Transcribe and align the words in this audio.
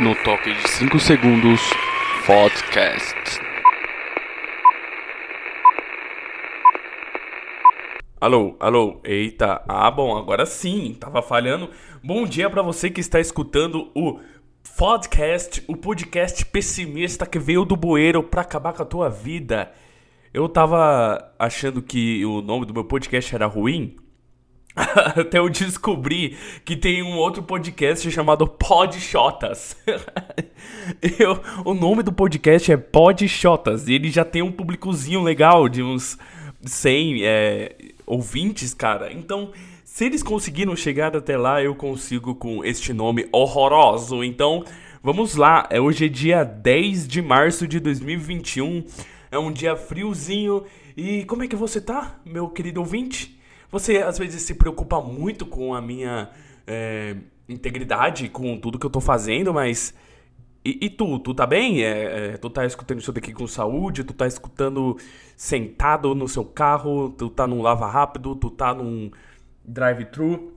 No 0.00 0.14
toque 0.22 0.54
de 0.54 0.70
5 0.70 1.00
segundos, 1.00 1.60
podcast. 2.24 3.40
Alô, 8.20 8.54
alô, 8.60 9.00
eita, 9.02 9.64
ah 9.66 9.90
bom, 9.90 10.16
agora 10.16 10.46
sim, 10.46 10.96
tava 11.00 11.20
falhando. 11.20 11.68
Bom 12.00 12.24
dia 12.26 12.48
para 12.48 12.62
você 12.62 12.88
que 12.90 13.00
está 13.00 13.18
escutando 13.18 13.90
o 13.92 14.20
podcast, 14.78 15.64
o 15.66 15.74
podcast 15.76 16.46
pessimista 16.46 17.26
que 17.26 17.40
veio 17.40 17.64
do 17.64 17.74
bueiro 17.74 18.22
pra 18.22 18.42
acabar 18.42 18.72
com 18.72 18.84
a 18.84 18.86
tua 18.86 19.10
vida. 19.10 19.72
Eu 20.32 20.48
tava 20.48 21.32
achando 21.36 21.82
que 21.82 22.24
o 22.24 22.40
nome 22.40 22.66
do 22.66 22.72
meu 22.72 22.84
podcast 22.84 23.34
era 23.34 23.46
ruim, 23.46 23.96
até 25.16 25.38
eu 25.38 25.48
descobri 25.48 26.36
que 26.64 26.76
tem 26.76 27.02
um 27.02 27.16
outro 27.16 27.42
podcast 27.42 28.10
chamado 28.10 28.46
Podchotas. 28.46 29.76
eu, 31.18 31.40
o 31.64 31.74
nome 31.74 32.02
do 32.02 32.12
podcast 32.12 32.72
é 32.72 32.76
Podchotas 32.76 33.88
e 33.88 33.94
ele 33.94 34.10
já 34.10 34.24
tem 34.24 34.42
um 34.42 34.52
públicozinho 34.52 35.22
legal 35.22 35.68
de 35.68 35.82
uns 35.82 36.18
100 36.62 37.24
é, 37.24 37.76
ouvintes, 38.06 38.72
cara. 38.72 39.12
Então, 39.12 39.50
se 39.84 40.04
eles 40.06 40.22
conseguiram 40.22 40.74
chegar 40.74 41.14
até 41.14 41.36
lá, 41.36 41.62
eu 41.62 41.74
consigo 41.74 42.34
com 42.34 42.64
este 42.64 42.92
nome 42.92 43.28
horroroso. 43.32 44.24
Então, 44.24 44.64
vamos 45.02 45.34
lá. 45.34 45.66
É, 45.70 45.80
hoje 45.80 46.06
é 46.06 46.08
dia 46.08 46.42
10 46.42 47.06
de 47.06 47.20
março 47.20 47.66
de 47.66 47.78
2021. 47.80 48.84
É 49.30 49.38
um 49.38 49.52
dia 49.52 49.76
friozinho. 49.76 50.64
E 50.96 51.24
como 51.24 51.44
é 51.44 51.48
que 51.48 51.56
você 51.56 51.80
tá, 51.80 52.18
meu 52.24 52.48
querido 52.48 52.80
ouvinte? 52.80 53.39
Você 53.70 53.98
às 53.98 54.18
vezes 54.18 54.42
se 54.42 54.54
preocupa 54.54 55.00
muito 55.00 55.46
com 55.46 55.74
a 55.74 55.80
minha 55.80 56.30
é, 56.66 57.16
integridade, 57.48 58.28
com 58.28 58.58
tudo 58.58 58.78
que 58.78 58.86
eu 58.86 58.90
tô 58.90 59.00
fazendo, 59.00 59.52
mas. 59.52 59.94
E, 60.64 60.86
e 60.86 60.90
tu, 60.90 61.18
tu 61.20 61.32
tá 61.32 61.46
bem? 61.46 61.82
É, 61.82 62.32
é, 62.32 62.36
tu 62.36 62.50
tá 62.50 62.66
escutando 62.66 62.98
isso 62.98 63.12
daqui 63.12 63.32
com 63.32 63.46
saúde? 63.46 64.04
Tu 64.04 64.12
tá 64.12 64.26
escutando 64.26 64.96
sentado 65.36 66.14
no 66.14 66.28
seu 66.28 66.44
carro? 66.44 67.10
Tu 67.10 67.30
tá 67.30 67.46
num 67.46 67.62
lava 67.62 67.86
rápido? 67.86 68.34
Tu 68.36 68.50
tá 68.50 68.74
num 68.74 69.10
drive-thru? 69.64 70.52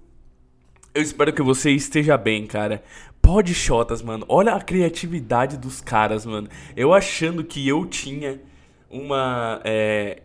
Eu 0.94 1.02
espero 1.02 1.31
que 1.31 1.42
você 1.42 1.72
esteja 1.72 2.17
bem, 2.17 2.45
cara. 2.45 2.83
Pode 3.22 3.53
shotas, 3.53 4.02
mano. 4.02 4.25
Olha 4.27 4.53
a 4.53 4.61
criatividade 4.61 5.58
dos 5.58 5.80
caras, 5.80 6.25
mano. 6.25 6.50
Eu 6.75 6.94
achando 6.94 7.44
que 7.44 7.66
eu 7.66 7.86
tinha 7.86 8.42
uma. 8.89 9.61
É, 9.64 10.23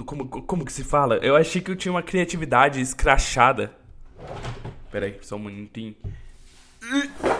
como, 0.00 0.28
como 0.28 0.64
que 0.64 0.72
se 0.72 0.82
fala? 0.82 1.16
Eu 1.16 1.36
achei 1.36 1.60
que 1.60 1.70
eu 1.70 1.76
tinha 1.76 1.92
uma 1.92 2.02
criatividade 2.02 2.80
escrachada. 2.80 3.74
Pera 4.90 5.06
aí, 5.06 5.18
só 5.22 5.36
um 5.36 5.40
minutinho. 5.40 5.94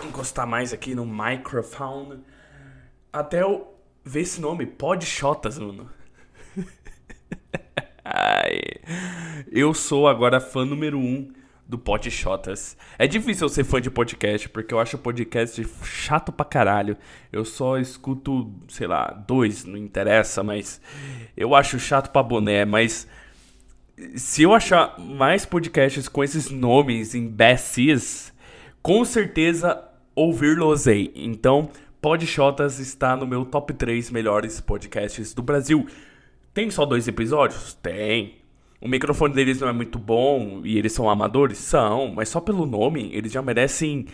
Encostar 0.06 0.46
mais 0.46 0.72
aqui 0.72 0.94
no 0.94 1.06
microfone. 1.06 2.22
Até 3.12 3.42
eu 3.42 3.74
ver 4.04 4.20
esse 4.20 4.40
nome, 4.40 4.66
Podchotas, 4.66 5.58
mano. 5.58 5.90
Ai. 8.04 8.60
Eu 9.50 9.72
sou 9.74 10.08
agora 10.08 10.40
fã 10.40 10.64
número 10.64 10.98
um 10.98 11.32
do 11.72 11.78
Podchotas. 11.78 12.76
É 12.98 13.06
difícil 13.06 13.46
eu 13.46 13.48
ser 13.48 13.64
fã 13.64 13.80
de 13.80 13.90
podcast, 13.90 14.46
porque 14.50 14.74
eu 14.74 14.78
acho 14.78 14.98
podcast 14.98 15.66
chato 15.82 16.30
pra 16.30 16.44
caralho. 16.44 16.98
Eu 17.32 17.46
só 17.46 17.78
escuto, 17.78 18.52
sei 18.68 18.86
lá, 18.86 19.10
dois, 19.26 19.64
não 19.64 19.78
interessa, 19.78 20.42
mas 20.42 20.82
eu 21.34 21.54
acho 21.54 21.80
chato 21.80 22.10
pra 22.10 22.22
boné, 22.22 22.66
mas 22.66 23.08
se 24.16 24.42
eu 24.42 24.52
achar 24.52 24.98
mais 24.98 25.46
podcasts 25.46 26.08
com 26.08 26.22
esses 26.22 26.50
nomes 26.50 27.14
imbecis, 27.14 28.34
com 28.82 29.02
certeza 29.02 29.82
ouvir-los-ei. 30.14 31.10
Então, 31.14 31.70
Podchotas 32.02 32.78
está 32.78 33.16
no 33.16 33.26
meu 33.26 33.46
top 33.46 33.72
3 33.72 34.10
melhores 34.10 34.60
podcasts 34.60 35.32
do 35.32 35.42
Brasil. 35.42 35.86
Tem 36.52 36.70
só 36.70 36.84
dois 36.84 37.08
episódios? 37.08 37.72
Tem. 37.74 38.41
O 38.82 38.88
microfone 38.88 39.32
deles 39.32 39.60
não 39.60 39.68
é 39.68 39.72
muito 39.72 39.98
bom 39.98 40.60
e 40.64 40.76
eles 40.76 40.92
são 40.92 41.08
amadores? 41.08 41.58
São, 41.58 42.12
mas 42.14 42.28
só 42.28 42.40
pelo 42.40 42.66
nome 42.66 43.10
eles 43.12 43.30
já 43.30 43.40
merecem 43.40 44.06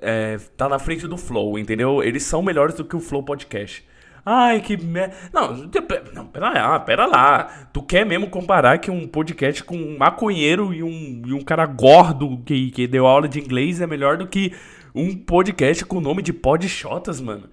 é, 0.00 0.38
tá 0.56 0.68
na 0.68 0.78
frente 0.78 1.06
do 1.06 1.16
Flow, 1.16 1.58
entendeu? 1.58 2.02
Eles 2.02 2.22
são 2.22 2.42
melhores 2.42 2.76
do 2.76 2.84
que 2.84 2.96
o 2.96 3.00
Flow 3.00 3.22
Podcast. 3.22 3.84
Ai, 4.24 4.60
que 4.60 4.76
merda. 4.76 5.14
Não, 5.32 5.70
não, 6.12 6.26
pera 6.26 6.50
lá, 6.50 6.80
pera 6.80 7.06
lá. 7.06 7.68
Tu 7.72 7.82
quer 7.82 8.04
mesmo 8.04 8.28
comparar 8.28 8.78
que 8.78 8.90
um 8.90 9.06
podcast 9.06 9.62
com 9.62 9.76
um 9.76 9.96
maconheiro 9.96 10.74
e 10.74 10.82
um, 10.82 11.22
e 11.26 11.32
um 11.32 11.40
cara 11.40 11.64
gordo 11.64 12.42
que, 12.44 12.70
que 12.72 12.86
deu 12.88 13.06
aula 13.06 13.28
de 13.28 13.38
inglês 13.38 13.80
é 13.80 13.86
melhor 13.86 14.16
do 14.16 14.26
que 14.26 14.52
um 14.94 15.16
podcast 15.16 15.84
com 15.84 15.98
o 15.98 16.00
nome 16.00 16.22
de 16.22 16.32
Podchotas, 16.32 17.20
mano? 17.20 17.48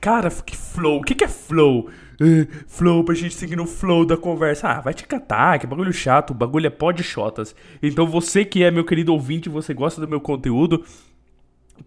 Cara, 0.00 0.30
que 0.30 0.56
flow? 0.56 0.98
O 0.98 1.02
que, 1.02 1.14
que 1.14 1.24
é 1.24 1.28
flow? 1.28 1.90
Flow 2.66 3.04
pra 3.04 3.14
gente 3.14 3.34
seguir 3.34 3.56
no 3.56 3.66
flow 3.66 4.04
da 4.04 4.16
conversa. 4.16 4.68
Ah, 4.68 4.80
vai 4.80 4.94
te 4.94 5.06
catar, 5.06 5.58
que 5.58 5.66
bagulho 5.66 5.92
chato. 5.92 6.34
Bagulho 6.34 6.66
é 6.66 6.70
podchotas. 6.70 7.54
Então 7.82 8.06
você 8.06 8.44
que 8.44 8.62
é 8.62 8.70
meu 8.70 8.84
querido 8.84 9.12
ouvinte, 9.12 9.48
você 9.48 9.74
gosta 9.74 10.00
do 10.00 10.08
meu 10.08 10.20
conteúdo, 10.20 10.84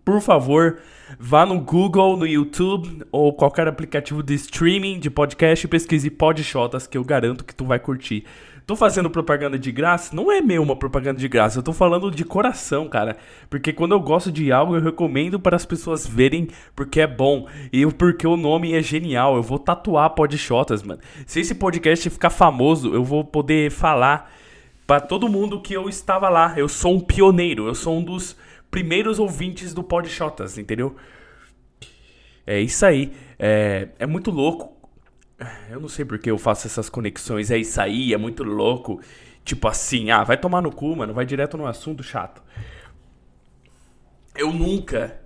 por 0.04 0.22
favor, 0.22 0.80
vá 1.20 1.46
no 1.46 1.60
Google, 1.60 2.18
no 2.18 2.28
YouTube 2.28 3.04
ou 3.12 3.34
qualquer 3.34 3.68
aplicativo 3.68 4.22
de 4.22 4.34
streaming 4.36 5.00
de 5.00 5.10
podcast 5.10 5.66
e 5.66 5.70
pesquise 5.70 6.10
Podchotas, 6.10 6.88
que 6.88 6.98
eu 6.98 7.04
garanto 7.04 7.46
que 7.46 7.56
tu 7.56 7.66
vai 7.66 7.80
curtir. 7.80 8.26
Tô 8.68 8.76
fazendo 8.76 9.10
propaganda 9.10 9.58
de 9.58 9.72
graça? 9.72 10.14
Não 10.14 10.30
é 10.30 10.42
meu 10.42 10.62
uma 10.62 10.76
propaganda 10.76 11.18
de 11.18 11.28
graça, 11.30 11.58
eu 11.58 11.64
tô 11.64 11.72
falando 11.72 12.12
de 12.12 12.26
coração, 12.26 12.90
cara. 12.90 13.16
Porque 13.50 13.72
quando 13.72 13.94
eu 13.94 14.00
gosto 14.02 14.30
de 14.30 14.52
algo, 14.52 14.76
eu 14.76 14.82
recomendo 14.82 15.40
para 15.40 15.56
as 15.56 15.66
pessoas 15.66 16.06
verem 16.06 16.50
porque 16.76 17.00
é 17.00 17.08
bom. 17.08 17.48
E 17.72 17.86
porque 17.86 18.28
o 18.28 18.36
nome 18.36 18.74
é 18.74 18.82
genial. 18.82 19.38
Eu 19.38 19.42
vou 19.42 19.58
tatuar 19.58 20.10
Podchotas, 20.10 20.84
mano. 20.84 21.00
Se 21.26 21.40
esse 21.40 21.56
podcast 21.56 22.10
ficar 22.10 22.30
famoso, 22.30 22.94
eu 22.94 23.06
vou 23.06 23.24
poder 23.24 23.72
falar 23.72 24.30
para 24.86 25.00
todo 25.00 25.30
mundo 25.30 25.62
que 25.62 25.74
eu 25.74 25.88
estava 25.88 26.28
lá. 26.28 26.54
Eu 26.58 26.68
sou 26.68 26.96
um 26.96 27.00
pioneiro, 27.00 27.68
eu 27.68 27.74
sou 27.74 27.98
um 27.98 28.04
dos 28.04 28.36
primeiros 28.70 29.18
ouvintes 29.18 29.74
do 29.74 29.82
Podchotas, 29.82 30.58
entendeu? 30.58 30.94
É 32.46 32.60
isso 32.60 32.86
aí. 32.86 33.14
É, 33.40 33.88
é 33.98 34.06
muito 34.06 34.30
louco 34.30 34.77
eu 35.70 35.80
não 35.80 35.88
sei 35.88 36.04
porque 36.04 36.30
eu 36.30 36.38
faço 36.38 36.68
essas 36.68 36.90
conexões. 36.90 37.52
É 37.52 37.58
isso 37.58 37.80
aí, 37.80 38.14
é 38.14 38.18
muito 38.18 38.44
louco. 38.44 39.02
Tipo 39.44 39.68
assim, 39.68 40.12
ah, 40.12 40.24
vai 40.24 40.38
tomar 40.38 40.62
no 40.62 40.72
cu, 40.72 40.96
mano. 40.96 41.14
Vai 41.14 41.26
direto 41.26 41.58
no 41.58 41.68
assunto 41.68 42.04
chato. 42.04 42.42
Eu 44.36 44.52
nunca, 44.52 45.20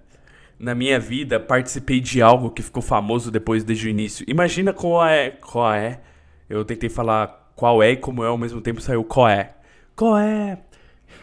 na 0.60 0.76
minha 0.76 1.00
vida, 1.00 1.40
participei 1.40 2.00
de 2.00 2.22
algo 2.22 2.52
que 2.52 2.62
ficou 2.62 2.82
famoso 2.82 3.32
depois 3.32 3.64
desde 3.64 3.88
o 3.88 3.90
início. 3.90 4.26
Imagina 4.28 4.74
qual 4.74 5.06
é. 5.06 5.32
Qual 5.32 5.74
é? 5.74 6.02
Eu 6.50 6.64
tentei 6.66 6.90
falar 6.90 7.52
qual 7.56 7.82
é 7.82 7.92
e 7.92 7.98
como 7.98 8.24
é 8.24 8.28
ao 8.28 8.38
mesmo 8.38 8.62
tempo 8.62 8.82
saiu 8.82 9.04
qual 9.04 9.30
é. 9.30 9.54
Qual 9.96 10.18
é? 10.18 10.60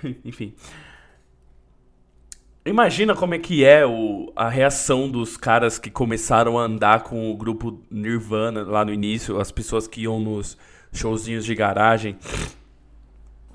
Enfim. 0.24 0.54
Imagina 2.68 3.14
como 3.14 3.34
é 3.34 3.38
que 3.38 3.64
é 3.64 3.86
o, 3.86 4.30
a 4.36 4.46
reação 4.46 5.10
dos 5.10 5.38
caras 5.38 5.78
que 5.78 5.90
começaram 5.90 6.58
a 6.58 6.64
andar 6.64 7.02
com 7.02 7.30
o 7.30 7.34
grupo 7.34 7.80
Nirvana 7.90 8.62
lá 8.62 8.84
no 8.84 8.92
início, 8.92 9.40
as 9.40 9.50
pessoas 9.50 9.88
que 9.88 10.02
iam 10.02 10.20
nos 10.20 10.54
showzinhos 10.92 11.46
de 11.46 11.54
garagem. 11.54 12.18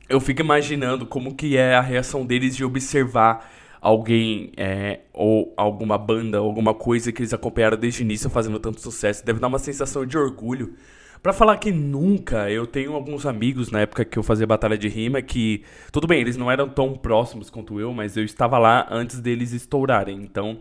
Eu 0.10 0.20
fico 0.20 0.42
imaginando 0.42 1.06
como 1.06 1.36
que 1.36 1.56
é 1.56 1.76
a 1.76 1.82
reação 1.82 2.26
deles 2.26 2.56
de 2.56 2.66
observar 2.66 3.52
alguém 3.80 4.52
é, 4.58 5.02
ou 5.14 5.54
alguma 5.56 5.96
banda, 5.96 6.40
alguma 6.40 6.74
coisa 6.74 7.12
que 7.12 7.22
eles 7.22 7.36
acompanharam 7.36 7.78
desde 7.78 8.02
o 8.02 8.06
início 8.06 8.32
fazendo 8.32 8.60
tanto 8.60 8.82
sucesso. 8.82 9.24
Deve 9.24 9.40
dar 9.40 9.48
uma 9.48 9.60
sensação 9.60 10.08
de 10.08 10.18
orgulho 10.18 10.74
Pra 11.24 11.32
falar 11.32 11.56
que 11.56 11.72
nunca, 11.72 12.52
eu 12.52 12.68
tenho 12.68 12.92
alguns 12.94 13.26
amigos 13.26 13.72
na 13.72 13.80
época 13.80 14.04
que 14.04 14.20
eu 14.20 14.24
fazia 14.24 14.46
batalha 14.46 14.78
de 14.78 14.90
rima 14.90 15.22
que, 15.22 15.64
tudo 15.90 16.06
bem, 16.06 16.20
eles 16.20 16.36
não 16.36 16.52
eram 16.52 16.68
tão 16.68 16.96
próximos 16.98 17.50
quanto 17.50 17.80
eu, 17.80 17.94
mas 17.94 18.18
eu 18.18 18.26
estava 18.26 18.58
lá 18.58 18.86
antes 18.92 19.22
deles 19.22 19.54
estourarem. 19.54 20.18
Então, 20.22 20.58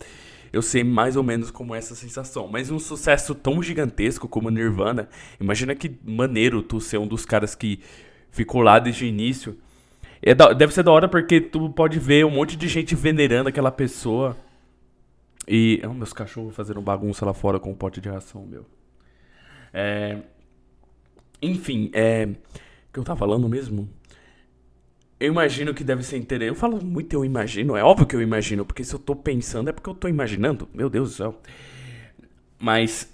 eu 0.52 0.62
sei 0.62 0.84
mais 0.84 1.16
ou 1.16 1.24
menos 1.24 1.50
como 1.50 1.74
é 1.74 1.78
essa 1.78 1.96
sensação. 1.96 2.46
Mas 2.46 2.70
um 2.70 2.78
sucesso 2.78 3.34
tão 3.34 3.60
gigantesco 3.60 4.28
como 4.28 4.50
Nirvana, 4.50 5.08
imagina 5.40 5.74
que 5.74 5.98
maneiro 6.04 6.62
tu 6.62 6.80
ser 6.80 6.98
um 6.98 7.08
dos 7.08 7.26
caras 7.26 7.56
que 7.56 7.80
ficou 8.30 8.60
lá 8.60 8.78
desde 8.78 9.04
o 9.04 9.08
início. 9.08 9.58
É 10.22 10.32
da, 10.32 10.52
deve 10.52 10.72
ser 10.72 10.84
da 10.84 10.92
hora 10.92 11.08
porque 11.08 11.40
tu 11.40 11.70
pode 11.70 11.98
ver 11.98 12.24
um 12.24 12.30
monte 12.30 12.54
de 12.54 12.68
gente 12.68 12.94
venerando 12.94 13.48
aquela 13.48 13.72
pessoa. 13.72 14.36
E. 15.48 15.82
Oh, 15.84 15.92
meus 15.92 16.12
cachorros 16.12 16.54
fazendo 16.54 16.80
bagunça 16.80 17.26
lá 17.26 17.34
fora 17.34 17.58
com 17.58 17.72
um 17.72 17.74
pote 17.74 18.00
de 18.00 18.08
ração, 18.08 18.46
meu. 18.46 18.64
É, 19.74 20.18
enfim, 21.42 21.90
é. 21.92 22.26
O 22.26 22.92
que 22.92 22.98
eu 23.00 23.04
tava 23.04 23.18
falando 23.18 23.48
mesmo? 23.48 23.88
Eu 25.18 25.28
imagino 25.32 25.72
que 25.74 25.84
deve 25.84 26.02
ser 26.02 26.18
interessante. 26.18 26.48
Eu 26.48 26.54
falo 26.54 26.84
muito 26.84 27.14
eu 27.14 27.24
imagino, 27.24 27.76
é 27.76 27.82
óbvio 27.82 28.06
que 28.06 28.16
eu 28.16 28.22
imagino, 28.22 28.64
porque 28.64 28.84
se 28.84 28.94
eu 28.94 28.98
tô 28.98 29.14
pensando 29.14 29.70
é 29.70 29.72
porque 29.72 29.88
eu 29.88 29.94
tô 29.94 30.08
imaginando. 30.08 30.68
Meu 30.74 30.90
Deus 30.90 31.10
do 31.10 31.14
céu. 31.16 31.40
Mas. 32.58 33.10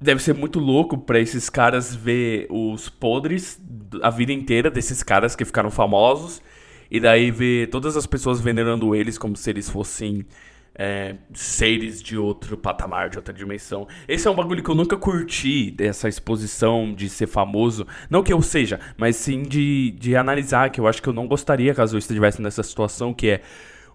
Deve 0.00 0.22
ser 0.22 0.34
muito 0.34 0.58
louco 0.58 0.98
para 0.98 1.18
esses 1.18 1.48
caras 1.48 1.94
ver 1.94 2.46
os 2.50 2.90
podres 2.90 3.58
a 4.02 4.10
vida 4.10 4.32
inteira 4.32 4.70
desses 4.70 5.02
caras 5.02 5.34
que 5.34 5.44
ficaram 5.46 5.70
famosos 5.70 6.42
E 6.90 7.00
daí 7.00 7.30
ver 7.30 7.70
todas 7.70 7.96
as 7.96 8.06
pessoas 8.06 8.40
venerando 8.40 8.94
eles 8.94 9.16
como 9.16 9.36
se 9.36 9.48
eles 9.48 9.70
fossem 9.70 10.26
é, 10.74 11.14
seres 11.32 12.02
de 12.02 12.18
outro 12.18 12.56
patamar, 12.56 13.08
de 13.08 13.16
outra 13.16 13.32
dimensão. 13.32 13.86
Esse 14.08 14.26
é 14.26 14.30
um 14.30 14.34
bagulho 14.34 14.62
que 14.62 14.70
eu 14.70 14.74
nunca 14.74 14.96
curti 14.96 15.70
dessa 15.70 16.08
exposição 16.08 16.92
de 16.92 17.08
ser 17.08 17.26
famoso. 17.26 17.86
Não 18.10 18.22
que 18.22 18.32
eu 18.32 18.42
seja, 18.42 18.80
mas 18.96 19.16
sim 19.16 19.42
de, 19.42 19.92
de 19.92 20.16
analisar, 20.16 20.70
que 20.70 20.80
eu 20.80 20.86
acho 20.86 21.02
que 21.02 21.08
eu 21.08 21.12
não 21.12 21.26
gostaria 21.26 21.74
caso 21.74 21.94
eu 21.94 21.98
estivesse 21.98 22.42
nessa 22.42 22.62
situação, 22.62 23.14
que 23.14 23.28
é 23.28 23.40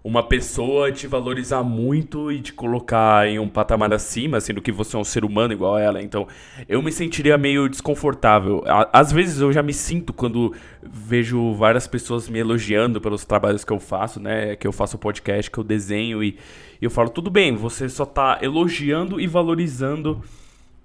uma 0.02 0.22
pessoa 0.22 0.90
te 0.90 1.06
valorizar 1.06 1.62
muito 1.62 2.32
e 2.32 2.40
te 2.40 2.52
colocar 2.52 3.28
em 3.28 3.38
um 3.38 3.48
patamar 3.48 3.92
acima, 3.92 4.40
sendo 4.40 4.62
que 4.62 4.72
você 4.72 4.96
é 4.96 4.98
um 4.98 5.04
ser 5.04 5.24
humano 5.24 5.52
igual 5.52 5.76
a 5.76 5.80
ela. 5.80 6.02
Então, 6.02 6.26
eu 6.68 6.82
me 6.82 6.90
sentiria 6.90 7.36
meio 7.36 7.68
desconfortável. 7.68 8.64
Às 8.92 9.12
vezes 9.12 9.40
eu 9.40 9.52
já 9.52 9.62
me 9.62 9.74
sinto 9.74 10.12
quando 10.12 10.54
vejo 10.82 11.52
várias 11.54 11.86
pessoas 11.86 12.28
me 12.28 12.38
elogiando 12.38 13.00
pelos 13.00 13.24
trabalhos 13.24 13.62
que 13.62 13.72
eu 13.72 13.78
faço, 13.78 14.18
né? 14.18 14.56
Que 14.56 14.66
eu 14.66 14.72
faço 14.72 14.96
podcast, 14.96 15.50
que 15.50 15.58
eu 15.58 15.64
desenho 15.64 16.24
e, 16.24 16.38
e 16.80 16.84
eu 16.84 16.90
falo, 16.90 17.10
tudo 17.10 17.30
bem, 17.30 17.54
você 17.54 17.88
só 17.88 18.06
tá 18.06 18.38
elogiando 18.40 19.20
e 19.20 19.26
valorizando 19.26 20.22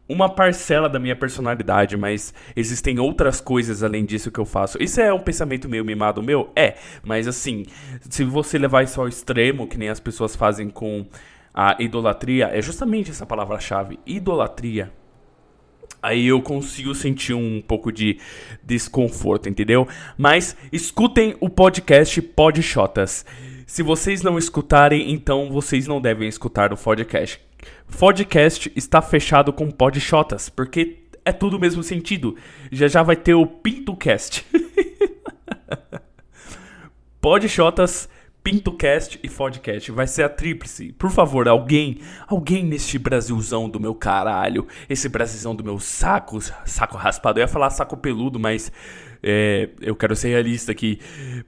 uma 0.08 0.30
parcela 0.30 0.88
da 0.88 1.00
minha 1.00 1.16
personalidade, 1.16 1.98
mas 1.98 2.34
existem 2.56 3.00
outras 3.00 3.42
coisas 3.42 3.84
além 3.84 4.06
disso 4.06 4.32
que 4.32 4.40
eu 4.40 4.46
faço. 4.46 4.82
Isso 4.82 5.02
é 5.02 5.12
um 5.12 5.20
pensamento 5.20 5.68
meio 5.68 5.84
mimado 5.84 6.22
meu? 6.22 6.52
É, 6.56 6.76
mas 7.04 7.28
assim, 7.28 7.66
se 8.10 8.24
você 8.24 8.58
levar 8.58 8.84
isso 8.84 9.02
ao 9.02 9.08
extremo, 9.08 9.68
que 9.68 9.78
nem 9.78 9.90
as 9.90 10.00
pessoas 10.00 10.36
fazem 10.36 10.70
com 10.70 11.06
a 11.54 11.76
idolatria, 11.80 12.50
é 12.54 12.62
justamente 12.62 13.10
essa 13.10 13.26
palavra-chave, 13.26 14.00
idolatria. 14.06 14.92
Aí 16.02 16.28
eu 16.28 16.40
consigo 16.40 16.94
sentir 16.94 17.34
um 17.34 17.60
pouco 17.60 17.92
de 17.92 18.20
desconforto, 18.64 19.50
entendeu? 19.50 19.88
Mas 20.16 20.56
escutem 20.72 21.36
o 21.40 21.50
podcast 21.50 22.22
Podchotas. 22.22 23.26
Se 23.66 23.82
vocês 23.82 24.22
não 24.22 24.38
escutarem, 24.38 25.12
então 25.12 25.50
vocês 25.50 25.88
não 25.88 26.00
devem 26.00 26.30
escutar 26.30 26.72
o 26.72 26.78
podcast. 26.78 27.42
Podcast 27.98 28.72
está 28.76 29.02
fechado 29.02 29.52
com 29.52 29.72
podchotas, 29.72 30.50
porque 30.50 31.00
é 31.26 31.32
tudo 31.32 31.58
o 31.58 31.60
mesmo 31.60 31.82
sentido. 31.82 32.36
Já 32.72 32.88
já 32.88 33.02
vai 33.02 33.16
ter 33.16 33.34
o 33.34 33.48
PintoCast. 33.48 34.46
podchotas, 37.20 38.08
PintoCast 38.44 39.20
e 39.24 39.28
Fodcast. 39.28 39.92
Vai 39.92 40.06
ser 40.06 40.22
a 40.22 40.30
tríplice. 40.30 40.94
Por 40.94 41.10
favor, 41.10 41.48
alguém, 41.48 41.98
alguém 42.28 42.64
neste 42.64 43.00
Brasilzão 43.00 43.68
do 43.68 43.80
meu 43.80 43.96
caralho, 43.96 44.68
esse 44.88 45.10
Brasilzão 45.10 45.56
do 45.56 45.64
meu 45.64 45.80
saco, 45.80 46.40
saco 46.64 46.98
raspado. 46.98 47.40
Eu 47.40 47.46
ia 47.46 47.48
falar 47.48 47.72
saco 47.72 47.98
peludo, 47.98 48.40
mas 48.40 48.72
é, 49.24 49.70
eu 49.82 49.96
quero 49.96 50.16
ser 50.16 50.30
realista 50.30 50.72
aqui. 50.72 51.00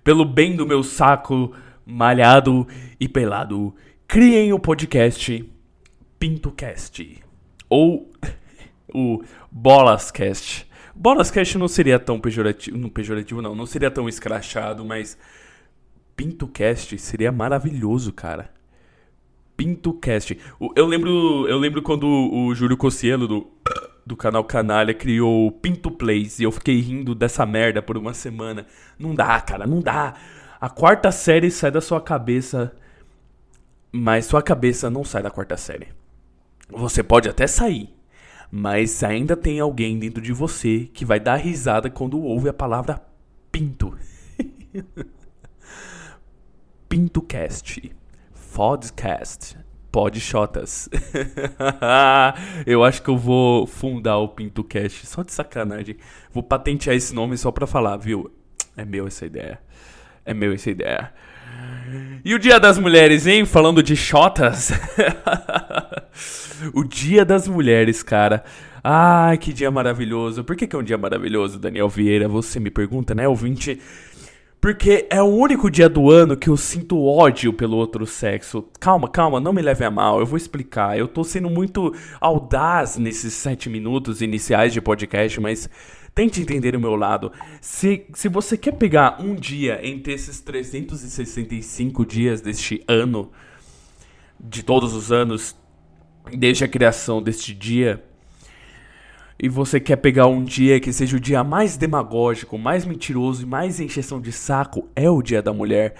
Pelo 0.03 0.25
bem 0.25 0.55
do 0.55 0.65
meu 0.65 0.81
saco 0.81 1.53
malhado 1.87 2.67
e 2.99 3.07
pelado, 3.07 3.73
criem 4.07 4.51
o 4.51 4.59
podcast 4.59 5.49
PintoCast. 6.19 7.23
Ou 7.69 8.11
o 8.93 9.23
Bolascast. 9.49 10.67
Bolascast 10.93 11.57
não 11.57 11.67
seria 11.67 11.97
tão 11.97 12.19
pejorativo, 12.19 12.77
não 12.77 12.89
pejorativo 12.89 13.41
não, 13.41 13.55
não 13.55 13.65
seria 13.65 13.89
tão 13.89 14.09
escrachado, 14.09 14.83
mas 14.83 15.17
PintoCast 16.15 16.97
seria 16.97 17.31
maravilhoso, 17.31 18.11
cara. 18.11 18.51
PintoCast. 19.55 20.37
Eu 20.75 20.85
lembro, 20.85 21.47
eu 21.47 21.57
lembro 21.57 21.81
quando 21.81 22.05
o 22.07 22.53
Júlio 22.53 22.77
Cossielo 22.77 23.27
do, 23.27 23.47
do 24.05 24.15
canal 24.15 24.43
Canalha 24.43 24.93
criou 24.93 25.47
o 25.47 25.51
Pinto 25.51 25.91
Plays 25.91 26.39
e 26.39 26.43
eu 26.43 26.51
fiquei 26.51 26.79
rindo 26.79 27.13
dessa 27.13 27.45
merda 27.45 27.81
por 27.81 27.97
uma 27.97 28.13
semana. 28.13 28.65
Não 28.97 29.13
dá, 29.13 29.39
cara, 29.41 29.65
não 29.65 29.79
dá. 29.79 30.13
A 30.59 30.69
quarta 30.69 31.11
série 31.11 31.51
sai 31.51 31.69
da 31.69 31.79
sua 31.79 32.01
cabeça, 32.01 32.75
mas 33.91 34.25
sua 34.25 34.41
cabeça 34.41 34.89
não 34.89 35.03
sai 35.03 35.21
da 35.21 35.29
quarta 35.29 35.55
série. 35.55 35.89
Você 36.69 37.03
pode 37.03 37.29
até 37.29 37.45
sair, 37.45 37.95
mas 38.51 39.03
ainda 39.03 39.37
tem 39.37 39.59
alguém 39.59 39.99
dentro 39.99 40.19
de 40.21 40.33
você 40.33 40.89
que 40.91 41.05
vai 41.05 41.19
dar 41.19 41.35
risada 41.35 41.91
quando 41.91 42.19
ouve 42.19 42.49
a 42.49 42.53
palavra 42.53 42.99
pinto. 43.51 43.95
PintoCast, 46.89 47.95
Fodcast, 48.33 49.59
Podchotas. 49.91 50.89
eu 52.65 52.83
acho 52.83 53.03
que 53.03 53.09
eu 53.09 53.17
vou 53.17 53.67
fundar 53.67 54.17
o 54.17 54.29
PintoCast 54.29 55.05
só 55.05 55.21
de 55.21 55.31
sacanagem. 55.31 55.97
Vou 56.31 56.41
patentear 56.41 56.95
esse 56.95 57.13
nome 57.13 57.37
só 57.37 57.51
pra 57.51 57.67
falar, 57.67 57.97
viu? 57.97 58.31
É 58.75 58.83
meu 58.83 59.05
essa 59.05 59.25
ideia. 59.25 59.59
É 60.27 60.33
meu 60.33 60.51
essa 60.51 60.69
ideia. 60.69 61.09
E 62.23 62.35
o 62.35 62.39
Dia 62.39 62.59
das 62.59 62.77
Mulheres, 62.77 63.25
hein? 63.25 63.45
Falando 63.45 63.81
de 63.81 63.95
chotas. 63.95 64.73
o 66.75 66.83
Dia 66.83 67.23
das 67.23 67.47
Mulheres, 67.47 68.03
cara. 68.03 68.43
Ai, 68.83 69.37
que 69.37 69.53
dia 69.53 69.71
maravilhoso. 69.71 70.43
Por 70.43 70.57
que, 70.57 70.67
que 70.67 70.75
é 70.75 70.79
um 70.79 70.83
dia 70.83 70.97
maravilhoso, 70.97 71.57
Daniel 71.57 71.87
Vieira? 71.87 72.27
Você 72.27 72.59
me 72.59 72.69
pergunta, 72.69 73.15
né, 73.15 73.25
ouvinte? 73.25 73.79
Porque 74.59 75.07
é 75.09 75.21
o 75.21 75.27
único 75.27 75.71
dia 75.71 75.87
do 75.87 76.11
ano 76.11 76.35
que 76.35 76.49
eu 76.49 76.57
sinto 76.57 77.01
ódio 77.01 77.53
pelo 77.53 77.77
outro 77.77 78.05
sexo. 78.05 78.67
Calma, 78.81 79.07
calma, 79.07 79.39
não 79.39 79.53
me 79.53 79.61
leve 79.61 79.85
a 79.85 79.91
mal, 79.91 80.19
eu 80.19 80.25
vou 80.25 80.35
explicar. 80.35 80.97
Eu 80.97 81.07
tô 81.07 81.23
sendo 81.23 81.49
muito 81.49 81.93
audaz 82.19 82.97
nesses 82.97 83.33
sete 83.33 83.69
minutos 83.69 84.21
iniciais 84.21 84.73
de 84.73 84.81
podcast, 84.81 85.39
mas 85.39 85.69
Tente 86.17 86.41
entender 86.41 86.75
o 86.75 86.79
meu 86.79 86.95
lado. 86.95 87.31
Se, 87.61 88.07
se 88.15 88.27
você 88.27 88.57
quer 88.57 88.71
pegar 88.71 89.21
um 89.21 89.35
dia 89.35 89.79
entre 89.83 90.13
esses 90.13 90.39
365 90.39 92.03
dias 92.03 92.41
deste 92.41 92.83
ano, 92.87 93.31
de 94.39 94.63
todos 94.63 94.95
os 94.95 95.11
anos, 95.11 95.55
desde 96.35 96.63
a 96.63 96.67
criação 96.67 97.21
deste 97.21 97.53
dia, 97.53 98.03
e 99.39 99.47
você 99.47 99.79
quer 99.79 99.97
pegar 99.97 100.25
um 100.25 100.43
dia 100.43 100.79
que 100.79 100.91
seja 100.91 101.17
o 101.17 101.19
dia 101.19 101.43
mais 101.43 101.77
demagógico, 101.77 102.57
mais 102.57 102.83
mentiroso 102.83 103.43
e 103.43 103.45
mais 103.45 103.79
encheção 103.79 104.19
de 104.19 104.31
saco, 104.31 104.89
é 104.95 105.07
o 105.07 105.21
Dia 105.21 105.43
da 105.43 105.53
Mulher. 105.53 105.93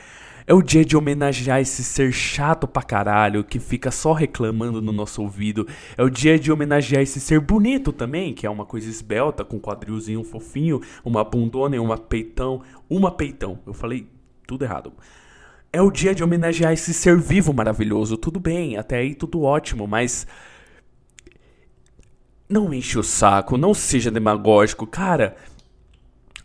É 0.49 0.53
o 0.53 0.61
dia 0.61 0.85
de 0.85 0.95
homenagear 0.95 1.59
esse 1.59 1.83
ser 1.83 2.13
chato 2.13 2.65
pra 2.65 2.81
caralho 2.81 3.43
que 3.43 3.59
fica 3.59 3.91
só 3.91 4.13
reclamando 4.13 4.81
no 4.81 4.93
nosso 4.93 5.21
ouvido. 5.21 5.67
É 5.97 6.01
o 6.01 6.09
dia 6.09 6.39
de 6.39 6.49
homenagear 6.49 7.01
esse 7.01 7.19
ser 7.19 7.41
bonito 7.41 7.91
também, 7.91 8.33
que 8.33 8.47
é 8.47 8.49
uma 8.49 8.65
coisa 8.65 8.89
esbelta, 8.89 9.43
com 9.43 9.59
quadrilzinho 9.59 10.23
fofinho, 10.23 10.79
uma 11.03 11.21
bundona 11.21 11.75
e 11.75 11.79
uma 11.79 11.97
peitão. 11.97 12.61
Uma 12.89 13.11
peitão. 13.11 13.59
Eu 13.67 13.73
falei 13.73 14.07
tudo 14.47 14.63
errado. 14.63 14.93
É 15.73 15.81
o 15.81 15.91
dia 15.91 16.15
de 16.15 16.23
homenagear 16.23 16.71
esse 16.71 16.93
ser 16.93 17.19
vivo 17.19 17.51
maravilhoso. 17.51 18.15
Tudo 18.15 18.39
bem, 18.39 18.77
até 18.77 18.99
aí 18.99 19.13
tudo 19.13 19.41
ótimo, 19.41 19.85
mas. 19.85 20.25
Não 22.47 22.73
enche 22.73 22.97
o 22.97 23.03
saco, 23.03 23.57
não 23.57 23.73
seja 23.73 24.09
demagógico, 24.09 24.87
cara 24.87 25.35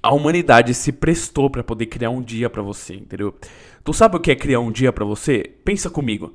a 0.02 0.12
humanidade 0.12 0.74
se 0.74 0.90
prestou 0.90 1.48
para 1.48 1.62
poder 1.62 1.86
criar 1.86 2.10
um 2.10 2.20
dia 2.20 2.50
para 2.50 2.60
você, 2.60 2.94
entendeu? 2.94 3.34
Tu 3.84 3.92
sabe 3.92 4.16
o 4.16 4.20
que 4.20 4.30
é 4.30 4.36
criar 4.36 4.60
um 4.60 4.70
dia 4.70 4.92
para 4.92 5.04
você? 5.04 5.42
Pensa 5.64 5.90
comigo. 5.90 6.34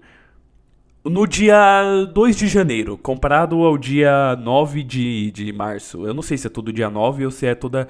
No 1.04 1.26
dia 1.26 2.06
2 2.14 2.36
de 2.36 2.48
janeiro, 2.48 2.98
comparado 2.98 3.64
ao 3.64 3.78
dia 3.78 4.36
9 4.36 4.84
de, 4.84 5.32
de 5.32 5.54
março. 5.54 6.06
Eu 6.06 6.14
não 6.14 6.22
sei 6.22 6.38
se 6.38 6.48
é 6.48 6.50
todo 6.50 6.74
dia 6.74 6.90
9 6.90 7.24
ou 7.24 7.32
se 7.32 7.46
é 7.46 7.56
toda 7.56 7.88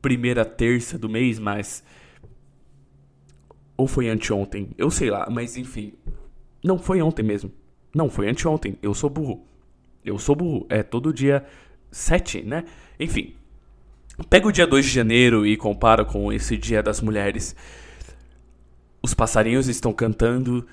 primeira 0.00 0.44
terça 0.44 0.96
do 0.96 1.08
mês, 1.08 1.40
mas. 1.40 1.82
Ou 3.76 3.88
foi 3.88 4.08
anteontem. 4.08 4.70
Eu 4.78 4.90
sei 4.90 5.10
lá, 5.10 5.26
mas 5.28 5.56
enfim. 5.56 5.94
Não, 6.62 6.78
foi 6.78 7.02
ontem 7.02 7.24
mesmo. 7.24 7.50
Não, 7.92 8.08
foi 8.08 8.28
anteontem. 8.28 8.78
Eu 8.80 8.94
sou 8.94 9.10
burro. 9.10 9.44
Eu 10.04 10.18
sou 10.18 10.36
burro. 10.36 10.66
É 10.68 10.84
todo 10.84 11.12
dia 11.12 11.44
7, 11.90 12.42
né? 12.42 12.64
Enfim. 13.00 13.34
Pega 14.30 14.46
o 14.46 14.52
dia 14.52 14.66
2 14.66 14.84
de 14.84 14.90
janeiro 14.92 15.44
e 15.44 15.56
compara 15.56 16.04
com 16.04 16.32
esse 16.32 16.56
Dia 16.56 16.82
das 16.82 17.00
Mulheres. 17.00 17.54
Os 19.02 19.14
passarinhos 19.14 19.68
estão 19.68 19.92
cantando, 19.92 20.66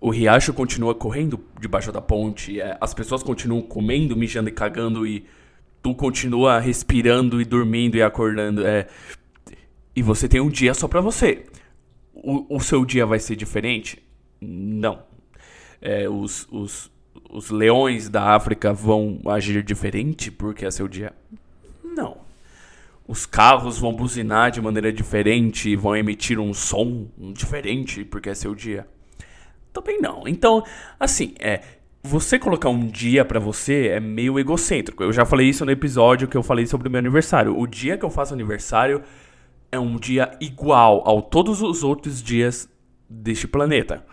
o 0.00 0.10
riacho 0.10 0.52
continua 0.52 0.94
correndo 0.94 1.38
debaixo 1.60 1.92
da 1.92 2.00
ponte, 2.00 2.60
é, 2.60 2.76
as 2.80 2.94
pessoas 2.94 3.22
continuam 3.22 3.62
comendo, 3.62 4.16
mijando 4.16 4.48
e 4.48 4.52
cagando 4.52 5.06
e 5.06 5.24
tu 5.82 5.94
continua 5.94 6.58
respirando 6.58 7.40
e 7.40 7.44
dormindo 7.44 7.96
e 7.96 8.02
acordando. 8.02 8.66
É, 8.66 8.86
e 9.94 10.02
você 10.02 10.28
tem 10.28 10.40
um 10.40 10.48
dia 10.48 10.72
só 10.74 10.88
pra 10.88 11.00
você. 11.00 11.44
O, 12.14 12.56
o 12.56 12.60
seu 12.60 12.84
dia 12.84 13.06
vai 13.06 13.18
ser 13.18 13.36
diferente? 13.36 14.02
Não. 14.40 15.02
É, 15.80 16.08
os, 16.08 16.46
os, 16.50 16.90
os 17.30 17.50
leões 17.50 18.08
da 18.08 18.34
África 18.34 18.72
vão 18.72 19.20
agir 19.26 19.62
diferente 19.62 20.30
porque 20.30 20.64
é 20.64 20.70
seu 20.70 20.88
dia? 20.88 21.12
Os 23.10 23.26
carros 23.26 23.76
vão 23.76 23.92
buzinar 23.92 24.52
de 24.52 24.62
maneira 24.62 24.92
diferente, 24.92 25.74
vão 25.74 25.96
emitir 25.96 26.38
um 26.38 26.54
som 26.54 27.08
diferente 27.34 28.04
porque 28.04 28.30
é 28.30 28.34
seu 28.36 28.54
dia. 28.54 28.86
Também 29.72 30.00
não. 30.00 30.28
Então, 30.28 30.62
assim, 30.96 31.34
é, 31.40 31.60
você 32.04 32.38
colocar 32.38 32.68
um 32.68 32.86
dia 32.86 33.24
para 33.24 33.40
você 33.40 33.88
é 33.88 33.98
meio 33.98 34.38
egocêntrico. 34.38 35.02
Eu 35.02 35.12
já 35.12 35.26
falei 35.26 35.48
isso 35.48 35.64
no 35.64 35.72
episódio 35.72 36.28
que 36.28 36.36
eu 36.36 36.42
falei 36.44 36.68
sobre 36.68 36.86
o 36.86 36.90
meu 36.92 37.00
aniversário. 37.00 37.58
O 37.58 37.66
dia 37.66 37.98
que 37.98 38.04
eu 38.04 38.10
faço 38.10 38.32
aniversário 38.32 39.02
é 39.72 39.78
um 39.80 39.96
dia 39.96 40.30
igual 40.40 41.02
a 41.04 41.20
todos 41.20 41.62
os 41.62 41.82
outros 41.82 42.22
dias 42.22 42.68
deste 43.08 43.48
planeta. 43.48 44.06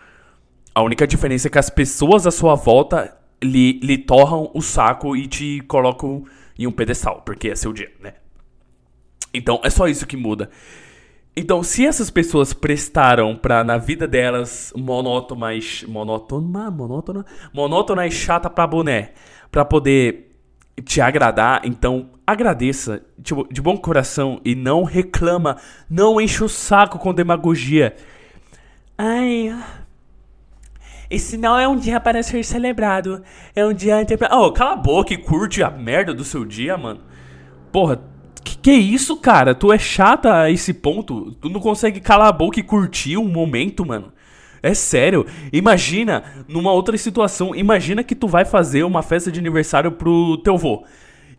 A 0.74 0.82
única 0.82 1.06
diferença 1.06 1.46
é 1.46 1.50
que 1.52 1.58
as 1.60 1.70
pessoas 1.70 2.26
à 2.26 2.32
sua 2.32 2.56
volta 2.56 3.16
lhe, 3.40 3.78
lhe 3.78 3.96
torram 3.96 4.50
o 4.52 4.60
saco 4.60 5.14
e 5.16 5.28
te 5.28 5.60
colocam 5.68 6.24
em 6.58 6.66
um 6.66 6.72
pedestal, 6.72 7.22
porque 7.24 7.48
é 7.48 7.54
seu 7.54 7.72
dia, 7.72 7.92
né? 8.00 8.14
Então 9.32 9.60
é 9.62 9.70
só 9.70 9.88
isso 9.88 10.06
que 10.06 10.16
muda. 10.16 10.50
Então, 11.36 11.62
se 11.62 11.86
essas 11.86 12.10
pessoas 12.10 12.52
prestaram 12.52 13.36
pra, 13.36 13.62
na 13.62 13.78
vida 13.78 14.08
delas, 14.08 14.72
monótona 14.76 15.50
monótona, 15.86 16.68
monótona, 16.68 17.26
monótona 17.52 18.06
e 18.08 18.10
chata 18.10 18.50
pra 18.50 18.66
boné, 18.66 19.12
pra 19.48 19.64
poder 19.64 20.34
te 20.84 21.00
agradar, 21.00 21.62
então 21.64 22.10
agradeça 22.26 23.04
tipo, 23.22 23.46
de 23.52 23.62
bom 23.62 23.76
coração 23.76 24.40
e 24.44 24.56
não 24.56 24.82
reclama, 24.82 25.58
não 25.88 26.20
enche 26.20 26.42
o 26.42 26.48
saco 26.48 26.98
com 26.98 27.14
demagogia. 27.14 27.94
Ai, 28.96 29.56
esse 31.08 31.36
não 31.36 31.56
é 31.56 31.68
um 31.68 31.76
dia 31.76 32.00
para 32.00 32.22
ser 32.22 32.44
celebrado, 32.44 33.22
é 33.54 33.64
um 33.64 33.72
dia... 33.72 34.04
Oh, 34.32 34.50
cala 34.50 34.72
a 34.72 34.76
boca 34.76 35.14
e 35.14 35.18
curte 35.18 35.62
a 35.62 35.70
merda 35.70 36.12
do 36.12 36.24
seu 36.24 36.44
dia, 36.44 36.76
mano. 36.76 37.00
Porra, 37.70 38.02
que, 38.48 38.58
que 38.58 38.72
isso, 38.72 39.16
cara? 39.16 39.54
Tu 39.54 39.72
é 39.72 39.78
chata 39.78 40.42
a 40.42 40.50
esse 40.50 40.72
ponto? 40.72 41.32
Tu 41.32 41.48
não 41.48 41.60
consegue 41.60 42.00
calar 42.00 42.28
a 42.28 42.32
boca 42.32 42.58
e 42.58 42.62
curtir 42.62 43.16
um 43.16 43.28
momento, 43.28 43.84
mano? 43.84 44.12
É 44.62 44.74
sério. 44.74 45.26
Imagina, 45.52 46.24
numa 46.48 46.72
outra 46.72 46.96
situação, 46.96 47.54
imagina 47.54 48.02
que 48.02 48.14
tu 48.14 48.26
vai 48.26 48.44
fazer 48.44 48.82
uma 48.82 49.02
festa 49.02 49.30
de 49.30 49.38
aniversário 49.38 49.92
pro 49.92 50.38
teu 50.38 50.56
vô. 50.56 50.84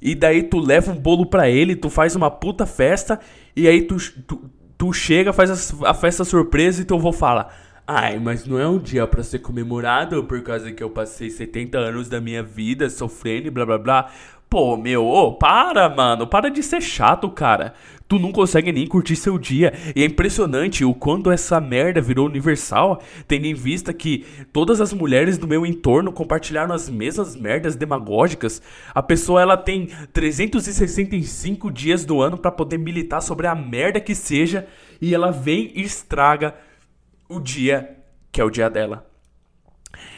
E 0.01 0.15
daí 0.15 0.43
tu 0.43 0.59
leva 0.59 0.91
um 0.91 0.95
bolo 0.95 1.25
pra 1.25 1.49
ele, 1.49 1.75
tu 1.75 1.89
faz 1.89 2.15
uma 2.15 2.31
puta 2.31 2.65
festa, 2.65 3.19
e 3.53 3.67
aí 3.67 3.81
tu, 3.81 3.97
tu, 4.25 4.49
tu 4.77 4.93
chega, 4.93 5.33
faz 5.33 5.73
a, 5.83 5.89
a 5.89 5.93
festa 5.93 6.23
surpresa 6.23 6.81
e 6.81 6.85
teu 6.85 6.97
vô 6.97 7.11
fala: 7.11 7.49
Ai, 7.85 8.17
mas 8.17 8.45
não 8.45 8.59
é 8.59 8.67
um 8.67 8.77
dia 8.77 9.05
para 9.07 9.23
ser 9.23 9.39
comemorado 9.39 10.23
por 10.23 10.41
causa 10.41 10.71
que 10.71 10.83
eu 10.83 10.89
passei 10.89 11.29
70 11.29 11.77
anos 11.77 12.07
da 12.07 12.21
minha 12.21 12.41
vida 12.41 12.89
sofrendo 12.89 13.47
e 13.47 13.49
blá 13.49 13.65
blá 13.65 13.77
blá. 13.77 14.11
Pô, 14.49 14.75
meu, 14.75 15.05
ô, 15.05 15.33
para, 15.33 15.87
mano. 15.87 16.25
Para 16.25 16.49
de 16.49 16.63
ser 16.63 16.81
chato, 16.81 17.29
cara. 17.29 17.75
Tu 18.07 18.17
não 18.17 18.31
consegue 18.31 18.71
nem 18.71 18.87
curtir 18.87 19.15
seu 19.15 19.37
dia. 19.37 19.71
E 19.95 20.01
é 20.01 20.05
impressionante 20.07 20.83
o 20.83 20.91
quanto 20.91 21.29
essa 21.29 21.61
merda 21.61 22.01
virou 22.01 22.25
universal, 22.25 22.99
tendo 23.27 23.45
em 23.45 23.53
vista 23.53 23.93
que 23.93 24.25
todas 24.51 24.81
as 24.81 24.91
mulheres 24.91 25.37
do 25.37 25.47
meu 25.47 25.67
entorno 25.67 26.11
compartilharam 26.11 26.73
as 26.73 26.89
mesmas 26.89 27.35
merdas 27.35 27.75
demagógicas. 27.75 28.59
A 28.95 29.03
pessoa 29.03 29.39
ela 29.39 29.55
tem 29.55 29.89
365 30.11 31.69
dias 31.69 32.03
do 32.03 32.19
ano 32.19 32.35
para 32.35 32.51
poder 32.51 32.79
militar 32.79 33.21
sobre 33.21 33.45
a 33.45 33.53
merda 33.53 34.01
que 34.01 34.15
seja 34.15 34.65
e 34.99 35.13
ela 35.13 35.29
vem 35.29 35.71
e 35.75 35.81
estraga 35.83 36.55
o 37.29 37.39
dia 37.39 37.97
que 38.31 38.41
é 38.41 38.43
o 38.43 38.49
dia 38.49 38.69
dela. 38.69 39.08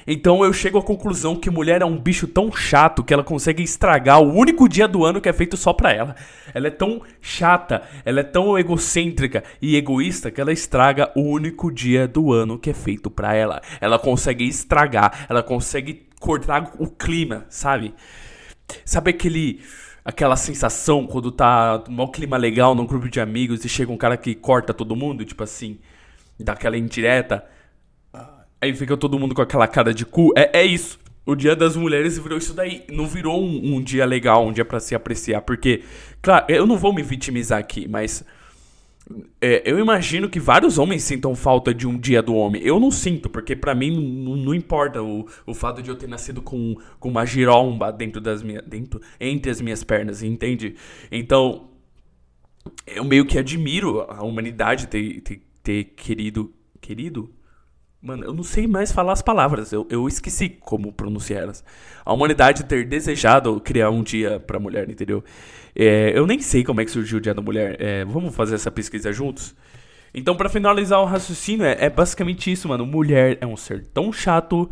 Então 0.06 0.44
eu 0.44 0.52
chego 0.52 0.78
à 0.78 0.82
conclusão 0.82 1.36
que 1.36 1.50
mulher 1.50 1.82
é 1.82 1.86
um 1.86 1.98
bicho 1.98 2.28
tão 2.28 2.52
chato 2.52 3.04
que 3.04 3.14
ela 3.14 3.24
consegue 3.24 3.64
estragar 3.64 4.22
o 4.22 4.34
único 4.34 4.68
dia 4.68 4.88
do 4.88 5.06
ano 5.06 5.22
que 5.22 5.30
é 5.30 5.34
feito 5.34 5.56
só 5.56 5.74
pra 5.74 5.92
ela. 5.92 6.16
Ela 6.54 6.68
é 6.68 6.72
tão 6.72 7.02
chata, 7.22 7.84
ela 8.04 8.20
é 8.20 8.24
tão 8.24 8.58
egocêntrica 8.58 9.44
e 9.62 9.76
egoísta 9.76 10.32
que 10.32 10.42
ela 10.42 10.52
estraga 10.52 11.12
o 11.16 11.22
único 11.22 11.72
dia 11.72 12.08
do 12.08 12.34
ano 12.34 12.58
que 12.58 12.70
é 12.70 12.74
feito 12.74 13.10
pra 13.10 13.36
ela. 13.36 13.62
Ela 13.80 14.00
consegue 14.00 14.46
estragar, 14.48 15.26
ela 15.30 15.44
consegue 15.44 16.08
cortar 16.20 16.74
o 16.78 16.88
clima, 16.88 17.46
sabe? 17.50 17.94
Sabe 18.86 19.12
aquele 19.12 19.62
aquela 20.04 20.36
sensação 20.36 21.06
quando 21.06 21.32
tá 21.32 21.84
um 21.88 22.08
clima 22.08 22.36
legal 22.36 22.74
num 22.74 22.86
grupo 22.86 23.08
de 23.08 23.20
amigos 23.20 23.64
e 23.64 23.70
chega 23.70 23.92
um 23.92 23.98
cara 23.98 24.18
que 24.18 24.34
corta 24.34 24.74
todo 24.74 24.96
mundo, 24.96 25.24
tipo 25.24 25.44
assim, 25.44 25.80
dá 26.40 26.54
aquela 26.54 26.78
indireta? 26.78 27.46
Aí 28.62 28.76
fica 28.76 28.96
todo 28.96 29.18
mundo 29.18 29.34
com 29.34 29.42
aquela 29.42 29.68
cara 29.68 29.92
de 29.92 30.06
cu. 30.06 30.32
É, 30.38 30.60
é 30.60 30.66
isso. 30.66 31.00
O 31.26 31.36
Dia 31.36 31.56
das 31.56 31.76
Mulheres 31.76 32.20
virou 32.20 32.38
isso 32.38 32.54
daí. 32.54 32.84
Não 32.92 33.08
virou 33.08 33.42
um, 33.42 33.76
um 33.76 33.82
dia 33.82 34.06
legal, 34.06 34.46
um 34.46 34.52
dia 34.52 34.64
para 34.64 34.80
se 34.80 34.94
apreciar. 34.94 35.42
Porque, 35.42 35.84
claro, 36.22 36.46
eu 36.48 36.68
não 36.68 36.78
vou 36.78 36.94
me 36.94 37.02
vitimizar 37.02 37.60
aqui, 37.60 37.88
mas. 37.88 38.24
É, 39.42 39.64
eu 39.66 39.80
imagino 39.80 40.30
que 40.30 40.40
vários 40.40 40.78
homens 40.78 41.04
sintam 41.04 41.36
falta 41.36 41.74
de 41.74 41.88
um 41.88 41.98
dia 41.98 42.22
do 42.22 42.36
homem. 42.36 42.62
Eu 42.62 42.80
não 42.80 42.92
sinto, 42.92 43.30
porque 43.30 43.56
para 43.56 43.76
mim 43.76 44.24
não, 44.24 44.38
não, 44.38 44.54
importa 44.54 45.02
o, 45.02 45.28
o 45.46 45.54
fato 45.54 45.82
de 45.82 45.90
eu 45.90 45.96
ter 45.96 46.08
nascido 46.08 46.42
com, 46.42 46.78
com 47.00 47.10
uma 47.10 47.26
giromba 47.26 47.92
dentro 47.92 48.22
das 48.22 48.42
minhas. 48.44 48.64
Dentro, 48.66 49.02
entre 49.20 49.52
as 49.52 49.60
minhas 49.60 49.84
pernas, 49.84 50.22
entende? 50.22 50.76
Então. 51.12 51.70
Eu 52.86 53.04
meio 53.04 53.26
que 53.26 53.40
admiro 53.40 54.02
a 54.02 54.24
humanidade 54.24 54.86
ter, 54.86 55.22
ter, 55.22 55.42
ter 55.64 55.84
querido. 55.96 56.54
Querido? 56.80 57.32
Mano, 58.02 58.24
eu 58.26 58.34
não 58.34 58.44
sei 58.44 58.66
mais 58.66 58.92
falar 58.92 59.14
as 59.14 59.22
palavras, 59.22 59.72
eu, 59.72 59.86
eu 59.90 60.08
esqueci 60.08 60.50
como 60.50 60.92
pronunciar 60.92 61.44
elas. 61.44 61.64
A 62.04 62.12
humanidade 62.12 62.64
ter 62.64 62.84
desejado 62.84 63.60
criar 63.62 63.92
um 63.92 64.02
dia 64.02 64.40
pra 64.40 64.60
mulher, 64.60 64.90
entendeu? 64.90 65.24
É, 65.76 66.18
eu 66.18 66.26
nem 66.26 66.40
sei 66.40 66.64
como 66.64 66.82
é 66.82 66.86
que 66.86 66.92
surgiu 66.92 67.20
o 67.20 67.22
Dia 67.22 67.34
da 67.34 67.42
Mulher. 67.42 67.78
É, 67.80 68.04
vamos 68.06 68.36
fazer 68.36 68.56
essa 68.56 68.72
pesquisa 68.72 69.14
juntos? 69.14 69.56
Então, 70.14 70.36
para 70.36 70.50
finalizar 70.50 71.00
o 71.00 71.06
raciocínio, 71.06 71.66
é, 71.66 71.86
é, 71.86 71.90
basicamente 71.90 72.52
isso, 72.52 72.68
mano. 72.68 72.86
Mulher 72.86 73.38
é 73.40 73.48
um 73.48 73.56
ser 73.56 73.86
tão 73.94 74.12
chato 74.12 74.70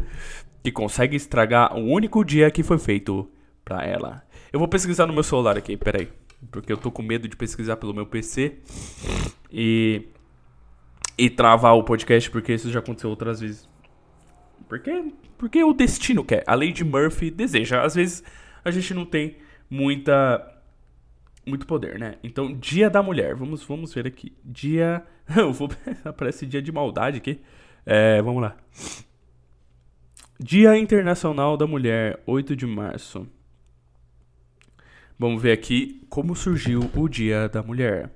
que 0.64 0.72
consegue 0.72 1.16
estragar 1.16 1.78
o 1.78 1.86
único 1.86 2.24
dia 2.26 2.52
que 2.52 2.64
foi 2.64 2.78
feito 2.78 3.30
pra 3.64 3.86
ela. 3.86 4.24
Eu 4.52 4.60
vou 4.60 4.68
pesquisar 4.68 5.06
no 5.06 5.14
meu 5.14 5.24
celular 5.24 5.58
aqui, 5.58 5.78
peraí. 5.78 6.10
Porque 6.52 6.72
eu 6.72 6.78
tô 6.78 6.92
com 6.92 7.02
medo 7.02 7.28
de 7.28 7.36
pesquisar 7.36 7.78
pelo 7.78 7.94
meu 7.94 8.06
PC. 8.06 8.58
E 9.52 10.08
e 11.20 11.30
travar 11.30 11.76
o 11.76 11.84
podcast, 11.84 12.32
porque 12.32 12.54
isso 12.54 12.72
já 12.72 12.80
aconteceu 12.80 13.10
outras 13.10 13.42
vezes. 13.42 13.70
Porque, 14.68 15.12
porque 15.38 15.64
o 15.64 15.74
destino 15.74 16.24
quer. 16.24 16.44
A 16.48 16.56
de 16.56 16.84
Murphy 16.84 17.30
deseja. 17.30 17.84
Às 17.84 17.96
vezes 17.96 18.24
a 18.64 18.72
gente 18.72 18.94
não 18.94 19.06
tem 19.06 19.38
muita 19.70 20.56
muito 21.46 21.66
poder, 21.66 21.98
né? 21.98 22.16
Então, 22.24 22.54
Dia 22.54 22.90
da 22.90 23.02
Mulher. 23.02 23.36
Vamos, 23.36 23.64
vamos 23.64 23.94
ver 23.94 24.08
aqui. 24.08 24.38
Dia. 24.46 25.04
Eu 25.36 25.52
vou... 25.52 25.70
Aparece 26.06 26.46
dia 26.46 26.62
de 26.62 26.72
maldade 26.72 27.18
aqui. 27.18 27.42
É, 27.86 28.22
vamos 28.22 28.42
lá. 28.42 28.56
Dia 30.40 30.78
Internacional 30.78 31.58
da 31.58 31.68
Mulher, 31.68 32.22
8 32.26 32.56
de 32.56 32.66
março. 32.66 33.28
Vamos 35.18 35.42
ver 35.42 35.52
aqui 35.52 36.06
como 36.10 36.36
surgiu 36.36 36.90
o 36.96 37.10
Dia 37.10 37.50
da 37.50 37.62
Mulher. 37.62 38.10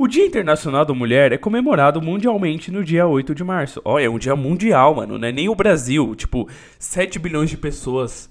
O 0.00 0.08
Dia 0.08 0.24
Internacional 0.24 0.82
da 0.82 0.94
Mulher 0.94 1.30
é 1.30 1.36
comemorado 1.36 2.00
mundialmente 2.00 2.70
no 2.70 2.82
dia 2.82 3.06
8 3.06 3.34
de 3.34 3.44
março. 3.44 3.82
Ó, 3.84 3.98
é 3.98 4.08
um 4.08 4.18
dia 4.18 4.34
mundial, 4.34 4.94
mano, 4.94 5.18
não 5.18 5.28
é 5.28 5.30
nem 5.30 5.46
o 5.50 5.54
Brasil. 5.54 6.14
Tipo, 6.14 6.48
7 6.78 7.18
bilhões 7.18 7.50
de 7.50 7.58
pessoas 7.58 8.30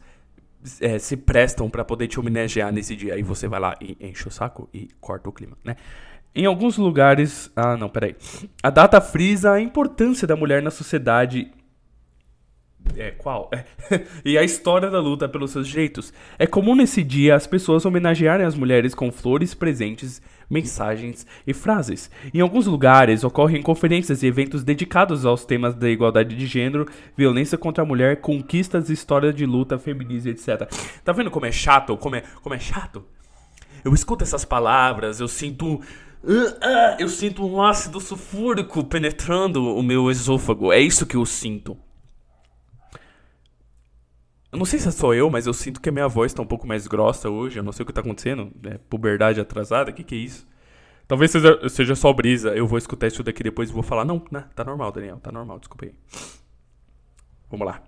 é, 0.82 0.98
se 0.98 1.16
prestam 1.16 1.70
para 1.70 1.86
poder 1.86 2.08
te 2.08 2.20
homenagear 2.20 2.74
nesse 2.74 2.96
dia. 2.96 3.14
Aí 3.14 3.22
você 3.22 3.48
vai 3.48 3.60
lá 3.60 3.76
e 3.80 3.96
enche 4.02 4.28
o 4.28 4.32
saco 4.32 4.68
e 4.74 4.88
corta 5.00 5.30
o 5.30 5.32
clima, 5.32 5.56
né? 5.64 5.76
Em 6.34 6.48
alguns 6.48 6.76
lugares. 6.76 7.52
Ah, 7.56 7.78
não, 7.78 7.88
peraí. 7.88 8.16
A 8.64 8.72
data 8.72 9.00
frisa 9.00 9.52
a 9.52 9.62
importância 9.62 10.26
da 10.26 10.36
mulher 10.36 10.64
na 10.64 10.72
sociedade 10.72 11.52
é, 12.98 13.12
qual? 13.12 13.50
É. 13.54 13.66
e 14.26 14.38
a 14.38 14.44
história 14.44 14.90
da 14.90 15.00
luta 15.00 15.30
pelos 15.30 15.52
seus 15.52 15.68
direitos. 15.68 16.14
É 16.38 16.48
comum 16.48 16.76
nesse 16.76 17.04
dia 17.04 17.36
as 17.36 17.46
pessoas 17.46 17.86
homenagearem 17.86 18.46
as 18.46 18.56
mulheres 18.56 18.96
com 18.96 19.12
flores, 19.12 19.54
presentes, 19.54 20.22
mensagens 20.50 21.26
e 21.46 21.54
frases. 21.54 22.10
Em 22.34 22.42
alguns 22.42 22.66
lugares 22.66 23.24
ocorrem 23.24 23.62
conferências 23.62 24.24
e 24.24 24.28
eventos 24.28 24.64
dedicados 24.64 25.26
aos 25.26 25.46
temas 25.46 25.76
da 25.76 25.90
igualdade 25.90 26.36
de 26.36 26.48
gênero, 26.48 26.88
violência 27.16 27.58
contra 27.58 27.84
a 27.84 27.88
mulher, 27.88 28.22
conquistas, 28.22 28.90
história 28.90 29.32
de 29.32 29.46
luta, 29.46 29.78
feminismo, 29.78 30.32
etc. 30.32 30.70
Tá 31.04 31.12
vendo 31.12 31.30
como 31.30 31.46
é 31.46 31.52
chato? 31.52 31.96
Como 31.96 32.16
é, 32.16 32.24
como 32.42 32.56
é 32.56 32.60
chato? 32.60 33.06
Eu 33.84 33.94
escuto 33.94 34.24
essas 34.24 34.44
palavras, 34.44 35.20
eu 35.20 35.28
sinto. 35.28 35.82
Uh, 36.22 36.32
uh, 36.32 36.96
eu 37.00 37.08
sinto 37.08 37.46
um 37.46 37.62
ácido 37.62 38.02
sulfúrico 38.02 38.84
penetrando 38.84 39.64
o 39.64 39.82
meu 39.82 40.12
esôfago. 40.12 40.74
É 40.74 40.80
isso 40.80 41.06
que 41.06 41.16
eu 41.16 41.26
sinto. 41.26 41.78
Eu 44.52 44.58
não 44.58 44.66
sei 44.66 44.80
se 44.80 44.88
é 44.88 44.92
só 44.92 45.14
eu, 45.14 45.30
mas 45.30 45.46
eu 45.46 45.54
sinto 45.54 45.80
que 45.80 45.90
a 45.90 45.92
minha 45.92 46.08
voz 46.08 46.34
tá 46.34 46.42
um 46.42 46.46
pouco 46.46 46.68
mais 46.68 46.88
grossa 46.88 47.30
hoje. 47.30 47.60
Eu 47.60 47.64
não 47.64 47.72
sei 47.72 47.84
o 47.84 47.86
que 47.86 47.94
tá 47.94 48.02
acontecendo. 48.02 48.52
É 48.66 48.78
puberdade 48.78 49.40
atrasada? 49.40 49.92
O 49.92 49.94
que, 49.94 50.04
que 50.04 50.16
é 50.16 50.18
isso? 50.18 50.48
Talvez 51.08 51.32
seja, 51.32 51.70
seja 51.70 51.96
só 51.96 52.12
brisa. 52.12 52.50
Eu 52.56 52.68
vou 52.68 52.78
escutar 52.78 53.08
isso 53.08 53.24
daqui 53.24 53.44
depois 53.44 53.70
e 53.70 53.74
vou 53.74 53.84
falar: 53.84 54.06
Não, 54.06 54.24
né, 54.32 54.46
tá 54.56 54.64
normal, 54.64 54.92
Daniel. 54.92 55.20
Tá 55.20 55.32
normal, 55.32 55.60
desculpa 55.60 55.86
aí. 55.86 55.94
Vamos 57.50 57.66
lá. 57.66 57.84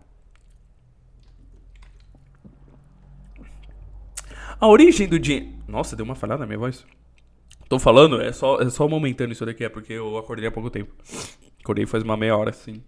A 4.60 4.68
origem 4.68 5.08
do 5.08 5.20
dinheiro. 5.20 5.58
Nossa, 5.68 5.96
deu 5.96 6.06
uma 6.06 6.14
falhada 6.14 6.42
na 6.42 6.46
minha 6.46 6.60
voz. 6.60 6.86
Tô 7.68 7.80
falando, 7.80 8.22
é 8.22 8.32
só, 8.32 8.60
é 8.60 8.70
só 8.70 8.88
momentando 8.88 9.32
isso 9.32 9.46
daqui, 9.46 9.64
é 9.64 9.70
porque 9.70 9.94
eu 9.94 10.18
acordei 10.18 10.46
há 10.46 10.52
pouco 10.52 10.70
tempo. 10.70 10.94
Acordei 11.62 11.86
faz 11.86 12.04
uma 12.04 12.18
meia 12.18 12.36
hora, 12.36 12.50
assim. 12.50 12.84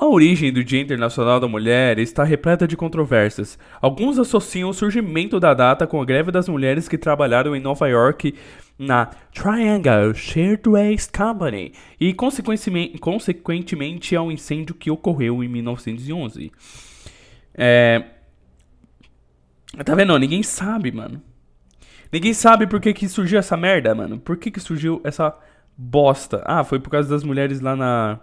A 0.00 0.06
origem 0.06 0.50
do 0.50 0.64
Dia 0.64 0.80
Internacional 0.80 1.38
da 1.38 1.46
Mulher 1.46 1.98
está 1.98 2.24
repleta 2.24 2.66
de 2.66 2.74
controvérsias. 2.74 3.58
Alguns 3.82 4.18
associam 4.18 4.70
o 4.70 4.72
surgimento 4.72 5.38
da 5.38 5.52
data 5.52 5.86
com 5.86 6.00
a 6.00 6.04
greve 6.06 6.32
das 6.32 6.48
mulheres 6.48 6.88
que 6.88 6.96
trabalharam 6.96 7.54
em 7.54 7.60
Nova 7.60 7.86
York 7.86 8.34
na 8.78 9.10
Triangle 9.34 10.14
Shirtwaist 10.14 11.12
Company 11.12 11.74
e 12.00 12.14
consequentemente, 12.14 12.96
consequentemente 12.96 14.16
ao 14.16 14.32
incêndio 14.32 14.74
que 14.74 14.90
ocorreu 14.90 15.44
em 15.44 15.48
1911. 15.48 16.50
É... 17.52 18.02
Tá 19.84 19.94
vendo? 19.94 20.18
Ninguém 20.18 20.42
sabe, 20.42 20.90
mano. 20.90 21.20
Ninguém 22.10 22.32
sabe 22.32 22.66
por 22.66 22.80
que, 22.80 22.94
que 22.94 23.06
surgiu 23.06 23.38
essa 23.38 23.54
merda, 23.54 23.94
mano. 23.94 24.18
Por 24.18 24.38
que, 24.38 24.50
que 24.50 24.60
surgiu 24.60 25.02
essa 25.04 25.36
bosta? 25.76 26.42
Ah, 26.46 26.64
foi 26.64 26.80
por 26.80 26.88
causa 26.88 27.10
das 27.10 27.22
mulheres 27.22 27.60
lá 27.60 27.76
na. 27.76 28.20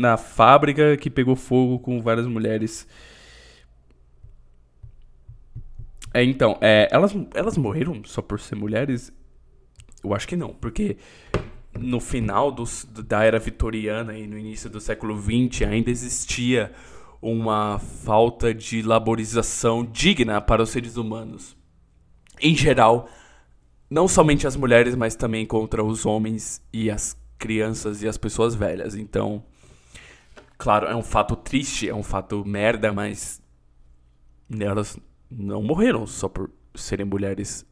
Na 0.00 0.16
fábrica 0.16 0.96
que 0.96 1.10
pegou 1.10 1.36
fogo 1.36 1.78
com 1.78 2.00
várias 2.00 2.26
mulheres. 2.26 2.86
É, 6.14 6.24
então, 6.24 6.56
é, 6.60 6.88
elas, 6.90 7.14
elas 7.34 7.58
morreram 7.58 8.02
só 8.04 8.22
por 8.22 8.40
ser 8.40 8.54
mulheres? 8.54 9.12
Eu 10.02 10.14
acho 10.14 10.26
que 10.26 10.36
não, 10.36 10.54
porque 10.54 10.96
no 11.78 12.00
final 12.00 12.50
dos, 12.50 12.86
da 13.06 13.22
era 13.22 13.38
vitoriana 13.38 14.16
e 14.18 14.26
no 14.26 14.38
início 14.38 14.70
do 14.70 14.80
século 14.80 15.20
XX 15.20 15.68
ainda 15.68 15.90
existia 15.90 16.72
uma 17.20 17.78
falta 17.78 18.54
de 18.54 18.80
laborização 18.80 19.84
digna 19.84 20.40
para 20.40 20.62
os 20.62 20.70
seres 20.70 20.96
humanos. 20.96 21.54
Em 22.40 22.56
geral, 22.56 23.06
não 23.90 24.08
somente 24.08 24.46
as 24.46 24.56
mulheres, 24.56 24.94
mas 24.94 25.14
também 25.14 25.44
contra 25.44 25.84
os 25.84 26.06
homens 26.06 26.62
e 26.72 26.90
as 26.90 27.14
crianças 27.38 28.02
e 28.02 28.08
as 28.08 28.16
pessoas 28.16 28.54
velhas. 28.54 28.94
Então, 28.94 29.44
claro, 30.60 30.86
é 30.86 30.94
um 30.94 31.02
fato 31.02 31.34
triste, 31.34 31.88
é 31.88 31.94
um 31.94 32.02
fato 32.02 32.44
merda, 32.44 32.92
mas 32.92 33.42
elas 34.60 34.98
não 35.30 35.62
morreram 35.62 36.06
só 36.06 36.28
por 36.28 36.50
serem 36.74 37.06
mulheres. 37.06 37.66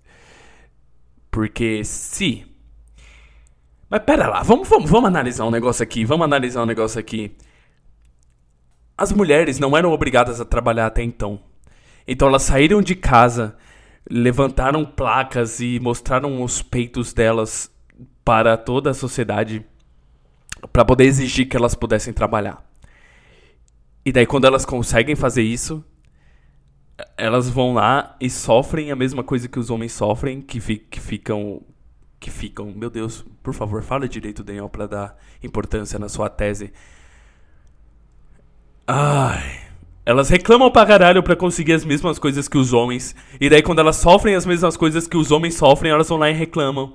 Porque 1.30 1.84
se. 1.84 2.46
Mas 3.90 4.02
pera 4.02 4.26
lá, 4.26 4.42
vamos, 4.42 4.66
vamos, 4.66 4.90
vamos 4.90 5.08
analisar 5.08 5.44
um 5.44 5.50
negócio 5.50 5.82
aqui, 5.82 6.04
vamos 6.04 6.24
analisar 6.24 6.62
um 6.62 6.66
negócio 6.66 6.98
aqui. 6.98 7.36
As 8.96 9.12
mulheres 9.12 9.58
não 9.58 9.76
eram 9.76 9.92
obrigadas 9.92 10.40
a 10.40 10.44
trabalhar 10.44 10.86
até 10.86 11.02
então. 11.02 11.40
Então 12.06 12.28
elas 12.28 12.42
saíram 12.42 12.80
de 12.80 12.94
casa, 12.94 13.56
levantaram 14.10 14.84
placas 14.84 15.60
e 15.60 15.78
mostraram 15.78 16.42
os 16.42 16.62
peitos 16.62 17.12
delas 17.12 17.70
para 18.24 18.56
toda 18.56 18.90
a 18.90 18.94
sociedade 18.94 19.64
para 20.72 20.84
poder 20.84 21.04
exigir 21.04 21.48
que 21.48 21.56
elas 21.56 21.74
pudessem 21.74 22.12
trabalhar. 22.12 22.67
E 24.08 24.12
daí 24.12 24.24
quando 24.24 24.46
elas 24.46 24.64
conseguem 24.64 25.14
fazer 25.14 25.42
isso, 25.42 25.84
elas 27.14 27.46
vão 27.46 27.74
lá 27.74 28.16
e 28.18 28.30
sofrem 28.30 28.90
a 28.90 28.96
mesma 28.96 29.22
coisa 29.22 29.46
que 29.46 29.58
os 29.58 29.68
homens 29.68 29.92
sofrem, 29.92 30.40
que, 30.40 30.58
fi, 30.60 30.78
que 30.78 30.98
ficam. 30.98 31.60
Que 32.18 32.30
ficam. 32.30 32.72
Meu 32.74 32.88
Deus, 32.88 33.22
por 33.42 33.52
favor, 33.52 33.82
fala 33.82 34.08
direito, 34.08 34.42
Daniel, 34.42 34.66
para 34.66 34.86
dar 34.86 35.18
importância 35.44 35.98
na 35.98 36.08
sua 36.08 36.30
tese. 36.30 36.72
Ai. 38.86 39.60
Elas 40.06 40.30
reclamam 40.30 40.70
pra 40.70 40.86
caralho 40.86 41.22
pra 41.22 41.36
conseguir 41.36 41.74
as 41.74 41.84
mesmas 41.84 42.18
coisas 42.18 42.48
que 42.48 42.56
os 42.56 42.72
homens. 42.72 43.14
E 43.38 43.50
daí, 43.50 43.60
quando 43.60 43.80
elas 43.80 43.96
sofrem 43.96 44.34
as 44.34 44.46
mesmas 44.46 44.74
coisas 44.74 45.06
que 45.06 45.18
os 45.18 45.30
homens 45.30 45.54
sofrem, 45.54 45.92
elas 45.92 46.08
vão 46.08 46.16
lá 46.16 46.30
e 46.30 46.32
reclamam. 46.32 46.94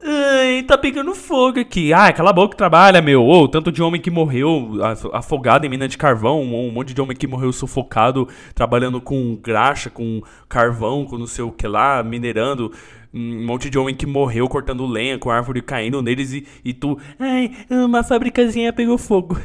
Ai, 0.00 0.62
tá 0.62 0.78
pegando 0.78 1.12
fogo 1.12 1.58
aqui. 1.58 1.92
Ah, 1.92 2.12
cala 2.12 2.30
a 2.30 2.32
boca 2.32 2.50
que 2.50 2.56
trabalha, 2.56 3.02
meu. 3.02 3.24
Ô, 3.24 3.42
oh, 3.42 3.48
tanto 3.48 3.72
de 3.72 3.82
homem 3.82 4.00
que 4.00 4.10
morreu 4.10 4.78
afogado 5.12 5.66
em 5.66 5.68
mina 5.68 5.88
de 5.88 5.98
carvão, 5.98 6.40
um 6.40 6.70
monte 6.70 6.94
de 6.94 7.00
homem 7.00 7.16
que 7.16 7.26
morreu 7.26 7.52
sufocado, 7.52 8.28
trabalhando 8.54 9.00
com 9.00 9.34
graxa, 9.34 9.90
com 9.90 10.22
carvão, 10.48 11.04
com 11.04 11.18
não 11.18 11.26
sei 11.26 11.44
o 11.44 11.50
que 11.50 11.66
lá, 11.66 12.02
minerando. 12.02 12.72
Um 13.12 13.44
monte 13.44 13.68
de 13.68 13.78
homem 13.78 13.94
que 13.94 14.06
morreu 14.06 14.46
cortando 14.48 14.86
lenha, 14.86 15.18
com 15.18 15.30
árvore 15.30 15.62
caindo 15.62 16.00
neles 16.00 16.32
e, 16.32 16.46
e 16.64 16.72
tu. 16.72 16.96
Ai, 17.18 17.50
uma 17.68 18.04
fabricazinha 18.04 18.72
pegou 18.72 18.98
fogo. 18.98 19.36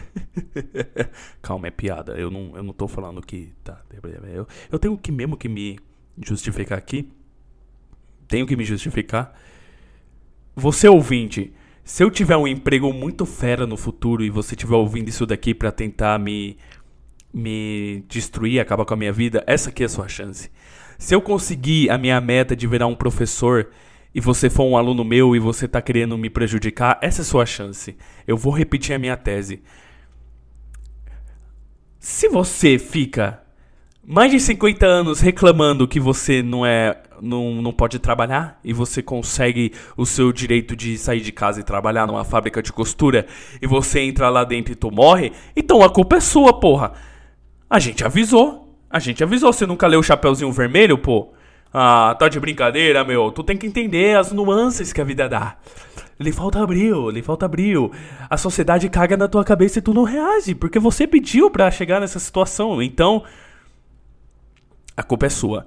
Calma, 1.41 1.67
é 1.67 1.71
piada. 1.71 2.13
Eu 2.13 2.29
não, 2.29 2.51
eu 2.55 2.61
não 2.61 2.73
tô 2.73 2.87
falando 2.87 3.21
que. 3.21 3.53
Tá. 3.63 3.81
Eu, 4.31 4.45
eu 4.71 4.77
tenho 4.77 4.97
que 4.97 5.11
mesmo 5.11 5.35
que 5.35 5.49
me 5.49 5.79
justificar 6.21 6.77
aqui. 6.77 7.09
Tenho 8.27 8.45
que 8.45 8.55
me 8.55 8.65
justificar 8.65 9.33
você 10.55 10.87
ouvinte, 10.87 11.53
se 11.83 12.03
eu 12.03 12.09
tiver 12.09 12.37
um 12.37 12.47
emprego 12.47 12.93
muito 12.93 13.25
fera 13.25 13.67
no 13.67 13.75
futuro 13.75 14.23
e 14.23 14.29
você 14.29 14.55
estiver 14.55 14.75
ouvindo 14.75 15.09
isso 15.09 15.25
daqui 15.25 15.53
para 15.53 15.71
tentar 15.71 16.19
me 16.19 16.57
me 17.33 18.05
destruir, 18.07 18.59
acabar 18.59 18.85
com 18.85 18.93
a 18.93 18.97
minha 18.97 19.11
vida, 19.11 19.43
essa 19.47 19.69
aqui 19.69 19.81
é 19.81 19.87
a 19.87 19.89
sua 19.89 20.07
chance. 20.07 20.51
Se 20.99 21.15
eu 21.15 21.21
conseguir 21.21 21.89
a 21.89 21.97
minha 21.97 22.21
meta 22.21 22.55
de 22.55 22.67
virar 22.67 22.85
um 22.85 22.95
professor 22.95 23.71
e 24.13 24.21
você 24.21 24.49
for 24.51 24.65
um 24.65 24.77
aluno 24.77 25.03
meu 25.03 25.35
e 25.35 25.39
você 25.39 25.67
tá 25.67 25.81
querendo 25.81 26.15
me 26.15 26.29
prejudicar, 26.29 26.99
essa 27.01 27.21
é 27.21 27.23
a 27.23 27.25
sua 27.25 27.45
chance. 27.45 27.97
Eu 28.27 28.37
vou 28.37 28.53
repetir 28.53 28.95
a 28.95 28.99
minha 28.99 29.17
tese. 29.17 29.63
Se 31.99 32.29
você 32.29 32.77
fica 32.77 33.41
mais 34.05 34.31
de 34.31 34.39
50 34.39 34.85
anos 34.85 35.19
reclamando 35.19 35.87
que 35.87 35.99
você 35.99 36.43
não 36.43 36.65
é 36.65 37.01
não, 37.23 37.61
não 37.61 37.71
pode 37.71 37.97
trabalhar 37.99 38.59
e 38.63 38.73
você 38.73 39.01
consegue 39.01 39.71
o 39.95 40.05
seu 40.05 40.33
direito 40.33 40.75
de 40.75 40.97
sair 40.97 41.21
de 41.21 41.31
casa 41.31 41.61
e 41.61 41.63
trabalhar 41.63 42.05
numa 42.05 42.23
fábrica 42.25 42.61
de 42.61 42.73
costura 42.73 43.25
e 43.61 43.65
você 43.65 44.01
entra 44.01 44.29
lá 44.29 44.43
dentro 44.43 44.73
e 44.73 44.75
tu 44.75 44.91
morre, 44.91 45.31
então 45.55 45.81
a 45.81 45.89
culpa 45.89 46.17
é 46.17 46.19
sua, 46.19 46.59
porra. 46.59 46.93
A 47.69 47.79
gente 47.79 48.05
avisou. 48.05 48.77
A 48.89 48.99
gente 48.99 49.23
avisou. 49.23 49.51
Você 49.51 49.65
nunca 49.65 49.87
leu 49.87 49.99
o 49.99 50.03
Chapeuzinho 50.03 50.51
Vermelho, 50.51 50.97
pô? 50.97 51.33
Ah, 51.73 52.15
tá 52.19 52.29
de 52.29 52.39
brincadeira, 52.39 53.03
meu. 53.03 53.31
Tu 53.31 53.43
tem 53.43 53.57
que 53.57 53.65
entender 53.65 54.15
as 54.15 54.31
nuances 54.31 54.93
que 54.93 55.01
a 55.01 55.03
vida 55.03 55.27
dá. 55.27 55.57
Lhe 56.19 56.31
falta 56.31 56.65
brilho, 56.67 57.09
lhe 57.09 57.23
falta 57.23 57.47
brilho. 57.47 57.91
A 58.29 58.37
sociedade 58.37 58.87
caga 58.89 59.17
na 59.17 59.27
tua 59.27 59.43
cabeça 59.43 59.79
e 59.79 59.81
tu 59.81 59.91
não 59.91 60.03
reage, 60.03 60.53
porque 60.53 60.77
você 60.77 61.07
pediu 61.07 61.49
para 61.49 61.71
chegar 61.71 61.99
nessa 61.99 62.19
situação. 62.19 62.79
Então, 62.79 63.23
a 64.95 65.01
culpa 65.01 65.25
é 65.25 65.29
sua. 65.29 65.65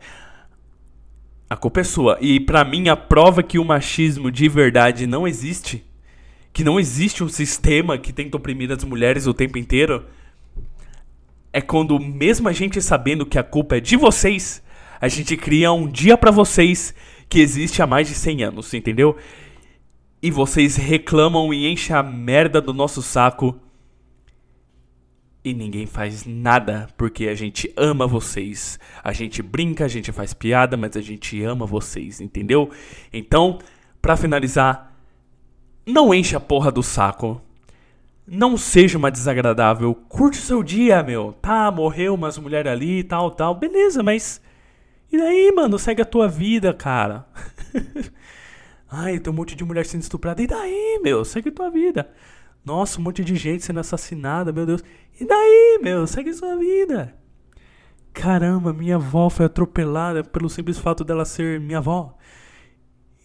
A 1.48 1.56
culpa 1.56 1.80
é 1.80 1.84
sua. 1.84 2.18
E 2.20 2.40
para 2.40 2.64
mim 2.64 2.88
a 2.88 2.96
prova 2.96 3.42
que 3.42 3.58
o 3.58 3.64
machismo 3.64 4.30
de 4.30 4.48
verdade 4.48 5.06
não 5.06 5.26
existe, 5.26 5.84
que 6.52 6.64
não 6.64 6.80
existe 6.80 7.22
um 7.22 7.28
sistema 7.28 7.96
que 7.96 8.12
tenta 8.12 8.36
oprimir 8.36 8.72
as 8.72 8.82
mulheres 8.82 9.26
o 9.26 9.34
tempo 9.34 9.56
inteiro, 9.56 10.04
é 11.52 11.60
quando 11.60 11.98
mesmo 12.00 12.48
a 12.48 12.52
gente 12.52 12.82
sabendo 12.82 13.24
que 13.24 13.38
a 13.38 13.42
culpa 13.42 13.76
é 13.76 13.80
de 13.80 13.96
vocês, 13.96 14.62
a 15.00 15.08
gente 15.08 15.36
cria 15.36 15.72
um 15.72 15.88
dia 15.88 16.16
para 16.16 16.30
vocês 16.30 16.94
que 17.28 17.40
existe 17.40 17.80
há 17.80 17.86
mais 17.86 18.08
de 18.08 18.14
100 18.14 18.44
anos, 18.44 18.74
entendeu? 18.74 19.16
E 20.20 20.30
vocês 20.30 20.76
reclamam 20.76 21.54
e 21.54 21.70
enchem 21.70 21.94
a 21.94 22.02
merda 22.02 22.60
do 22.60 22.72
nosso 22.72 23.02
saco 23.02 23.58
e 25.46 25.54
ninguém 25.54 25.86
faz 25.86 26.24
nada 26.26 26.88
porque 26.96 27.28
a 27.28 27.34
gente 27.36 27.72
ama 27.76 28.04
vocês. 28.04 28.80
A 29.04 29.12
gente 29.12 29.40
brinca, 29.40 29.84
a 29.84 29.88
gente 29.88 30.10
faz 30.10 30.34
piada, 30.34 30.76
mas 30.76 30.96
a 30.96 31.00
gente 31.00 31.40
ama 31.44 31.64
vocês, 31.64 32.20
entendeu? 32.20 32.68
Então, 33.12 33.60
para 34.02 34.16
finalizar, 34.16 34.92
não 35.86 36.12
enche 36.12 36.34
a 36.34 36.40
porra 36.40 36.72
do 36.72 36.82
saco. 36.82 37.40
Não 38.26 38.56
seja 38.56 38.98
uma 38.98 39.08
desagradável. 39.08 39.94
Curte 39.94 40.40
o 40.40 40.42
seu 40.42 40.64
dia, 40.64 41.00
meu. 41.04 41.32
Tá, 41.34 41.70
morreu 41.70 42.14
umas 42.14 42.36
mulheres 42.38 42.72
ali 42.72 42.98
e 42.98 43.04
tal, 43.04 43.30
tal. 43.30 43.54
Beleza, 43.54 44.02
mas. 44.02 44.40
E 45.12 45.16
daí, 45.16 45.52
mano? 45.54 45.78
Segue 45.78 46.02
a 46.02 46.04
tua 46.04 46.26
vida, 46.26 46.74
cara. 46.74 47.24
Ai, 48.90 49.20
tem 49.20 49.32
um 49.32 49.36
monte 49.36 49.54
de 49.54 49.64
mulher 49.64 49.86
sendo 49.86 50.02
estuprada. 50.02 50.42
E 50.42 50.48
daí, 50.48 50.98
meu? 51.04 51.24
Segue 51.24 51.50
a 51.50 51.52
tua 51.52 51.70
vida. 51.70 52.10
Nossa, 52.66 52.98
um 52.98 53.04
monte 53.04 53.22
de 53.22 53.36
gente 53.36 53.64
sendo 53.64 53.78
assassinada, 53.78 54.52
meu 54.52 54.66
Deus. 54.66 54.82
E 55.20 55.24
daí, 55.24 55.78
meu? 55.80 56.04
Segue 56.04 56.34
sua 56.34 56.56
vida. 56.56 57.16
Caramba, 58.12 58.72
minha 58.72 58.96
avó 58.96 59.30
foi 59.30 59.46
atropelada 59.46 60.24
pelo 60.24 60.50
simples 60.50 60.76
fato 60.76 61.04
dela 61.04 61.24
ser 61.24 61.60
minha 61.60 61.78
avó. 61.78 62.18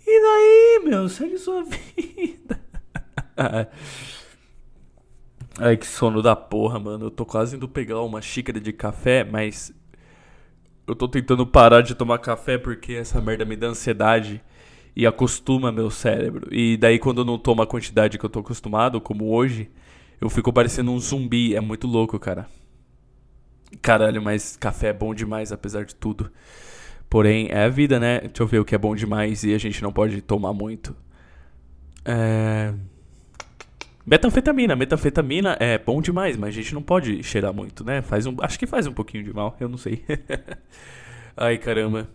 E 0.05 0.21
daí, 0.21 0.81
meu? 0.87 1.09
Segue 1.09 1.39
sua 1.39 1.63
vida. 1.97 2.61
Ai, 5.59 5.75
que 5.75 5.87
sono 5.87 6.21
da 6.21 6.35
porra, 6.35 6.79
mano. 6.79 7.05
Eu 7.05 7.11
tô 7.11 7.25
quase 7.25 7.55
indo 7.55 7.67
pegar 7.67 7.99
uma 8.01 8.21
xícara 8.21 8.59
de 8.59 8.71
café, 8.71 9.23
mas. 9.23 9.73
Eu 10.85 10.95
tô 10.95 11.07
tentando 11.07 11.47
parar 11.47 11.81
de 11.81 11.95
tomar 11.95 12.19
café 12.19 12.59
porque 12.59 12.93
essa 12.93 13.19
merda 13.19 13.43
me 13.43 13.55
dá 13.55 13.67
ansiedade 13.67 14.43
e 14.95 15.05
acostuma 15.07 15.71
meu 15.71 15.89
cérebro. 15.89 16.47
E 16.53 16.77
daí 16.77 16.99
quando 16.99 17.21
eu 17.21 17.25
não 17.25 17.37
tomo 17.37 17.61
a 17.61 17.67
quantidade 17.67 18.17
que 18.17 18.25
eu 18.25 18.29
tô 18.29 18.39
acostumado, 18.39 18.99
como 18.99 19.33
hoje, 19.33 19.69
eu 20.19 20.29
fico 20.29 20.51
parecendo 20.51 20.91
um 20.91 20.99
zumbi. 20.99 21.55
É 21.55 21.61
muito 21.61 21.87
louco, 21.87 22.19
cara. 22.19 22.47
Caralho, 23.81 24.21
mas 24.21 24.57
café 24.57 24.87
é 24.87 24.93
bom 24.93 25.13
demais, 25.13 25.51
apesar 25.51 25.85
de 25.85 25.95
tudo. 25.95 26.31
Porém, 27.09 27.47
é 27.49 27.65
a 27.65 27.69
vida, 27.69 27.99
né? 27.99 28.19
Deixa 28.21 28.43
eu 28.43 28.47
ver 28.47 28.59
o 28.59 28.65
que 28.65 28.75
é 28.75 28.77
bom 28.77 28.95
demais 28.95 29.43
e 29.43 29.53
a 29.53 29.57
gente 29.57 29.81
não 29.81 29.91
pode 29.91 30.21
tomar 30.21 30.53
muito. 30.53 30.95
É... 32.05 32.73
Metanfetamina. 34.05 34.75
Metanfetamina 34.75 35.57
é 35.59 35.77
bom 35.77 36.01
demais, 36.01 36.37
mas 36.37 36.49
a 36.49 36.51
gente 36.51 36.73
não 36.73 36.81
pode 36.81 37.23
cheirar 37.23 37.53
muito, 37.53 37.83
né? 37.83 38.01
Faz 38.01 38.25
um... 38.25 38.35
Acho 38.41 38.57
que 38.57 38.67
faz 38.67 38.87
um 38.87 38.93
pouquinho 38.93 39.23
de 39.23 39.33
mal, 39.33 39.55
eu 39.59 39.69
não 39.69 39.77
sei. 39.77 40.03
Ai, 41.35 41.57
caramba. 41.57 42.09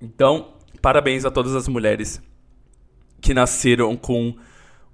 Então, 0.00 0.54
parabéns 0.80 1.24
a 1.24 1.30
todas 1.30 1.54
as 1.54 1.68
mulheres 1.68 2.22
que 3.20 3.34
nasceram 3.34 3.96
com 3.96 4.34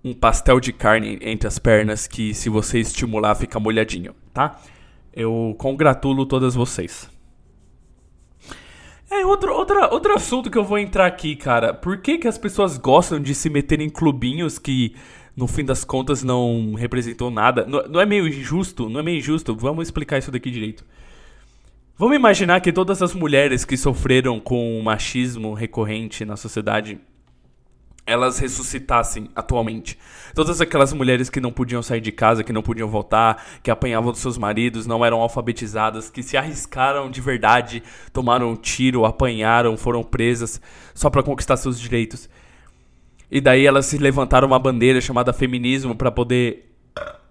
um 0.03 0.13
pastel 0.13 0.61
de 0.61 0.73
carne 0.73 1.19
entre 1.23 1.49
as 1.49 1.59
pernas 1.59 2.07
que, 2.07 2.35
se 2.35 2.49
você 2.49 2.81
estimular, 2.81 3.35
fica 3.35 3.59
molhadinho, 3.59 4.15
tá? 4.33 4.61
Eu 5.13 5.55
congratulo 5.59 6.27
todas 6.27 6.55
vocês. 6.55 7.09
É, 9.11 9.25
outro, 9.25 9.55
outra, 9.55 9.93
outro 9.93 10.15
assunto 10.15 10.51
que 10.51 10.59
eu 10.59 10.65
vou 10.65 10.79
entrar 10.79 11.07
aqui, 11.07 11.37
cara. 11.37 11.73
Por 11.73 11.99
que, 11.99 12.19
que 12.19 12.29
as 12.29 12.37
pessoas 12.37 12.77
gostam 12.77 13.21
de 13.21 13.35
se 13.35 13.49
meter 13.49 13.81
em 13.81 13.89
clubinhos 13.89 14.59
que, 14.59 14.95
no 15.37 15.47
fim 15.47 15.65
das 15.65 15.85
contas, 15.85 16.23
não 16.23 16.75
representam 16.75 17.31
nada? 17.31 17.65
Não, 17.65 17.87
não 17.87 18.01
é 18.01 18.07
meio 18.07 18.27
injusto? 18.27 18.89
Não 18.89 19.01
é 19.01 19.03
meio 19.03 19.19
injusto? 19.19 19.55
Vamos 19.55 19.87
explicar 19.87 20.19
isso 20.19 20.33
daqui 20.33 20.51
direito. 20.51 20.85
Vamos 21.97 22.17
imaginar 22.17 22.61
que 22.61 22.73
todas 22.73 23.01
as 23.03 23.15
mulheres 23.15 23.65
que 23.65 23.77
sofreram 23.77 24.41
com 24.41 24.77
o 24.77 24.83
machismo 24.83 25.55
recorrente 25.55 26.25
na 26.25 26.37
sociedade 26.37 26.99
elas 28.05 28.39
ressuscitassem 28.41 29.31
atualmente. 29.35 29.97
Todas 30.35 30.61
aquelas 30.61 30.93
mulheres 30.93 31.31
que 31.31 31.41
não 31.41 31.53
podiam 31.53 31.83
sair 31.85 32.01
de 32.01 32.11
casa, 32.11 32.43
que 32.43 32.53
não 32.53 32.63
podiam 32.63 32.89
voltar, 32.89 33.61
que 33.63 33.71
apanhavam 33.71 34.11
dos 34.11 34.21
seus 34.21 34.37
maridos, 34.37 34.87
não 34.87 35.05
eram 35.05 35.21
alfabetizadas, 35.21 36.11
que 36.11 36.23
se 36.23 36.37
arriscaram 36.37 37.09
de 37.09 37.21
verdade, 37.21 37.81
tomaram 38.13 38.51
um 38.51 38.57
tiro, 38.57 39.07
apanharam, 39.07 39.77
foram 39.77 40.03
presas 40.03 40.61
só 40.93 41.09
para 41.09 41.23
conquistar 41.23 41.57
seus 41.57 41.79
direitos. 41.79 42.29
E 43.31 43.41
daí 43.41 43.65
elas 43.65 43.87
se 43.87 43.99
levantaram 43.99 44.49
uma 44.49 44.59
bandeira 44.59 45.01
chamada 45.01 45.33
feminismo 45.33 45.95
para 45.95 46.11
poder 46.11 46.75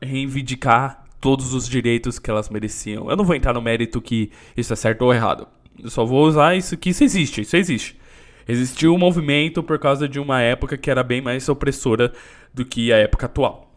reivindicar 0.02 1.03
todos 1.24 1.54
os 1.54 1.70
direitos 1.70 2.20
que 2.20 2.30
elas 2.30 2.50
mereciam. 2.50 3.10
Eu 3.10 3.16
não 3.16 3.24
vou 3.24 3.34
entrar 3.34 3.54
no 3.54 3.62
mérito 3.62 4.02
que 4.02 4.30
isso 4.58 4.74
é 4.74 4.76
certo 4.76 5.04
ou 5.04 5.14
errado. 5.14 5.48
Eu 5.82 5.90
só 5.90 6.04
vou 6.04 6.26
usar 6.26 6.54
isso 6.54 6.76
que 6.76 6.90
isso 6.90 7.02
existe, 7.02 7.40
isso 7.40 7.56
existe. 7.56 7.98
Existiu 8.46 8.94
um 8.94 8.98
movimento 8.98 9.64
por 9.64 9.80
causa 9.80 10.06
de 10.06 10.20
uma 10.20 10.42
época 10.42 10.78
que 10.78 10.92
era 10.92 11.02
bem 11.02 11.22
mais 11.22 11.48
opressora 11.48 12.12
do 12.54 12.66
que 12.66 12.92
a 12.92 12.98
época 12.98 13.28
atual. 13.28 13.73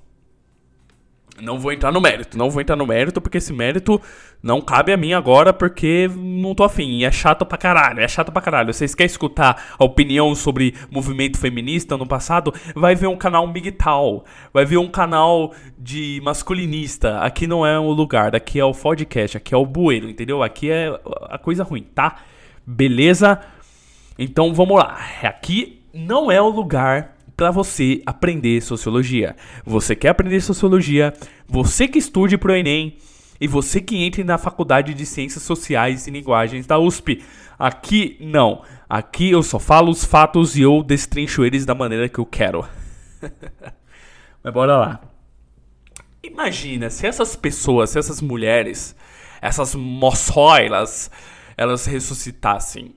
Não 1.41 1.59
vou 1.59 1.71
entrar 1.71 1.93
no 1.93 2.01
mérito, 2.01 2.39
não 2.39 2.49
vou 2.49 2.63
entrar 2.63 2.77
no 2.77 2.87
mérito, 2.87 3.21
porque 3.21 3.39
esse 3.39 3.53
mérito 3.53 4.01
não 4.43 4.61
cabe 4.61 4.93
a 4.93 4.97
mim 4.97 5.13
agora, 5.13 5.53
porque 5.53 6.09
não 6.17 6.55
tô 6.55 6.65
afim. 6.65 6.99
E 6.99 7.05
é 7.05 7.11
chato 7.11 7.45
pra 7.45 7.59
caralho, 7.59 8.01
é 8.01 8.09
chato 8.09 8.33
pra 8.33 8.41
caralho. 8.41 8.73
Vocês 8.73 8.95
querem 8.95 9.11
escutar 9.11 9.75
a 9.79 9.85
opinião 9.85 10.35
sobre 10.35 10.75
movimento 10.91 11.39
feminista 11.39 11.97
no 11.97 12.07
passado? 12.07 12.55
Vai 12.75 12.95
ver 12.95 13.09
um 13.09 13.17
canal 13.17 13.47
MGTOW, 13.47 14.25
vai 14.53 14.65
ver 14.65 14.79
um 14.79 14.89
canal 14.89 15.53
de 15.79 16.21
masculinista. 16.25 17.19
Aqui 17.21 17.47
não 17.47 17.67
é 17.67 17.79
o 17.79 17.91
lugar, 17.91 18.35
aqui 18.35 18.59
é 18.59 18.65
o 18.65 18.73
podcast, 18.73 19.37
aqui 19.37 19.55
é 19.55 19.59
o 19.59 19.67
bueiro, 19.67 20.09
entendeu? 20.09 20.43
Aqui 20.43 20.71
é 20.71 20.89
a 21.29 21.37
coisa 21.37 21.63
ruim, 21.63 21.83
tá? 21.83 22.17
Beleza? 22.67 23.41
Então 24.19 24.55
vamos 24.55 24.79
lá. 24.79 24.99
Aqui 25.23 25.83
não 25.93 26.31
é 26.31 26.41
o 26.41 26.49
lugar 26.49 27.16
para 27.37 27.51
você 27.51 28.03
aprender 28.07 28.61
sociologia. 28.63 29.37
Você 29.65 29.95
quer 29.95 30.09
aprender 30.09 30.41
sociologia? 30.41 31.13
Você 31.47 31.87
que 31.87 31.99
estude 31.99 32.39
pro 32.39 32.55
ENEM 32.55 32.97
e 33.41 33.47
você 33.47 33.81
que 33.81 34.03
entre 34.03 34.25
na 34.25 34.39
faculdade 34.39 34.95
de 34.95 35.05
Ciências 35.05 35.43
Sociais 35.43 36.07
e 36.07 36.11
Linguagens 36.11 36.67
da 36.67 36.79
USP. 36.79 37.23
Aqui 37.59 38.17
não. 38.21 38.63
Aqui 38.89 39.31
eu 39.31 39.43
só 39.43 39.59
falo 39.59 39.91
os 39.91 40.05
fatos 40.05 40.57
e 40.57 40.63
eu 40.63 40.83
destrincho 40.83 41.45
eles 41.45 41.67
da 41.67 41.75
maneira 41.75 42.09
que 42.09 42.19
eu 42.19 42.27
quero. 42.27 42.67
Mas 44.43 44.55
bora 44.55 44.77
lá. 44.77 45.01
Imagina 46.23 46.91
se 46.91 47.07
essas 47.07 47.37
pessoas, 47.37 47.91
se 47.91 47.99
essas 47.99 48.21
mulheres, 48.21 48.97
essas 49.41 49.75
moçoilas, 49.75 51.11
elas 51.57 51.87
ressuscitassem 51.87 52.95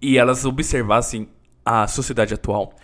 e 0.00 0.18
elas 0.18 0.44
observassem 0.44 1.28
a 1.64 1.86
sociedade 1.86 2.34
atual, 2.34 2.74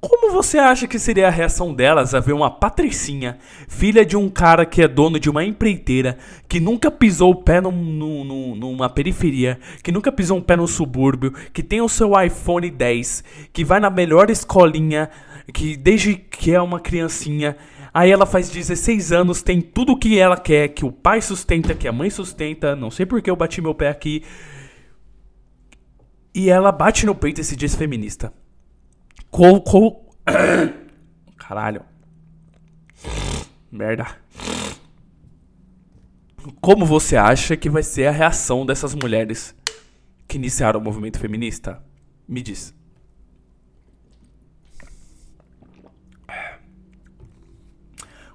como 0.00 0.30
você 0.30 0.58
acha 0.58 0.86
que 0.86 0.98
seria 0.98 1.26
a 1.26 1.30
reação 1.30 1.74
delas 1.74 2.14
a 2.14 2.20
ver 2.20 2.32
uma 2.32 2.50
patricinha, 2.50 3.38
filha 3.66 4.04
de 4.04 4.16
um 4.16 4.28
cara 4.28 4.66
que 4.66 4.82
é 4.82 4.88
dono 4.88 5.18
de 5.18 5.30
uma 5.30 5.44
empreiteira, 5.44 6.18
que 6.46 6.60
nunca 6.60 6.90
pisou 6.90 7.32
o 7.32 7.42
pé 7.42 7.60
num, 7.60 7.72
num, 7.72 8.54
numa 8.54 8.90
periferia, 8.90 9.58
que 9.82 9.90
nunca 9.90 10.12
pisou 10.12 10.38
um 10.38 10.42
pé 10.42 10.54
no 10.54 10.68
subúrbio, 10.68 11.32
que 11.52 11.62
tem 11.62 11.80
o 11.80 11.88
seu 11.88 12.12
iPhone 12.20 12.70
10, 12.70 13.24
que 13.52 13.64
vai 13.64 13.80
na 13.80 13.88
melhor 13.88 14.30
escolinha, 14.30 15.08
que 15.52 15.76
desde 15.76 16.14
que 16.14 16.52
é 16.52 16.60
uma 16.60 16.78
criancinha, 16.78 17.56
aí 17.92 18.10
ela 18.10 18.26
faz 18.26 18.50
16 18.50 19.12
anos, 19.12 19.42
tem 19.42 19.62
tudo 19.62 19.92
o 19.92 19.98
que 19.98 20.18
ela 20.18 20.36
quer, 20.36 20.68
que 20.68 20.84
o 20.84 20.92
pai 20.92 21.22
sustenta, 21.22 21.74
que 21.74 21.88
a 21.88 21.92
mãe 21.92 22.10
sustenta, 22.10 22.76
não 22.76 22.90
sei 22.90 23.06
porque 23.06 23.30
eu 23.30 23.36
bati 23.36 23.62
meu 23.62 23.74
pé 23.74 23.88
aqui, 23.88 24.22
e 26.34 26.50
ela 26.50 26.70
bate 26.70 27.06
no 27.06 27.14
peito 27.14 27.40
e 27.40 27.44
se 27.44 27.56
diz 27.56 27.74
feminista. 27.74 28.30
Com, 29.30 29.60
com... 29.60 30.10
Caralho. 31.36 31.82
Merda. 33.70 34.06
Como 36.60 36.86
você 36.86 37.16
acha 37.16 37.56
que 37.56 37.68
vai 37.68 37.82
ser 37.82 38.06
a 38.06 38.10
reação 38.10 38.64
dessas 38.64 38.94
mulheres 38.94 39.54
que 40.26 40.36
iniciaram 40.36 40.80
o 40.80 40.82
movimento 40.82 41.18
feminista? 41.18 41.82
Me 42.26 42.40
diz. 42.40 42.74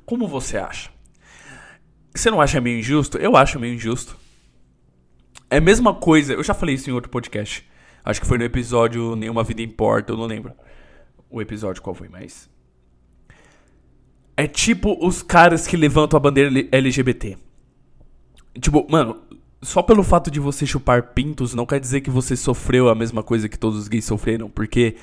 Como 0.06 0.28
você 0.28 0.58
acha? 0.58 0.90
Você 2.14 2.30
não 2.30 2.42
acha 2.42 2.60
meio 2.60 2.80
injusto? 2.80 3.18
Eu 3.18 3.36
acho 3.38 3.60
meio 3.60 3.74
injusto. 3.74 4.18
É 5.50 5.58
a 5.58 5.62
mesma 5.62 5.94
coisa, 5.94 6.34
eu 6.34 6.44
já 6.44 6.54
falei 6.54 6.76
isso 6.76 6.90
em 6.90 6.94
outro 6.94 7.10
podcast. 7.10 7.68
Acho 8.04 8.20
que 8.20 8.28
foi 8.28 8.38
no 8.38 8.44
episódio 8.44 9.16
Nenhuma 9.16 9.44
Vida 9.44 9.62
Importa, 9.62 10.12
eu 10.12 10.18
não 10.18 10.26
lembro 10.26 10.54
o 11.32 11.42
episódio 11.42 11.82
qual 11.82 11.94
foi, 11.94 12.10
mas. 12.10 12.50
É 14.36 14.48
tipo 14.48 14.98
os 15.06 15.22
caras 15.22 15.68
que 15.68 15.78
levantam 15.78 16.18
a 16.18 16.20
bandeira 16.20 16.68
LGBT. 16.72 17.38
Tipo, 18.60 18.86
mano, 18.90 19.18
só 19.62 19.82
pelo 19.82 20.04
fato 20.04 20.32
de 20.32 20.40
você 20.40 20.66
chupar 20.66 21.14
pintos 21.14 21.54
não 21.54 21.66
quer 21.66 21.80
dizer 21.80 22.02
que 22.02 22.10
você 22.10 22.36
sofreu 22.36 22.90
a 22.90 22.96
mesma 22.96 23.22
coisa 23.22 23.48
que 23.48 23.58
todos 23.58 23.78
os 23.78 23.88
gays 23.88 24.06
sofreram, 24.06 24.50
porque 24.50 24.96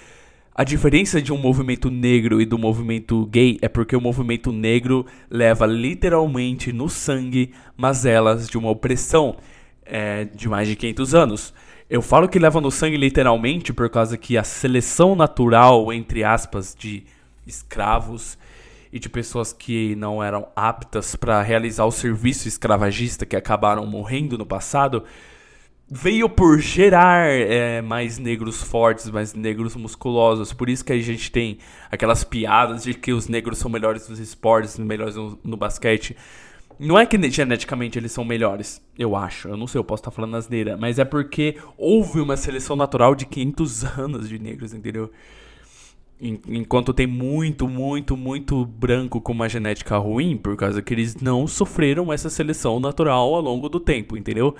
a 0.54 0.64
diferença 0.64 1.22
de 1.22 1.32
um 1.32 1.38
movimento 1.38 1.88
negro 1.88 2.40
e 2.40 2.44
do 2.44 2.58
movimento 2.58 3.24
gay 3.26 3.58
é 3.62 3.68
porque 3.68 3.94
o 3.94 4.00
movimento 4.00 4.50
negro 4.50 5.06
leva 5.30 5.64
literalmente 5.66 6.72
no 6.72 6.88
sangue 6.88 7.52
mazelas 7.76 8.48
de 8.48 8.58
uma 8.58 8.68
opressão 8.68 9.36
é, 9.86 10.24
de 10.24 10.48
mais 10.48 10.66
de 10.66 10.74
500 10.74 11.14
anos. 11.14 11.54
Eu 11.90 12.02
falo 12.02 12.28
que 12.28 12.38
leva 12.38 12.60
no 12.60 12.70
sangue 12.70 12.98
literalmente 12.98 13.72
por 13.72 13.88
causa 13.88 14.18
que 14.18 14.36
a 14.36 14.44
seleção 14.44 15.16
natural, 15.16 15.90
entre 15.90 16.22
aspas, 16.22 16.76
de 16.78 17.04
escravos 17.46 18.36
e 18.92 18.98
de 18.98 19.08
pessoas 19.08 19.54
que 19.54 19.96
não 19.96 20.22
eram 20.22 20.48
aptas 20.54 21.16
para 21.16 21.40
realizar 21.40 21.86
o 21.86 21.90
serviço 21.90 22.46
escravagista 22.46 23.24
que 23.24 23.34
acabaram 23.34 23.86
morrendo 23.86 24.36
no 24.36 24.44
passado, 24.44 25.02
veio 25.90 26.28
por 26.28 26.58
gerar 26.58 27.26
é, 27.26 27.80
mais 27.80 28.18
negros 28.18 28.62
fortes, 28.62 29.10
mais 29.10 29.32
negros 29.32 29.74
musculosos. 29.74 30.52
Por 30.52 30.68
isso 30.68 30.84
que 30.84 30.92
a 30.92 31.00
gente 31.00 31.32
tem 31.32 31.56
aquelas 31.90 32.22
piadas 32.22 32.82
de 32.82 32.92
que 32.92 33.14
os 33.14 33.28
negros 33.28 33.56
são 33.56 33.70
melhores 33.70 34.06
nos 34.10 34.18
esportes, 34.18 34.78
melhores 34.78 35.16
no, 35.16 35.38
no 35.42 35.56
basquete. 35.56 36.14
Não 36.78 36.98
é 36.98 37.04
que 37.04 37.30
geneticamente 37.30 37.98
eles 37.98 38.12
são 38.12 38.24
melhores, 38.24 38.80
eu 38.96 39.16
acho. 39.16 39.48
Eu 39.48 39.56
não 39.56 39.66
sei, 39.66 39.78
eu 39.78 39.84
posso 39.84 40.00
estar 40.00 40.10
falando 40.10 40.36
asneira. 40.36 40.76
Mas 40.76 40.98
é 40.98 41.04
porque 41.04 41.56
houve 41.76 42.20
uma 42.20 42.36
seleção 42.36 42.76
natural 42.76 43.14
de 43.14 43.26
500 43.26 43.84
anos 43.98 44.28
de 44.28 44.38
negros, 44.38 44.72
entendeu? 44.72 45.10
Enquanto 46.20 46.92
tem 46.92 47.06
muito, 47.06 47.68
muito, 47.68 48.16
muito 48.16 48.64
branco 48.64 49.20
com 49.20 49.32
uma 49.32 49.48
genética 49.48 49.96
ruim, 49.98 50.36
por 50.36 50.56
causa 50.56 50.82
que 50.82 50.92
eles 50.92 51.16
não 51.16 51.46
sofreram 51.46 52.12
essa 52.12 52.28
seleção 52.28 52.80
natural 52.80 53.34
ao 53.34 53.40
longo 53.40 53.68
do 53.68 53.78
tempo, 53.78 54.16
entendeu? 54.16 54.54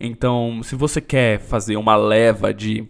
Então, 0.00 0.62
se 0.62 0.74
você 0.74 1.00
quer 1.00 1.38
fazer 1.38 1.76
uma 1.76 1.96
leva 1.96 2.52
de 2.52 2.86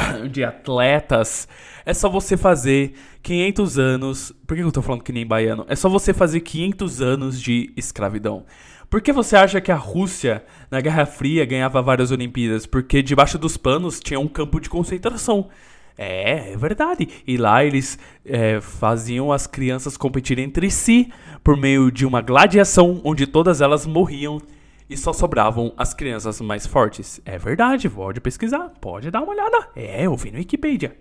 de 0.30 0.44
atletas, 0.44 1.48
é 1.84 1.94
só 1.94 2.08
você 2.08 2.36
fazer 2.36 2.94
500 3.22 3.78
anos. 3.78 4.32
Por 4.46 4.56
que 4.56 4.62
eu 4.62 4.72
tô 4.72 4.82
falando 4.82 5.02
que 5.02 5.12
nem 5.12 5.26
baiano? 5.26 5.64
É 5.68 5.76
só 5.76 5.88
você 5.88 6.12
fazer 6.12 6.40
500 6.40 7.00
anos 7.00 7.40
de 7.40 7.72
escravidão. 7.76 8.44
Por 8.90 9.02
que 9.02 9.12
você 9.12 9.36
acha 9.36 9.60
que 9.60 9.70
a 9.70 9.76
Rússia, 9.76 10.42
na 10.70 10.80
Guerra 10.80 11.04
Fria, 11.04 11.44
ganhava 11.44 11.82
várias 11.82 12.10
Olimpíadas? 12.10 12.64
Porque 12.64 13.02
debaixo 13.02 13.38
dos 13.38 13.56
panos 13.56 14.00
tinha 14.00 14.18
um 14.18 14.28
campo 14.28 14.58
de 14.58 14.70
concentração. 14.70 15.48
É, 15.96 16.52
é 16.52 16.56
verdade. 16.56 17.08
E 17.26 17.36
lá 17.36 17.64
eles 17.64 17.98
é, 18.24 18.60
faziam 18.60 19.30
as 19.30 19.46
crianças 19.46 19.96
competirem 19.96 20.44
entre 20.44 20.70
si 20.70 21.12
por 21.44 21.56
meio 21.56 21.90
de 21.90 22.06
uma 22.06 22.22
gladiação 22.22 23.00
onde 23.04 23.26
todas 23.26 23.60
elas 23.60 23.84
morriam 23.84 24.40
e 24.88 24.96
só 24.96 25.12
sobravam 25.12 25.72
as 25.76 25.92
crianças 25.92 26.40
mais 26.40 26.66
fortes. 26.66 27.20
É 27.24 27.38
verdade, 27.38 27.88
pode 27.90 28.20
pesquisar, 28.20 28.72
pode 28.80 29.10
dar 29.10 29.22
uma 29.22 29.32
olhada. 29.32 29.68
É, 29.76 30.06
eu 30.06 30.16
vi 30.16 30.30
no 30.30 30.38
Wikipedia. 30.38 30.96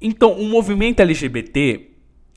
Então, 0.00 0.32
o 0.32 0.44
movimento 0.44 1.00
LGBT, 1.00 1.88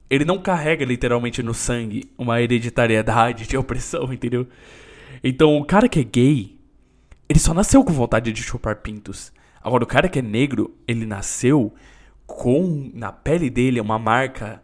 ele 0.10 0.26
não 0.26 0.38
carrega 0.38 0.86
literalmente 0.86 1.42
no 1.42 1.54
sangue 1.54 2.12
uma 2.18 2.42
hereditariedade 2.42 3.48
de 3.48 3.58
opressão, 3.58 4.12
entendeu? 4.14 4.48
Então, 5.24 5.58
o 5.58 5.66
cara 5.66 5.88
que 5.88 6.00
é 6.00 6.04
gay, 6.04 6.60
ele 7.28 7.40
só 7.40 7.54
nasceu 7.54 7.84
com 7.84 7.94
vontade 7.94 8.32
de 8.32 8.44
chupar 8.44 8.78
pintos. 8.78 9.32
Agora, 9.62 9.84
o 9.84 9.88
cara 9.88 10.10
que 10.10 10.20
é 10.20 10.22
negro, 10.22 10.76
ele 10.88 11.06
nasceu 11.06 11.74
com 12.28 12.92
na 12.94 13.12
pele 13.12 13.50
dele 13.50 13.80
uma 13.80 13.98
marca 13.98 14.62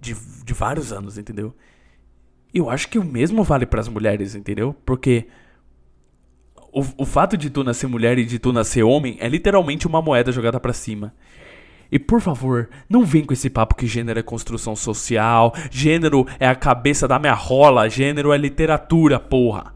de, 0.00 0.14
de 0.44 0.52
vários 0.52 0.92
anos, 0.92 1.16
entendeu? 1.16 1.54
Eu 2.52 2.70
acho 2.70 2.88
que 2.88 2.98
o 2.98 3.04
mesmo 3.04 3.44
vale 3.44 3.66
para 3.66 3.80
as 3.80 3.88
mulheres, 3.88 4.34
entendeu? 4.34 4.74
Porque 4.84 5.26
o, 6.72 6.84
o 6.98 7.06
fato 7.06 7.36
de 7.36 7.50
tu 7.50 7.62
nascer 7.64 7.86
mulher 7.86 8.18
e 8.18 8.24
de 8.24 8.38
tu 8.38 8.52
nascer 8.52 8.82
homem 8.82 9.16
é 9.20 9.28
literalmente 9.28 9.86
uma 9.86 10.00
moeda 10.00 10.32
jogada 10.32 10.58
para 10.58 10.72
cima. 10.72 11.12
E 11.90 11.98
por 11.98 12.20
favor, 12.20 12.68
não 12.88 13.04
vem 13.04 13.24
com 13.24 13.32
esse 13.32 13.48
papo 13.48 13.74
que 13.74 13.86
gênero 13.86 14.18
é 14.18 14.22
construção 14.22 14.76
social, 14.76 15.54
gênero 15.70 16.26
é 16.38 16.46
a 16.46 16.54
cabeça 16.54 17.08
da 17.08 17.18
minha 17.18 17.32
rola, 17.32 17.88
gênero 17.88 18.32
é 18.32 18.36
literatura, 18.36 19.18
porra. 19.18 19.74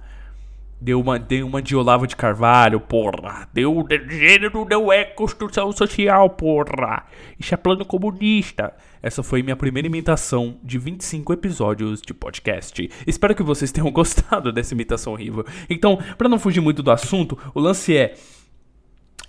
Deu 0.79 1.01
uma, 1.01 1.19
deu 1.19 1.47
uma 1.47 1.63
de 1.63 1.77
Olavo 1.77 2.07
de 2.07 2.17
Carvalho, 2.17 2.81
porra. 2.81 3.49
Deu 3.53 3.87
gênero 4.11 4.67
não 4.69 4.93
é 4.93 5.05
construção 5.05 5.73
social, 5.73 6.29
porra. 6.31 7.05
Isso 7.39 7.55
é 7.55 7.57
plano 7.57 7.85
comunista. 7.85 8.75
Essa 9.03 9.23
foi 9.23 9.43
minha 9.43 9.57
primeira 9.57 9.89
imitação 9.89 10.57
de 10.63 10.79
25 10.79 11.33
episódios 11.33 12.01
de 12.01 12.15
podcast. 12.15 12.89
Espero 13.07 13.35
que 13.35 13.43
vocês 13.43 13.73
tenham 13.73 13.91
gostado 13.93 14.53
dessa 14.53 14.75
imitação 14.75 15.13
horrível. 15.13 15.45
Então, 15.69 15.99
para 16.17 16.29
não 16.29 16.39
fugir 16.39 16.61
muito 16.61 16.83
do 16.83 16.91
assunto, 16.91 17.37
o 17.53 17.61
lance 17.61 17.97
é 17.97 18.15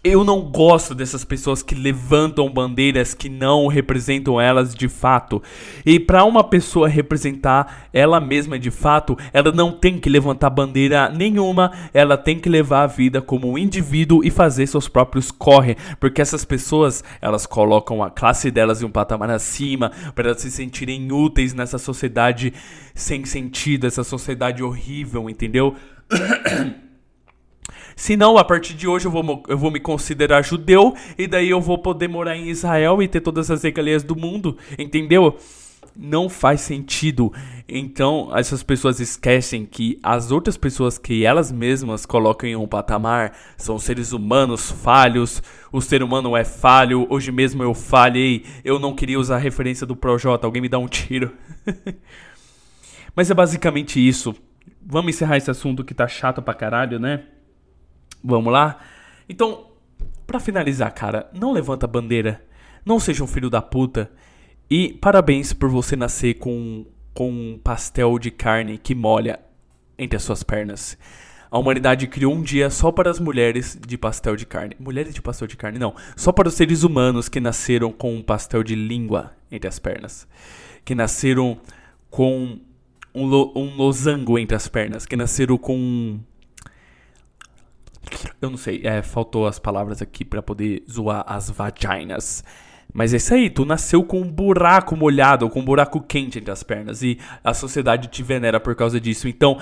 eu 0.03 0.23
não 0.25 0.41
gosto 0.41 0.93
dessas 0.93 1.23
pessoas 1.23 1.63
que 1.63 1.73
levantam 1.73 2.51
bandeiras 2.51 3.13
que 3.13 3.29
não 3.29 3.67
representam 3.67 4.39
elas 4.39 4.75
de 4.75 4.89
fato. 4.89 5.41
E 5.85 5.97
para 5.97 6.25
uma 6.25 6.43
pessoa 6.43 6.89
representar 6.89 7.87
ela 7.93 8.19
mesma 8.19 8.59
de 8.59 8.69
fato, 8.69 9.17
ela 9.31 9.51
não 9.51 9.71
tem 9.71 9.97
que 9.97 10.09
levantar 10.09 10.49
bandeira 10.49 11.09
nenhuma, 11.09 11.71
ela 11.93 12.17
tem 12.17 12.37
que 12.37 12.49
levar 12.49 12.83
a 12.83 12.87
vida 12.87 13.21
como 13.21 13.49
um 13.49 13.57
indivíduo 13.57 14.23
e 14.25 14.29
fazer 14.29 14.67
seus 14.67 14.89
próprios 14.89 15.31
corre, 15.31 15.77
porque 15.99 16.21
essas 16.21 16.43
pessoas, 16.43 17.03
elas 17.21 17.45
colocam 17.45 18.03
a 18.03 18.09
classe 18.09 18.51
delas 18.51 18.81
em 18.81 18.85
um 18.85 18.91
patamar 18.91 19.29
acima 19.29 19.91
para 20.13 20.29
elas 20.29 20.41
se 20.41 20.51
sentirem 20.51 21.11
úteis 21.11 21.53
nessa 21.53 21.77
sociedade 21.77 22.53
sem 22.93 23.23
sentido, 23.23 23.87
essa 23.87 24.03
sociedade 24.03 24.61
horrível, 24.61 25.29
entendeu? 25.29 25.75
Se 27.95 28.17
não, 28.17 28.37
a 28.37 28.43
partir 28.43 28.73
de 28.73 28.87
hoje 28.87 29.05
eu 29.05 29.11
vou, 29.11 29.43
eu 29.47 29.57
vou 29.57 29.71
me 29.71 29.79
considerar 29.79 30.43
judeu 30.43 30.93
e 31.17 31.27
daí 31.27 31.49
eu 31.49 31.61
vou 31.61 31.77
poder 31.77 32.07
morar 32.07 32.35
em 32.35 32.49
Israel 32.49 33.01
e 33.01 33.07
ter 33.07 33.21
todas 33.21 33.49
as 33.51 33.63
regalias 33.63 34.03
do 34.03 34.15
mundo, 34.15 34.57
entendeu? 34.77 35.37
Não 35.95 36.27
faz 36.27 36.61
sentido. 36.61 37.31
Então, 37.69 38.31
essas 38.35 38.63
pessoas 38.63 38.99
esquecem 38.99 39.63
que 39.65 39.99
as 40.01 40.31
outras 40.31 40.57
pessoas 40.57 40.97
que 40.97 41.23
elas 41.23 41.51
mesmas 41.51 42.05
colocam 42.05 42.49
em 42.49 42.55
um 42.55 42.67
patamar 42.67 43.33
são 43.55 43.77
seres 43.77 44.11
humanos 44.11 44.71
falhos. 44.71 45.41
O 45.71 45.81
ser 45.81 46.01
humano 46.01 46.35
é 46.35 46.43
falho. 46.43 47.05
Hoje 47.11 47.31
mesmo 47.31 47.61
eu 47.61 47.75
falhei. 47.75 48.43
Eu 48.63 48.79
não 48.79 48.95
queria 48.95 49.19
usar 49.19 49.35
a 49.35 49.39
referência 49.39 49.85
do 49.85 49.95
Projota. 49.95 50.47
Alguém 50.47 50.63
me 50.63 50.69
dá 50.69 50.79
um 50.79 50.87
tiro. 50.87 51.31
Mas 53.15 53.29
é 53.29 53.33
basicamente 53.35 54.05
isso. 54.05 54.35
Vamos 54.81 55.15
encerrar 55.15 55.37
esse 55.37 55.51
assunto 55.51 55.83
que 55.83 55.93
tá 55.93 56.07
chato 56.07 56.41
pra 56.41 56.55
caralho, 56.55 56.99
né? 56.99 57.23
Vamos 58.23 58.53
lá? 58.53 58.79
Então, 59.27 59.67
para 60.25 60.39
finalizar, 60.39 60.93
cara, 60.93 61.29
não 61.33 61.51
levanta 61.51 61.85
a 61.85 61.89
bandeira. 61.89 62.43
Não 62.85 62.99
seja 62.99 63.23
um 63.23 63.27
filho 63.27 63.49
da 63.49 63.61
puta. 63.61 64.11
E 64.69 64.93
parabéns 64.93 65.53
por 65.53 65.69
você 65.69 65.95
nascer 65.95 66.35
com, 66.35 66.85
com 67.13 67.29
um 67.29 67.59
pastel 67.63 68.17
de 68.17 68.31
carne 68.31 68.77
que 68.77 68.95
molha 68.95 69.39
entre 69.97 70.17
as 70.17 70.23
suas 70.23 70.43
pernas. 70.43 70.97
A 71.51 71.59
humanidade 71.59 72.07
criou 72.07 72.33
um 72.33 72.41
dia 72.41 72.69
só 72.71 72.91
para 72.91 73.11
as 73.11 73.19
mulheres 73.19 73.77
de 73.85 73.95
pastel 73.95 74.35
de 74.35 74.45
carne. 74.45 74.75
Mulheres 74.79 75.13
de 75.13 75.21
pastel 75.21 75.47
de 75.47 75.55
carne, 75.55 75.77
não. 75.77 75.93
Só 76.15 76.31
para 76.31 76.47
os 76.47 76.55
seres 76.55 76.81
humanos 76.81 77.29
que 77.29 77.39
nasceram 77.39 77.91
com 77.91 78.15
um 78.15 78.23
pastel 78.23 78.63
de 78.63 78.73
língua 78.73 79.33
entre 79.51 79.67
as 79.67 79.77
pernas. 79.77 80.27
Que 80.83 80.95
nasceram 80.95 81.59
com 82.09 82.57
um, 83.13 83.25
lo, 83.27 83.53
um 83.55 83.75
losango 83.75 84.39
entre 84.39 84.55
as 84.55 84.67
pernas. 84.67 85.05
Que 85.05 85.15
nasceram 85.15 85.55
com 85.55 86.19
eu 88.41 88.49
não 88.49 88.57
sei, 88.57 88.81
é, 88.83 89.01
faltou 89.01 89.47
as 89.47 89.59
palavras 89.59 90.01
aqui 90.01 90.25
para 90.25 90.41
poder 90.41 90.83
zoar 90.89 91.23
as 91.27 91.49
vaginas. 91.49 92.43
Mas 92.93 93.13
é 93.13 93.17
isso 93.17 93.33
aí, 93.33 93.49
tu 93.49 93.65
nasceu 93.65 94.03
com 94.03 94.21
um 94.21 94.31
buraco 94.31 94.95
molhado, 94.95 95.49
com 95.49 95.61
um 95.61 95.65
buraco 95.65 95.99
quente 95.99 96.37
entre 96.37 96.51
as 96.51 96.61
pernas 96.61 97.01
e 97.01 97.17
a 97.43 97.53
sociedade 97.53 98.07
te 98.07 98.21
venera 98.21 98.59
por 98.59 98.75
causa 98.75 98.99
disso. 98.99 99.27
Então, 99.27 99.57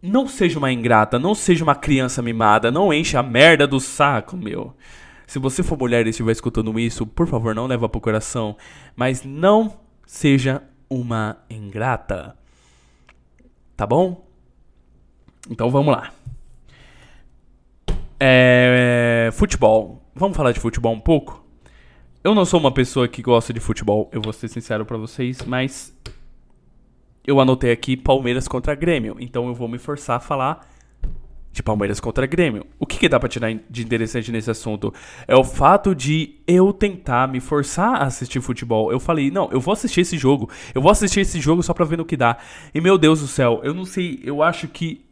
não 0.00 0.26
seja 0.26 0.58
uma 0.58 0.72
ingrata, 0.72 1.18
não 1.18 1.34
seja 1.34 1.64
uma 1.64 1.74
criança 1.74 2.22
mimada, 2.22 2.70
não 2.70 2.92
enche 2.92 3.16
a 3.16 3.22
merda 3.22 3.66
do 3.66 3.78
saco, 3.78 4.36
meu. 4.36 4.74
Se 5.26 5.38
você 5.38 5.62
for 5.62 5.76
mulher 5.76 6.06
e 6.06 6.10
estiver 6.10 6.32
escutando 6.32 6.78
isso, 6.78 7.06
por 7.06 7.26
favor, 7.26 7.54
não 7.54 7.66
leva 7.66 7.88
pro 7.88 8.00
coração, 8.00 8.56
mas 8.94 9.24
não 9.24 9.78
seja 10.06 10.62
uma 10.88 11.38
ingrata. 11.50 12.36
Tá 13.76 13.86
bom? 13.86 14.24
Então 15.50 15.68
vamos 15.68 15.92
lá. 15.92 16.15
É, 18.18 19.28
futebol. 19.32 20.02
Vamos 20.14 20.36
falar 20.36 20.52
de 20.52 20.60
futebol 20.60 20.94
um 20.94 21.00
pouco? 21.00 21.44
Eu 22.24 22.34
não 22.34 22.44
sou 22.44 22.58
uma 22.58 22.72
pessoa 22.72 23.06
que 23.06 23.22
gosta 23.22 23.52
de 23.52 23.60
futebol, 23.60 24.10
eu 24.12 24.20
vou 24.20 24.32
ser 24.32 24.48
sincero 24.48 24.84
para 24.84 24.96
vocês, 24.96 25.42
mas 25.46 25.96
eu 27.24 27.38
anotei 27.38 27.70
aqui 27.70 27.96
Palmeiras 27.96 28.48
contra 28.48 28.74
Grêmio, 28.74 29.16
então 29.20 29.46
eu 29.46 29.54
vou 29.54 29.68
me 29.68 29.78
forçar 29.78 30.16
a 30.16 30.20
falar 30.20 30.66
de 31.52 31.62
Palmeiras 31.62 32.00
contra 32.00 32.26
Grêmio. 32.26 32.66
O 32.78 32.84
que, 32.84 32.98
que 32.98 33.08
dá 33.08 33.20
pra 33.20 33.28
tirar 33.28 33.54
de 33.70 33.82
interessante 33.82 34.32
nesse 34.32 34.50
assunto? 34.50 34.92
É 35.28 35.36
o 35.36 35.44
fato 35.44 35.94
de 35.94 36.34
eu 36.46 36.72
tentar 36.72 37.28
me 37.28 37.40
forçar 37.40 37.94
a 37.94 38.04
assistir 38.06 38.40
futebol. 38.40 38.92
Eu 38.92 39.00
falei, 39.00 39.30
não, 39.30 39.48
eu 39.50 39.60
vou 39.60 39.72
assistir 39.72 40.00
esse 40.02 40.18
jogo. 40.18 40.50
Eu 40.74 40.82
vou 40.82 40.90
assistir 40.90 41.20
esse 41.20 41.40
jogo 41.40 41.62
só 41.62 41.72
pra 41.72 41.86
ver 41.86 41.96
no 41.96 42.04
que 42.04 42.16
dá. 42.16 42.36
E 42.74 42.80
meu 42.80 42.98
Deus 42.98 43.20
do 43.20 43.26
céu, 43.26 43.60
eu 43.62 43.72
não 43.72 43.84
sei, 43.86 44.20
eu 44.22 44.42
acho 44.42 44.68
que 44.68 45.05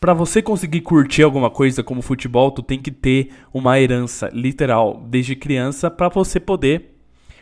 para 0.00 0.12
você 0.12 0.42
conseguir 0.42 0.82
curtir 0.82 1.22
alguma 1.22 1.50
coisa 1.50 1.82
como 1.82 2.02
futebol, 2.02 2.50
tu 2.50 2.62
tem 2.62 2.78
que 2.78 2.90
ter 2.90 3.30
uma 3.52 3.80
herança 3.80 4.28
literal 4.32 5.02
desde 5.08 5.34
criança 5.34 5.90
para 5.90 6.08
você 6.08 6.38
poder 6.38 6.94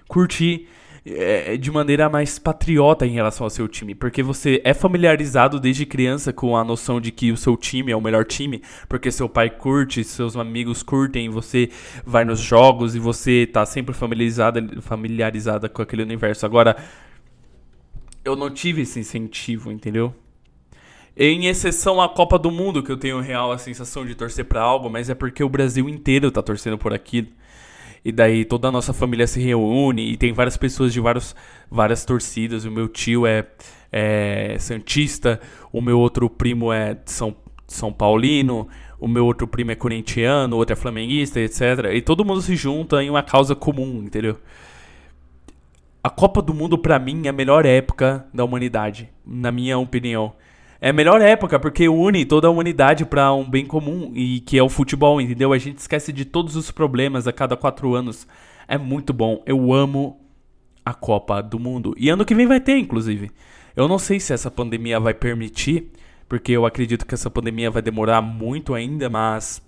curtir 0.07 0.69
é, 1.05 1.57
de 1.57 1.71
maneira 1.71 2.09
mais 2.09 2.39
patriota 2.39 3.05
em 3.05 3.11
relação 3.11 3.45
ao 3.45 3.51
seu 3.51 3.67
time, 3.67 3.95
porque 3.95 4.23
você 4.23 4.61
é 4.65 4.73
familiarizado 4.73 5.59
desde 5.59 5.85
criança 5.85 6.33
com 6.33 6.57
a 6.57 6.63
noção 6.63 7.01
de 7.01 7.11
que 7.11 7.33
o 7.33 7.37
seu 7.37 7.57
time 7.57 7.91
é 7.91 7.97
o 7.97 8.01
melhor 8.01 8.25
time, 8.25 8.63
porque 8.89 9.11
seu 9.11 9.29
pai 9.29 9.51
curte, 9.51 10.05
seus 10.05 10.37
amigos 10.37 10.83
curtem, 10.83 11.29
você 11.29 11.69
vai 12.07 12.25
nos 12.25 12.41
jogos 12.41 12.95
e 12.95 13.01
você 13.01 13.47
tá 13.47 13.67
sempre 13.67 13.95
familiarizada, 13.95 14.65
familiarizada 14.81 15.69
com 15.69 15.83
aquele 15.83 16.03
universo. 16.03 16.47
Agora, 16.47 16.77
eu 18.25 18.37
não 18.37 18.51
tive 18.51 18.83
esse 18.83 19.01
incentivo, 19.01 19.73
entendeu? 19.73 20.15
Em 21.15 21.47
exceção 21.47 22.01
à 22.01 22.09
Copa 22.09 22.39
do 22.39 22.51
Mundo, 22.51 22.83
que 22.83 22.91
eu 22.91 22.97
tenho 22.97 23.21
real 23.21 23.53
a 23.53 23.59
sensação 23.59 24.07
de 24.07 24.15
torcer 24.15 24.47
para 24.47 24.63
algo, 24.63 24.89
mas 24.89 25.11
é 25.11 25.15
porque 25.15 25.45
o 25.45 25.49
Brasil 25.49 25.87
inteiro 25.87 26.31
tá 26.31 26.43
torcendo 26.43 26.79
por 26.79 26.95
aquilo. 26.95 27.29
E 28.03 28.11
daí 28.11 28.47
toda 28.47 28.69
a 28.69 28.73
nossa 28.73 28.95
família 28.95 29.27
se 29.27 29.39
reúne 29.39 30.11
e 30.11 30.17
tem 30.17 30.33
várias 30.33 30.57
pessoas 30.57 30.91
de 30.91 31.01
vários, 31.01 31.37
várias 31.71 32.05
torcidas. 32.07 32.65
O 32.65 32.71
meu 32.71 32.89
tio 32.89 33.27
é, 33.27 33.47
é 33.93 34.57
Santista, 34.59 35.39
o 35.71 35.83
meu 35.83 36.01
outro 36.01 36.31
primo 36.31 36.73
é 36.73 36.97
São, 37.05 37.37
São 37.69 37.93
Paulino, 37.93 38.67
o 38.99 39.07
meu 39.07 39.27
outro 39.27 39.47
primo 39.47 39.71
é 39.71 39.75
corintiano, 39.75 40.57
o 40.57 40.59
outro 40.59 40.73
é 40.73 40.77
flamenguista, 40.77 41.39
etc. 41.39 41.93
E 41.93 42.01
todo 42.01 42.25
mundo 42.25 42.41
se 42.41 42.57
junta 42.57 43.03
em 43.03 43.11
uma 43.11 43.23
causa 43.23 43.55
comum, 43.55 44.03
entendeu? 44.03 44.39
A 46.03 46.09
Copa 46.09 46.41
do 46.41 46.55
Mundo, 46.55 46.79
para 46.79 46.99
mim, 46.99 47.27
é 47.27 47.29
a 47.29 47.33
melhor 47.33 47.67
época 47.67 48.27
da 48.33 48.43
humanidade, 48.45 49.11
na 49.25 49.53
minha 49.53 49.79
opinião 49.79 50.33
é 50.85 50.91
a 50.91 50.93
melhor 50.93 51.21
época, 51.21 51.61
porque 51.61 51.89
une 51.89 52.25
toda 52.25 52.49
a 52.49 52.51
humanidade 52.51 53.07
para 53.07 53.33
um 53.33 53.49
bem 53.49 53.65
comum, 53.65 54.11
e 54.17 54.41
que 54.41 54.59
é 54.59 54.63
o 54.65 54.69
futebol, 54.69 55.21
entendeu? 55.21 55.53
A 55.53 55.59
gente 55.59 55.79
esquece 55.79 56.13
de 56.13 56.25
todos 56.25 56.57
os 56.57 56.73
problemas 56.73 57.29
a 57.29 57.33
cada 57.33 57.57
quatro 57.57 57.95
anos. 57.95 58.27
É 58.67 58.77
muito 58.77 59.13
bom. 59.13 59.45
Eu 59.47 59.73
amo 59.73 60.21
a 60.85 60.93
Copa 60.93 61.41
do 61.41 61.57
Mundo. 61.57 61.95
E 61.97 62.09
ano 62.09 62.25
que 62.25 62.35
vem 62.35 62.49
vai 62.49 62.59
ter, 62.59 62.79
inclusive. 62.79 63.31
Eu 63.77 63.87
não 63.87 63.97
sei 63.97 64.19
se 64.19 64.33
essa 64.33 64.51
pandemia 64.51 64.99
vai 64.99 65.15
permitir, 65.15 65.93
porque 66.29 66.51
eu 66.51 66.67
acredito 66.67 67.07
que 67.07 67.15
essa 67.15 67.31
pandemia 67.31 67.71
vai 67.71 67.81
demorar 67.81 68.21
muito 68.21 68.75
ainda, 68.75 69.09
mas 69.09 69.63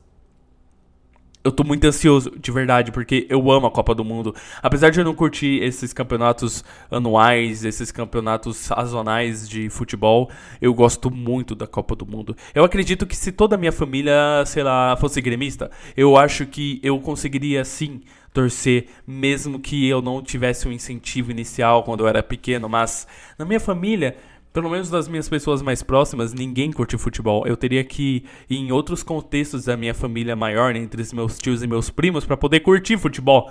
eu 1.45 1.53
tô 1.53 1.63
muito 1.63 1.85
ansioso, 1.85 2.33
de 2.39 2.51
verdade, 2.51 2.91
porque 2.91 3.27
eu 3.29 3.51
amo 3.51 3.67
a 3.67 3.71
Copa 3.71 3.95
do 3.95 4.03
Mundo. 4.03 4.35
Apesar 4.63 4.89
de 4.89 4.99
eu 4.99 5.05
não 5.05 5.15
curtir 5.15 5.63
esses 5.63 5.93
campeonatos 5.93 6.65
anuais, 6.91 7.65
esses 7.65 7.93
campeonatos 7.93 8.57
sazonais 8.57 9.47
de 9.47 9.69
futebol, 9.69 10.31
eu 10.61 10.73
gosto 10.73 11.11
muito 11.11 11.55
da 11.55 11.67
Copa 11.67 11.95
do 11.95 12.07
Mundo. 12.07 12.35
Eu 12.55 12.65
acredito 12.65 13.07
que 13.07 13.15
se 13.15 13.31
toda 13.31 13.57
a 13.57 13.59
minha 13.59 13.73
família, 13.73 14.43
sei 14.47 14.63
lá, 14.63 14.97
fosse 14.97 15.21
gremista, 15.21 15.71
eu 15.95 16.17
acho 16.17 16.47
que 16.47 16.81
eu 16.83 16.99
conseguiria 16.99 17.63
sim 17.63 18.01
torcer, 18.33 18.89
mesmo 19.07 19.61
que 19.61 19.87
eu 19.87 20.03
não 20.03 20.21
tivesse 20.21 20.67
um 20.67 20.73
incentivo 20.73 21.31
inicial 21.31 21.85
quando 21.85 22.01
eu 22.01 22.09
era 22.09 22.23
pequeno, 22.23 22.69
mas 22.69 23.07
na 23.39 23.45
minha 23.45 23.61
família 23.61 24.17
pelo 24.55 24.71
menos 24.71 24.89
das 24.89 25.09
minhas 25.09 25.29
pessoas 25.29 25.61
mais 25.61 25.83
próximas, 25.83 26.33
ninguém 26.33 26.71
curte 26.71 26.97
futebol. 26.97 27.45
Eu 27.45 27.57
teria 27.57 27.83
que 27.83 28.25
ir 28.49 28.57
em 28.57 28.71
outros 28.71 29.03
contextos 29.03 29.65
da 29.65 29.77
minha 29.77 29.93
família 29.93 30.37
maior, 30.37 30.73
né, 30.73 30.79
entre 30.79 31.03
os 31.03 31.13
meus 31.13 31.37
tios 31.37 31.61
e 31.65 31.67
meus 31.67 31.91
primos, 31.91 32.25
para 32.25 32.37
poder 32.37 32.61
curtir 32.61 32.97
futebol. 32.97 33.51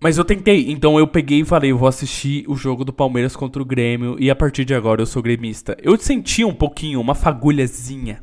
Mas 0.00 0.16
eu 0.16 0.24
tentei, 0.24 0.70
então 0.70 0.96
eu 0.96 1.08
peguei 1.08 1.40
e 1.40 1.44
falei, 1.44 1.72
eu 1.72 1.76
vou 1.76 1.88
assistir 1.88 2.44
o 2.46 2.54
jogo 2.54 2.84
do 2.84 2.92
Palmeiras 2.92 3.34
contra 3.34 3.60
o 3.60 3.64
Grêmio 3.64 4.16
e 4.20 4.30
a 4.30 4.36
partir 4.36 4.64
de 4.64 4.76
agora 4.76 5.02
eu 5.02 5.06
sou 5.06 5.20
gremista. 5.20 5.76
Eu 5.82 5.98
senti 5.98 6.44
um 6.44 6.54
pouquinho, 6.54 7.00
uma 7.00 7.16
fagulhazinha. 7.16 8.22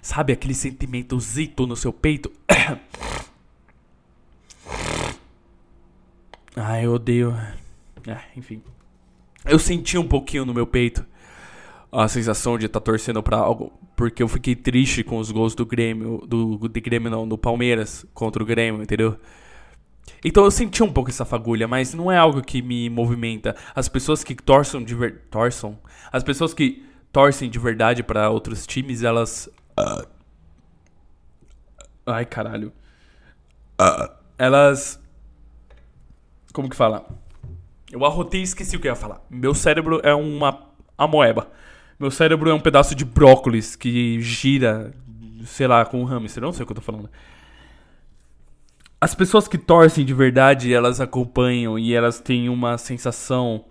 Sabe 0.00 0.32
aquele 0.32 0.54
sentimentozito 0.54 1.66
no 1.66 1.76
seu 1.76 1.92
peito? 1.92 2.32
ah, 6.56 6.82
eu 6.82 6.94
odeio. 6.94 7.36
Ah, 8.08 8.22
enfim. 8.34 8.62
Eu 9.46 9.58
senti 9.58 9.96
um 9.96 10.06
pouquinho 10.06 10.44
no 10.44 10.52
meu 10.52 10.66
peito 10.66 11.04
a 11.90 12.08
sensação 12.08 12.58
de 12.58 12.66
estar 12.66 12.80
tá 12.80 12.84
torcendo 12.84 13.22
para 13.22 13.36
algo, 13.36 13.72
porque 13.94 14.22
eu 14.22 14.28
fiquei 14.28 14.54
triste 14.54 15.02
com 15.02 15.18
os 15.18 15.30
gols 15.30 15.54
do 15.54 15.64
Grêmio, 15.64 16.22
do, 16.26 16.58
do 16.58 16.80
Grêmio 16.80 17.10
não, 17.10 17.26
do 17.26 17.38
Palmeiras 17.38 18.04
contra 18.12 18.42
o 18.42 18.46
Grêmio, 18.46 18.82
entendeu? 18.82 19.18
Então 20.24 20.44
eu 20.44 20.50
senti 20.50 20.82
um 20.82 20.92
pouco 20.92 21.10
essa 21.10 21.24
fagulha, 21.24 21.66
mas 21.66 21.94
não 21.94 22.10
é 22.10 22.18
algo 22.18 22.42
que 22.42 22.60
me 22.60 22.90
movimenta. 22.90 23.56
As 23.74 23.88
pessoas 23.88 24.22
que 24.22 24.34
torçam 24.34 24.82
de 24.82 24.94
ver... 24.94 25.22
torçam, 25.30 25.78
as 26.12 26.22
pessoas 26.22 26.52
que 26.52 26.84
torcem 27.12 27.48
de 27.48 27.58
verdade 27.58 28.02
para 28.02 28.28
outros 28.30 28.66
times, 28.66 29.02
elas 29.02 29.48
uh... 29.78 30.06
Ai, 32.04 32.26
caralho. 32.26 32.72
Uh... 33.80 34.10
Elas 34.38 35.00
como 36.56 36.70
que 36.70 36.76
fala? 36.76 37.06
Eu 37.90 38.04
arrotei 38.04 38.40
e 38.40 38.44
esqueci 38.44 38.76
o 38.76 38.80
que 38.80 38.88
eu 38.88 38.92
ia 38.92 38.96
falar. 38.96 39.20
Meu 39.30 39.54
cérebro 39.54 40.00
é 40.02 40.14
uma 40.14 40.70
amoeba. 40.98 41.50
Meu 41.98 42.10
cérebro 42.10 42.50
é 42.50 42.54
um 42.54 42.60
pedaço 42.60 42.94
de 42.94 43.04
brócolis 43.04 43.76
que 43.76 44.20
gira, 44.20 44.92
sei 45.44 45.66
lá, 45.66 45.84
com 45.84 46.00
um 46.00 46.04
hamster. 46.04 46.42
Não 46.42 46.52
sei 46.52 46.64
o 46.64 46.66
que 46.66 46.72
eu 46.72 46.76
tô 46.76 46.82
falando. 46.82 47.08
As 49.00 49.14
pessoas 49.14 49.46
que 49.46 49.56
torcem 49.56 50.04
de 50.04 50.12
verdade, 50.12 50.72
elas 50.72 51.00
acompanham 51.00 51.78
e 51.78 51.94
elas 51.94 52.18
têm 52.18 52.48
uma 52.48 52.76
sensação. 52.76 53.64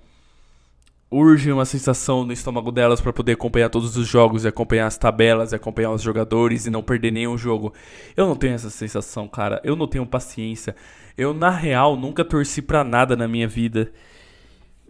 Urge 1.09 1.51
uma 1.51 1.65
sensação 1.65 2.25
no 2.25 2.33
estômago 2.33 2.71
delas 2.71 2.99
para 2.99 3.13
poder 3.13 3.33
acompanhar 3.33 3.69
todos 3.69 3.95
os 3.95 4.07
jogos, 4.07 4.43
e 4.43 4.47
acompanhar 4.47 4.87
as 4.87 4.97
tabelas, 4.97 5.51
e 5.51 5.55
acompanhar 5.55 5.91
os 5.91 6.01
jogadores 6.01 6.65
e 6.65 6.69
não 6.69 6.81
perder 6.81 7.11
nenhum 7.11 7.37
jogo. 7.37 7.73
Eu 8.17 8.27
não 8.27 8.35
tenho 8.35 8.55
essa 8.55 8.69
sensação, 8.69 9.27
cara. 9.27 9.61
Eu 9.63 9.75
não 9.75 9.87
tenho 9.87 10.05
paciência. 10.05 10.75
Eu, 11.17 11.33
na 11.33 11.49
real, 11.49 11.95
nunca 11.95 12.25
torci 12.25 12.61
pra 12.61 12.83
nada 12.83 13.15
na 13.15 13.27
minha 13.27 13.47
vida. 13.47 13.91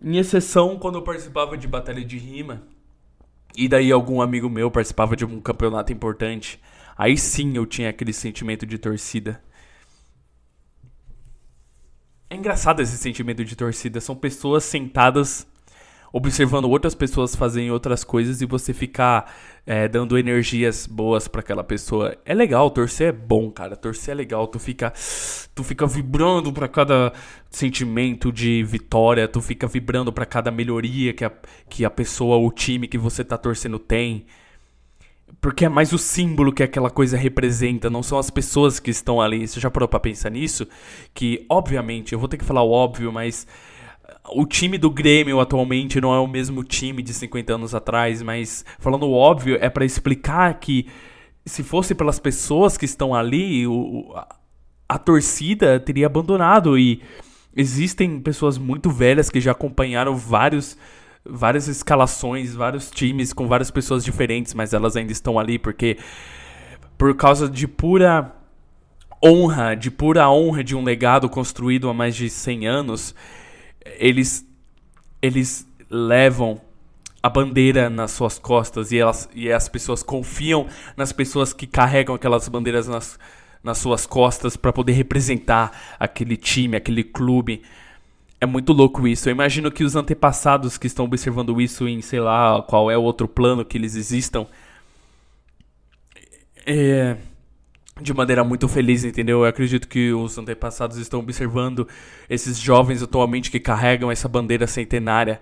Em 0.01 0.17
exceção 0.17 0.79
quando 0.79 0.95
eu 0.95 1.01
participava 1.01 1.57
de 1.57 1.67
batalha 1.67 2.03
de 2.03 2.17
rima. 2.17 2.63
E 3.55 3.67
daí 3.67 3.91
algum 3.91 4.21
amigo 4.21 4.49
meu 4.49 4.71
participava 4.71 5.15
de 5.15 5.25
um 5.25 5.39
campeonato 5.39 5.91
importante. 5.93 6.59
Aí 6.97 7.17
sim 7.17 7.55
eu 7.55 7.65
tinha 7.65 7.89
aquele 7.89 8.13
sentimento 8.13 8.65
de 8.65 8.77
torcida. 8.77 9.41
É 12.29 12.35
engraçado 12.35 12.81
esse 12.81 12.97
sentimento 12.97 13.43
de 13.45 13.55
torcida. 13.55 14.01
São 14.01 14.15
pessoas 14.15 14.63
sentadas 14.63 15.47
observando 16.15 16.69
outras 16.69 16.95
pessoas 16.95 17.35
fazerem 17.35 17.69
outras 17.69 18.01
coisas 18.01 18.41
e 18.41 18.45
você 18.45 18.73
ficar 18.73 19.35
é, 19.65 19.85
dando 19.85 20.17
energias 20.17 20.87
boas 20.87 21.27
para 21.27 21.41
aquela 21.41 21.61
pessoa. 21.61 22.15
É 22.23 22.33
legal, 22.33 22.71
torcer 22.71 23.09
é 23.09 23.11
bom, 23.11 23.51
cara. 23.51 23.75
Torcer 23.75 24.13
é 24.13 24.15
legal. 24.15 24.47
Tu 24.47 24.57
fica, 24.57 24.93
tu 25.53 25.61
fica 25.61 25.85
vibrando 25.85 26.53
para 26.53 26.69
cada 26.69 27.11
sentimento 27.49 28.31
de 28.31 28.63
vitória. 28.63 29.27
Tu 29.27 29.41
fica 29.41 29.67
vibrando 29.67 30.13
para 30.13 30.25
cada 30.25 30.49
melhoria 30.51 31.11
que 31.11 31.25
a, 31.25 31.31
que 31.67 31.83
a 31.83 31.89
pessoa, 31.89 32.37
o 32.37 32.49
time 32.49 32.87
que 32.87 32.97
você 32.97 33.21
tá 33.21 33.37
torcendo 33.37 33.77
tem. 33.77 34.25
Porque 35.41 35.65
é 35.65 35.69
mais 35.69 35.91
o 35.91 35.97
símbolo 35.97 36.53
que 36.53 36.63
aquela 36.63 36.89
coisa 36.89 37.17
representa, 37.17 37.89
não 37.89 38.01
são 38.01 38.17
as 38.17 38.29
pessoas 38.29 38.79
que 38.79 38.89
estão 38.89 39.19
ali. 39.19 39.45
Você 39.45 39.59
já 39.59 39.69
parou 39.69 39.89
pra 39.89 39.99
pensar 39.99 40.29
nisso? 40.29 40.65
Que, 41.13 41.45
obviamente, 41.49 42.13
eu 42.13 42.19
vou 42.19 42.29
ter 42.29 42.37
que 42.37 42.45
falar 42.45 42.63
o 42.63 42.71
óbvio, 42.71 43.11
mas 43.11 43.45
o 44.29 44.45
time 44.45 44.77
do 44.77 44.89
Grêmio 44.89 45.39
atualmente 45.39 46.01
não 46.01 46.13
é 46.13 46.19
o 46.19 46.27
mesmo 46.27 46.63
time 46.63 47.01
de 47.01 47.13
50 47.13 47.53
anos 47.53 47.75
atrás, 47.75 48.21
mas 48.21 48.65
falando 48.79 49.09
óbvio, 49.11 49.57
é 49.61 49.69
para 49.69 49.85
explicar 49.85 50.53
que 50.59 50.87
se 51.45 51.63
fosse 51.63 51.93
pelas 51.93 52.19
pessoas 52.19 52.77
que 52.77 52.85
estão 52.85 53.13
ali, 53.13 53.67
o, 53.67 54.11
a, 54.15 54.27
a 54.89 54.97
torcida 54.97 55.79
teria 55.79 56.07
abandonado. 56.07 56.77
E 56.77 57.01
existem 57.55 58.19
pessoas 58.19 58.57
muito 58.57 58.89
velhas 58.89 59.29
que 59.29 59.39
já 59.39 59.51
acompanharam 59.51 60.15
vários 60.15 60.77
várias 61.27 61.67
escalações, 61.67 62.53
vários 62.53 62.91
times 62.91 63.33
com 63.33 63.47
várias 63.47 63.71
pessoas 63.71 64.05
diferentes, 64.05 64.53
mas 64.53 64.73
elas 64.73 64.95
ainda 64.95 65.11
estão 65.11 65.39
ali 65.39 65.57
porque 65.57 65.97
por 66.99 67.15
causa 67.15 67.49
de 67.49 67.67
pura 67.67 68.31
honra, 69.23 69.75
de 69.75 69.89
pura 69.89 70.29
honra 70.29 70.63
de 70.63 70.75
um 70.75 70.83
legado 70.83 71.27
construído 71.27 71.89
há 71.89 71.93
mais 71.95 72.15
de 72.15 72.29
100 72.29 72.67
anos, 72.67 73.15
eles 73.85 74.45
eles 75.21 75.67
levam 75.89 76.61
a 77.21 77.29
bandeira 77.29 77.89
nas 77.89 78.11
suas 78.11 78.37
costas 78.37 78.91
e, 78.91 78.99
elas, 78.99 79.27
e 79.33 79.51
as 79.51 79.67
pessoas 79.67 80.03
confiam 80.03 80.67
nas 80.95 81.11
pessoas 81.11 81.53
que 81.53 81.65
carregam 81.65 82.13
aquelas 82.13 82.47
bandeiras 82.47 82.87
nas, 82.87 83.17
nas 83.63 83.79
suas 83.79 84.05
costas 84.05 84.55
para 84.55 84.71
poder 84.71 84.91
representar 84.91 85.71
aquele 85.99 86.37
time, 86.37 86.77
aquele 86.77 87.03
clube. 87.03 87.63
É 88.39 88.45
muito 88.45 88.73
louco 88.73 89.07
isso. 89.07 89.27
Eu 89.27 89.31
imagino 89.31 89.71
que 89.71 89.83
os 89.83 89.95
antepassados 89.95 90.77
que 90.77 90.85
estão 90.85 91.05
observando 91.05 91.59
isso 91.59 91.87
em, 91.87 91.99
sei 91.99 92.19
lá, 92.19 92.61
qual 92.61 92.91
é 92.91 92.97
o 92.97 93.01
outro 93.01 93.27
plano 93.27 93.65
que 93.65 93.75
eles 93.75 93.95
existam. 93.95 94.45
É, 96.63 97.17
de 98.01 98.13
maneira 98.13 98.43
muito 98.43 98.67
feliz, 98.67 99.05
entendeu? 99.05 99.39
Eu 99.39 99.45
acredito 99.45 99.87
que 99.87 100.11
os 100.11 100.37
antepassados 100.37 100.97
estão 100.97 101.21
observando 101.21 101.87
esses 102.29 102.57
jovens 102.59 103.01
atualmente 103.01 103.49
que 103.49 103.59
carregam 103.59 104.11
essa 104.11 104.27
bandeira 104.27 104.67
centenária 104.67 105.39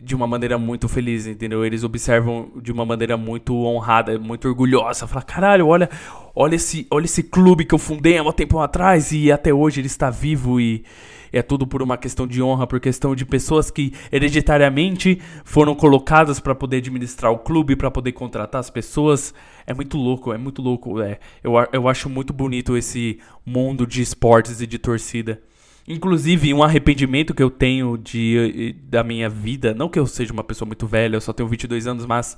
de 0.00 0.14
uma 0.14 0.26
maneira 0.26 0.58
muito 0.58 0.88
feliz, 0.88 1.26
entendeu? 1.26 1.64
Eles 1.64 1.84
observam 1.84 2.50
de 2.60 2.72
uma 2.72 2.84
maneira 2.84 3.16
muito 3.16 3.56
honrada, 3.64 4.18
muito 4.18 4.48
orgulhosa. 4.48 5.06
Fala, 5.06 5.22
caralho, 5.22 5.66
olha, 5.66 5.88
olha 6.34 6.56
esse, 6.56 6.86
olha 6.90 7.04
esse 7.04 7.22
clube 7.22 7.64
que 7.64 7.74
eu 7.74 7.78
fundei 7.78 8.18
há 8.18 8.22
um 8.22 8.32
tempo 8.32 8.58
atrás 8.58 9.12
e 9.12 9.30
até 9.30 9.52
hoje 9.52 9.80
ele 9.80 9.86
está 9.86 10.10
vivo 10.10 10.60
e 10.60 10.84
é 11.32 11.42
tudo 11.42 11.66
por 11.66 11.82
uma 11.82 11.96
questão 11.96 12.26
de 12.26 12.42
honra, 12.42 12.66
por 12.66 12.80
questão 12.80 13.14
de 13.14 13.24
pessoas 13.24 13.70
que 13.70 13.92
hereditariamente 14.10 15.20
foram 15.44 15.74
colocadas 15.74 16.40
para 16.40 16.54
poder 16.54 16.78
administrar 16.78 17.32
o 17.32 17.38
clube, 17.38 17.76
para 17.76 17.90
poder 17.90 18.12
contratar 18.12 18.60
as 18.60 18.70
pessoas. 18.70 19.34
É 19.66 19.74
muito 19.74 19.96
louco, 19.96 20.32
é 20.32 20.38
muito 20.38 20.62
louco. 20.62 21.00
É. 21.00 21.18
Eu, 21.42 21.52
eu 21.72 21.88
acho 21.88 22.08
muito 22.08 22.32
bonito 22.32 22.76
esse 22.76 23.18
mundo 23.44 23.86
de 23.86 24.02
esportes 24.02 24.60
e 24.60 24.66
de 24.66 24.78
torcida. 24.78 25.40
Inclusive, 25.86 26.52
um 26.52 26.62
arrependimento 26.62 27.34
que 27.34 27.42
eu 27.42 27.50
tenho 27.50 27.96
de, 27.96 28.76
da 28.82 29.02
minha 29.02 29.28
vida, 29.28 29.72
não 29.72 29.88
que 29.88 29.98
eu 29.98 30.06
seja 30.06 30.34
uma 30.34 30.44
pessoa 30.44 30.66
muito 30.66 30.86
velha, 30.86 31.16
eu 31.16 31.20
só 31.20 31.32
tenho 31.32 31.48
22 31.48 31.86
anos, 31.86 32.04
mas 32.04 32.36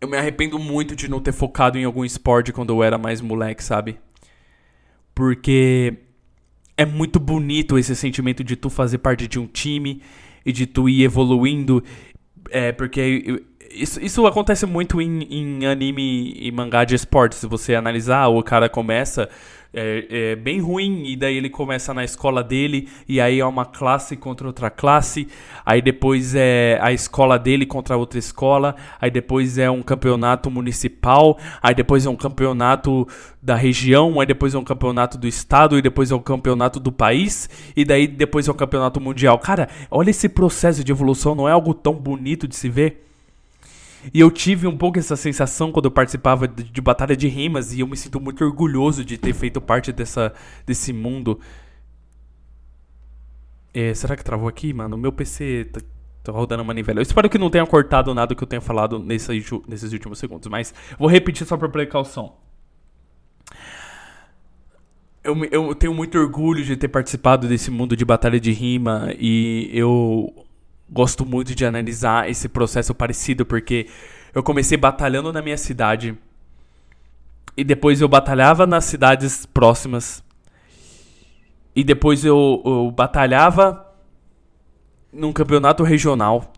eu 0.00 0.08
me 0.08 0.16
arrependo 0.16 0.56
muito 0.56 0.94
de 0.94 1.08
não 1.10 1.20
ter 1.20 1.32
focado 1.32 1.76
em 1.76 1.84
algum 1.84 2.04
esporte 2.04 2.52
quando 2.52 2.72
eu 2.72 2.82
era 2.82 2.96
mais 2.96 3.20
moleque, 3.20 3.62
sabe? 3.62 3.98
Porque 5.12 5.98
é 6.80 6.86
muito 6.86 7.20
bonito 7.20 7.78
esse 7.78 7.94
sentimento 7.94 8.42
de 8.42 8.56
tu 8.56 8.70
fazer 8.70 8.96
parte 8.96 9.28
de 9.28 9.38
um 9.38 9.46
time 9.46 10.00
e 10.46 10.50
de 10.50 10.66
tu 10.66 10.88
ir 10.88 11.02
evoluindo. 11.02 11.84
É, 12.50 12.72
porque 12.72 13.42
isso, 13.70 14.02
isso 14.02 14.26
acontece 14.26 14.64
muito 14.64 14.98
em, 14.98 15.24
em 15.24 15.66
anime 15.66 16.32
e 16.40 16.50
mangá 16.50 16.84
de 16.84 16.94
esportes. 16.94 17.36
Se 17.36 17.46
você 17.46 17.74
analisar, 17.74 18.28
o 18.28 18.42
cara 18.42 18.66
começa 18.66 19.28
é, 19.72 20.06
é, 20.10 20.36
bem 20.36 20.60
ruim, 20.60 21.04
e 21.06 21.16
daí 21.16 21.36
ele 21.36 21.48
começa 21.48 21.94
na 21.94 22.04
escola 22.04 22.42
dele, 22.42 22.88
e 23.08 23.20
aí 23.20 23.40
é 23.40 23.46
uma 23.46 23.64
classe 23.64 24.16
contra 24.16 24.46
outra 24.46 24.70
classe, 24.70 25.28
aí 25.64 25.80
depois 25.80 26.34
é 26.34 26.78
a 26.82 26.92
escola 26.92 27.38
dele 27.38 27.64
contra 27.66 27.96
outra 27.96 28.18
escola, 28.18 28.74
aí 29.00 29.10
depois 29.10 29.58
é 29.58 29.70
um 29.70 29.82
campeonato 29.82 30.50
municipal, 30.50 31.38
aí 31.62 31.74
depois 31.74 32.06
é 32.06 32.10
um 32.10 32.16
campeonato 32.16 33.06
da 33.42 33.54
região, 33.54 34.20
aí 34.20 34.26
depois 34.26 34.54
é 34.54 34.58
um 34.58 34.64
campeonato 34.64 35.16
do 35.16 35.26
estado, 35.26 35.78
e 35.78 35.82
depois 35.82 36.10
é 36.10 36.14
um 36.14 36.20
campeonato 36.20 36.80
do 36.80 36.92
país, 36.92 37.48
e 37.76 37.84
daí 37.84 38.06
depois 38.06 38.48
é 38.48 38.52
um 38.52 38.56
campeonato 38.56 39.00
mundial. 39.00 39.38
Cara, 39.38 39.68
olha 39.90 40.10
esse 40.10 40.28
processo 40.28 40.82
de 40.84 40.92
evolução, 40.92 41.34
não 41.34 41.48
é 41.48 41.52
algo 41.52 41.72
tão 41.74 41.94
bonito 41.94 42.46
de 42.48 42.56
se 42.56 42.68
ver? 42.68 43.09
E 44.12 44.20
eu 44.20 44.30
tive 44.30 44.66
um 44.66 44.76
pouco 44.76 44.98
essa 44.98 45.16
sensação 45.16 45.70
quando 45.70 45.86
eu 45.86 45.90
participava 45.90 46.48
de, 46.48 46.64
de, 46.64 46.80
batalha 46.80 47.16
de 47.16 47.28
rimas 47.28 47.72
e 47.72 47.80
eu 47.80 47.86
me 47.86 47.96
sinto 47.96 48.20
muito 48.20 48.44
orgulhoso 48.44 49.04
de 49.04 49.18
ter 49.18 49.34
feito 49.34 49.60
parte 49.60 49.92
dessa, 49.92 50.32
desse 50.66 50.92
mundo. 50.92 51.38
É, 53.74 53.92
será 53.94 54.16
que 54.16 54.24
travou 54.24 54.48
aqui, 54.48 54.72
mano? 54.72 54.96
Meu 54.96 55.12
PC 55.12 55.68
tá, 55.72 55.80
tá 56.24 56.32
rodando 56.32 56.64
manivela. 56.64 56.98
Eu 56.98 57.02
espero 57.02 57.28
que 57.28 57.38
não 57.38 57.50
tenha 57.50 57.66
cortado 57.66 58.14
nada 58.14 58.34
que 58.34 58.42
eu 58.42 58.48
tenha 58.48 58.60
falado 58.60 58.98
nesse, 58.98 59.30
nesses 59.68 59.92
últimos 59.92 60.18
segundos, 60.18 60.48
mas 60.48 60.74
vou 60.98 61.08
repetir 61.08 61.46
só 61.46 61.56
por 61.56 61.68
precaução. 61.68 62.34
Eu, 65.22 65.44
eu 65.44 65.74
tenho 65.74 65.92
muito 65.92 66.18
orgulho 66.18 66.64
de 66.64 66.76
ter 66.76 66.88
participado 66.88 67.46
desse 67.46 67.70
mundo 67.70 67.94
de 67.94 68.04
batalha 68.06 68.40
de 68.40 68.52
rima 68.52 69.14
e 69.18 69.70
eu 69.74 70.32
gosto 70.90 71.24
muito 71.24 71.54
de 71.54 71.64
analisar 71.64 72.28
esse 72.28 72.48
processo 72.48 72.94
parecido, 72.94 73.46
porque 73.46 73.86
eu 74.34 74.42
comecei 74.42 74.76
batalhando 74.76 75.32
na 75.32 75.40
minha 75.40 75.56
cidade. 75.56 76.16
E 77.56 77.62
depois 77.62 78.00
eu 78.00 78.08
batalhava 78.08 78.66
nas 78.66 78.84
cidades 78.84 79.46
próximas. 79.46 80.22
E 81.74 81.84
depois 81.84 82.24
eu, 82.24 82.62
eu 82.64 82.90
batalhava 82.90 83.86
num 85.12 85.32
campeonato 85.32 85.82
regional. 85.82 86.52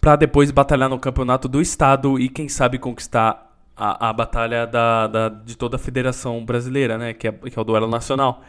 Pra 0.00 0.16
depois 0.16 0.50
batalhar 0.50 0.88
no 0.88 0.98
campeonato 0.98 1.48
do 1.48 1.60
estado 1.60 2.18
e 2.18 2.28
quem 2.28 2.48
sabe 2.48 2.78
conquistar 2.78 3.46
a, 3.76 4.08
a 4.08 4.12
batalha 4.12 4.66
da, 4.66 5.06
da, 5.06 5.28
de 5.28 5.56
toda 5.56 5.76
a 5.76 5.78
federação 5.78 6.44
brasileira, 6.44 6.96
né? 6.96 7.12
Que 7.12 7.28
é, 7.28 7.32
que 7.32 7.58
é 7.58 7.60
o 7.60 7.64
duelo 7.64 7.88
nacional. 7.88 8.42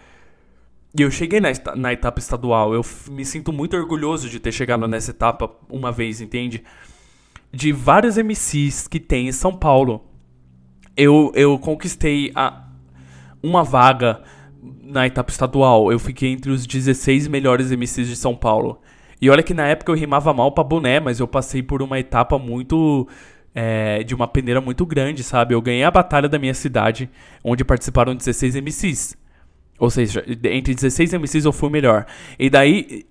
E 0.95 1.01
eu 1.01 1.11
cheguei 1.11 1.39
na, 1.39 1.49
na 1.75 1.93
etapa 1.93 2.19
estadual. 2.19 2.73
Eu 2.73 2.83
me 3.09 3.25
sinto 3.25 3.51
muito 3.51 3.75
orgulhoso 3.75 4.29
de 4.29 4.39
ter 4.39 4.51
chegado 4.51 4.87
nessa 4.87 5.11
etapa 5.11 5.49
uma 5.69 5.91
vez, 5.91 6.21
entende? 6.21 6.63
De 7.51 7.71
vários 7.71 8.17
MCs 8.17 8.87
que 8.87 8.99
tem 8.99 9.27
em 9.27 9.31
São 9.31 9.53
Paulo, 9.53 10.03
eu, 10.95 11.31
eu 11.35 11.57
conquistei 11.59 12.31
a, 12.35 12.67
uma 13.41 13.63
vaga 13.63 14.21
na 14.81 15.05
etapa 15.05 15.31
estadual. 15.31 15.91
Eu 15.91 15.99
fiquei 15.99 16.31
entre 16.31 16.51
os 16.51 16.65
16 16.65 17.27
melhores 17.27 17.71
MCs 17.71 18.07
de 18.07 18.15
São 18.15 18.35
Paulo. 18.35 18.81
E 19.21 19.29
olha 19.29 19.43
que 19.43 19.53
na 19.53 19.67
época 19.67 19.91
eu 19.91 19.95
rimava 19.95 20.33
mal 20.33 20.51
pra 20.51 20.63
boné, 20.63 20.99
mas 20.99 21.19
eu 21.19 21.27
passei 21.27 21.61
por 21.61 21.81
uma 21.81 21.99
etapa 21.99 22.37
muito. 22.37 23.07
É, 23.59 24.03
de 24.03 24.13
uma 24.13 24.27
peneira 24.27 24.61
muito 24.61 24.85
grande, 24.85 25.23
sabe? 25.23 25.55
Eu 25.55 25.61
ganhei 25.63 25.83
a 25.83 25.89
batalha 25.89 26.29
da 26.29 26.37
minha 26.37 26.53
cidade, 26.53 27.09
onde 27.43 27.65
participaram 27.65 28.15
16 28.15 28.55
MCs. 28.55 29.17
Ou 29.79 29.89
seja, 29.89 30.23
entre 30.27 30.73
16 30.73 31.13
MCs 31.13 31.45
eu 31.45 31.51
fui 31.51 31.69
o 31.69 31.71
melhor. 31.71 32.05
E 32.37 32.49
daí 32.49 33.05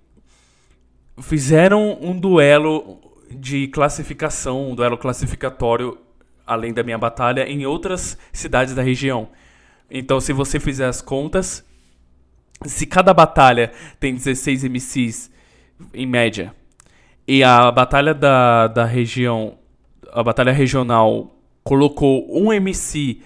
fizeram 1.22 1.98
um 2.00 2.18
duelo 2.18 2.98
de 3.30 3.68
classificação, 3.68 4.70
um 4.70 4.74
duelo 4.74 4.98
classificatório, 4.98 5.98
além 6.46 6.72
da 6.72 6.82
minha 6.82 6.98
batalha, 6.98 7.48
em 7.48 7.66
outras 7.66 8.18
cidades 8.32 8.74
da 8.74 8.82
região. 8.82 9.28
Então, 9.90 10.20
se 10.20 10.32
você 10.32 10.58
fizer 10.58 10.86
as 10.86 11.00
contas, 11.00 11.64
se 12.64 12.86
cada 12.86 13.14
batalha 13.14 13.72
tem 14.00 14.14
16 14.14 14.64
MCs 14.64 15.30
em 15.94 16.06
média, 16.06 16.54
e 17.28 17.42
a 17.42 17.70
batalha 17.70 18.14
da, 18.14 18.68
da 18.68 18.84
região, 18.84 19.58
a 20.12 20.22
batalha 20.22 20.52
regional 20.52 21.36
colocou 21.64 22.26
um 22.30 22.52
MC 22.52 23.20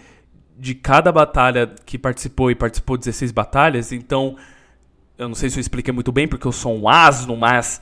de 0.61 0.75
cada 0.75 1.11
batalha 1.11 1.75
que 1.87 1.99
participou 1.99 2.51
e 2.51 2.55
participou 2.55 2.99
16 2.99 3.33
batalhas, 3.33 3.93
então 3.93 4.37
eu 5.17 5.27
não 5.27 5.35
sei 5.35 5.49
se 5.49 5.59
eu 5.59 5.61
expliquei 5.61 5.93
muito 5.93 6.13
bem 6.13 6.29
porque 6.29 6.47
eu 6.47 6.53
sou 6.53 6.79
um 6.79 6.87
asno, 6.87 7.35
mas 7.35 7.81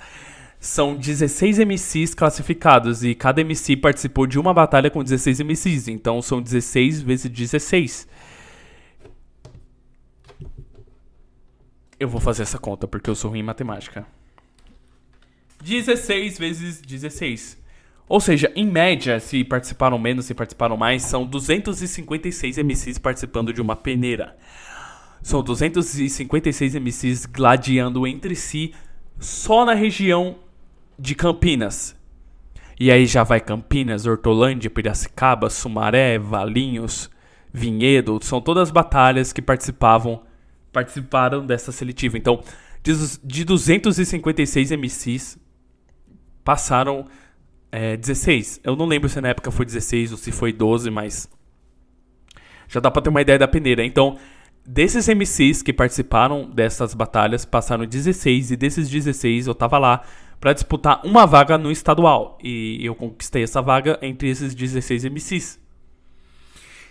são 0.61 0.97
16 0.97 1.59
MCs 1.59 2.15
classificados 2.15 3.03
e 3.03 3.17
cada 3.17 3.41
MC 3.41 3.77
participou 3.77 4.29
de 4.29 4.39
uma 4.39 4.55
batalha 4.55 4.91
com 4.91 5.03
16 5.03 5.41
MCs, 5.41 5.89
então 5.89 6.23
são 6.23 6.41
16 6.41 7.03
vezes 7.03 7.29
16. 7.29 8.09
Eu 11.99 12.09
vou 12.09 12.21
fazer 12.21 12.45
essa 12.45 12.59
conta 12.59 12.87
porque 12.87 13.11
eu 13.11 13.15
sou 13.17 13.31
ruim 13.31 13.41
em 13.41 13.43
matemática. 13.43 14.07
16 15.65 16.39
vezes 16.39 16.81
16. 16.81 17.59
Ou 18.09 18.21
seja, 18.21 18.51
em 18.57 18.67
média, 18.67 19.21
se 19.21 19.45
participaram 19.45 19.99
menos, 19.99 20.25
se 20.25 20.35
participaram 20.35 20.77
mais, 20.77 21.03
são 21.03 21.27
256 21.27 22.59
MCs 22.59 22.99
participando 22.99 23.53
de 23.53 23.61
uma 23.61 23.77
peneira. 23.77 24.37
São 25.23 25.43
256 25.43 26.75
MCs 26.77 27.27
gladiando 27.27 28.07
entre 28.07 28.35
si 28.35 28.73
só 29.19 29.65
na 29.65 29.75
região 29.75 30.37
de 30.99 31.15
Campinas. 31.15 31.95
E 32.81 32.91
aí 32.91 33.05
já 33.07 33.25
vai 33.25 33.41
Campinas, 33.41 34.07
Hortolândia, 34.07 34.71
Piracicaba, 34.71 35.51
Sumaré, 35.51 36.19
Valinhos, 36.19 37.11
Vinhedo, 37.53 38.19
são 38.23 38.41
todas 38.41 38.71
batalhas 38.71 39.33
que 39.33 39.43
participavam 39.43 40.23
participaram 40.73 41.45
dessa 41.45 41.73
seletiva. 41.73 42.17
Então, 42.17 42.43
de 43.25 43.45
256 43.45 44.71
MCs 44.71 45.39
passaram 46.45 47.07
é, 47.71 47.97
16. 47.97 48.61
Eu 48.65 48.77
não 48.77 48.87
lembro 48.87 49.09
se 49.09 49.21
na 49.21 49.29
época 49.29 49.51
foi 49.51 49.67
16 49.67 50.13
ou 50.13 50.19
se 50.19 50.33
foi 50.33 50.53
12, 50.53 50.91
mas 50.91 51.29
já 52.69 52.81
dá 52.81 52.91
pra 52.91 53.03
ter 53.03 53.11
uma 53.11 53.21
ideia 53.21 53.39
da 53.39 53.49
peneira. 53.49 53.85
Então, 53.85 54.17
desses 54.65 55.09
MCs 55.09 55.63
que 55.63 55.73
participaram 55.73 56.49
dessas 56.51 56.95
batalhas, 56.95 57.45
passaram 57.45 57.87
16 57.87 58.51
e 58.53 58.57
desses 58.57 58.89
16 58.89 59.47
eu 59.47 59.55
tava 59.55 59.79
lá 59.79 60.03
para 60.41 60.53
disputar 60.53 61.01
uma 61.05 61.27
vaga 61.27 61.59
no 61.59 61.71
estadual 61.71 62.39
e 62.43 62.85
eu 62.85 62.95
conquistei 62.95 63.43
essa 63.43 63.61
vaga 63.61 63.99
entre 64.03 64.29
esses 64.29 64.55
16 64.55 65.05
MCs. 65.05 65.59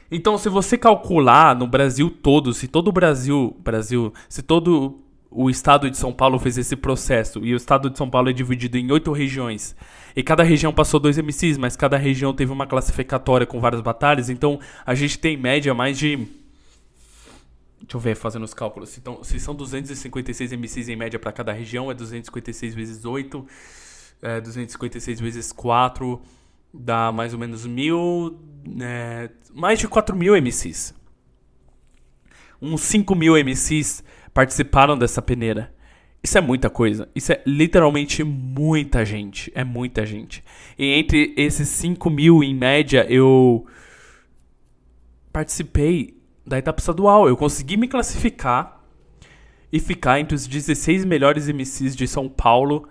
Então, 0.09 0.38
se 0.38 0.47
você 0.47 0.78
calcular 0.78 1.55
no 1.55 1.67
Brasil 1.67 2.09
todo, 2.09 2.53
se 2.53 2.67
todo 2.67 2.88
o 2.88 2.91
Brasil, 2.91 3.55
Brasil, 3.59 4.13
se 4.30 4.41
todo 4.41 5.01
o 5.30 5.49
estado 5.49 5.89
de 5.89 5.97
São 5.97 6.13
Paulo 6.13 6.39
fez 6.39 6.57
esse 6.57 6.75
processo 6.75 7.43
e 7.43 7.53
o 7.53 7.57
estado 7.57 7.89
de 7.89 7.97
São 7.97 8.09
Paulo 8.09 8.30
é 8.30 8.34
dividido 8.34 8.78
em 8.78 8.91
oito 8.91 9.11
regiões 9.11 9.75
e 10.15 10.23
cada 10.23 10.43
região 10.43 10.73
passou 10.73 10.99
dois 10.99 11.17
MCs, 11.17 11.57
mas 11.57 11.75
cada 11.75 11.97
região 11.97 12.34
teve 12.34 12.51
uma 12.51 12.65
classificatória 12.65 13.45
com 13.45 13.59
várias 13.59 13.82
batalhas, 13.82 14.30
então 14.30 14.59
a 14.86 14.95
gente 14.95 15.19
tem 15.19 15.36
em 15.36 15.38
média 15.38 15.73
mais 15.73 15.97
de 15.97 16.28
Deixa 17.80 17.95
eu 17.95 18.01
ver, 18.01 18.15
fazendo 18.15 18.43
os 18.43 18.53
cálculos. 18.53 18.89
Se, 18.89 19.01
tão, 19.01 19.23
se 19.23 19.39
são 19.39 19.53
256 19.53 20.51
MCs 20.51 20.89
em 20.89 20.95
média 20.95 21.19
para 21.19 21.32
cada 21.32 21.53
região, 21.53 21.91
é 21.91 21.93
256 21.93 22.73
vezes 22.73 23.05
8, 23.05 23.47
é 24.21 24.41
256 24.41 25.19
vezes 25.19 25.51
4, 25.51 26.19
dá 26.73 27.11
mais 27.11 27.34
ou 27.34 27.39
menos 27.39 27.65
mil. 27.65 28.39
É, 28.82 29.30
mais 29.53 29.80
de 29.80 29.88
4 29.88 30.15
mil 30.15 30.36
MCs. 30.36 30.93
Uns 32.61 32.82
5 32.82 33.13
mil 33.15 33.36
MCs 33.38 34.03
participaram 34.38 34.95
dessa 34.95 35.19
peneira. 35.19 35.73
Isso 36.21 36.38
é 36.38 36.41
muita 36.41 36.69
coisa. 36.69 37.09
Isso 37.15 37.31
é 37.31 37.41
literalmente 37.43 38.23
muita 38.23 39.03
gente. 39.03 39.51
É 39.55 39.63
muita 39.63 40.05
gente. 40.05 40.43
E 40.77 40.93
entre 40.93 41.33
esses 41.35 41.67
5 41.69 42.07
mil, 42.11 42.43
em 42.43 42.53
média, 42.53 43.03
eu 43.09 43.65
participei 45.33 46.21
da 46.45 46.55
etapa 46.55 46.79
estadual. 46.79 47.27
Eu 47.27 47.35
consegui 47.35 47.77
me 47.77 47.88
classificar 47.88 48.79
e 49.73 49.79
ficar 49.79 50.19
entre 50.19 50.35
os 50.35 50.45
16 50.45 51.03
melhores 51.03 51.47
MCs 51.47 51.95
de 51.95 52.07
São 52.07 52.29
Paulo 52.29 52.88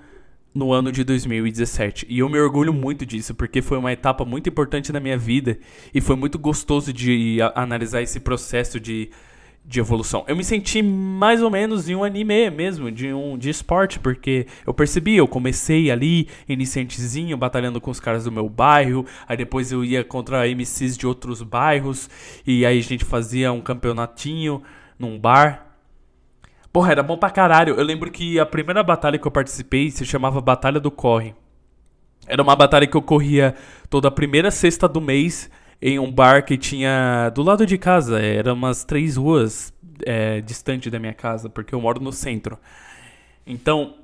no 0.53 0.73
ano 0.73 0.91
de 0.91 1.05
2017. 1.05 2.07
E 2.09 2.19
eu 2.19 2.29
me 2.29 2.41
orgulho 2.41 2.73
muito 2.73 3.07
disso, 3.07 3.37
porque 3.37 3.63
foi 3.63 3.79
uma 3.79 3.93
etapa 3.93 4.25
muito 4.25 4.49
importante 4.49 4.91
na 4.91 4.99
minha 4.99 5.17
vida 5.17 5.57
e 5.95 6.01
foi 6.01 6.17
muito 6.17 6.41
gostoso 6.41 6.93
de 6.93 7.39
analisar 7.55 8.03
esse 8.03 8.19
processo 8.19 8.81
de 8.81 9.13
de 9.67 9.81
evolução. 9.81 10.25
Eu 10.29 10.37
me 10.37 10.45
senti 10.45 10.81
mais 10.81 11.43
ou 11.43 11.51
menos 11.51 11.89
em 11.89 11.97
um 11.97 12.05
anime 12.05 12.51
mesmo, 12.51 12.91
de 12.91 13.13
um 13.13 13.37
de 13.37 13.51
esporte, 13.51 13.99
porque 13.99 14.47
eu 14.65 14.73
percebi, 14.73 15.17
eu 15.17 15.27
comecei 15.27 15.91
ali, 15.91 16.29
iniciantezinho, 16.49 17.37
batalhando 17.37 17.81
com 17.81 17.91
os 17.91 17.99
caras 17.99 18.25
do 18.25 18.33
meu 18.33 18.49
bairro, 18.49 19.05
aí 19.27 19.37
depois 19.37 19.73
eu 19.73 19.85
ia 19.85 20.05
contra 20.05 20.47
MCs 20.47 20.97
de 20.97 21.07
outros 21.07 21.43
bairros, 21.43 22.09
e 22.47 22.65
aí 22.65 22.79
a 22.79 22.83
gente 22.83 23.05
fazia 23.05 23.51
um 23.53 23.61
campeonatinho 23.61 24.63
num 24.99 25.19
bar. 25.19 25.67
Porra, 26.73 26.93
era 26.93 27.03
bom 27.03 27.17
pra 27.17 27.31
caralho. 27.31 27.75
Eu 27.75 27.85
lembro 27.85 28.11
que 28.11 28.39
a 28.39 28.47
primeira 28.47 28.83
batalha 28.83 29.19
que 29.19 29.27
eu 29.27 29.31
participei 29.31 29.91
se 29.91 30.05
chamava 30.05 30.41
Batalha 30.41 30.79
do 30.79 30.91
Corre. 30.91 31.35
Era 32.27 32.43
uma 32.43 32.55
batalha 32.55 32.87
que 32.87 32.97
ocorria 32.97 33.55
toda 33.89 34.09
a 34.09 34.11
primeira 34.11 34.51
sexta 34.51 34.87
do 34.87 35.01
mês 35.01 35.51
em 35.81 35.99
um 35.99 36.11
bar 36.11 36.45
que 36.45 36.57
tinha 36.57 37.31
do 37.31 37.43
lado 37.43 37.67
de 37.67 37.79
casa. 37.79 38.21
Era 38.21 38.53
umas 38.53 38.85
três 38.85 39.17
ruas 39.17 39.73
é, 40.05 40.41
distante 40.41 40.91
da 40.91 40.99
minha 40.99 41.15
casa, 41.15 41.49
porque 41.49 41.75
eu 41.75 41.81
moro 41.81 42.01
no 42.01 42.13
centro. 42.13 42.59
Então, 43.47 43.97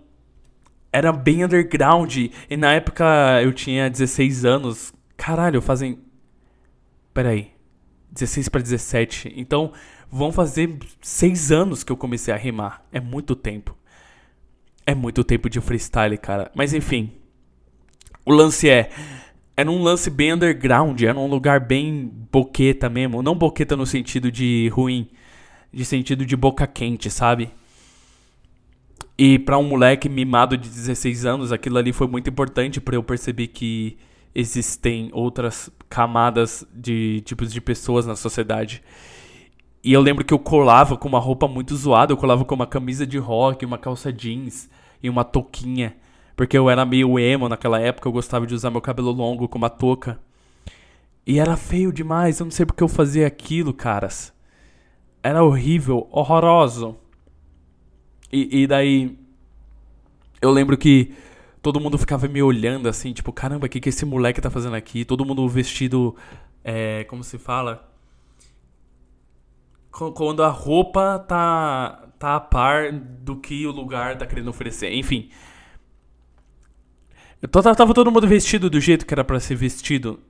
era 0.93 1.13
bem 1.13 1.45
underground. 1.45 2.17
E 2.17 2.57
na 2.57 2.73
época 2.73 3.05
eu 3.43 3.53
tinha 3.53 3.91
16 3.91 4.45
anos. 4.45 4.93
Caralho, 5.17 5.61
fazem. 5.61 5.99
Peraí. 7.13 7.51
16 8.11 8.49
para 8.49 8.61
17. 8.61 9.33
Então, 9.37 9.73
vão 10.11 10.31
fazer 10.31 10.79
6 11.01 11.51
anos 11.51 11.83
que 11.83 11.91
eu 11.91 11.97
comecei 11.97 12.33
a 12.33 12.37
rimar. 12.37 12.85
É 12.93 13.01
muito 13.01 13.35
tempo. 13.35 13.77
É 14.87 14.95
muito 14.95 15.25
tempo 15.25 15.49
de 15.49 15.61
freestyle, 15.61 16.19
cara. 16.19 16.51
Mas 16.55 16.75
enfim. 16.75 17.13
O 18.25 18.33
lance 18.33 18.69
é 18.69 18.91
era 19.57 19.71
um 19.71 19.83
lance 19.83 20.09
bem 20.09 20.33
underground, 20.33 21.01
era 21.03 21.19
um 21.19 21.27
lugar 21.27 21.61
bem 21.61 22.11
boqueta 22.31 22.89
mesmo. 22.89 23.23
Não 23.23 23.35
boqueta 23.35 23.77
no 23.77 23.87
sentido 23.87 24.31
de 24.31 24.69
ruim, 24.69 25.09
de 25.73 25.85
sentido 25.85 26.25
de 26.25 26.37
boca 26.37 26.67
quente, 26.67 27.11
sabe? 27.11 27.51
E 29.17 29.39
para 29.39 29.59
um 29.59 29.63
moleque 29.63 30.09
mimado 30.09 30.57
de 30.57 30.69
16 30.69 31.27
anos, 31.27 31.53
aquilo 31.53 31.79
ali 31.79 31.93
foi 31.93 32.07
muito 32.07 32.31
importante 32.31 32.81
para 32.81 32.97
eu 32.97 33.03
perceber 33.03 33.49
que 33.49 33.97
existem 34.35 35.11
outras 35.13 35.71
camadas 35.89 36.67
de 36.75 37.21
tipos 37.21 37.53
de 37.53 37.61
pessoas 37.61 38.07
na 38.07 38.17
sociedade. 38.17 38.83
E 39.85 39.93
eu 39.93 40.01
lembro 40.01 40.25
que 40.25 40.33
eu 40.33 40.39
colava 40.39 40.97
com 40.97 41.09
uma 41.09 41.19
roupa 41.19 41.47
muito 41.47 41.77
zoada, 41.77 42.13
eu 42.13 42.17
colava 42.17 42.45
com 42.45 42.55
uma 42.55 42.67
camisa 42.67 43.07
de 43.07 43.19
rock, 43.19 43.67
uma 43.67 43.77
calça 43.77 44.13
jeans 44.13 44.71
e 45.03 45.11
uma 45.11 45.25
touquinha 45.25 45.95
Porque 46.37 46.57
eu 46.57 46.71
era 46.71 46.85
meio 46.85 47.19
emo 47.19 47.49
naquela 47.49 47.79
época, 47.81 48.09
eu 48.09 48.13
gostava 48.13 48.47
de 48.47 48.55
usar 48.55 48.71
meu 48.71 48.81
cabelo 48.81 49.11
longo 49.11 49.49
com 49.49 49.59
uma 49.59 49.71
touca. 49.71 50.19
E 51.27 51.39
era 51.39 51.57
feio 51.57 51.93
demais, 51.93 52.41
eu 52.41 52.45
não 52.45 52.51
sei 52.51 52.67
porque 52.67 52.83
eu 52.83 52.89
fazia 52.89 53.27
aquilo, 53.27 53.73
caras. 53.73 54.33
Era 55.23 55.45
horrível, 55.45 56.09
horroroso. 56.11 56.97
E, 58.33 58.63
e 58.63 58.67
daí. 58.67 59.17
Eu 60.41 60.51
lembro 60.51 60.77
que 60.77 61.15
todo 61.63 61.79
mundo 61.79 61.97
ficava 61.97 62.27
me 62.27 62.43
olhando 62.43 62.89
assim, 62.89 63.13
tipo, 63.13 63.33
caramba, 63.33 63.67
o 63.67 63.69
que, 63.69 63.79
que 63.79 63.91
esse 63.91 64.05
moleque 64.05 64.41
tá 64.41 64.51
fazendo 64.51 64.75
aqui? 64.75 65.05
Todo 65.05 65.25
mundo 65.25 65.49
vestido. 65.49 66.17
É, 66.65 67.05
como 67.05 67.23
se 67.23 67.39
fala? 67.39 67.89
Quando 69.91 70.43
a 70.43 70.49
roupa 70.49 71.19
tá, 71.21 72.09
tá 72.19 72.37
a 72.37 72.41
par 72.41 72.93
do 72.93 73.37
que 73.37 73.67
o 73.67 73.71
lugar 73.71 74.17
tá 74.17 74.27
querendo 74.27 74.49
oferecer. 74.49 74.93
Enfim. 74.93 75.29
Tava 77.51 77.93
todo 77.93 78.11
mundo 78.11 78.27
vestido 78.27 78.71
do 78.71 78.81
jeito 78.81 79.05
que 79.05 79.13
era 79.13 79.25
para 79.25 79.41
ser 79.41 79.57
vestido. 79.57 80.21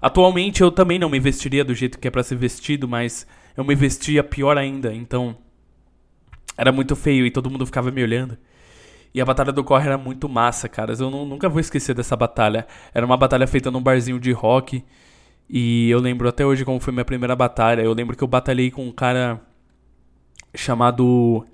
Atualmente 0.00 0.60
eu 0.60 0.70
também 0.70 0.98
não 0.98 1.08
me 1.08 1.20
vestiria 1.20 1.64
do 1.64 1.74
jeito 1.74 1.98
que 1.98 2.08
é 2.08 2.10
para 2.10 2.22
ser 2.22 2.36
vestido, 2.36 2.88
mas 2.88 3.26
eu 3.56 3.64
me 3.64 3.74
vestia 3.74 4.22
pior 4.22 4.58
ainda, 4.58 4.92
então 4.92 5.36
era 6.56 6.72
muito 6.72 6.94
feio 6.94 7.24
e 7.24 7.30
todo 7.30 7.50
mundo 7.50 7.64
ficava 7.64 7.90
me 7.90 8.02
olhando. 8.02 8.36
E 9.14 9.20
a 9.20 9.24
batalha 9.24 9.52
do 9.52 9.62
corre 9.62 9.86
era 9.86 9.98
muito 9.98 10.28
massa, 10.28 10.68
caras. 10.68 11.00
Eu 11.00 11.10
nunca 11.10 11.48
vou 11.48 11.60
esquecer 11.60 11.94
dessa 11.94 12.16
batalha. 12.16 12.66
Era 12.94 13.04
uma 13.04 13.16
batalha 13.16 13.46
feita 13.46 13.70
num 13.70 13.82
barzinho 13.82 14.18
de 14.18 14.32
rock. 14.32 14.82
E 15.48 15.90
eu 15.90 15.98
lembro 15.98 16.28
até 16.28 16.46
hoje 16.46 16.64
como 16.64 16.80
foi 16.80 16.92
minha 16.92 17.04
primeira 17.04 17.36
batalha. 17.36 17.82
Eu 17.82 17.92
lembro 17.92 18.16
que 18.16 18.24
eu 18.24 18.28
batalhei 18.28 18.70
com 18.70 18.86
um 18.86 18.92
cara 18.92 19.40
chamado. 20.54 21.46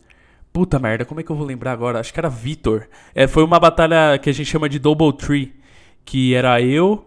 Puta 0.59 0.77
merda, 0.81 1.05
como 1.05 1.21
é 1.21 1.23
que 1.23 1.31
eu 1.31 1.37
vou 1.37 1.47
lembrar 1.47 1.71
agora? 1.71 2.01
Acho 2.01 2.13
que 2.13 2.19
era 2.19 2.29
Vitor. 2.29 2.89
É, 3.15 3.29
foi 3.29 3.45
uma 3.45 3.61
batalha 3.61 4.19
que 4.19 4.29
a 4.29 4.33
gente 4.33 4.51
chama 4.51 4.69
de 4.69 4.81
Double 4.81 5.13
Tree. 5.13 5.55
Que 6.05 6.35
era 6.35 6.61
eu, 6.61 7.07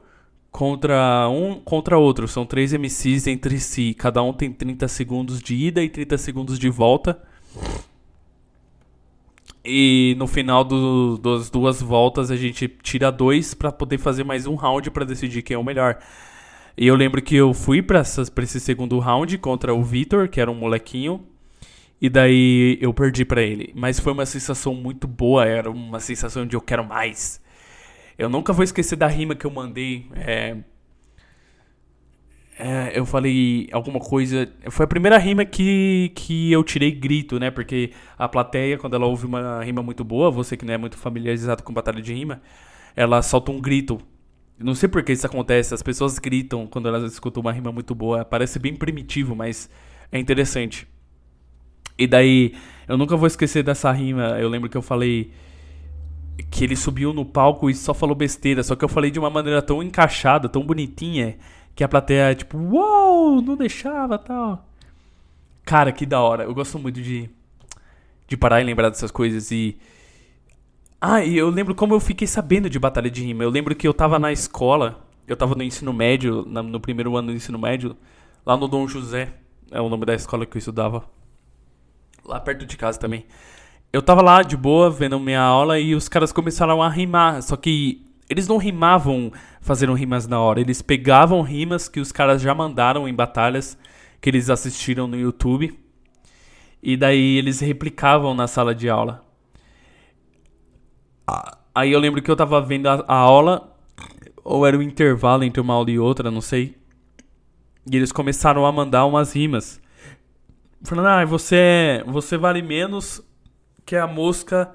contra 0.50 1.28
um 1.28 1.56
contra 1.56 1.98
outro. 1.98 2.30
São 2.30 2.46
três 2.46 2.72
MCs 2.72 3.28
entre 3.28 3.60
si. 3.60 3.94
Cada 3.94 4.24
um 4.24 4.32
tem 4.32 4.54
30 4.54 4.88
segundos 4.88 5.42
de 5.42 5.54
ida 5.54 5.84
e 5.84 5.90
30 5.90 6.18
segundos 6.18 6.58
de 6.58 6.70
volta. 6.70 7.22
E 9.66 10.16
no 10.18 10.28
final 10.28 10.64
do, 10.64 11.18
das 11.18 11.50
duas 11.50 11.82
voltas 11.82 12.32
a 12.32 12.38
gente 12.38 12.70
tira 12.82 13.12
dois 13.12 13.54
para 13.54 13.70
poder 13.70 13.98
fazer 13.98 14.24
mais 14.24 14.48
um 14.48 14.56
round 14.56 14.90
para 14.92 15.04
decidir 15.04 15.42
quem 15.42 15.56
é 15.56 15.58
o 15.58 15.64
melhor. 15.64 16.00
E 16.78 16.88
eu 16.88 16.96
lembro 16.96 17.22
que 17.22 17.36
eu 17.36 17.54
fui 17.54 17.82
para 17.82 18.00
esse 18.00 18.60
segundo 18.62 18.98
round 18.98 19.38
contra 19.40 19.74
o 19.74 19.84
Vitor, 19.84 20.30
que 20.30 20.40
era 20.40 20.50
um 20.50 20.56
molequinho. 20.56 21.28
E 22.02 22.10
daí 22.10 22.80
eu 22.82 22.94
perdi 22.94 23.24
para 23.24 23.42
ele. 23.44 23.72
Mas 23.76 24.00
foi 24.00 24.12
uma 24.12 24.26
sensação 24.26 24.74
muito 24.74 25.08
boa, 25.08 25.46
era 25.46 25.70
uma 25.70 26.00
sensação 26.00 26.46
de 26.48 26.56
eu 26.56 26.62
quero 26.62 26.84
mais. 26.84 27.40
Eu 28.18 28.28
nunca 28.28 28.52
vou 28.52 28.64
esquecer 28.64 28.96
da 28.96 29.08
rima 29.08 29.36
que 29.36 29.46
eu 29.46 29.52
mandei. 29.52 30.08
É, 30.16 30.58
é, 32.58 32.92
eu 32.98 33.06
falei 33.06 33.68
alguma 33.72 34.00
coisa. 34.00 34.52
Foi 34.70 34.84
a 34.86 34.88
primeira 34.88 35.18
rima 35.18 35.46
que, 35.46 36.12
que 36.16 36.52
eu 36.52 36.64
tirei 36.64 36.92
grito, 36.92 37.40
né? 37.40 37.52
Porque 37.52 37.92
a 38.18 38.28
plateia, 38.28 38.78
quando 38.78 38.96
ela 38.96 39.06
ouve 39.06 39.26
uma 39.26 39.64
rima 39.64 39.84
muito 39.84 40.04
boa, 40.04 40.32
você 40.32 40.58
que 40.58 40.66
não 40.66 40.74
é 40.74 40.78
muito 40.78 40.98
familiarizado 40.98 41.64
com 41.64 41.74
batalha 41.74 42.02
de 42.02 42.14
rima, 42.14 42.42
ela 42.96 43.22
solta 43.22 43.52
um 43.52 43.62
grito. 43.62 44.00
Não 44.60 44.76
sei 44.76 44.90
por 44.90 45.04
que 45.04 45.12
isso 45.12 45.26
acontece, 45.26 45.74
as 45.74 45.82
pessoas 45.82 46.20
gritam 46.20 46.68
quando 46.68 46.88
elas 46.88 47.12
escutam 47.12 47.42
uma 47.42 47.52
rima 47.52 47.72
muito 47.72 47.96
boa. 47.96 48.26
Parece 48.26 48.60
bem 48.60 48.76
primitivo, 48.76 49.36
mas 49.36 49.70
é 50.12 50.20
interessante. 50.20 50.88
E 51.98 52.08
daí, 52.08 52.54
eu 52.88 52.98
nunca 52.98 53.16
vou 53.16 53.28
esquecer 53.28 53.64
dessa 53.64 53.92
rima. 53.92 54.40
Eu 54.40 54.50
lembro 54.50 54.70
que 54.70 54.78
eu 54.78 54.82
falei 54.82 55.32
que 56.50 56.64
ele 56.64 56.76
subiu 56.76 57.14
no 57.14 57.26
palco 57.26 57.70
e 57.70 57.76
só 57.76 57.94
falou 57.94 58.16
besteira. 58.16 58.64
Só 58.64 58.76
que 58.76 58.84
eu 58.84 58.90
falei 58.90 59.12
de 59.12 59.20
uma 59.20 59.30
maneira 59.30 59.62
tão 59.62 59.82
encaixada, 59.82 60.50
tão 60.50 60.64
bonitinha, 60.64 61.38
que 61.76 61.84
a 61.84 61.88
plateia, 61.88 62.34
tipo, 62.36 62.58
uau, 62.58 63.36
wow, 63.36 63.42
não 63.42 63.56
deixava 63.56 64.18
tal. 64.18 64.68
Cara, 65.64 65.92
que 65.92 66.06
da 66.06 66.20
hora. 66.20 66.44
Eu 66.44 66.54
gosto 66.54 66.78
muito 66.80 67.02
de, 67.02 67.30
de 68.28 68.36
parar 68.38 68.62
e 68.62 68.64
lembrar 68.64 68.90
dessas 68.90 69.12
coisas. 69.12 69.52
E. 69.52 69.78
Ah, 71.00 71.24
e 71.24 71.38
eu 71.38 71.50
lembro 71.50 71.74
como 71.74 71.94
eu 71.94 72.00
fiquei 72.00 72.28
sabendo 72.28 72.70
de 72.70 72.78
Batalha 72.78 73.10
de 73.10 73.24
Rima. 73.24 73.44
Eu 73.44 73.50
lembro 73.50 73.76
que 73.76 73.88
eu 73.88 73.94
tava 73.94 74.20
na 74.20 74.32
escola, 74.32 75.04
eu 75.28 75.36
tava 75.36 75.56
no 75.56 75.64
ensino 75.64 75.92
médio, 75.94 76.46
no 76.46 76.80
primeiro 76.80 77.16
ano 77.18 77.30
do 77.30 77.34
ensino 77.34 77.58
médio, 77.58 77.96
lá 78.46 78.56
no 78.56 78.68
Dom 78.68 78.88
José, 78.88 79.34
é 79.72 79.82
o 79.82 79.90
nome 79.90 80.06
da 80.06 80.14
escola 80.14 80.46
que 80.46 80.58
eu 80.58 80.60
estudava. 80.60 81.04
Lá 82.32 82.40
perto 82.40 82.66
de 82.66 82.78
casa 82.78 82.98
também 82.98 83.26
eu 83.94 84.02
tava 84.02 84.22
lá 84.22 84.42
de 84.42 84.56
boa, 84.56 84.90
vendo 84.90 85.20
minha 85.20 85.42
aula, 85.42 85.80
e 85.80 85.94
os 85.94 86.08
caras 86.08 86.32
começaram 86.32 86.82
a 86.82 86.90
rimar. 86.90 87.42
Só 87.42 87.58
que 87.58 88.06
eles 88.30 88.48
não 88.48 88.58
rimavam 88.58 89.32
fazendo 89.60 89.94
rimas 89.94 90.28
na 90.28 90.40
hora. 90.40 90.62
Eles 90.62 90.82
pegavam 90.82 91.42
rimas 91.42 91.90
que 91.90 92.00
os 92.00 92.12
caras 92.12 92.42
já 92.42 92.56
mandaram 92.56 93.08
em 93.08 93.14
batalhas 93.14 93.78
que 94.22 94.30
eles 94.30 94.50
assistiram 94.50 95.08
no 95.08 95.18
YouTube. 95.18 95.78
E 96.82 96.96
daí 96.96 97.38
eles 97.38 97.60
replicavam 97.60 98.34
na 98.34 98.48
sala 98.48 98.74
de 98.74 98.90
aula. 98.90 99.26
Aí 101.76 101.92
eu 101.92 102.00
lembro 102.00 102.22
que 102.22 102.32
eu 102.32 102.36
tava 102.36 102.62
vendo 102.62 102.88
a, 102.88 103.04
a 103.08 103.16
aula, 103.16 103.76
ou 104.44 104.66
era 104.66 104.78
um 104.78 104.82
intervalo 104.82 105.44
entre 105.44 105.62
uma 105.62 105.74
aula 105.74 105.92
e 105.92 106.00
outra, 106.00 106.32
não 106.32 106.42
sei. 106.42 106.76
E 107.92 107.96
eles 107.96 108.12
começaram 108.12 108.66
a 108.66 108.72
mandar 108.72 109.06
umas 109.06 109.36
rimas. 109.36 109.82
Falando, 110.84 111.08
ah, 111.08 111.26
você, 111.26 112.04
você 112.08 112.38
vale 112.38 112.62
menos 112.62 113.22
que 113.86 113.96
é 113.96 114.00
a 114.00 114.08
mosca 114.08 114.74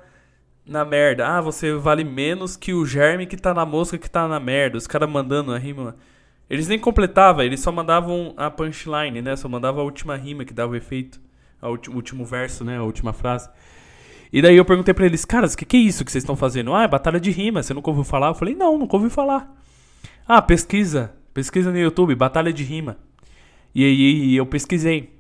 na 0.64 0.84
merda. 0.84 1.26
Ah, 1.26 1.40
você 1.40 1.72
vale 1.74 2.04
menos 2.04 2.56
que 2.56 2.72
o 2.72 2.84
germe 2.84 3.26
que 3.26 3.36
tá 3.36 3.54
na 3.54 3.64
mosca 3.64 3.98
que 3.98 4.10
tá 4.10 4.26
na 4.28 4.40
merda. 4.40 4.78
Os 4.78 4.86
caras 4.86 5.08
mandando 5.08 5.52
a 5.52 5.58
rima. 5.58 5.96
Eles 6.48 6.68
nem 6.68 6.78
completavam, 6.78 7.44
eles 7.44 7.60
só 7.60 7.72
mandavam 7.72 8.32
a 8.36 8.50
punchline, 8.50 9.20
né? 9.20 9.34
Só 9.34 9.48
mandavam 9.48 9.80
a 9.80 9.84
última 9.84 10.16
rima 10.16 10.44
que 10.44 10.54
dava 10.54 10.72
o 10.72 10.76
efeito. 10.76 11.20
O 11.60 11.94
último 11.94 12.24
verso, 12.24 12.64
né? 12.64 12.76
A 12.76 12.82
última 12.82 13.12
frase. 13.12 13.48
E 14.32 14.42
daí 14.42 14.56
eu 14.56 14.64
perguntei 14.64 14.92
pra 14.92 15.06
eles, 15.06 15.24
caras, 15.24 15.54
o 15.54 15.56
que, 15.56 15.64
que 15.64 15.76
é 15.76 15.80
isso 15.80 16.04
que 16.04 16.12
vocês 16.12 16.22
estão 16.22 16.36
fazendo? 16.36 16.74
Ah, 16.74 16.82
é 16.82 16.88
batalha 16.88 17.18
de 17.18 17.30
rima, 17.30 17.62
você 17.62 17.72
nunca 17.72 17.90
ouviu 17.90 18.04
falar? 18.04 18.28
Eu 18.28 18.34
falei, 18.34 18.54
não, 18.54 18.76
nunca 18.78 18.96
ouvi 18.96 19.08
falar. 19.08 19.52
Ah, 20.26 20.42
pesquisa. 20.42 21.14
Pesquisa 21.32 21.70
no 21.70 21.78
YouTube, 21.78 22.14
batalha 22.14 22.52
de 22.52 22.62
rima. 22.62 22.96
E 23.74 23.84
aí 23.84 24.36
eu 24.36 24.46
pesquisei. 24.46 25.15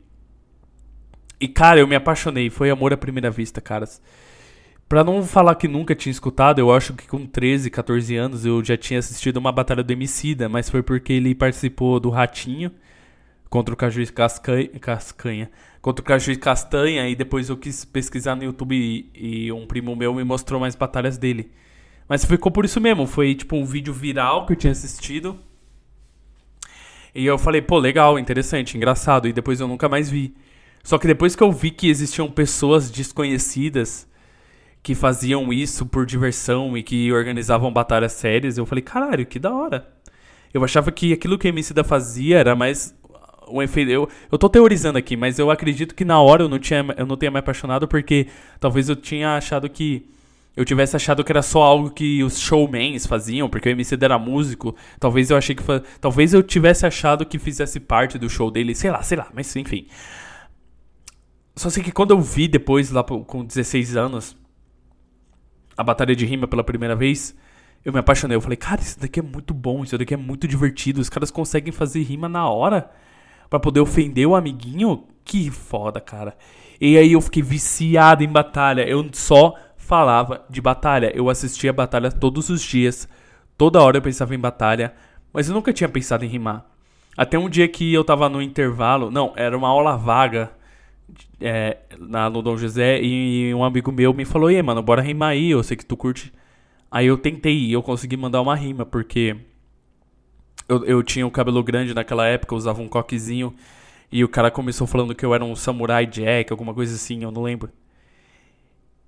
E, 1.40 1.48
cara, 1.48 1.80
eu 1.80 1.86
me 1.86 1.94
apaixonei. 1.94 2.50
Foi 2.50 2.70
amor 2.70 2.92
à 2.92 2.96
primeira 2.96 3.30
vista, 3.30 3.60
caras. 3.60 4.00
Pra 4.88 5.02
não 5.02 5.22
falar 5.24 5.56
que 5.56 5.66
nunca 5.66 5.94
tinha 5.94 6.10
escutado, 6.10 6.60
eu 6.60 6.72
acho 6.72 6.94
que 6.94 7.08
com 7.08 7.26
13, 7.26 7.70
14 7.70 8.16
anos 8.16 8.46
eu 8.46 8.62
já 8.64 8.76
tinha 8.76 9.00
assistido 9.00 9.36
uma 9.36 9.50
batalha 9.50 9.82
do 9.82 9.92
Emicida, 9.92 10.48
mas 10.48 10.70
foi 10.70 10.82
porque 10.82 11.12
ele 11.12 11.34
participou 11.34 11.98
do 11.98 12.08
Ratinho 12.08 12.70
contra 13.50 13.74
o 13.74 13.76
Caju 13.76 14.12
Cascanha, 14.12 14.68
Cascanha 14.80 15.50
contra 15.86 16.02
o 16.02 16.04
Caju 16.04 16.36
Castanha 16.40 17.08
e 17.08 17.14
depois 17.14 17.48
eu 17.48 17.56
quis 17.56 17.84
pesquisar 17.84 18.34
no 18.34 18.42
YouTube 18.42 18.74
e, 18.74 19.08
e, 19.14 19.52
um 19.52 19.68
primo 19.68 19.94
meu 19.94 20.12
me 20.12 20.24
mostrou 20.24 20.60
mais 20.60 20.74
batalhas 20.74 21.16
dele. 21.16 21.52
Mas 22.08 22.24
ficou 22.24 22.50
por 22.50 22.64
isso 22.64 22.80
mesmo, 22.80 23.06
foi 23.06 23.36
tipo 23.36 23.54
um 23.54 23.64
vídeo 23.64 23.94
viral 23.94 24.46
que 24.46 24.52
eu 24.52 24.56
tinha 24.56 24.72
assistido. 24.72 25.38
E 27.14 27.24
eu 27.24 27.38
falei, 27.38 27.62
pô, 27.62 27.78
legal, 27.78 28.18
interessante, 28.18 28.76
engraçado, 28.76 29.28
e 29.28 29.32
depois 29.32 29.60
eu 29.60 29.68
nunca 29.68 29.88
mais 29.88 30.10
vi. 30.10 30.34
Só 30.86 30.98
que 30.98 31.08
depois 31.08 31.34
que 31.34 31.42
eu 31.42 31.50
vi 31.50 31.72
que 31.72 31.88
existiam 31.88 32.30
pessoas 32.30 32.88
desconhecidas 32.88 34.06
que 34.84 34.94
faziam 34.94 35.52
isso 35.52 35.84
por 35.84 36.06
diversão 36.06 36.78
e 36.78 36.82
que 36.84 37.12
organizavam 37.12 37.72
batalhas 37.72 38.12
sérias, 38.12 38.56
eu 38.56 38.64
falei, 38.64 38.82
caralho, 38.82 39.26
que 39.26 39.40
da 39.40 39.52
hora. 39.52 39.88
Eu 40.54 40.62
achava 40.62 40.92
que 40.92 41.12
aquilo 41.12 41.36
que 41.38 41.48
a 41.48 41.50
Emicida 41.50 41.82
fazia 41.82 42.38
era 42.38 42.54
mais 42.54 42.94
um 43.48 43.60
efeito. 43.60 43.90
Eu, 43.90 44.08
eu 44.30 44.38
tô 44.38 44.48
teorizando 44.48 44.96
aqui, 44.96 45.16
mas 45.16 45.40
eu 45.40 45.50
acredito 45.50 45.92
que 45.92 46.04
na 46.04 46.20
hora 46.20 46.44
eu 46.44 46.48
não, 46.48 46.60
tinha, 46.60 46.86
eu 46.96 47.04
não 47.04 47.16
tenha 47.16 47.32
me 47.32 47.40
apaixonado 47.40 47.88
porque 47.88 48.28
talvez 48.60 48.88
eu 48.88 48.94
tinha 48.94 49.36
achado 49.36 49.68
que. 49.68 50.08
Eu 50.56 50.64
tivesse 50.64 50.94
achado 50.94 51.24
que 51.24 51.32
era 51.32 51.42
só 51.42 51.62
algo 51.64 51.90
que 51.90 52.22
os 52.22 52.38
showmans 52.38 53.06
faziam, 53.06 53.48
porque 53.48 53.68
o 53.68 53.72
MC 53.72 53.98
era 54.00 54.20
músico. 54.20 54.76
Talvez 55.00 55.30
eu 55.30 55.36
achei 55.36 55.56
que. 55.56 55.64
Talvez 56.00 56.32
eu 56.32 56.44
tivesse 56.44 56.86
achado 56.86 57.26
que 57.26 57.40
fizesse 57.40 57.80
parte 57.80 58.16
do 58.18 58.30
show 58.30 58.52
dele, 58.52 58.72
sei 58.72 58.92
lá, 58.92 59.02
sei 59.02 59.18
lá, 59.18 59.26
mas 59.34 59.54
enfim. 59.56 59.88
Só 61.56 61.70
sei 61.70 61.82
que 61.82 61.90
quando 61.90 62.10
eu 62.10 62.20
vi 62.20 62.46
depois, 62.46 62.90
lá 62.90 63.02
com 63.02 63.42
16 63.42 63.96
anos, 63.96 64.36
a 65.74 65.82
batalha 65.82 66.14
de 66.14 66.26
rima 66.26 66.46
pela 66.46 66.62
primeira 66.62 66.94
vez, 66.94 67.34
eu 67.82 67.94
me 67.94 67.98
apaixonei. 67.98 68.36
Eu 68.36 68.42
falei, 68.42 68.58
cara, 68.58 68.82
isso 68.82 69.00
daqui 69.00 69.20
é 69.20 69.22
muito 69.22 69.54
bom, 69.54 69.82
isso 69.82 69.96
daqui 69.96 70.12
é 70.12 70.18
muito 70.18 70.46
divertido. 70.46 71.00
Os 71.00 71.08
caras 71.08 71.30
conseguem 71.30 71.72
fazer 71.72 72.02
rima 72.02 72.28
na 72.28 72.46
hora 72.46 72.90
para 73.48 73.58
poder 73.58 73.80
ofender 73.80 74.26
o 74.26 74.36
amiguinho. 74.36 75.04
Que 75.24 75.50
foda, 75.50 75.98
cara. 75.98 76.36
E 76.78 76.98
aí 76.98 77.12
eu 77.12 77.22
fiquei 77.22 77.42
viciado 77.42 78.22
em 78.22 78.28
batalha. 78.28 78.86
Eu 78.86 79.08
só 79.14 79.54
falava 79.78 80.44
de 80.50 80.60
batalha. 80.60 81.10
Eu 81.14 81.30
assistia 81.30 81.72
batalha 81.72 82.12
todos 82.12 82.50
os 82.50 82.60
dias. 82.60 83.08
Toda 83.56 83.80
hora 83.80 83.96
eu 83.96 84.02
pensava 84.02 84.34
em 84.34 84.38
batalha. 84.38 84.92
Mas 85.32 85.48
eu 85.48 85.54
nunca 85.54 85.72
tinha 85.72 85.88
pensado 85.88 86.22
em 86.22 86.28
rimar. 86.28 86.66
Até 87.16 87.38
um 87.38 87.48
dia 87.48 87.66
que 87.66 87.94
eu 87.94 88.04
tava 88.04 88.28
no 88.28 88.42
intervalo. 88.42 89.10
Não, 89.10 89.32
era 89.36 89.56
uma 89.56 89.68
aula 89.68 89.96
vaga 89.96 90.50
é, 91.40 91.78
na, 91.98 92.28
no 92.30 92.42
Dom 92.42 92.56
José 92.56 93.00
e 93.02 93.54
um 93.54 93.64
amigo 93.64 93.92
meu 93.92 94.12
me 94.12 94.24
falou, 94.24 94.50
e 94.50 94.60
mano, 94.62 94.82
bora 94.82 95.02
rimar 95.02 95.30
aí, 95.30 95.50
eu 95.50 95.62
sei 95.62 95.76
que 95.76 95.84
tu 95.84 95.96
curte 95.96 96.32
Aí 96.90 97.06
eu 97.06 97.18
tentei 97.18 97.56
e 97.56 97.72
eu 97.72 97.82
consegui 97.82 98.16
mandar 98.16 98.40
uma 98.40 98.54
rima, 98.54 98.86
porque 98.86 99.36
eu, 100.68 100.84
eu 100.84 101.02
tinha 101.02 101.26
o 101.26 101.30
cabelo 101.30 101.62
grande 101.62 101.92
naquela 101.92 102.26
época, 102.26 102.54
eu 102.54 102.58
usava 102.58 102.80
um 102.80 102.88
coquezinho. 102.88 103.54
E 104.10 104.22
o 104.22 104.28
cara 104.28 104.50
começou 104.50 104.86
falando 104.86 105.14
que 105.14 105.24
eu 105.24 105.34
era 105.34 105.44
um 105.44 105.56
samurai 105.56 106.06
jack, 106.06 106.50
alguma 106.52 106.72
coisa 106.72 106.94
assim, 106.94 107.22
eu 107.22 107.30
não 107.30 107.42
lembro. 107.42 107.70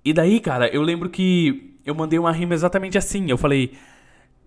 E 0.03 0.13
daí, 0.13 0.39
cara, 0.39 0.67
eu 0.67 0.81
lembro 0.81 1.09
que 1.09 1.77
eu 1.85 1.95
mandei 1.95 2.19
uma 2.19 2.31
rima 2.31 2.53
exatamente 2.53 2.97
assim. 2.97 3.29
Eu 3.29 3.37
falei: 3.37 3.73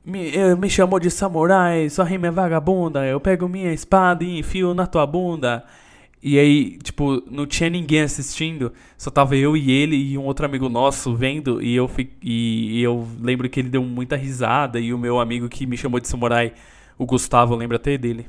Me, 0.04 0.54
me 0.56 0.68
chamou 0.68 1.00
de 1.00 1.10
samurai, 1.10 1.88
sua 1.88 2.04
rima 2.04 2.28
é 2.28 2.30
vagabunda. 2.30 3.04
Eu 3.06 3.18
pego 3.20 3.48
minha 3.48 3.72
espada 3.72 4.22
e 4.24 4.38
enfio 4.38 4.74
na 4.74 4.86
tua 4.86 5.06
bunda. 5.06 5.64
E 6.22 6.38
aí, 6.38 6.78
tipo, 6.78 7.20
não 7.28 7.44
tinha 7.46 7.68
ninguém 7.68 8.02
assistindo, 8.02 8.72
só 8.96 9.10
tava 9.10 9.34
eu 9.34 9.56
e 9.56 9.72
ele 9.72 9.96
e 9.96 10.16
um 10.16 10.24
outro 10.24 10.46
amigo 10.46 10.68
nosso 10.68 11.16
vendo, 11.16 11.60
e 11.60 11.74
eu, 11.74 11.88
fi, 11.88 12.12
e, 12.22 12.80
eu 12.80 13.08
lembro 13.20 13.48
que 13.50 13.58
ele 13.58 13.68
deu 13.68 13.82
muita 13.82 14.14
risada, 14.14 14.78
e 14.78 14.94
o 14.94 14.98
meu 14.98 15.18
amigo 15.18 15.48
que 15.48 15.66
me 15.66 15.76
chamou 15.76 15.98
de 15.98 16.06
samurai, 16.06 16.52
o 16.96 17.04
Gustavo, 17.04 17.54
eu 17.54 17.58
lembro 17.58 17.74
até 17.74 17.98
dele, 17.98 18.28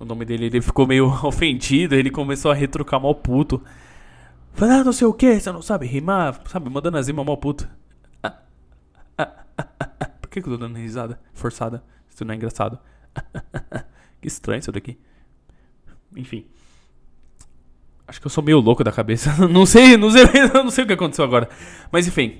o 0.00 0.04
nome 0.04 0.24
dele, 0.24 0.46
ele 0.46 0.60
ficou 0.60 0.84
meio 0.84 1.06
ofendido, 1.24 1.94
ele 1.94 2.10
começou 2.10 2.50
a 2.50 2.54
retrucar 2.54 3.00
mal 3.00 3.14
puto. 3.14 3.62
Falando 4.54 4.80
ah, 4.80 4.84
não 4.84 4.92
sei 4.92 5.06
o 5.06 5.14
que, 5.14 5.38
você 5.38 5.52
não 5.52 5.62
sabe 5.62 5.86
rimar, 5.86 6.40
sabe, 6.48 6.68
mandando 6.68 6.98
as 6.98 7.06
rimas 7.06 7.24
mal 7.24 7.36
puto. 7.36 7.68
Ah, 8.20 8.36
ah, 9.16 9.44
Por 10.20 10.28
que, 10.28 10.42
que 10.42 10.48
eu 10.48 10.54
tô 10.54 10.58
dando 10.58 10.76
risada 10.76 11.20
forçada? 11.32 11.84
Isso 12.08 12.24
não 12.24 12.32
é 12.32 12.36
engraçado. 12.36 12.80
que 14.20 14.26
estranho 14.26 14.58
isso 14.58 14.72
daqui. 14.72 14.98
Enfim. 16.16 16.44
Acho 18.08 18.20
que 18.22 18.26
eu 18.26 18.30
sou 18.30 18.42
meio 18.42 18.58
louco 18.58 18.82
da 18.82 18.90
cabeça. 18.90 19.30
não 19.46 19.66
sei, 19.66 19.98
não 19.98 20.10
sei, 20.10 20.24
não 20.54 20.70
sei 20.70 20.84
o 20.84 20.86
que 20.86 20.94
aconteceu 20.94 21.24
agora. 21.24 21.46
Mas 21.92 22.08
enfim. 22.08 22.38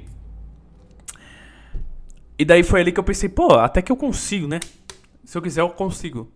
E 2.38 2.44
daí 2.44 2.62
foi 2.62 2.80
ali 2.80 2.90
que 2.90 2.98
eu 2.98 3.04
pensei, 3.04 3.28
pô, 3.28 3.54
até 3.54 3.82
que 3.82 3.92
eu 3.92 3.96
consigo, 3.96 4.48
né? 4.48 4.60
Se 5.24 5.36
eu 5.36 5.42
quiser, 5.42 5.60
eu 5.60 5.68
consigo. 5.68 6.32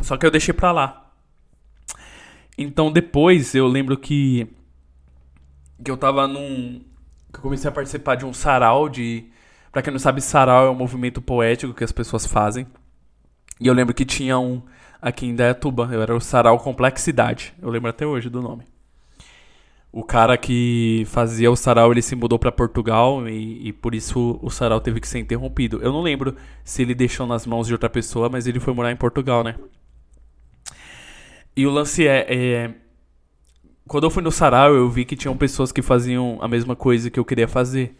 Só 0.00 0.16
que 0.16 0.26
eu 0.26 0.30
deixei 0.32 0.52
pra 0.52 0.72
lá. 0.72 1.12
Então 2.58 2.90
depois 2.92 3.54
eu 3.54 3.68
lembro 3.68 3.96
que. 3.96 4.48
Que 5.82 5.90
eu 5.90 5.96
tava 5.96 6.26
num. 6.26 6.84
Que 7.32 7.38
eu 7.38 7.42
comecei 7.42 7.68
a 7.68 7.72
participar 7.72 8.16
de 8.16 8.26
um 8.26 8.32
sarau 8.32 8.88
de. 8.88 9.30
Pra 9.70 9.80
quem 9.80 9.92
não 9.92 9.98
sabe, 10.00 10.20
sarau 10.20 10.66
é 10.66 10.70
um 10.70 10.74
movimento 10.74 11.22
poético 11.22 11.72
que 11.72 11.84
as 11.84 11.92
pessoas 11.92 12.26
fazem. 12.26 12.66
E 13.60 13.66
eu 13.66 13.74
lembro 13.74 13.94
que 13.94 14.04
tinha 14.04 14.38
um 14.38 14.62
aqui 15.00 15.26
em 15.26 15.34
Dayatuba, 15.34 15.88
eu 15.92 16.02
era 16.02 16.14
o 16.16 16.20
Sarau 16.20 16.58
Complexidade. 16.58 17.54
Eu 17.60 17.70
lembro 17.70 17.90
até 17.90 18.06
hoje 18.06 18.28
do 18.28 18.40
nome. 18.40 18.64
O 19.92 20.02
cara 20.02 20.36
que 20.36 21.04
fazia 21.06 21.48
o 21.48 21.54
sarau, 21.54 21.92
ele 21.92 22.02
se 22.02 22.16
mudou 22.16 22.36
para 22.36 22.50
Portugal 22.50 23.28
e, 23.28 23.68
e, 23.68 23.72
por 23.72 23.94
isso 23.94 24.40
o 24.42 24.50
sarau 24.50 24.80
teve 24.80 24.98
que 24.98 25.06
ser 25.06 25.20
interrompido. 25.20 25.80
Eu 25.80 25.92
não 25.92 26.02
lembro 26.02 26.34
se 26.64 26.82
ele 26.82 26.96
deixou 26.96 27.28
nas 27.28 27.46
mãos 27.46 27.68
de 27.68 27.74
outra 27.74 27.88
pessoa, 27.88 28.28
mas 28.28 28.48
ele 28.48 28.58
foi 28.58 28.74
morar 28.74 28.90
em 28.90 28.96
Portugal, 28.96 29.44
né? 29.44 29.54
E 31.56 31.64
o 31.64 31.70
lance 31.70 32.08
é, 32.08 32.26
é 32.28 32.74
quando 33.86 34.02
eu 34.02 34.10
fui 34.10 34.22
no 34.22 34.32
sarau, 34.32 34.74
eu 34.74 34.90
vi 34.90 35.04
que 35.04 35.14
tinham 35.14 35.36
pessoas 35.36 35.70
que 35.70 35.80
faziam 35.80 36.38
a 36.40 36.48
mesma 36.48 36.74
coisa 36.74 37.08
que 37.08 37.20
eu 37.20 37.24
queria 37.24 37.46
fazer 37.46 37.96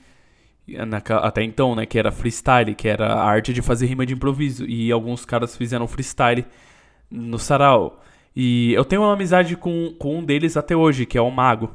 até 1.23 1.43
então, 1.43 1.75
né, 1.75 1.85
que 1.85 1.99
era 1.99 2.11
freestyle, 2.11 2.75
que 2.75 2.89
era 2.89 3.13
a 3.13 3.25
arte 3.25 3.53
de 3.53 3.61
fazer 3.61 3.87
rima 3.87 4.07
de 4.07 4.15
improviso. 4.15 4.65
E 4.67 4.91
alguns 4.91 5.25
caras 5.25 5.57
fizeram 5.57 5.87
freestyle 5.87 6.45
no 7.11 7.39
sarau. 7.39 8.03
E 8.35 8.73
eu 8.73 8.85
tenho 8.85 9.03
uma 9.03 9.13
amizade 9.13 9.57
com, 9.57 9.95
com 9.99 10.19
um 10.19 10.25
deles 10.25 10.57
até 10.57 10.75
hoje, 10.75 11.07
que 11.07 11.19
é 11.19 11.21
o 11.21 11.31
Mago. 11.31 11.71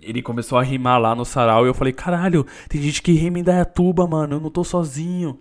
Ele 0.00 0.22
começou 0.22 0.58
a 0.58 0.62
rimar 0.62 0.98
lá 0.98 1.14
no 1.14 1.26
sarau 1.26 1.66
e 1.66 1.68
eu 1.68 1.74
falei, 1.74 1.92
caralho, 1.92 2.46
tem 2.68 2.80
gente 2.80 3.02
que 3.02 3.12
rima 3.12 3.38
em 3.38 3.44
Dayatuba, 3.44 4.06
mano, 4.06 4.36
eu 4.36 4.40
não 4.40 4.50
tô 4.50 4.64
sozinho. 4.64 5.38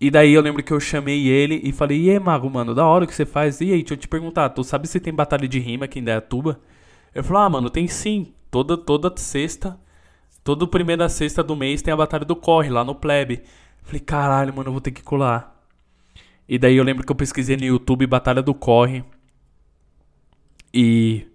E 0.00 0.10
daí 0.10 0.32
eu 0.32 0.42
lembro 0.42 0.64
que 0.64 0.72
eu 0.72 0.80
chamei 0.80 1.28
ele 1.28 1.60
e 1.62 1.70
falei, 1.70 2.02
e 2.02 2.10
aí, 2.10 2.18
Mago, 2.18 2.50
mano, 2.50 2.74
da 2.74 2.84
hora 2.84 3.06
que 3.06 3.14
você 3.14 3.24
faz. 3.24 3.60
E 3.60 3.72
aí, 3.72 3.78
deixa 3.78 3.94
eu 3.94 3.96
te 3.96 4.08
perguntar, 4.08 4.48
tu 4.48 4.64
sabe 4.64 4.88
se 4.88 4.98
tem 4.98 5.14
batalha 5.14 5.46
de 5.46 5.60
rima 5.60 5.84
aqui 5.84 6.00
em 6.00 6.04
Dayatuba? 6.04 6.60
Ele 7.14 7.22
falou, 7.22 7.42
ah, 7.42 7.48
mano, 7.48 7.70
tem 7.70 7.86
sim. 7.86 8.32
Toda, 8.50 8.76
toda 8.76 9.12
sexta 9.16 9.78
Todo 10.44 10.66
primeira 10.66 11.08
sexta 11.08 11.42
do 11.42 11.54
mês 11.54 11.82
tem 11.82 11.92
a 11.94 11.96
batalha 11.96 12.24
do 12.24 12.34
corre 12.34 12.68
lá 12.68 12.84
no 12.84 12.94
plebe. 12.94 13.42
Falei, 13.82 14.00
caralho, 14.00 14.54
mano, 14.54 14.68
eu 14.68 14.72
vou 14.72 14.80
ter 14.80 14.90
que 14.90 15.02
colar. 15.02 15.52
E 16.48 16.58
daí 16.58 16.76
eu 16.76 16.84
lembro 16.84 17.04
que 17.04 17.10
eu 17.10 17.16
pesquisei 17.16 17.56
no 17.56 17.64
YouTube 17.64 18.06
Batalha 18.06 18.42
do 18.42 18.54
Corre. 18.54 19.04
E. 20.72 21.26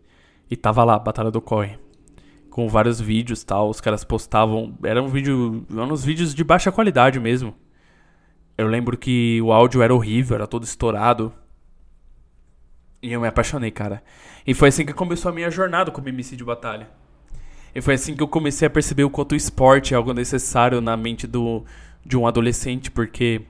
E 0.49 0.55
tava 0.55 0.83
lá, 0.83 0.99
Batalha 0.99 1.31
do 1.31 1.41
Corre. 1.41 1.79
Com 2.49 2.67
vários 2.67 2.99
vídeos 2.99 3.43
tal. 3.43 3.69
Os 3.69 3.81
caras 3.81 4.03
postavam. 4.03 4.77
Era 4.83 5.01
um 5.01 5.07
vídeo. 5.07 5.65
Eram 5.71 5.91
uns 5.91 6.03
vídeos 6.03 6.35
de 6.35 6.43
baixa 6.43 6.71
qualidade 6.71 7.19
mesmo. 7.19 7.55
Eu 8.57 8.67
lembro 8.67 8.97
que 8.97 9.41
o 9.41 9.51
áudio 9.51 9.81
era 9.81 9.93
horrível, 9.93 10.35
era 10.35 10.47
todo 10.47 10.63
estourado. 10.63 11.33
E 13.01 13.13
eu 13.13 13.21
me 13.21 13.27
apaixonei, 13.27 13.71
cara. 13.71 14.03
E 14.45 14.53
foi 14.53 14.69
assim 14.69 14.85
que 14.85 14.93
começou 14.93 15.29
a 15.29 15.33
minha 15.33 15.49
jornada 15.51 15.91
como 15.91 16.09
MC 16.09 16.35
de 16.35 16.43
batalha. 16.43 16.89
E 17.77 17.81
foi 17.81 17.93
assim 17.93 18.15
que 18.15 18.23
eu 18.23 18.27
comecei 18.27 18.65
a 18.65 18.71
perceber 18.71 19.03
o 19.03 19.09
quanto 19.09 19.33
o 19.33 19.35
esporte 19.35 19.93
é 19.93 19.97
algo 19.97 20.11
necessário 20.11 20.81
na 20.81 20.97
mente 20.97 21.27
do, 21.27 21.63
de 22.03 22.17
um 22.17 22.25
adolescente, 22.25 22.89
porque 22.89 23.41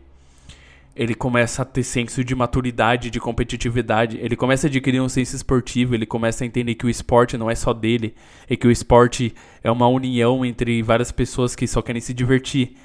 ele 0.93 1.15
começa 1.15 1.61
a 1.61 1.65
ter 1.65 1.83
senso 1.83 2.25
de 2.25 2.35
maturidade, 2.35 3.09
de 3.09 3.21
competitividade, 3.21 4.17
ele 4.17 4.35
começa 4.35 4.67
a 4.67 4.69
adquirir 4.69 5.01
um 5.01 5.07
senso 5.07 5.33
esportivo, 5.33 5.95
ele 5.95 6.05
começa 6.05 6.43
a 6.43 6.47
entender 6.47 6.75
que 6.75 6.85
o 6.85 6.89
esporte 6.89 7.37
não 7.37 7.49
é 7.49 7.55
só 7.55 7.71
dele, 7.71 8.13
e 8.49 8.57
que 8.57 8.67
o 8.67 8.71
esporte 8.71 9.33
é 9.63 9.71
uma 9.71 9.87
união 9.87 10.43
entre 10.43 10.83
várias 10.83 11.09
pessoas 11.09 11.55
que 11.55 11.65
só 11.65 11.81
querem 11.81 12.01
se 12.01 12.13
divertir. 12.13 12.75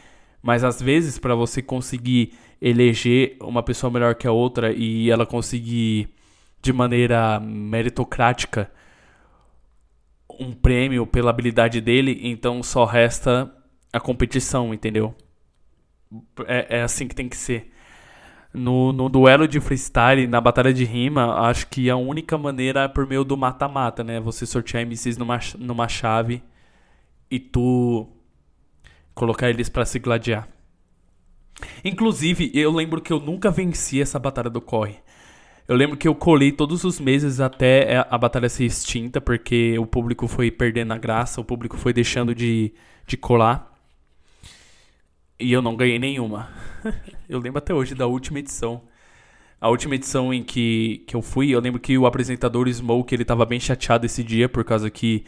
Mas 0.41 0.63
às 0.63 0.81
vezes, 0.81 1.19
para 1.19 1.35
você 1.35 1.61
conseguir 1.61 2.35
eleger 2.61 3.37
uma 3.41 3.65
pessoa 3.65 3.91
melhor 3.91 4.15
que 4.15 4.29
a 4.29 4.33
outra 4.33 4.73
e 4.73 5.11
ela 5.11 5.27
conseguir 5.27 6.09
de 6.63 6.73
maneira 6.73 7.41
meritocrática 7.41 8.71
um 10.41 10.53
prêmio 10.53 11.07
pela 11.07 11.31
habilidade 11.31 11.81
dele, 11.81 12.21
então 12.23 12.63
só 12.63 12.85
resta 12.85 13.53
a 13.93 14.01
competição, 14.01 14.73
entendeu? 14.73 15.15
É, 16.47 16.79
é 16.79 16.83
assim 16.83 17.09
que 17.09 17.15
tem 17.15 17.29
que 17.29 17.37
ser. 17.37 17.71
No, 18.53 18.93
no 18.93 19.09
duelo 19.09 19.49
de 19.49 19.61
freestyle, 19.61 20.27
na 20.27 20.41
batalha 20.41 20.75
de 20.75 20.85
rima, 20.85 21.41
acho 21.49 21.67
que 21.69 21.89
a 21.89 21.97
única 21.97 22.37
maneira 22.37 22.83
é 22.83 22.89
por 22.89 23.07
meio 23.07 23.25
do 23.25 23.37
mata-mata, 23.37 24.05
né? 24.05 24.21
Você 24.21 24.45
sortear 24.45 24.85
MCs 24.85 25.17
numa, 25.17 25.39
numa 25.59 25.89
chave 25.89 26.43
e 27.31 27.41
tu 27.41 28.07
colocar 29.15 29.49
eles 29.49 29.71
para 29.71 29.87
se 29.87 29.99
gladiar. 29.99 30.49
Inclusive, 31.85 32.51
eu 32.55 32.71
lembro 32.73 33.01
que 33.01 33.13
eu 33.13 33.21
nunca 33.21 33.51
venci 33.51 34.01
essa 34.01 34.19
batalha 34.19 34.51
do 34.51 34.61
corre. 34.61 34.97
Eu 35.69 35.77
lembro 35.77 35.97
que 35.97 36.09
eu 36.09 36.15
colei 36.15 36.51
todos 36.51 36.83
os 36.85 36.99
meses 36.99 37.41
até 37.41 38.05
a 38.11 38.19
batalha 38.19 38.49
ser 38.49 38.65
extinta, 38.65 39.21
porque 39.21 39.79
o 39.79 39.87
público 39.87 40.27
foi 40.27 40.51
perdendo 40.51 40.93
a 40.93 40.99
graça, 40.99 41.41
o 41.41 41.45
público 41.45 41.77
foi 41.77 41.93
deixando 41.93 42.35
de, 42.35 42.73
de 43.07 43.17
colar. 43.17 43.73
E 45.39 45.53
eu 45.53 45.63
não 45.63 45.77
ganhei 45.77 45.99
nenhuma. 45.99 46.49
eu 47.29 47.39
lembro 47.39 47.59
até 47.59 47.73
hoje 47.73 47.95
da 47.95 48.07
última 48.07 48.41
edição. 48.41 48.83
A 49.61 49.69
última 49.69 49.95
edição 49.95 50.35
em 50.35 50.43
que, 50.43 51.05
que 51.07 51.15
eu 51.15 51.23
fui, 51.23 51.51
eu 51.51 51.61
lembro 51.61 51.81
que 51.81 51.97
o 51.97 52.07
apresentador 52.07 52.69
Smoke 52.69 53.15
ele 53.15 53.25
tava 53.25 53.47
bem 53.47 53.61
chateado 53.61 54.05
esse 54.05 54.25
dia, 54.25 54.49
por 54.49 54.65
causa 54.65 54.91
que 54.91 55.25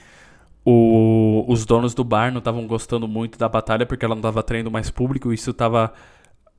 o, 0.65 1.45
os 1.47 1.65
donos 1.65 1.95
do 1.95 2.03
bar 2.03 2.33
não 2.33 2.39
estavam 2.39 2.67
gostando 2.67 3.07
muito 3.07 3.39
da 3.39 3.49
batalha, 3.49 3.87
porque 3.87 4.05
ela 4.05 4.17
não 4.17 4.23
tava 4.23 4.41
atraindo 4.41 4.71
mais 4.71 4.91
público, 4.91 5.33
isso 5.33 5.55
tava. 5.55 5.93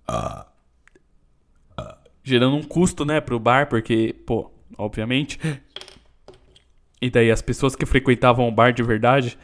Uh 0.09 0.54
gerando 2.25 2.55
um 2.55 2.63
custo, 2.63 3.05
né, 3.05 3.21
pro 3.21 3.39
bar, 3.39 3.69
porque, 3.69 4.15
pô, 4.25 4.51
obviamente. 4.77 5.39
E 6.99 7.09
daí 7.09 7.29
as 7.29 7.41
pessoas 7.41 7.75
que 7.75 7.85
frequentavam 7.85 8.47
o 8.47 8.51
bar 8.51 8.73
de 8.73 8.81
verdade 8.81 9.37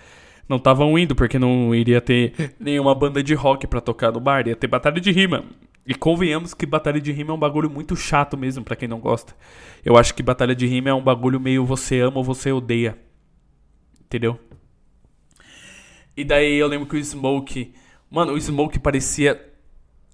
não 0.50 0.58
estavam 0.58 0.98
indo, 0.98 1.16
porque 1.16 1.38
não 1.38 1.76
iria 1.76 2.02
ter 2.02 2.56
nenhuma 2.60 2.96
banda 2.96 3.22
de 3.22 3.36
rock 3.36 3.68
para 3.68 3.80
tocar 3.80 4.12
no 4.12 4.20
bar, 4.20 4.48
ia 4.48 4.56
ter 4.56 4.66
batalha 4.66 5.00
de 5.00 5.12
rima. 5.12 5.46
E 5.86 5.94
convenhamos 5.94 6.56
que 6.56 6.66
batalha 6.66 7.00
de 7.00 7.12
rima 7.12 7.32
é 7.32 7.34
um 7.36 7.40
bagulho 7.40 7.70
muito 7.70 7.96
chato 7.96 8.36
mesmo, 8.36 8.64
para 8.64 8.76
quem 8.76 8.88
não 8.88 9.00
gosta. 9.00 9.36
Eu 9.86 9.96
acho 9.96 10.16
que 10.16 10.24
batalha 10.24 10.56
de 10.56 10.66
rima 10.66 10.90
é 10.90 10.94
um 10.94 11.04
bagulho 11.04 11.40
meio 11.40 11.64
você 11.64 12.00
ama 12.00 12.18
ou 12.18 12.24
você 12.24 12.52
odeia. 12.52 12.98
Entendeu? 14.04 14.40
E 16.18 16.24
daí 16.24 16.56
eu 16.56 16.68
lembro 16.68 16.88
que 16.88 16.96
o 16.96 17.04
Smoke. 17.04 17.74
Mano, 18.10 18.34
o 18.34 18.42
Smoke 18.42 18.80
parecia 18.80 19.40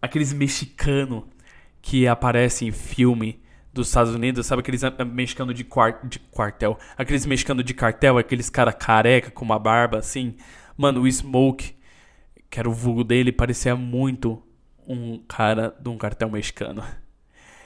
aqueles 0.01 0.34
mexicanos 0.34 1.24
que 1.88 2.05
aparece 2.05 2.65
em 2.65 2.71
filme 2.71 3.41
dos 3.71 3.88
Estados 3.88 4.13
Unidos, 4.13 4.45
sabe 4.45 4.59
aqueles 4.59 4.81
mexicanos 5.13 5.55
de, 5.55 5.63
quart 5.63 6.03
de 6.03 6.19
quartel, 6.19 6.77
aqueles 6.97 7.25
mexicanos 7.25 7.63
de 7.63 7.73
cartel, 7.73 8.17
aqueles 8.17 8.49
cara 8.49 8.73
careca 8.73 9.31
com 9.31 9.45
uma 9.45 9.57
barba 9.57 9.97
assim. 9.97 10.35
Mano, 10.75 11.03
o 11.03 11.09
Smoke, 11.09 11.77
que 12.49 12.59
era 12.59 12.69
o 12.69 12.73
vulgo 12.73 13.05
dele, 13.05 13.31
parecia 13.31 13.73
muito 13.73 14.43
um 14.85 15.17
cara 15.29 15.73
de 15.79 15.88
um 15.88 15.97
cartel 15.97 16.29
mexicano. 16.29 16.83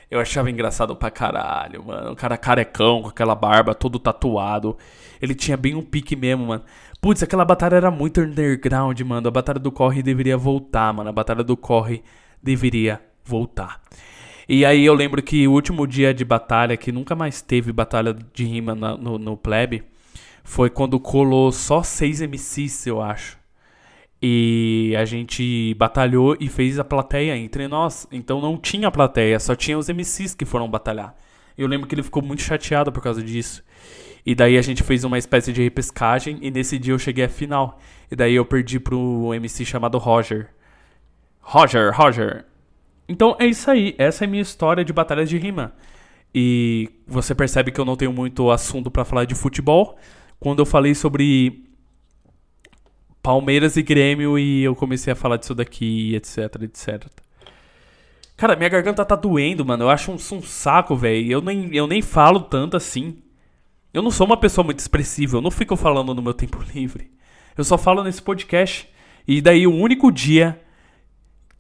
Eu 0.10 0.20
achava 0.20 0.52
engraçado 0.52 0.96
pra 0.96 1.10
caralho, 1.10 1.84
mano. 1.84 2.12
O 2.12 2.16
cara 2.16 2.38
carecão, 2.38 3.02
com 3.02 3.08
aquela 3.08 3.34
barba, 3.34 3.74
todo 3.74 3.98
tatuado. 3.98 4.78
Ele 5.20 5.34
tinha 5.34 5.58
bem 5.58 5.74
um 5.74 5.82
pique 5.82 6.16
mesmo, 6.16 6.46
mano. 6.46 6.64
Putz, 7.02 7.24
aquela 7.24 7.44
batalha 7.44 7.78
era 7.78 7.90
muito 7.90 8.22
underground, 8.22 9.00
mano. 9.02 9.28
A 9.28 9.32
batalha 9.32 9.60
do 9.60 9.72
corre 9.72 10.04
deveria 10.04 10.38
voltar, 10.38 10.94
mano. 10.94 11.10
A 11.10 11.14
batalha 11.14 11.44
do 11.44 11.58
corre 11.58 12.04
deveria 12.44 13.02
voltar. 13.24 13.82
E 14.54 14.66
aí 14.66 14.84
eu 14.86 14.94
lembro 14.94 15.24
que 15.24 15.48
o 15.48 15.54
último 15.54 15.88
dia 15.88 16.14
de 16.14 16.26
batalha, 16.26 16.76
que 16.76 16.92
nunca 16.92 17.16
mais 17.16 17.42
teve 17.42 17.72
batalha 17.72 18.14
de 18.34 18.44
rima 18.44 18.76
na, 18.76 18.98
no, 18.98 19.18
no 19.18 19.38
plebe, 19.38 19.82
foi 20.44 20.70
quando 20.70 21.00
colou 21.00 21.54
só 21.54 21.82
seis 21.82 22.20
MCs, 22.20 22.86
eu 22.86 23.02
acho. 23.02 23.40
E 24.22 24.94
a 25.00 25.06
gente 25.06 25.74
batalhou 25.76 26.36
e 26.38 26.50
fez 26.50 26.78
a 26.78 26.84
plateia 26.84 27.38
entre 27.38 27.66
nós. 27.70 28.06
Então 28.12 28.42
não 28.42 28.58
tinha 28.58 28.92
plateia, 28.92 29.40
só 29.40 29.56
tinha 29.56 29.78
os 29.78 29.88
MCs 29.88 30.36
que 30.36 30.44
foram 30.44 30.70
batalhar. 30.70 31.16
Eu 31.58 31.66
lembro 31.66 31.88
que 31.88 31.96
ele 31.96 32.04
ficou 32.04 32.22
muito 32.22 32.42
chateado 32.42 32.92
por 32.92 33.02
causa 33.02 33.24
disso. 33.24 33.64
E 34.26 34.36
daí 34.36 34.58
a 34.58 34.62
gente 34.62 34.84
fez 34.84 35.06
uma 35.06 35.18
espécie 35.18 35.54
de 35.54 35.64
repescagem 35.64 36.40
e 36.42 36.52
nesse 36.52 36.78
dia 36.78 36.94
eu 36.94 37.00
cheguei 37.00 37.24
à 37.24 37.30
final. 37.30 37.80
E 38.12 38.18
daí 38.18 38.36
eu 38.36 38.44
perdi 38.44 38.82
pro 38.82 39.34
MC 39.34 39.64
chamado 39.64 39.98
Roger. 39.98 40.50
Roger, 41.40 41.96
Roger. 41.96 42.51
Então 43.08 43.36
é 43.40 43.46
isso 43.46 43.70
aí, 43.70 43.96
essa 43.98 44.24
é 44.24 44.28
minha 44.28 44.42
história 44.42 44.86
de 44.86 44.94
batalhas 44.94 45.30
de 45.30 45.38
rima. 45.38 45.74
E 46.34 46.90
você 47.06 47.36
percebe 47.36 47.72
que 47.72 47.80
eu 47.80 47.86
não 47.86 47.98
tenho 47.98 48.14
muito 48.14 48.50
assunto 48.52 48.90
para 48.90 49.04
falar 49.04 49.26
de 49.26 49.36
futebol. 49.36 49.98
Quando 50.40 50.60
eu 50.60 50.66
falei 50.66 50.96
sobre 50.96 51.66
Palmeiras 53.22 53.76
e 53.76 53.84
Grêmio 53.84 54.40
e 54.40 54.64
eu 54.64 54.76
comecei 54.76 55.12
a 55.12 55.16
falar 55.16 55.38
disso 55.38 55.54
daqui, 55.54 56.16
etc, 56.16 56.64
etc. 56.64 57.06
Cara, 58.38 58.56
minha 58.56 58.70
garganta 58.70 59.06
tá 59.06 59.16
doendo, 59.16 59.64
mano. 59.64 59.84
Eu 59.84 59.90
acho 59.90 60.12
um, 60.12 60.16
um 60.16 60.42
saco, 60.42 60.96
velho. 60.96 61.32
Eu 61.32 61.42
nem, 61.42 61.76
eu 61.76 61.86
nem 61.86 62.02
falo 62.02 62.40
tanto 62.40 62.76
assim. 62.76 63.18
Eu 63.94 64.02
não 64.02 64.10
sou 64.10 64.26
uma 64.26 64.38
pessoa 64.38 64.66
muito 64.66 64.80
expressiva. 64.80 65.38
Eu 65.38 65.42
não 65.42 65.52
fico 65.52 65.76
falando 65.76 66.16
no 66.16 66.22
meu 66.24 66.34
tempo 66.34 66.64
livre. 66.74 67.12
Eu 67.56 67.64
só 67.64 67.78
falo 67.78 68.04
nesse 68.04 68.22
podcast. 68.22 68.90
E 69.28 69.42
daí 69.42 69.68
o 69.68 69.76
único 69.76 70.12
dia 70.12 70.60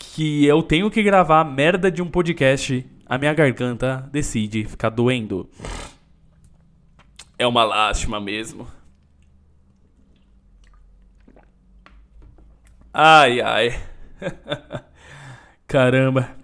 que 0.01 0.45
eu 0.45 0.63
tenho 0.63 0.89
que 0.89 1.03
gravar 1.03 1.43
merda 1.43 1.91
de 1.91 2.01
um 2.01 2.09
podcast, 2.09 2.85
a 3.05 3.17
minha 3.17 3.33
garganta 3.33 4.09
decide 4.11 4.65
ficar 4.65 4.89
doendo. 4.89 5.49
É 7.37 7.45
uma 7.45 7.63
lástima 7.63 8.19
mesmo. 8.19 8.67
Ai, 12.93 13.39
ai. 13.41 13.81
Caramba. 15.67 16.35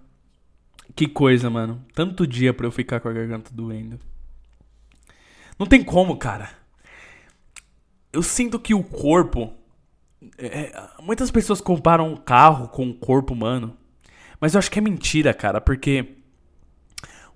Que 0.95 1.07
coisa, 1.07 1.49
mano. 1.49 1.85
Tanto 1.93 2.25
dia 2.25 2.53
pra 2.53 2.65
eu 2.65 2.71
ficar 2.71 2.99
com 2.99 3.09
a 3.09 3.13
garganta 3.13 3.51
doendo. 3.53 3.99
Não 5.59 5.65
tem 5.65 5.83
como, 5.83 6.15
cara. 6.17 6.49
Eu 8.13 8.23
sinto 8.23 8.59
que 8.59 8.73
o 8.73 8.83
corpo. 8.83 9.53
É, 10.37 10.71
muitas 11.01 11.31
pessoas 11.31 11.59
comparam 11.59 12.13
um 12.13 12.17
carro 12.17 12.67
com 12.67 12.87
o 12.89 12.93
corpo 12.93 13.33
humano. 13.33 13.75
Mas 14.39 14.53
eu 14.53 14.59
acho 14.59 14.69
que 14.69 14.79
é 14.79 14.81
mentira, 14.81 15.33
cara. 15.33 15.59
Porque 15.59 16.17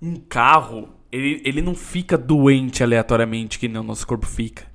um 0.01 0.15
carro, 0.15 0.89
ele, 1.11 1.41
ele 1.43 1.61
não 1.61 1.75
fica 1.75 2.17
doente 2.17 2.83
aleatoriamente 2.83 3.57
que 3.57 3.67
nem 3.67 3.79
o 3.79 3.83
nosso 3.83 4.05
corpo 4.05 4.25
fica. 4.25 4.69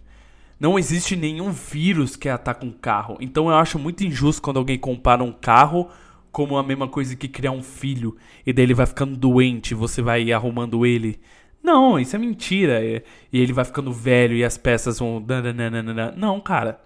Não 0.58 0.78
existe 0.78 1.14
nenhum 1.14 1.52
vírus 1.52 2.16
que 2.16 2.28
ataca 2.28 2.64
um 2.64 2.72
carro. 2.72 3.16
Então 3.20 3.48
eu 3.48 3.54
acho 3.54 3.78
muito 3.78 4.04
injusto 4.04 4.42
quando 4.42 4.58
alguém 4.58 4.78
compara 4.78 5.22
um 5.22 5.32
carro 5.32 5.88
como 6.32 6.58
a 6.58 6.62
mesma 6.62 6.88
coisa 6.88 7.14
que 7.16 7.28
criar 7.28 7.52
um 7.52 7.62
filho. 7.62 8.16
E 8.44 8.52
daí 8.52 8.64
ele 8.64 8.74
vai 8.74 8.86
ficando 8.86 9.16
doente, 9.16 9.74
você 9.74 10.02
vai 10.02 10.32
arrumando 10.32 10.84
ele. 10.84 11.20
Não, 11.62 11.98
isso 11.98 12.14
é 12.16 12.18
mentira. 12.18 12.82
E 12.84 13.02
ele 13.32 13.52
vai 13.52 13.64
ficando 13.64 13.92
velho 13.92 14.36
e 14.36 14.44
as 14.44 14.56
peças 14.56 14.98
vão. 14.98 15.24
Não, 16.16 16.40
cara. 16.40 16.80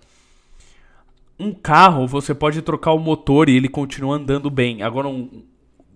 Um 1.40 1.54
carro, 1.54 2.06
você 2.06 2.34
pode 2.34 2.60
trocar 2.60 2.92
o 2.92 2.98
motor 2.98 3.48
e 3.48 3.56
ele 3.56 3.66
continua 3.66 4.16
andando 4.16 4.50
bem. 4.50 4.82
Agora, 4.82 5.08
um, 5.08 5.42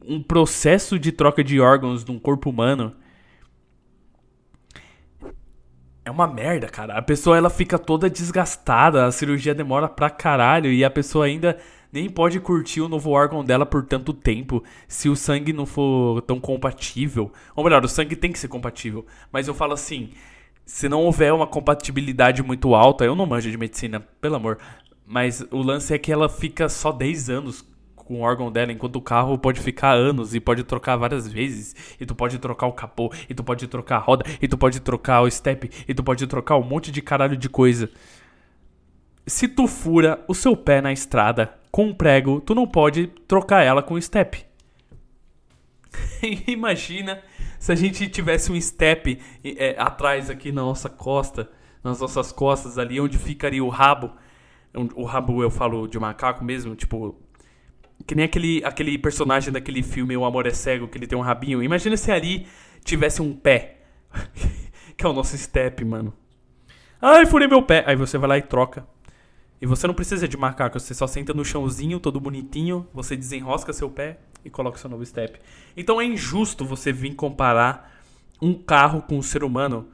um 0.02 0.22
processo 0.22 0.98
de 0.98 1.12
troca 1.12 1.44
de 1.44 1.60
órgãos 1.60 2.02
de 2.02 2.10
um 2.10 2.18
corpo 2.18 2.48
humano 2.48 2.94
é 6.02 6.10
uma 6.10 6.26
merda, 6.26 6.66
cara. 6.66 6.94
A 6.94 7.02
pessoa 7.02 7.36
ela 7.36 7.50
fica 7.50 7.78
toda 7.78 8.08
desgastada, 8.08 9.04
a 9.04 9.12
cirurgia 9.12 9.54
demora 9.54 9.86
pra 9.86 10.08
caralho 10.08 10.72
e 10.72 10.82
a 10.82 10.90
pessoa 10.90 11.26
ainda 11.26 11.58
nem 11.92 12.08
pode 12.08 12.40
curtir 12.40 12.80
o 12.80 12.88
novo 12.88 13.10
órgão 13.10 13.44
dela 13.44 13.66
por 13.66 13.84
tanto 13.84 14.14
tempo 14.14 14.64
se 14.88 15.10
o 15.10 15.14
sangue 15.14 15.52
não 15.52 15.66
for 15.66 16.22
tão 16.22 16.40
compatível. 16.40 17.30
Ou 17.54 17.62
melhor, 17.62 17.84
o 17.84 17.88
sangue 17.88 18.16
tem 18.16 18.32
que 18.32 18.38
ser 18.38 18.48
compatível. 18.48 19.04
Mas 19.30 19.46
eu 19.46 19.52
falo 19.52 19.74
assim, 19.74 20.10
se 20.66 20.88
não 20.88 21.02
houver 21.02 21.32
uma 21.32 21.46
compatibilidade 21.46 22.42
muito 22.42 22.74
alta, 22.74 23.04
eu 23.04 23.14
não 23.14 23.26
manjo 23.26 23.50
de 23.50 23.58
medicina, 23.58 24.00
pelo 24.20 24.36
amor. 24.36 24.58
Mas 25.06 25.44
o 25.50 25.62
lance 25.62 25.92
é 25.92 25.98
que 25.98 26.12
ela 26.12 26.28
fica 26.28 26.68
só 26.68 26.90
10 26.90 27.30
anos 27.30 27.64
com 27.94 28.16
o 28.16 28.20
órgão 28.20 28.52
dela, 28.52 28.72
enquanto 28.72 28.96
o 28.96 29.02
carro 29.02 29.38
pode 29.38 29.60
ficar 29.60 29.92
anos 29.92 30.34
e 30.34 30.40
pode 30.40 30.62
trocar 30.64 30.96
várias 30.96 31.26
vezes. 31.26 31.74
E 32.00 32.06
tu 32.06 32.14
pode 32.14 32.38
trocar 32.38 32.66
o 32.66 32.72
capô, 32.72 33.12
e 33.28 33.34
tu 33.34 33.42
pode 33.42 33.66
trocar 33.66 33.96
a 33.96 34.00
roda, 34.00 34.24
e 34.40 34.46
tu 34.46 34.56
pode 34.56 34.80
trocar 34.80 35.22
o 35.22 35.30
step, 35.30 35.70
e 35.88 35.94
tu 35.94 36.02
pode 36.02 36.26
trocar 36.26 36.56
um 36.56 36.62
monte 36.62 36.90
de 36.90 37.00
caralho 37.02 37.36
de 37.36 37.48
coisa. 37.48 37.90
Se 39.26 39.48
tu 39.48 39.66
fura 39.66 40.22
o 40.28 40.34
seu 40.34 40.56
pé 40.56 40.82
na 40.82 40.92
estrada 40.92 41.54
com 41.70 41.86
um 41.86 41.94
prego, 41.94 42.40
tu 42.40 42.54
não 42.54 42.66
pode 42.66 43.06
trocar 43.26 43.62
ela 43.62 43.82
com 43.82 43.94
o 43.94 44.02
step. 44.02 44.44
Imagina 46.46 47.22
se 47.58 47.72
a 47.72 47.74
gente 47.74 48.06
tivesse 48.08 48.52
um 48.52 48.60
step 48.60 49.18
é, 49.42 49.74
atrás 49.78 50.28
aqui 50.28 50.52
na 50.52 50.62
nossa 50.62 50.90
costa, 50.90 51.50
nas 51.82 52.00
nossas 52.00 52.32
costas 52.32 52.78
ali, 52.78 53.00
onde 53.00 53.16
ficaria 53.16 53.64
o 53.64 53.68
rabo. 53.68 54.12
O 54.94 55.04
rabo 55.04 55.42
eu 55.42 55.50
falo 55.50 55.86
de 55.86 55.98
macaco 55.98 56.44
mesmo, 56.44 56.74
tipo 56.74 57.16
que 58.06 58.14
nem 58.14 58.24
aquele, 58.24 58.62
aquele 58.64 58.98
personagem 58.98 59.52
daquele 59.52 59.82
filme 59.82 60.16
O 60.16 60.24
Amor 60.24 60.46
é 60.46 60.50
Cego, 60.50 60.88
que 60.88 60.98
ele 60.98 61.06
tem 61.06 61.16
um 61.16 61.22
rabinho. 61.22 61.62
Imagina 61.62 61.96
se 61.96 62.10
ali 62.10 62.46
tivesse 62.84 63.22
um 63.22 63.32
pé. 63.32 63.78
que 64.96 65.04
é 65.04 65.08
o 65.08 65.12
nosso 65.12 65.36
step, 65.36 65.84
mano. 65.84 66.12
Ai, 67.00 67.26
furei 67.26 67.48
meu 67.48 67.62
pé. 67.62 67.84
Aí 67.86 67.96
você 67.96 68.18
vai 68.18 68.28
lá 68.28 68.38
e 68.38 68.42
troca. 68.42 68.86
E 69.60 69.66
você 69.66 69.86
não 69.86 69.94
precisa 69.94 70.28
de 70.28 70.36
macaco, 70.36 70.78
você 70.78 70.92
só 70.92 71.06
senta 71.06 71.32
no 71.32 71.44
chãozinho, 71.44 71.98
todo 71.98 72.20
bonitinho, 72.20 72.86
você 72.92 73.16
desenrosca 73.16 73.72
seu 73.72 73.88
pé 73.88 74.18
e 74.44 74.50
coloca 74.50 74.76
seu 74.76 74.90
novo 74.90 75.06
step. 75.06 75.40
Então 75.74 76.00
é 76.00 76.04
injusto 76.04 76.66
você 76.66 76.92
vir 76.92 77.14
comparar 77.14 77.90
um 78.42 78.52
carro 78.52 79.00
com 79.02 79.16
um 79.16 79.22
ser 79.22 79.42
humano. 79.42 79.88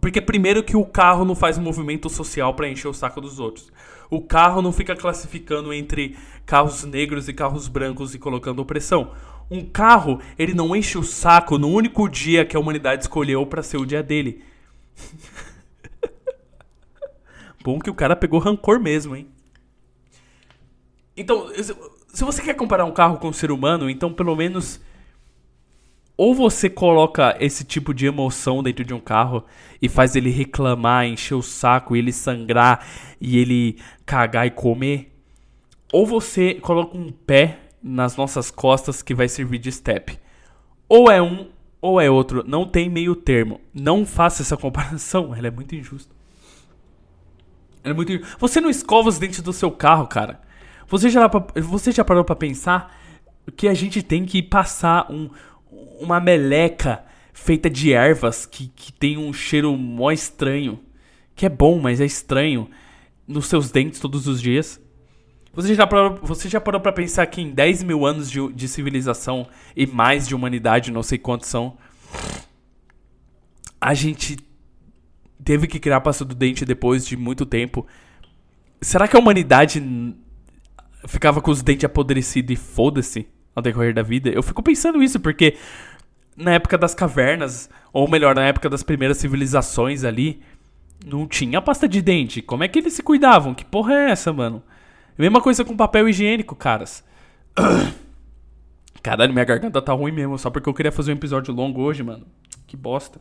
Porque 0.00 0.20
primeiro 0.20 0.62
que 0.62 0.76
o 0.76 0.84
carro 0.84 1.24
não 1.24 1.34
faz 1.34 1.58
um 1.58 1.62
movimento 1.62 2.08
social 2.08 2.54
para 2.54 2.68
encher 2.68 2.88
o 2.88 2.94
saco 2.94 3.20
dos 3.20 3.38
outros 3.38 3.70
o 4.10 4.20
carro 4.20 4.62
não 4.62 4.72
fica 4.72 4.94
classificando 4.94 5.72
entre 5.72 6.16
carros 6.44 6.84
negros 6.84 7.28
e 7.28 7.32
carros 7.32 7.68
brancos 7.68 8.14
e 8.14 8.18
colocando 8.18 8.60
opressão. 8.60 9.12
Um 9.50 9.64
carro, 9.64 10.20
ele 10.38 10.54
não 10.54 10.74
enche 10.74 10.98
o 10.98 11.02
saco 11.02 11.58
no 11.58 11.68
único 11.68 12.08
dia 12.08 12.44
que 12.44 12.56
a 12.56 12.60
humanidade 12.60 13.02
escolheu 13.02 13.44
para 13.46 13.62
ser 13.62 13.76
o 13.76 13.86
dia 13.86 14.02
dele. 14.02 14.42
Bom 17.62 17.78
que 17.78 17.90
o 17.90 17.94
cara 17.94 18.14
pegou 18.14 18.38
rancor 18.38 18.80
mesmo, 18.80 19.16
hein? 19.16 19.28
Então, 21.16 21.50
se 22.12 22.24
você 22.24 22.42
quer 22.42 22.54
comparar 22.54 22.84
um 22.84 22.92
carro 22.92 23.18
com 23.18 23.28
um 23.28 23.32
ser 23.32 23.50
humano, 23.50 23.88
então 23.88 24.12
pelo 24.12 24.36
menos 24.36 24.80
ou 26.16 26.34
você 26.34 26.70
coloca 26.70 27.36
esse 27.38 27.64
tipo 27.64 27.92
de 27.92 28.06
emoção 28.06 28.62
dentro 28.62 28.84
de 28.84 28.94
um 28.94 29.00
carro 29.00 29.44
e 29.80 29.88
faz 29.88 30.16
ele 30.16 30.30
reclamar, 30.30 31.04
encher 31.04 31.34
o 31.34 31.42
saco, 31.42 31.94
ele 31.94 32.12
sangrar 32.12 32.86
e 33.20 33.38
ele 33.38 33.78
cagar 34.06 34.46
e 34.46 34.50
comer, 34.50 35.12
ou 35.92 36.06
você 36.06 36.54
coloca 36.54 36.96
um 36.96 37.10
pé 37.10 37.58
nas 37.82 38.16
nossas 38.16 38.50
costas 38.50 39.02
que 39.02 39.14
vai 39.14 39.28
servir 39.28 39.58
de 39.58 39.70
step. 39.70 40.18
Ou 40.88 41.10
é 41.10 41.20
um 41.20 41.48
ou 41.80 42.00
é 42.00 42.10
outro, 42.10 42.42
não 42.46 42.66
tem 42.66 42.90
meio 42.90 43.14
termo. 43.14 43.60
Não 43.72 44.04
faça 44.04 44.42
essa 44.42 44.56
comparação, 44.56 45.34
ela 45.36 45.46
é 45.46 45.50
muito 45.50 45.74
injusta. 45.74 46.12
Ela 47.84 47.92
é 47.92 47.96
muito 47.96 48.12
injusta. 48.12 48.36
Você 48.40 48.60
não 48.60 48.70
escova 48.70 49.08
os 49.08 49.18
dentes 49.18 49.40
do 49.40 49.52
seu 49.52 49.70
carro, 49.70 50.06
cara. 50.06 50.40
Você 50.88 51.10
já, 51.10 51.28
você 51.56 51.92
já 51.92 52.04
parou 52.04 52.24
para 52.24 52.34
pensar 52.34 52.96
que 53.56 53.68
a 53.68 53.74
gente 53.74 54.02
tem 54.02 54.24
que 54.24 54.42
passar 54.42 55.10
um, 55.10 55.30
uma 56.00 56.20
meleca 56.20 57.04
feita 57.32 57.68
de 57.68 57.92
ervas 57.92 58.46
que, 58.46 58.68
que 58.68 58.92
tem 58.92 59.18
um 59.18 59.32
cheiro 59.32 59.76
mó 59.76 60.10
estranho. 60.10 60.80
Que 61.34 61.46
é 61.46 61.48
bom, 61.48 61.78
mas 61.78 62.00
é 62.00 62.04
estranho. 62.04 62.70
Nos 63.26 63.46
seus 63.46 63.70
dentes 63.70 64.00
todos 64.00 64.26
os 64.26 64.40
dias. 64.40 64.80
Você 65.52 65.74
já 65.74 65.86
parou, 65.86 66.18
você 66.22 66.48
já 66.48 66.60
parou 66.60 66.80
pra 66.80 66.92
pensar 66.92 67.26
que 67.26 67.40
em 67.40 67.50
10 67.50 67.82
mil 67.82 68.04
anos 68.04 68.30
de, 68.30 68.52
de 68.52 68.68
civilização 68.68 69.46
e 69.74 69.86
mais 69.86 70.28
de 70.28 70.34
humanidade, 70.34 70.92
não 70.92 71.02
sei 71.02 71.16
quantos 71.16 71.48
são, 71.48 71.78
a 73.80 73.94
gente 73.94 74.36
teve 75.42 75.66
que 75.66 75.78
criar 75.78 76.00
pasta 76.02 76.24
do 76.24 76.34
dente 76.34 76.64
depois 76.64 77.06
de 77.06 77.16
muito 77.16 77.46
tempo. 77.46 77.86
Será 78.82 79.08
que 79.08 79.16
a 79.16 79.18
humanidade 79.18 79.82
ficava 81.06 81.40
com 81.40 81.50
os 81.50 81.62
dentes 81.62 81.84
apodrecidos 81.84 82.52
e 82.52 82.56
foda-se? 82.56 83.26
Ao 83.56 83.62
decorrer 83.62 83.94
da 83.94 84.02
vida. 84.02 84.28
Eu 84.28 84.42
fico 84.42 84.62
pensando 84.62 85.02
isso 85.02 85.18
porque 85.18 85.56
na 86.36 86.52
época 86.52 86.76
das 86.76 86.94
cavernas, 86.94 87.70
ou 87.90 88.08
melhor, 88.08 88.34
na 88.34 88.44
época 88.44 88.68
das 88.68 88.82
primeiras 88.82 89.16
civilizações 89.16 90.04
ali, 90.04 90.42
não 91.04 91.26
tinha 91.26 91.62
pasta 91.62 91.88
de 91.88 92.02
dente. 92.02 92.42
Como 92.42 92.62
é 92.62 92.68
que 92.68 92.78
eles 92.78 92.92
se 92.92 93.02
cuidavam? 93.02 93.54
Que 93.54 93.64
porra 93.64 93.94
é 93.94 94.10
essa, 94.10 94.30
mano? 94.32 94.62
Mesma 95.16 95.40
coisa 95.40 95.64
com 95.64 95.74
papel 95.74 96.06
higiênico, 96.06 96.54
caras. 96.54 97.02
Caralho, 99.02 99.32
minha 99.32 99.44
garganta 99.44 99.80
tá 99.80 99.94
ruim 99.94 100.12
mesmo, 100.12 100.36
só 100.36 100.50
porque 100.50 100.68
eu 100.68 100.74
queria 100.74 100.92
fazer 100.92 101.12
um 101.12 101.16
episódio 101.16 101.54
longo 101.54 101.80
hoje, 101.80 102.02
mano. 102.02 102.26
Que 102.66 102.76
bosta. 102.76 103.18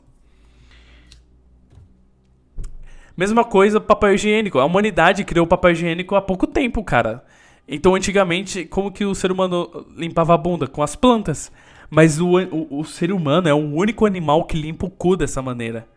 Mesma 3.16 3.46
coisa, 3.46 3.80
papel 3.80 4.16
higiênico. 4.16 4.60
A 4.60 4.66
humanidade 4.66 5.24
criou 5.24 5.48
papel 5.48 5.72
higiênico 5.72 6.16
há 6.16 6.22
pouco 6.22 6.46
tempo, 6.46 6.84
cara. 6.84 7.24
Então, 7.68 7.96
antigamente, 7.96 8.66
como 8.66 8.92
que 8.92 9.06
o 9.06 9.16
ser 9.16 9.32
humano 9.32 9.88
limpava 9.96 10.34
a 10.34 10.38
bunda? 10.38 10.68
Com 10.68 10.84
as 10.84 10.96
plantas. 10.96 11.52
Mas 11.90 12.20
o, 12.20 12.38
o, 12.38 12.80
o 12.80 12.84
ser 12.86 13.12
humano 13.12 13.48
é 13.48 13.54
o 13.54 13.58
único 13.58 14.06
animal 14.06 14.46
que 14.46 14.58
limpa 14.58 14.86
o 14.86 14.90
cu 14.90 15.16
dessa 15.16 15.42
maneira. 15.42 15.88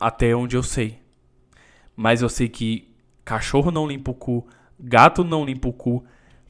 Até 0.00 0.34
onde 0.34 0.56
eu 0.56 0.62
sei. 0.62 0.98
Mas 1.96 2.22
eu 2.22 2.28
sei 2.28 2.48
que 2.48 2.88
cachorro 3.24 3.70
não 3.70 3.86
limpa 3.86 4.10
o 4.10 4.14
cu, 4.14 4.46
gato 4.78 5.24
não 5.24 5.44
limpa 5.44 5.68
o 5.68 5.72
cu, 5.72 6.04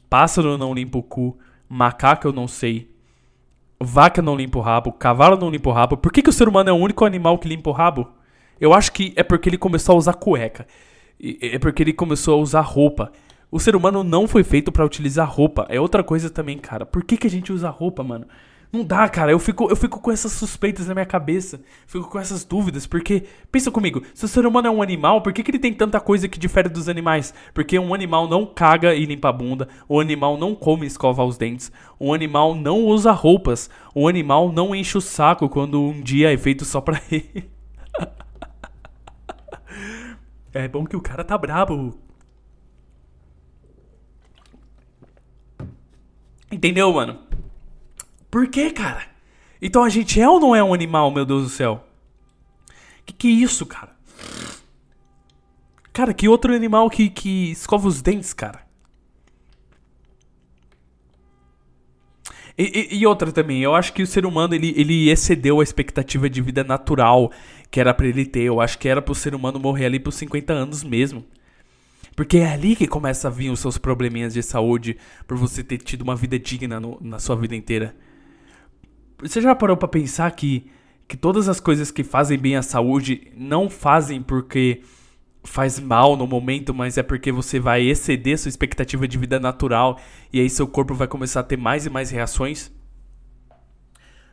pássaro 0.09 0.59
não 0.59 0.75
limpa 0.75 0.99
o 0.99 1.03
cu, 1.03 1.39
macaco 1.69 2.29
eu 2.29 2.33
não 2.33 2.47
sei, 2.47 2.89
vaca 3.81 4.23
não 4.23 4.37
limpa 4.37 4.59
o 4.59 4.63
rabo, 4.63 4.93
cavalo 4.93 5.37
não 5.37 5.51
limpa 5.51 5.71
o 5.71 5.73
rabo. 5.73 5.97
Por 5.97 6.13
que, 6.13 6.23
que 6.23 6.31
o 6.31 6.33
ser 6.33 6.49
humano 6.49 6.71
é 6.71 6.73
o 6.73 6.77
único 6.77 7.05
animal 7.05 7.39
que 7.39 7.49
limpa 7.49 7.71
o 7.71 7.73
rabo? 7.73 8.09
Eu 8.61 8.73
acho 8.73 8.93
que 8.93 9.13
é 9.17 9.23
porque 9.23 9.49
ele 9.49 9.59
começou 9.59 9.95
a 9.95 9.99
usar 9.99 10.15
cueca. 10.15 10.67
É 11.41 11.59
porque 11.59 11.83
ele 11.83 11.93
começou 11.93 12.39
a 12.39 12.43
usar 12.43 12.61
roupa. 12.61 13.13
O 13.51 13.59
ser 13.59 13.75
humano 13.75 14.05
não 14.05 14.29
foi 14.29 14.45
feito 14.45 14.71
para 14.71 14.85
utilizar 14.85 15.29
roupa. 15.31 15.67
É 15.71 15.81
outra 15.81 16.05
coisa 16.05 16.29
também, 16.29 16.59
cara. 16.59 16.85
Por 16.85 17.03
que, 17.03 17.17
que 17.17 17.27
a 17.27 17.31
gente 17.31 17.51
usa 17.53 17.71
roupa, 17.71 18.05
mano? 18.05 18.27
Não 18.71 18.85
dá, 18.85 19.09
cara. 19.09 19.33
Eu 19.33 19.39
fico, 19.39 19.71
eu 19.71 19.77
fico 19.77 19.99
com 20.01 20.13
essas 20.13 20.33
suspeitas 20.33 20.87
na 20.87 20.93
minha 20.93 21.07
cabeça. 21.07 21.59
Fico 21.87 22.11
com 22.11 22.19
essas 22.19 22.45
dúvidas. 22.45 22.87
Porque, 22.87 23.25
pensa 23.51 23.71
comigo, 23.71 24.03
se 24.13 24.27
o 24.27 24.29
ser 24.29 24.45
humano 24.45 24.69
é 24.69 24.71
um 24.71 24.83
animal, 24.83 25.23
por 25.23 25.33
que, 25.33 25.43
que 25.43 25.51
ele 25.51 25.59
tem 25.59 25.73
tanta 25.73 25.99
coisa 25.99 26.29
que 26.29 26.39
difere 26.39 26.69
dos 26.69 26.91
animais? 26.91 27.33
Porque 27.55 27.79
um 27.79 27.95
animal 27.95 28.29
não 28.29 28.45
caga 28.45 28.95
e 28.95 29.07
limpa 29.07 29.31
a 29.31 29.33
bunda. 29.33 29.67
O 29.89 29.99
animal 29.99 30.37
não 30.37 30.55
come 30.55 30.85
e 30.85 30.89
escova 30.89 31.25
os 31.25 31.39
dentes. 31.39 31.73
Um 31.99 32.13
animal 32.13 32.55
não 32.55 32.85
usa 32.85 33.13
roupas. 33.13 33.71
O 33.95 34.07
animal 34.07 34.53
não 34.53 34.75
enche 34.75 34.99
o 34.99 35.01
saco 35.01 35.49
quando 35.49 35.83
um 35.83 36.03
dia 36.03 36.33
é 36.33 36.37
feito 36.37 36.67
só 36.67 36.83
pra 36.83 37.01
ele. 37.11 37.49
é 40.53 40.69
bom 40.69 40.85
que 40.85 40.97
o 40.97 41.01
cara 41.01 41.25
tá 41.25 41.39
brabo. 41.39 42.08
Entendeu, 46.51 46.93
mano? 46.93 47.19
Por 48.31 48.49
quê, 48.49 48.71
cara? 48.71 49.07
Então 49.61 49.85
a 49.85 49.89
gente 49.89 50.21
é 50.21 50.29
ou 50.29 50.41
não 50.41 50.55
é 50.55 50.63
um 50.63 50.73
animal, 50.73 51.11
meu 51.11 51.25
Deus 51.25 51.45
do 51.45 51.49
céu? 51.49 51.85
Que 53.05 53.13
que 53.13 53.29
é 53.29 53.31
isso, 53.31 53.67
cara? 53.67 53.97
Cara, 55.93 56.15
que 56.15 56.29
outro 56.29 56.55
animal 56.55 56.89
que, 56.89 57.11
que 57.11 57.51
escova 57.51 57.89
os 57.89 58.01
dentes, 58.01 58.33
cara? 58.33 58.67
E, 62.57 62.89
e, 62.93 62.99
e, 62.99 63.07
outra 63.07 63.31
também, 63.31 63.63
eu 63.63 63.75
acho 63.75 63.93
que 63.93 64.03
o 64.03 64.07
ser 64.07 64.27
humano 64.27 64.55
ele, 64.55 64.75
ele 64.77 65.11
excedeu 65.11 65.61
a 65.61 65.63
expectativa 65.63 66.29
de 66.29 66.43
vida 66.43 66.65
natural 66.65 67.31
que 67.71 67.79
era 67.81 67.95
para 67.95 68.07
ele 68.07 68.27
ter. 68.27 68.43
Eu 68.43 68.61
acho 68.61 68.79
que 68.79 68.89
era 68.89 69.01
pro 69.01 69.15
ser 69.15 69.35
humano 69.35 69.61
morrer 69.61 69.87
ali 69.87 70.01
por 70.01 70.13
50 70.13 70.53
anos 70.53 70.83
mesmo. 70.83 71.25
Porque 72.19 72.39
é 72.39 72.53
ali 72.53 72.75
que 72.75 72.89
começa 72.89 73.29
a 73.29 73.31
vir 73.31 73.49
os 73.49 73.61
seus 73.61 73.79
probleminhas 73.79 74.35
de 74.35 74.43
saúde 74.43 74.97
por 75.25 75.37
você 75.37 75.63
ter 75.63 75.79
tido 75.79 76.03
uma 76.03 76.17
vida 76.17 76.37
digna 76.37 76.81
no, 76.81 76.99
na 77.01 77.21
sua 77.21 77.37
vida 77.37 77.55
inteira. 77.55 77.95
Você 79.23 79.41
já 79.41 79.55
parou 79.55 79.77
para 79.77 79.87
pensar 79.87 80.29
que, 80.33 80.69
que 81.07 81.17
todas 81.17 81.49
as 81.49 81.61
coisas 81.61 81.93
que 81.93 82.03
fazem 82.03 82.37
bem 82.37 82.57
à 82.57 82.63
saúde 82.63 83.31
não 83.37 83.71
fazem 83.71 84.21
porque 84.21 84.83
faz 85.45 85.79
mal 85.79 86.17
no 86.17 86.27
momento, 86.27 86.75
mas 86.75 86.99
é 86.99 87.05
porque 87.05 87.31
você 87.31 87.61
vai 87.61 87.85
exceder 87.85 88.37
sua 88.37 88.49
expectativa 88.49 89.07
de 89.07 89.17
vida 89.17 89.39
natural 89.39 90.01
e 90.33 90.41
aí 90.41 90.51
seu 90.51 90.67
corpo 90.67 90.95
vai 90.95 91.07
começar 91.07 91.39
a 91.39 91.45
ter 91.45 91.57
mais 91.57 91.87
e 91.87 91.91
mais 91.91 92.11
reações? 92.11 92.73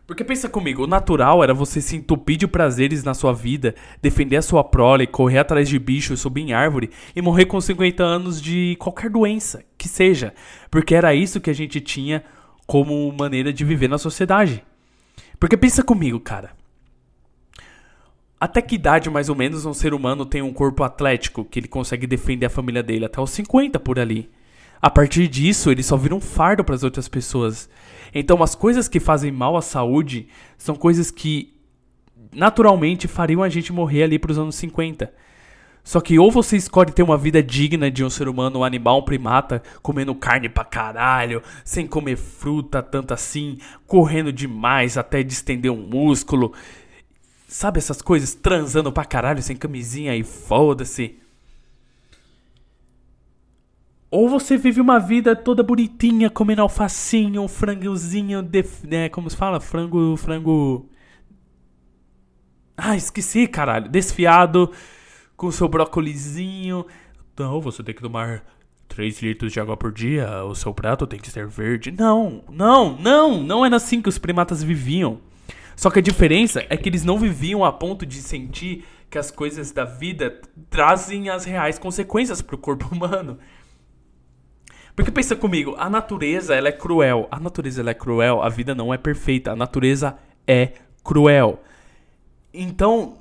Porque 0.08 0.24
pensa 0.24 0.48
comigo, 0.48 0.84
o 0.84 0.88
natural 0.88 1.44
era 1.44 1.54
você 1.54 1.82
se 1.82 1.96
entupir 1.96 2.38
de 2.38 2.46
prazeres 2.46 3.04
na 3.04 3.16
sua 3.16 3.34
vida, 3.34 3.74
defender 4.02 4.38
a 4.38 4.42
sua 4.42 4.64
prole, 4.64 5.08
correr 5.08 5.40
atrás 5.40 5.68
de 5.68 5.80
bichos, 5.80 6.20
subir 6.20 6.42
em 6.42 6.54
árvore 6.54 6.92
e 7.16 7.22
morrer 7.22 7.46
com 7.46 7.60
50 7.60 8.04
anos 8.04 8.40
de 8.40 8.76
qualquer 8.80 9.10
doença 9.10 9.64
que 9.78 9.88
seja. 9.88 10.34
Porque 10.70 10.94
era 10.94 11.16
isso 11.16 11.42
que 11.42 11.50
a 11.50 11.56
gente 11.56 11.82
tinha 11.82 12.24
como 12.68 13.12
maneira 13.12 13.52
de 13.52 13.66
viver 13.66 13.88
na 13.88 13.98
sociedade. 13.98 14.64
Porque 15.40 15.58
pensa 15.58 15.84
comigo, 15.84 16.20
cara. 16.20 16.52
Até 18.40 18.62
que 18.62 18.76
idade, 18.76 19.10
mais 19.10 19.28
ou 19.28 19.36
menos, 19.36 19.66
um 19.66 19.74
ser 19.74 19.94
humano 19.94 20.24
tem 20.24 20.42
um 20.42 20.54
corpo 20.54 20.84
atlético 20.84 21.44
que 21.44 21.60
ele 21.60 21.68
consegue 21.68 22.06
defender 22.06 22.46
a 22.46 22.50
família 22.50 22.84
dele? 22.84 23.06
Até 23.06 23.20
os 23.20 23.32
50 23.32 23.80
por 23.80 23.98
ali. 23.98 24.30
A 24.80 24.90
partir 24.90 25.28
disso, 25.28 25.72
ele 25.72 25.82
só 25.82 25.98
vira 25.98 26.14
um 26.14 26.22
fardo 26.22 26.64
para 26.64 26.76
as 26.76 26.84
outras 26.84 27.08
pessoas. 27.08 27.68
Então, 28.14 28.42
as 28.42 28.56
coisas 28.56 28.88
que 28.88 29.00
fazem 29.00 29.32
mal 29.32 29.56
à 29.56 29.62
saúde 29.62 30.28
são 30.58 30.76
coisas 30.76 31.12
que 31.12 31.54
naturalmente 32.34 33.08
fariam 33.08 33.42
a 33.42 33.50
gente 33.50 33.72
morrer 33.72 34.04
ali 34.04 34.20
para 34.20 34.32
os 34.32 34.38
anos 34.38 34.56
50. 34.56 35.12
Só 35.84 36.02
que 36.02 36.18
ou 36.18 36.32
você 36.32 36.58
escolhe 36.58 36.92
ter 36.92 37.04
uma 37.04 37.18
vida 37.18 37.44
digna 37.44 37.92
de 37.92 38.04
um 38.04 38.10
ser 38.10 38.28
humano, 38.28 38.60
um 38.60 38.64
animal, 38.64 39.00
um 39.00 39.04
primata, 39.04 39.62
comendo 39.84 40.16
carne 40.16 40.50
pra 40.50 40.66
caralho, 40.66 41.44
sem 41.64 41.86
comer 41.86 42.18
fruta 42.18 42.82
tanto 42.82 43.14
assim, 43.14 43.60
correndo 43.86 44.34
demais 44.34 44.98
até 44.98 45.22
distender 45.22 45.72
um 45.72 45.88
músculo. 45.88 46.54
Sabe 47.48 47.78
essas 47.78 48.02
coisas? 48.02 48.34
Transando 48.34 48.92
pra 48.92 49.06
caralho 49.06 49.44
sem 49.44 49.56
camisinha 49.56 50.16
e 50.16 50.24
foda-se. 50.24 51.20
Ou 54.16 54.30
você 54.30 54.56
vive 54.56 54.80
uma 54.80 54.98
vida 54.98 55.36
toda 55.36 55.62
bonitinha, 55.62 56.30
comendo 56.30 56.62
alfacinho, 56.62 57.42
um 57.42 57.50
frangozinho, 57.50 58.42
de, 58.42 58.64
né, 58.86 59.10
como 59.10 59.30
se 59.30 59.36
fala? 59.36 59.60
Frango, 59.60 60.16
frango... 60.16 60.90
Ah, 62.78 62.96
esqueci, 62.96 63.46
caralho. 63.46 63.90
Desfiado 63.90 64.72
com 65.36 65.52
seu 65.52 65.68
brócolizinho. 65.68 66.86
Não, 67.38 67.60
você 67.60 67.84
tem 67.84 67.94
que 67.94 68.02
tomar 68.02 68.42
3 68.88 69.22
litros 69.22 69.52
de 69.52 69.60
água 69.60 69.76
por 69.76 69.92
dia, 69.92 70.46
o 70.46 70.56
seu 70.56 70.74
prato 70.74 71.06
tem 71.06 71.20
que 71.20 71.30
ser 71.30 71.46
verde. 71.46 71.92
Não, 71.92 72.42
não, 72.50 72.98
não, 72.98 73.44
não 73.44 73.66
era 73.66 73.76
assim 73.76 74.02
que 74.02 74.08
os 74.08 74.18
primatas 74.18 74.64
viviam. 74.64 75.20
Só 75.76 75.92
que 75.92 76.00
a 76.00 76.02
diferença 76.02 76.66
é 76.70 76.78
que 76.78 76.88
eles 76.88 77.04
não 77.04 77.20
viviam 77.20 77.66
a 77.66 77.74
ponto 77.74 78.06
de 78.06 78.22
sentir 78.22 78.86
que 79.10 79.18
as 79.18 79.30
coisas 79.30 79.74
da 79.74 79.84
vida 79.84 80.40
trazem 80.70 81.28
as 81.28 81.44
reais 81.44 81.78
consequências 81.78 82.42
para 82.42 82.56
o 82.56 82.58
corpo 82.58 82.88
humano. 82.96 83.38
Porque 84.96 85.12
pensa 85.12 85.36
comigo, 85.36 85.76
a 85.78 85.90
natureza 85.90 86.56
ela 86.56 86.70
é 86.70 86.72
cruel. 86.72 87.28
A 87.30 87.40
natureza 87.40 87.82
ela 87.82 87.92
é 87.92 87.94
cruel, 87.94 88.42
a 88.42 88.50
vida 88.50 88.74
não 88.74 88.94
é 88.94 88.98
perfeita. 88.98 89.52
A 89.52 89.56
natureza 89.56 90.18
é 90.48 90.74
cruel. 91.04 91.62
Então, 92.54 93.18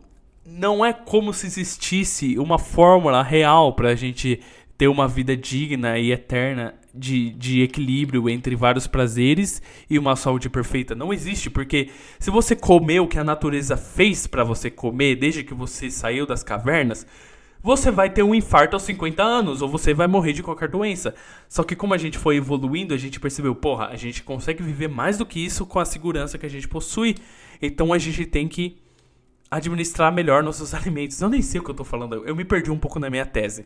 não 0.47 0.85
é 0.85 0.93
como 0.93 1.33
se 1.33 1.47
existisse 1.47 2.39
uma 2.39 2.59
fórmula 2.59 3.23
real 3.23 3.73
para 3.73 3.89
a 3.89 3.95
gente 3.95 4.41
ter 4.77 4.89
uma 4.89 5.09
vida 5.09 5.37
digna 5.37 5.99
e 5.99 6.13
eterna 6.13 6.75
de, 6.93 7.31
de 7.31 7.63
equilíbrio 7.63 8.29
entre 8.29 8.55
vários 8.55 8.87
prazeres 8.87 9.61
e 9.89 9.99
uma 9.99 10.15
saúde 10.15 10.49
perfeita. 10.49 10.95
Não 10.95 11.13
existe, 11.13 11.51
porque 11.51 11.91
se 12.19 12.31
você 12.31 12.55
comer 12.55 13.01
o 13.01 13.09
que 13.09 13.19
a 13.19 13.25
natureza 13.25 13.77
fez 13.77 14.27
para 14.27 14.45
você 14.45 14.71
comer 14.71 15.17
desde 15.17 15.43
que 15.43 15.55
você 15.55 15.91
saiu 15.91 16.27
das 16.27 16.43
cavernas, 16.43 17.07
você 17.65 17.91
vai 17.91 18.11
ter 18.11 18.23
um 18.23 18.35
infarto 18.35 18.77
aos 18.77 18.83
50 18.83 19.23
anos 19.23 19.63
ou 19.63 19.69
você 19.71 19.95
vai 19.95 20.07
morrer 20.07 20.35
de 20.35 20.43
qualquer 20.43 20.69
doença. 20.69 21.15
Só 21.49 21.63
que 21.63 21.75
como 21.75 21.95
a 21.95 21.97
gente 21.97 22.19
foi 22.19 22.37
evoluindo, 22.37 22.93
a 22.93 22.99
gente 22.99 23.19
percebeu, 23.19 23.55
porra, 23.55 23.87
a 23.87 23.97
gente 23.97 24.23
consegue 24.23 24.63
viver 24.63 24.87
mais 24.87 25.17
do 25.17 25.25
que 25.25 25.43
isso 25.43 25.65
com 25.65 25.81
a 25.81 25.85
segurança 25.87 26.37
que 26.37 26.45
a 26.45 26.51
gente 26.51 26.69
possui. 26.69 27.15
Então 27.63 27.91
a 27.95 27.97
gente 27.97 28.27
tem 28.27 28.47
que 28.49 28.77
administrar 29.51 30.13
melhor 30.13 30.43
nossos 30.43 30.75
alimentos. 30.77 31.19
Eu 31.23 31.31
nem 31.31 31.41
sei 31.41 31.59
o 31.59 31.65
que 31.65 31.71
eu 31.71 31.75
tô 31.75 31.85
falando, 31.85 32.23
eu 32.27 32.37
me 32.37 32.45
perdi 32.45 32.71
um 32.71 32.79
pouco 32.79 32.99
na 32.99 33.09
minha 33.09 33.25
tese. 33.25 33.65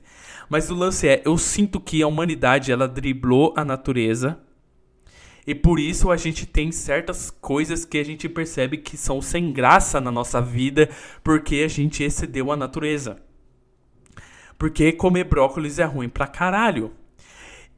Mas 0.49 0.71
o 0.71 0.77
lance 0.77 1.09
é, 1.09 1.21
eu 1.25 1.37
sinto 1.37 1.81
que 1.81 2.01
a 2.01 2.07
humanidade 2.07 2.71
ela 2.71 2.87
driblou 2.87 3.53
a 3.57 3.65
natureza. 3.65 4.39
E 5.45 5.57
por 5.57 5.81
isso 5.81 6.13
a 6.13 6.17
gente 6.17 6.47
tem 6.47 6.71
certas 6.71 7.33
coisas 7.33 7.85
que 7.85 7.99
a 7.99 8.05
gente 8.05 8.29
percebe 8.29 8.77
que 8.77 8.97
são 8.97 9.21
sem 9.21 9.53
graça 9.53 10.01
na 10.01 10.13
nossa 10.13 10.41
vida, 10.41 10.89
porque 11.25 11.57
a 11.65 11.69
gente 11.69 12.05
excedeu 12.05 12.53
a 12.53 12.57
natureza. 12.57 13.27
Porque 14.59 14.91
comer 14.93 15.25
brócolis 15.25 15.79
é 15.79 15.85
ruim 15.85 16.09
pra 16.09 16.27
caralho. 16.27 16.91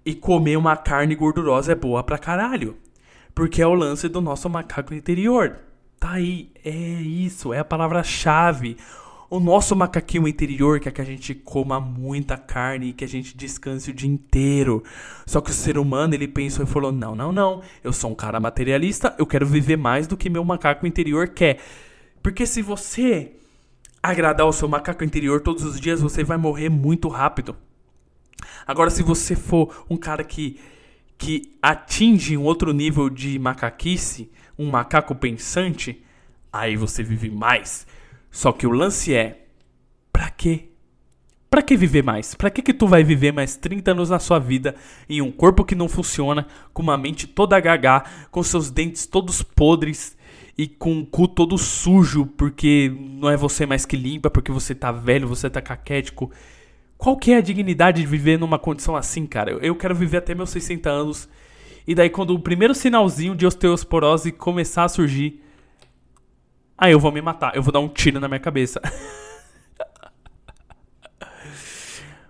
E 0.05 0.15
comer 0.15 0.57
uma 0.57 0.77
carne 0.77 1.15
gordurosa 1.15 1.73
é 1.73 1.75
boa 1.75 2.03
pra 2.03 2.17
caralho. 2.17 2.77
Porque 3.35 3.61
é 3.61 3.67
o 3.67 3.75
lance 3.75 4.09
do 4.09 4.21
nosso 4.21 4.49
macaco 4.49 4.95
interior. 4.95 5.59
Tá 5.99 6.13
aí, 6.13 6.51
é 6.65 6.71
isso, 6.71 7.53
é 7.53 7.59
a 7.59 7.65
palavra-chave. 7.65 8.79
o 9.29 9.39
nosso 9.39 9.77
macaquinho 9.77 10.27
interior 10.27 10.81
quer 10.81 10.91
que 10.91 11.01
a 11.01 11.05
gente 11.05 11.35
coma 11.35 11.79
muita 11.79 12.37
carne 12.39 12.89
e 12.89 12.93
que 12.95 13.05
a 13.05 13.09
gente 13.09 13.37
descanse 13.37 13.91
o 13.91 13.95
dia 13.95 14.09
inteiro. 14.09 14.83
Só 15.27 15.43
que 15.43 15.51
o 15.51 15.55
ser 15.55 15.77
humano, 15.77 16.15
ele 16.15 16.27
pensou 16.27 16.65
e 16.65 16.69
falou: 16.69 16.91
não, 16.91 17.15
não, 17.15 17.31
não. 17.31 17.63
Eu 17.85 17.93
sou 17.93 18.11
um 18.11 18.15
cara 18.15 18.41
materialista, 18.41 19.15
eu 19.19 19.27
quero 19.27 19.47
viver 19.47 19.77
mais 19.77 20.07
do 20.07 20.17
que 20.17 20.31
meu 20.31 20.45
macaco 20.45 20.87
interior 20.87 21.29
quer. 21.29 21.61
Porque 22.23 22.47
se 22.47 22.63
você 22.63 23.33
agradar 24.03 24.47
o 24.47 24.53
seu 24.53 24.69
macaco 24.69 25.05
interior 25.05 25.41
todos 25.41 25.65
os 25.65 25.81
dias, 25.81 26.01
você 26.01 26.25
vai 26.25 26.37
morrer 26.37 26.69
muito 26.69 27.09
rápido. 27.09 27.57
Agora, 28.67 28.91
se 28.91 29.03
você 29.03 29.37
for 29.37 29.85
um 29.89 29.97
cara 29.97 30.25
que, 30.25 30.59
que 31.19 31.57
atinge 31.63 32.37
um 32.37 32.45
outro 32.45 32.73
nível 32.73 33.11
de 33.11 33.39
macaquice, 33.39 34.31
um 34.59 34.71
macaco 34.71 35.15
pensante, 35.15 36.03
aí 36.53 36.77
você 36.77 37.03
vive 37.03 37.31
mais. 37.31 37.87
Só 38.31 38.53
que 38.53 38.67
o 38.67 38.71
lance 38.71 39.15
é: 39.15 39.47
pra 40.13 40.31
quê? 40.31 40.71
Pra 41.51 41.63
que 41.63 41.77
viver 41.77 42.05
mais? 42.05 42.33
Pra 42.35 42.49
que 42.49 42.63
que 42.63 42.73
tu 42.73 42.87
vai 42.87 43.03
viver 43.03 43.33
mais 43.33 43.57
30 43.57 43.91
anos 43.91 44.11
na 44.11 44.21
sua 44.21 44.39
vida 44.39 44.77
em 45.09 45.21
um 45.21 45.33
corpo 45.33 45.65
que 45.65 45.75
não 45.75 45.89
funciona, 45.89 46.47
com 46.73 46.81
uma 46.81 46.97
mente 46.97 47.27
toda 47.27 47.59
gaga, 47.59 48.05
com 48.31 48.41
seus 48.41 48.71
dentes 48.71 49.05
todos 49.05 49.43
podres 49.43 50.17
e 50.63 50.69
com 50.69 51.01
o 51.01 51.07
cu 51.07 51.29
todo 51.29 51.57
sujo, 51.57 52.27
porque 52.27 52.93
não 52.99 53.31
é 53.31 53.37
você 53.37 53.65
mais 53.65 53.87
que 53.87 53.97
limpa, 53.97 54.29
porque 54.29 54.53
você 54.53 54.75
tá 54.75 54.93
velho, 54.93 55.29
você 55.29 55.49
tá 55.49 55.61
caquético. 55.61 56.31
Qual 56.99 57.17
que 57.17 57.33
é 57.33 57.37
a 57.37 57.41
dignidade 57.41 58.01
de 58.01 58.07
viver 58.07 58.39
numa 58.39 58.59
condição 58.59 58.95
assim, 58.97 59.27
cara? 59.27 59.53
Eu 59.53 59.75
quero 59.75 59.95
viver 59.95 60.19
até 60.19 60.35
meus 60.35 60.51
60 60.51 60.91
anos. 60.91 61.29
E 61.87 61.95
daí 61.95 62.11
quando 62.11 62.35
o 62.35 62.39
primeiro 62.39 62.75
sinalzinho 62.75 63.35
de 63.35 63.47
osteosporose 63.47 64.33
começar 64.33 64.85
a 64.85 64.89
surgir, 64.89 65.41
Aí 66.81 66.93
eu 66.93 66.99
vou 66.99 67.13
me 67.13 67.21
matar, 67.21 67.55
eu 67.55 67.63
vou 67.63 67.71
dar 67.71 67.81
um 67.81 67.89
tiro 67.89 68.19
na 68.19 68.27
minha 68.27 68.41
cabeça. 68.41 68.81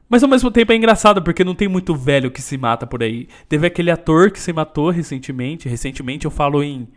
Mas 0.08 0.24
ao 0.24 0.28
mesmo 0.28 0.50
tempo 0.50 0.72
é 0.72 0.74
engraçado, 0.74 1.22
porque 1.22 1.44
não 1.44 1.54
tem 1.54 1.68
muito 1.68 1.94
velho 1.94 2.32
que 2.32 2.42
se 2.42 2.58
mata 2.58 2.84
por 2.84 3.00
aí. 3.00 3.28
Teve 3.48 3.68
aquele 3.68 3.92
ator 3.92 4.32
que 4.32 4.40
se 4.40 4.52
matou 4.52 4.90
recentemente. 4.90 5.68
Recentemente 5.68 6.24
eu 6.24 6.32
falo 6.32 6.64
em. 6.64 6.88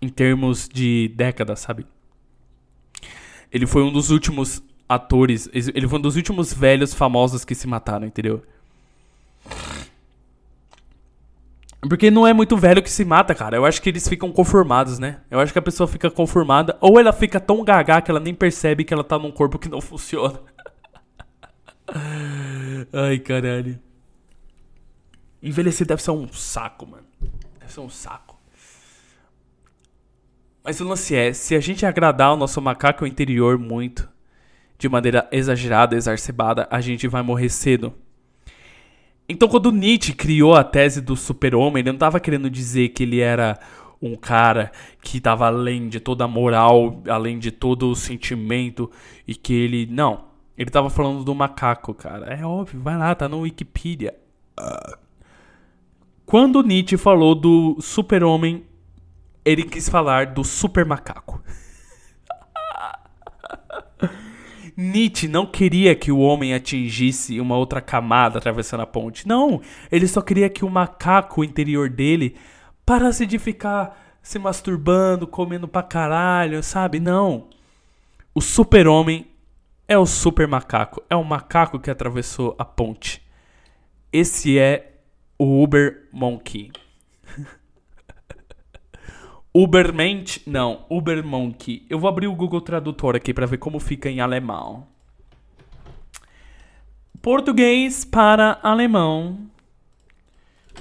Em 0.00 0.08
termos 0.08 0.68
de 0.68 1.08
décadas, 1.14 1.60
sabe? 1.60 1.86
Ele 3.50 3.66
foi 3.66 3.82
um 3.82 3.92
dos 3.92 4.10
últimos 4.10 4.62
atores. 4.88 5.48
Ele 5.52 5.88
foi 5.88 5.98
um 5.98 6.02
dos 6.02 6.16
últimos 6.16 6.52
velhos 6.52 6.92
famosos 6.92 7.44
que 7.44 7.54
se 7.54 7.66
mataram, 7.66 8.06
entendeu? 8.06 8.42
Porque 11.88 12.10
não 12.10 12.26
é 12.26 12.32
muito 12.32 12.56
velho 12.56 12.82
que 12.82 12.90
se 12.90 13.04
mata, 13.04 13.34
cara. 13.34 13.56
Eu 13.56 13.64
acho 13.64 13.80
que 13.80 13.88
eles 13.88 14.08
ficam 14.08 14.32
conformados, 14.32 14.98
né? 14.98 15.20
Eu 15.30 15.38
acho 15.38 15.52
que 15.52 15.58
a 15.58 15.62
pessoa 15.62 15.86
fica 15.86 16.10
conformada. 16.10 16.76
Ou 16.80 16.98
ela 16.98 17.12
fica 17.12 17.38
tão 17.38 17.62
gaga 17.64 18.00
que 18.00 18.10
ela 18.10 18.20
nem 18.20 18.34
percebe 18.34 18.84
que 18.84 18.92
ela 18.92 19.04
tá 19.04 19.18
num 19.18 19.30
corpo 19.30 19.58
que 19.58 19.68
não 19.68 19.80
funciona. 19.82 20.40
Ai, 22.92 23.18
caralho. 23.18 23.78
Envelhecer 25.42 25.86
deve 25.86 26.02
ser 26.02 26.10
um 26.10 26.26
saco, 26.32 26.86
mano. 26.86 27.06
Deve 27.60 27.72
ser 27.72 27.80
um 27.80 27.90
saco. 27.90 28.25
Mas 30.66 30.80
o 30.80 30.84
lance 30.84 31.14
é, 31.14 31.32
se 31.32 31.54
a 31.54 31.60
gente 31.60 31.86
agradar 31.86 32.34
o 32.34 32.36
nosso 32.36 32.60
macaco 32.60 33.06
interior 33.06 33.56
muito, 33.56 34.08
de 34.76 34.88
maneira 34.88 35.28
exagerada, 35.30 35.94
exacerbada, 35.94 36.66
a 36.68 36.80
gente 36.80 37.06
vai 37.06 37.22
morrer 37.22 37.48
cedo. 37.50 37.94
Então, 39.28 39.46
quando 39.48 39.70
Nietzsche 39.70 40.12
criou 40.12 40.56
a 40.56 40.64
tese 40.64 41.00
do 41.00 41.14
super-homem, 41.14 41.82
ele 41.82 41.90
não 41.90 41.96
estava 41.96 42.18
querendo 42.18 42.50
dizer 42.50 42.88
que 42.88 43.04
ele 43.04 43.20
era 43.20 43.56
um 44.02 44.16
cara 44.16 44.72
que 45.00 45.18
estava 45.18 45.46
além 45.46 45.88
de 45.88 46.00
toda 46.00 46.24
a 46.24 46.28
moral, 46.28 47.00
além 47.08 47.38
de 47.38 47.52
todo 47.52 47.88
o 47.88 47.94
sentimento 47.94 48.90
e 49.26 49.36
que 49.36 49.54
ele. 49.54 49.86
Não. 49.88 50.24
Ele 50.58 50.68
estava 50.68 50.90
falando 50.90 51.22
do 51.22 51.32
macaco, 51.32 51.94
cara. 51.94 52.26
É 52.34 52.44
óbvio, 52.44 52.80
vai 52.80 52.98
lá, 52.98 53.14
tá 53.14 53.28
no 53.28 53.42
Wikipedia. 53.42 54.16
Quando 56.24 56.60
Nietzsche 56.60 56.96
falou 56.96 57.36
do 57.36 57.76
super-homem, 57.80 58.64
ele 59.46 59.62
quis 59.62 59.88
falar 59.88 60.26
do 60.26 60.42
super 60.42 60.84
macaco. 60.84 61.40
Nietzsche 64.76 65.28
não 65.28 65.46
queria 65.46 65.94
que 65.94 66.10
o 66.10 66.18
homem 66.18 66.52
atingisse 66.52 67.40
uma 67.40 67.56
outra 67.56 67.80
camada 67.80 68.38
atravessando 68.38 68.80
a 68.80 68.86
ponte. 68.86 69.26
Não, 69.26 69.62
ele 69.90 70.08
só 70.08 70.20
queria 70.20 70.50
que 70.50 70.64
o 70.64 70.68
macaco 70.68 71.44
interior 71.44 71.88
dele 71.88 72.36
parasse 72.84 73.24
de 73.24 73.38
ficar 73.38 74.18
se 74.20 74.38
masturbando, 74.38 75.26
comendo 75.26 75.68
pra 75.68 75.82
caralho, 75.82 76.62
sabe? 76.62 76.98
Não. 76.98 77.48
O 78.34 78.40
super-homem 78.40 79.28
é 79.86 79.96
o 79.96 80.04
super 80.04 80.48
macaco. 80.48 81.02
É 81.08 81.14
o 81.14 81.22
macaco 81.22 81.78
que 81.78 81.90
atravessou 81.90 82.56
a 82.58 82.64
ponte. 82.64 83.22
Esse 84.12 84.58
é 84.58 84.94
o 85.38 85.62
Uber 85.62 86.08
Monkey. 86.12 86.72
Ubermensch, 89.58 90.42
não, 90.46 90.84
Ubermonkey. 90.90 91.86
Eu 91.88 91.98
vou 91.98 92.10
abrir 92.10 92.26
o 92.26 92.34
Google 92.34 92.60
Tradutor 92.60 93.16
aqui 93.16 93.32
para 93.32 93.46
ver 93.46 93.56
como 93.56 93.80
fica 93.80 94.10
em 94.10 94.20
alemão. 94.20 94.86
Português 97.22 98.04
para 98.04 98.60
alemão. 98.62 99.48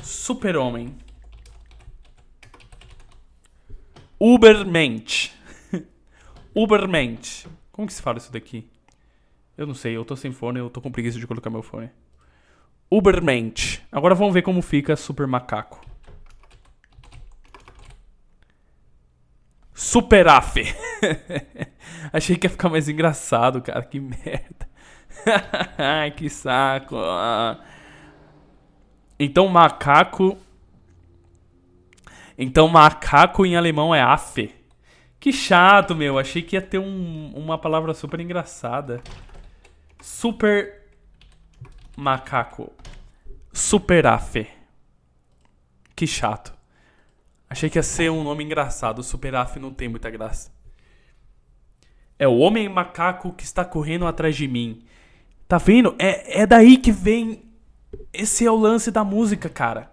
Super-homem. 0.02 0.94
Ubermensch. 4.20 5.32
Ubermensch. 6.54 7.48
Como 7.72 7.88
que 7.88 7.94
se 7.94 8.02
fala 8.02 8.18
isso 8.18 8.30
daqui? 8.30 8.70
Eu 9.58 9.66
não 9.66 9.74
sei, 9.74 9.96
eu 9.96 10.04
tô 10.04 10.18
sem 10.18 10.34
fone, 10.34 10.60
eu 10.60 10.70
tô 10.70 10.82
com 10.82 10.92
preguiça 10.92 11.18
de 11.18 11.26
colocar 11.26 11.50
meu 11.50 11.64
fone. 11.64 11.90
Ubermensch. 12.92 13.82
Agora 13.90 14.14
vamos 14.14 14.34
ver 14.34 14.42
como 14.42 14.62
fica 14.62 14.98
Super 14.98 15.28
Macaco. 15.28 15.95
Superaf. 19.76 20.56
Achei 22.14 22.38
que 22.38 22.48
ia 22.48 22.50
ficar 22.50 22.70
mais 22.70 22.88
engraçado, 22.88 23.62
cara. 23.62 23.84
Que 23.84 24.00
merda. 24.00 24.70
Ai, 25.78 26.12
que 26.12 26.30
saco. 26.30 26.96
Então, 29.20 29.50
macaco. 29.50 30.38
Então, 32.38 32.70
macaco 32.70 33.46
em 33.46 33.58
alemão 33.58 33.94
é 33.94 34.02
afe. 34.02 34.56
Que 35.20 35.34
chato, 35.34 35.94
meu. 35.94 36.18
Achei 36.18 36.42
que 36.42 36.56
ia 36.56 36.62
ter 36.62 36.80
um, 36.80 37.34
uma 37.36 37.58
palavra 37.58 37.94
super 37.94 38.22
engraçada. 38.22 39.04
Super 40.02 40.84
macaco. 41.98 42.72
Superafe. 43.52 44.48
Que 45.94 46.08
chato. 46.08 46.55
Achei 47.56 47.70
que 47.70 47.80
ia 47.80 47.84
ser 47.84 48.12
um 48.12 48.22
nome 48.22 48.44
engraçado. 48.44 49.02
Superaf 49.02 49.58
não 49.62 49.74
tem 49.74 49.88
muita 49.88 50.10
graça. 50.10 50.52
É 52.20 52.28
o 52.28 52.40
homem 52.40 52.68
macaco 52.68 53.32
que 53.32 53.46
está 53.46 53.64
correndo 53.64 54.06
atrás 54.06 54.36
de 54.36 54.46
mim. 54.46 54.84
Tá 55.48 55.58
vendo? 55.58 55.96
É, 55.98 56.42
é 56.42 56.46
daí 56.46 56.76
que 56.76 56.92
vem. 56.92 57.46
Esse 58.12 58.46
é 58.46 58.52
o 58.52 58.58
lance 58.58 58.92
da 58.92 59.06
música, 59.06 59.48
cara. 59.48 59.90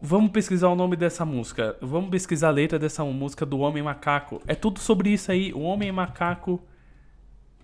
Vamos 0.00 0.32
pesquisar 0.32 0.70
o 0.70 0.74
nome 0.74 0.96
dessa 0.96 1.24
música. 1.24 1.76
Vamos 1.80 2.10
pesquisar 2.10 2.48
a 2.48 2.50
letra 2.50 2.80
dessa 2.80 3.04
música 3.04 3.46
do 3.46 3.60
Homem 3.60 3.84
Macaco. 3.84 4.42
É 4.48 4.56
tudo 4.56 4.80
sobre 4.80 5.10
isso 5.10 5.30
aí. 5.30 5.52
O 5.52 5.60
Homem 5.60 5.92
Macaco 5.92 6.60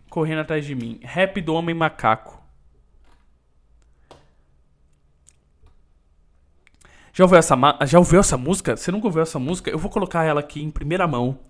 correndo 0.08 0.42
atrás 0.42 0.64
de 0.64 0.76
mim. 0.76 1.00
Rap 1.02 1.40
do 1.40 1.54
Homem 1.54 1.74
Macaco. 1.74 2.37
Já 7.18 7.24
ouviu, 7.24 7.36
essa, 7.36 7.56
já 7.84 7.98
ouviu 7.98 8.20
essa 8.20 8.38
música? 8.38 8.76
Você 8.76 8.92
nunca 8.92 9.08
ouviu 9.08 9.22
essa 9.22 9.40
música? 9.40 9.68
Eu 9.68 9.76
vou 9.76 9.90
colocar 9.90 10.22
ela 10.22 10.38
aqui 10.38 10.62
em 10.62 10.70
primeira 10.70 11.04
mão. 11.04 11.40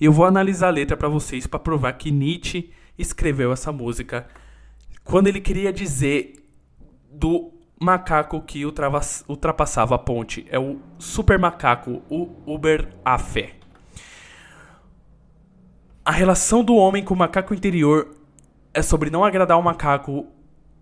E 0.00 0.06
eu 0.06 0.12
vou 0.14 0.24
analisar 0.24 0.68
a 0.68 0.70
letra 0.70 0.96
para 0.96 1.10
vocês 1.10 1.46
para 1.46 1.60
provar 1.60 1.92
que 1.92 2.10
Nietzsche 2.10 2.70
escreveu 2.98 3.52
essa 3.52 3.70
música 3.70 4.26
quando 5.04 5.26
ele 5.26 5.38
queria 5.38 5.74
dizer 5.74 6.42
do 7.12 7.52
macaco 7.78 8.40
que 8.40 8.64
ultrapassava 8.64 9.94
a 9.94 9.98
ponte. 9.98 10.46
É 10.48 10.58
o 10.58 10.80
super 10.98 11.38
macaco, 11.38 12.00
o 12.08 12.30
Uber 12.46 12.88
Afe. 13.04 13.52
A 16.02 16.12
relação 16.12 16.64
do 16.64 16.76
homem 16.76 17.04
com 17.04 17.12
o 17.12 17.18
macaco 17.18 17.52
interior 17.52 18.16
é 18.72 18.80
sobre 18.80 19.10
não 19.10 19.22
agradar 19.22 19.58
o 19.58 19.62
macaco 19.62 20.28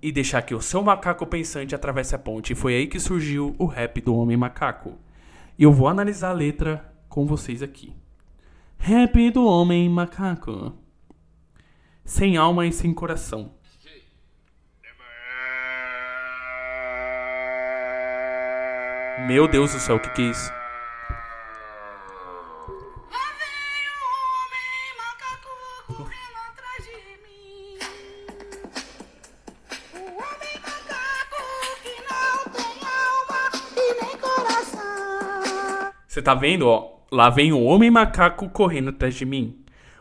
e 0.01 0.13
deixar 0.13 0.43
que 0.43 0.55
o 0.55 0.61
seu 0.61 0.83
macaco 0.83 1.27
pensante 1.27 1.75
atravesse 1.75 2.15
a 2.15 2.19
ponte. 2.19 2.53
E 2.53 2.57
foi 2.57 2.75
aí 2.75 2.87
que 2.87 3.01
surgiu 3.01 3.55
o 3.59 3.67
rap 3.67 4.01
do 4.01 4.15
Homem 4.15 4.37
Macaco. 4.37 4.99
E 5.59 5.63
eu 5.63 5.73
vou 5.73 5.89
analisar 5.89 6.31
a 6.31 6.33
letra 6.33 6.93
com 7.09 7.27
vocês 7.27 7.63
aqui. 7.63 7.93
Rap 8.79 9.31
do 9.31 9.45
Homem 9.45 9.89
Macaco. 9.89 10.73
Sem 12.05 12.37
alma 12.37 12.67
e 12.67 12.73
sem 12.73 12.95
coração. 12.95 13.53
Meu 19.27 19.49
Deus 19.49 19.73
do 19.73 19.81
céu, 19.81 19.97
o 19.97 20.01
que, 20.01 20.11
que 20.11 20.23
é 20.23 20.31
isso? 20.31 20.58
Você 36.19 36.23
tá 36.23 36.35
vendo, 36.35 36.67
ó? 36.67 36.99
Lá 37.13 37.31
vem 37.31 37.53
o 37.53 37.63
homem 37.63 37.93
macaco 37.93 38.49
correndo 38.49 38.89
atrás 38.89 39.15
de 39.15 39.25
mim. 39.25 39.57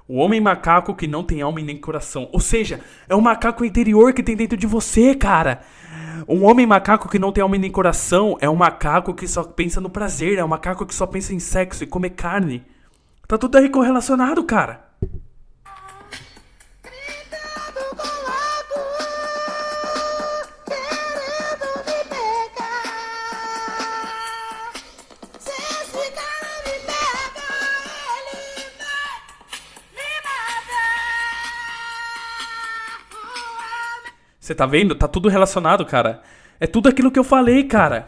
O 0.08 0.18
homem 0.18 0.42
macaco 0.42 0.96
que 0.96 1.06
não 1.06 1.24
tem 1.24 1.44
alma 1.44 1.62
e 1.62 1.64
nem 1.64 1.78
coração. 1.78 2.28
Ou 2.34 2.40
seja, 2.40 2.80
é 3.08 3.14
o 3.14 3.22
macaco 3.22 3.64
interior 3.64 4.12
que 4.14 4.24
tem 4.24 4.36
dentro 4.36 4.58
de 4.58 4.66
você, 4.66 5.14
cara. 5.14 5.62
Um 6.28 6.44
homem 6.44 6.66
macaco 6.66 7.08
que 7.08 7.20
não 7.20 7.32
tem 7.32 7.44
alma 7.44 7.56
e 7.56 7.60
nem 7.60 7.70
coração 7.70 8.36
é 8.42 8.50
um 8.50 8.56
macaco 8.56 9.14
que 9.14 9.28
só 9.28 9.44
pensa 9.44 9.80
no 9.80 9.92
prazer, 9.92 10.40
é 10.40 10.44
um 10.44 10.48
macaco 10.48 10.88
que 10.88 10.96
só 10.96 11.06
pensa 11.06 11.36
em 11.36 11.40
sexo 11.40 11.84
e 11.84 11.88
comer 11.88 12.10
carne. 12.10 12.66
Tá 13.28 13.38
tudo 13.38 13.56
aí 13.60 13.70
correlacionado, 13.70 14.44
cara. 14.44 14.87
Você 34.48 34.56
tá 34.56 34.66
vendo? 34.66 34.96
Tá 34.96 35.10
tudo 35.10 35.28
relacionado, 35.28 35.86
cara. 35.86 36.22
É 36.58 36.66
tudo 36.66 36.88
aquilo 36.88 37.12
que 37.12 37.20
eu 37.20 37.24
falei, 37.26 37.66
cara. 37.66 38.06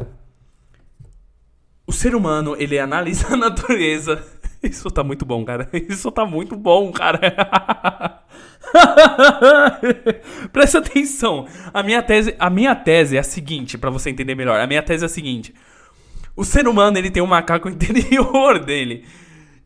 O 1.86 1.92
ser 1.92 2.16
humano, 2.16 2.56
ele 2.58 2.80
analisa 2.80 3.34
a 3.34 3.36
natureza. 3.36 4.26
Isso 4.64 4.90
tá 4.90 5.04
muito 5.04 5.26
bom, 5.26 5.44
cara. 5.44 5.70
Isso 5.74 6.10
tá 6.10 6.26
muito 6.26 6.56
bom, 6.56 6.94
cara. 6.94 8.24
Presta 10.54 10.78
atenção. 10.78 11.46
A 11.74 11.84
minha 11.84 12.02
tese, 12.02 12.34
a 12.40 12.50
minha 12.50 12.74
tese 12.74 13.18
é 13.18 13.20
a 13.20 13.24
seguinte, 13.24 13.78
pra 13.78 13.90
você 13.90 14.10
entender 14.10 14.34
melhor. 14.34 14.62
A 14.62 14.68
minha 14.68 14.82
tese 14.82 15.04
é 15.04 15.08
a 15.08 15.10
seguinte: 15.10 15.54
o 16.38 16.46
ser 16.46 16.70
humano, 16.70 16.98
ele 16.98 17.12
tem 17.12 17.22
um 17.22 17.28
macaco 17.28 17.68
interior 17.68 18.64
dele. 18.64 19.04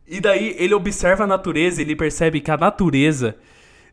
E 0.07 0.19
daí 0.19 0.55
ele 0.57 0.73
observa 0.73 1.25
a 1.25 1.27
natureza, 1.27 1.83
ele 1.83 1.95
percebe 1.95 2.41
que 2.41 2.49
a 2.49 2.57
natureza 2.57 3.35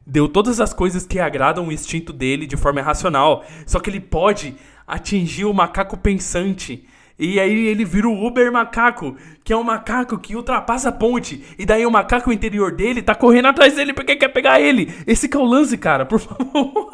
deu 0.07 0.29
todas 0.29 0.61
as 0.61 0.73
coisas 0.73 1.07
que 1.07 1.19
agradam 1.19 1.69
o 1.69 1.73
instinto 1.73 2.13
dele 2.13 2.47
de 2.47 2.57
forma 2.57 2.81
irracional. 2.81 3.45
Só 3.67 3.79
que 3.79 3.91
ele 3.91 4.01
pode 4.01 4.57
atingir 4.87 5.45
o 5.45 5.55
macaco 5.55 5.97
pensante. 5.97 6.87
E 7.19 7.39
aí 7.39 7.67
ele 7.67 7.85
vira 7.85 8.09
o 8.09 8.27
Uber 8.27 8.51
macaco, 8.51 9.15
que 9.45 9.53
é 9.53 9.57
um 9.57 9.63
macaco 9.63 10.19
que 10.19 10.35
ultrapassa 10.35 10.89
a 10.89 10.93
ponte. 10.93 11.45
E 11.59 11.67
daí 11.67 11.85
o 11.85 11.91
macaco 11.91 12.33
interior 12.33 12.73
dele 12.73 13.03
tá 13.03 13.15
correndo 13.15 13.49
atrás 13.49 13.75
dele 13.75 13.93
porque 13.93 14.17
quer 14.17 14.29
pegar 14.29 14.59
ele. 14.59 14.91
Esse 15.07 15.29
que 15.29 15.37
é 15.37 15.41
o 15.41 15.45
lance, 15.45 15.77
cara, 15.77 16.07
por 16.07 16.19
favor. 16.19 16.91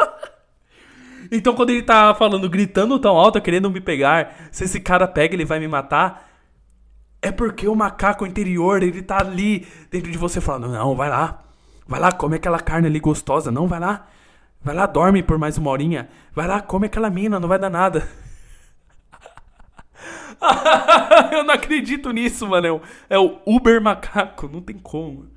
Então 1.30 1.54
quando 1.54 1.70
ele 1.70 1.82
tá 1.82 2.12
falando, 2.14 2.50
gritando 2.50 2.98
tão 2.98 3.16
alto, 3.16 3.40
querendo 3.40 3.70
me 3.70 3.80
pegar, 3.80 4.48
se 4.50 4.64
esse 4.64 4.80
cara 4.80 5.06
pega, 5.06 5.34
ele 5.34 5.44
vai 5.44 5.60
me 5.60 5.68
matar. 5.68 6.28
É 7.22 7.30
porque 7.30 7.68
o 7.68 7.74
macaco 7.74 8.26
interior, 8.26 8.82
ele 8.82 9.02
tá 9.02 9.18
ali 9.20 9.66
dentro 9.92 10.10
de 10.10 10.18
você 10.18 10.40
falando, 10.40 10.68
não, 10.68 10.96
vai 10.96 11.08
lá. 11.08 11.45
Vai 11.86 12.00
lá, 12.00 12.12
come 12.12 12.36
aquela 12.36 12.60
carne 12.60 12.88
ali 12.88 12.98
gostosa. 12.98 13.50
Não, 13.50 13.66
vai 13.66 13.78
lá. 13.78 14.08
Vai 14.62 14.74
lá, 14.74 14.86
dorme 14.86 15.22
por 15.22 15.38
mais 15.38 15.56
uma 15.56 15.70
horinha. 15.70 16.08
Vai 16.34 16.46
lá, 16.48 16.60
come 16.60 16.86
aquela 16.86 17.08
mina, 17.08 17.38
não 17.38 17.48
vai 17.48 17.58
dar 17.58 17.70
nada. 17.70 18.08
Eu 21.32 21.44
não 21.44 21.54
acredito 21.54 22.10
nisso, 22.10 22.46
mano. 22.46 22.80
É 23.08 23.18
o 23.18 23.38
Uber 23.46 23.80
macaco, 23.80 24.48
não 24.48 24.60
tem 24.60 24.76
como. 24.76 25.28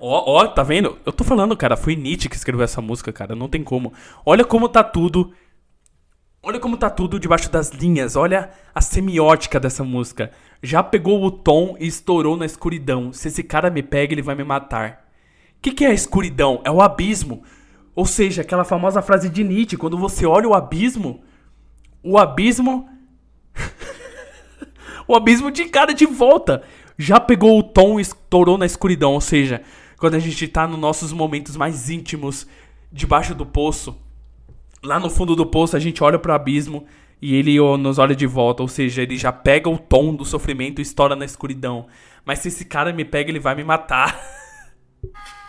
Ó, 0.00 0.40
ó, 0.40 0.46
tá 0.46 0.62
vendo? 0.62 0.96
Eu 1.04 1.12
tô 1.12 1.22
falando, 1.22 1.54
cara, 1.54 1.76
foi 1.76 1.94
Nietzsche 1.94 2.28
que 2.28 2.34
escreveu 2.34 2.64
essa 2.64 2.80
música, 2.80 3.12
cara, 3.12 3.36
não 3.36 3.48
tem 3.48 3.62
como. 3.62 3.92
Olha 4.24 4.44
como 4.44 4.66
tá 4.66 4.82
tudo. 4.82 5.32
Olha 6.42 6.58
como 6.58 6.78
tá 6.78 6.88
tudo 6.88 7.20
debaixo 7.20 7.50
das 7.50 7.68
linhas. 7.68 8.16
Olha 8.16 8.50
a 8.74 8.80
semiótica 8.80 9.60
dessa 9.60 9.84
música. 9.84 10.32
Já 10.62 10.82
pegou 10.82 11.22
o 11.22 11.30
tom 11.30 11.76
e 11.78 11.86
estourou 11.86 12.34
na 12.34 12.46
escuridão. 12.46 13.12
Se 13.12 13.28
esse 13.28 13.42
cara 13.42 13.68
me 13.68 13.82
pega, 13.82 14.14
ele 14.14 14.22
vai 14.22 14.34
me 14.34 14.42
matar. 14.42 15.06
O 15.58 15.60
que, 15.60 15.72
que 15.72 15.84
é 15.84 15.88
a 15.88 15.94
escuridão? 15.94 16.62
É 16.64 16.70
o 16.70 16.80
abismo. 16.80 17.42
Ou 17.94 18.06
seja, 18.06 18.40
aquela 18.40 18.64
famosa 18.64 19.02
frase 19.02 19.28
de 19.28 19.44
Nietzsche: 19.44 19.76
quando 19.76 19.98
você 19.98 20.24
olha 20.24 20.48
o 20.48 20.54
abismo, 20.54 21.22
o 22.02 22.16
abismo. 22.16 22.88
o 25.06 25.14
abismo 25.14 25.50
te 25.50 25.64
encara 25.64 25.92
de 25.92 26.06
volta. 26.06 26.62
Já 26.96 27.20
pegou 27.20 27.58
o 27.58 27.62
tom 27.62 27.98
e 27.98 28.02
estourou 28.02 28.56
na 28.56 28.64
escuridão. 28.64 29.12
Ou 29.12 29.20
seja, 29.20 29.60
quando 30.00 30.14
a 30.14 30.18
gente 30.18 30.48
tá 30.48 30.66
nos 30.66 30.78
nossos 30.78 31.12
momentos 31.12 31.56
mais 31.56 31.90
íntimos, 31.90 32.46
debaixo 32.90 33.34
do 33.34 33.44
poço, 33.44 33.94
lá 34.82 34.98
no 34.98 35.10
fundo 35.10 35.36
do 35.36 35.44
poço, 35.44 35.76
a 35.76 35.78
gente 35.78 36.02
olha 36.02 36.18
pro 36.18 36.32
abismo 36.32 36.86
e 37.20 37.34
ele 37.34 37.60
nos 37.76 37.98
olha 37.98 38.16
de 38.16 38.26
volta. 38.26 38.62
Ou 38.62 38.68
seja, 38.68 39.02
ele 39.02 39.18
já 39.18 39.30
pega 39.30 39.68
o 39.68 39.78
tom 39.78 40.14
do 40.14 40.24
sofrimento 40.24 40.80
e 40.80 40.82
estoura 40.82 41.14
na 41.14 41.26
escuridão. 41.26 41.86
Mas 42.24 42.38
se 42.38 42.48
esse 42.48 42.64
cara 42.64 42.94
me 42.94 43.04
pega, 43.04 43.30
ele 43.30 43.38
vai 43.38 43.54
me 43.54 43.62
matar. 43.62 44.18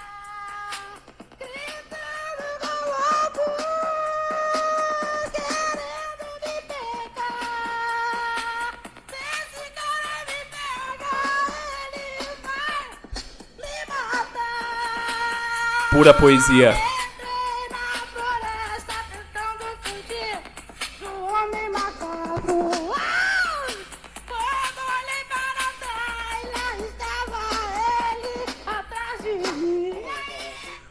de 29.22 29.54
mim. 29.60 29.94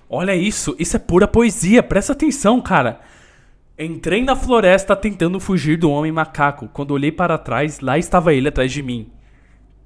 Olha 0.07 0.37
isso, 0.37 0.77
isso 0.79 0.97
é 0.97 0.99
pura 0.99 1.27
poesia, 1.27 1.83
presta 1.83 2.13
atenção, 2.13 2.61
cara. 2.61 3.01
Entrei 3.79 4.23
na 4.23 4.37
floresta 4.37 4.95
tentando 4.95 5.41
fugir 5.41 5.79
do 5.79 5.91
homem 5.91 6.13
macaco. 6.13 6.69
Quando 6.69 6.91
olhei 6.91 7.11
para 7.11 7.39
trás, 7.39 7.81
lá 7.81 7.97
estava 7.97 8.35
ele 8.35 8.49
atrás 8.49 8.71
de 8.71 8.83
mim. 8.83 9.11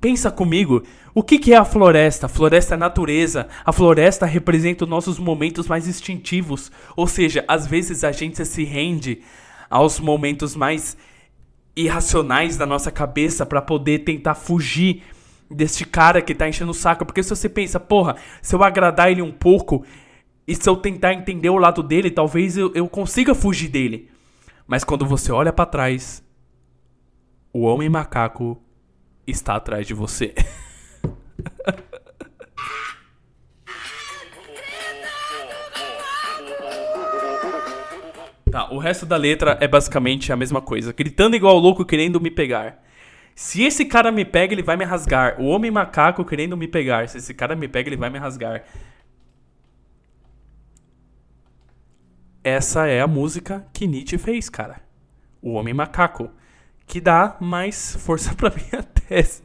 Pensa 0.05 0.31
comigo, 0.31 0.83
o 1.15 1.23
que, 1.23 1.39
que 1.39 1.55
é 1.55 1.57
a 1.57 1.65
floresta? 1.65 2.27
A 2.27 2.29
floresta 2.29 2.75
é 2.75 2.77
a 2.77 2.79
natureza. 2.79 3.49
A 3.65 3.73
floresta 3.73 4.27
representa 4.27 4.85
os 4.85 4.91
nossos 4.91 5.19
momentos 5.19 5.67
mais 5.67 5.89
instintivos. 5.89 6.71
Ou 6.95 7.07
seja, 7.07 7.43
às 7.49 7.67
vezes 7.67 8.05
a 8.05 8.13
gente 8.13 8.45
se 8.45 8.65
rende 8.65 9.23
aos 9.71 9.99
momentos 9.99 10.55
mais 10.55 10.95
irracionais 11.75 12.59
da 12.59 12.67
nossa 12.67 12.91
cabeça 12.91 13.47
para 13.47 13.63
poder 13.63 14.01
tentar 14.01 14.35
fugir 14.35 15.03
deste 15.51 15.87
cara 15.87 16.21
que 16.21 16.35
tá 16.35 16.47
enchendo 16.47 16.73
o 16.73 16.75
saco. 16.75 17.07
Porque 17.07 17.23
se 17.23 17.31
você 17.31 17.49
pensa, 17.49 17.81
porra, 17.81 18.17
se 18.43 18.55
eu 18.55 18.63
agradar 18.63 19.11
ele 19.11 19.23
um 19.23 19.33
pouco 19.33 19.87
e 20.47 20.55
se 20.55 20.69
eu 20.69 20.77
tentar 20.77 21.15
entender 21.15 21.49
o 21.49 21.57
lado 21.57 21.83
dele, 21.83 22.11
talvez 22.11 22.59
eu, 22.59 22.71
eu 22.75 22.87
consiga 22.91 23.35
fugir 23.35 23.71
dele. 23.71 24.11
Mas 24.67 24.85
quando 24.85 25.07
você 25.07 25.33
olha 25.33 25.51
para 25.51 25.65
trás, 25.65 26.23
o 27.55 27.63
homem 27.63 27.89
macaco 27.89 28.61
está 29.27 29.57
atrás 29.57 29.87
de 29.87 29.95
você. 29.95 30.35
Tá, 38.55 38.71
o 38.71 38.79
resto 38.79 39.05
da 39.05 39.17
letra 39.17 39.59
é 39.61 39.67
basicamente 39.67 40.33
a 40.33 40.37
mesma 40.37 40.63
coisa. 40.63 40.93
Gritando 40.93 41.35
igual 41.35 41.59
louco, 41.59 41.85
querendo 41.85 42.21
me 42.21 42.31
pegar. 42.31 42.85
Se 43.35 43.65
esse 43.65 43.85
cara 43.85 44.13
me 44.13 44.25
pega, 44.25 44.55
ele 44.55 44.63
vai 44.63 44.77
me 44.77 44.85
rasgar. 44.85 45.41
O 45.41 45.47
homem 45.47 45.73
macaco 45.73 46.25
querendo 46.25 46.57
me 46.57 46.69
pegar. 46.69 47.09
Se 47.09 47.19
esse 47.19 47.35
cara 47.35 47.57
me 47.57 47.67
pega, 47.67 47.89
ele 47.89 47.97
vai 47.97 48.11
me 48.11 48.17
rasgar. 48.17 48.63
Essa 52.45 52.87
é 52.87 53.01
a 53.01 53.09
música 53.09 53.67
que 53.73 53.89
Nietzsche 53.89 54.19
fez, 54.19 54.49
cara. 54.49 54.81
O 55.43 55.55
homem 55.55 55.75
macaco. 55.75 56.31
Que 56.87 57.01
dá 57.01 57.37
mais 57.41 57.97
força 57.97 58.35
pra 58.35 58.51
minha 58.51 58.83
tese. 59.09 59.43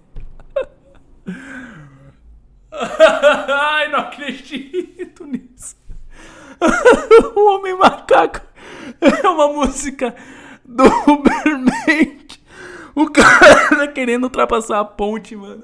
Ai, 2.71 3.89
não 3.91 3.99
acredito 3.99 5.25
nisso. 5.25 5.75
o 7.35 7.55
Homem 7.55 7.75
Macaco 7.77 8.41
é 9.01 9.27
uma 9.27 9.47
música 9.47 10.15
do 10.65 10.83
Uberman. 10.83 12.19
O 12.95 13.09
cara 13.09 13.87
querendo 13.87 14.25
ultrapassar 14.25 14.79
a 14.79 14.85
ponte, 14.85 15.35
mano. 15.35 15.63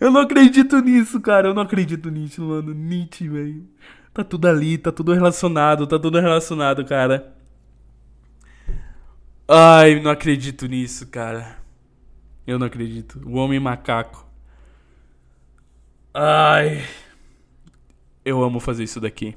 Eu 0.00 0.10
não 0.10 0.22
acredito 0.22 0.80
nisso, 0.80 1.20
cara. 1.20 1.48
Eu 1.48 1.54
não 1.54 1.62
acredito 1.62 2.10
nisso, 2.10 2.42
mano. 2.42 2.72
Nietzsche, 2.72 3.28
velho. 3.28 3.68
Tá 4.14 4.24
tudo 4.24 4.48
ali, 4.48 4.78
tá 4.78 4.90
tudo 4.90 5.12
relacionado, 5.12 5.86
tá 5.86 5.98
tudo 5.98 6.18
relacionado, 6.18 6.84
cara. 6.84 7.34
Ai, 9.52 9.98
não 9.98 10.12
acredito 10.12 10.68
nisso, 10.68 11.08
cara. 11.08 11.58
Eu 12.46 12.56
não 12.56 12.68
acredito. 12.68 13.20
O 13.26 13.34
homem 13.34 13.58
macaco. 13.58 14.24
Ai. 16.14 16.84
Eu 18.24 18.40
amo 18.44 18.60
fazer 18.60 18.84
isso 18.84 19.00
daqui. 19.00 19.36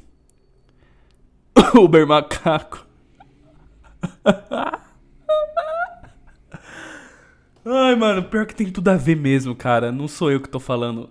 Uber 1.74 2.06
macaco. 2.06 2.86
Ai, 7.66 7.96
mano, 7.96 8.22
pior 8.22 8.46
que 8.46 8.54
tem 8.54 8.72
tudo 8.72 8.90
a 8.90 8.96
ver 8.96 9.16
mesmo, 9.16 9.56
cara. 9.56 9.92
Não 9.92 10.08
sou 10.08 10.32
eu 10.32 10.40
que 10.40 10.48
tô 10.48 10.60
falando. 10.60 11.10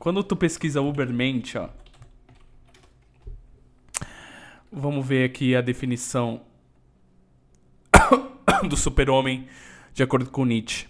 Quando 0.00 0.24
tu 0.24 0.34
pesquisa 0.34 0.80
Ubermente, 0.80 1.56
ó. 1.56 1.68
Vamos 4.72 5.06
ver 5.06 5.24
aqui 5.24 5.54
a 5.54 5.60
definição 5.60 6.40
do 8.68 8.76
super-homem 8.76 9.46
de 9.92 10.02
acordo 10.02 10.30
com 10.30 10.44
Nietzsche. 10.44 10.86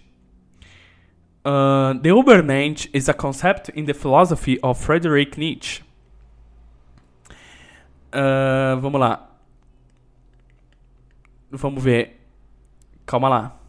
Uh, 1.45 1.97
the 2.01 2.09
Ubermensch 2.09 2.89
is 2.93 3.07
a 3.07 3.13
concept 3.13 3.69
in 3.73 3.85
the 3.85 3.93
philosophy 3.93 4.59
of 4.61 4.83
Friedrich 4.83 5.37
Nietzsche. 5.37 5.81
Uh, 8.13 8.79
vamos 8.79 8.99
lá. 8.99 9.29
Vamos 11.51 11.83
ver. 11.83 12.19
Calma 13.05 13.29
lá. 13.29 13.59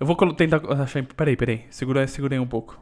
Eu 0.00 0.06
vou 0.06 0.16
tentar 0.34 0.60
achar. 0.82 1.04
Peraí, 1.04 1.36
peraí. 1.36 1.64
Segura, 1.70 2.06
segurei 2.06 2.38
um 2.38 2.46
pouco. 2.46 2.80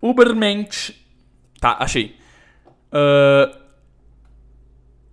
Ubermensch. 0.00 0.94
Tá, 1.60 1.76
achei. 1.80 2.16
Ah, 2.92 3.61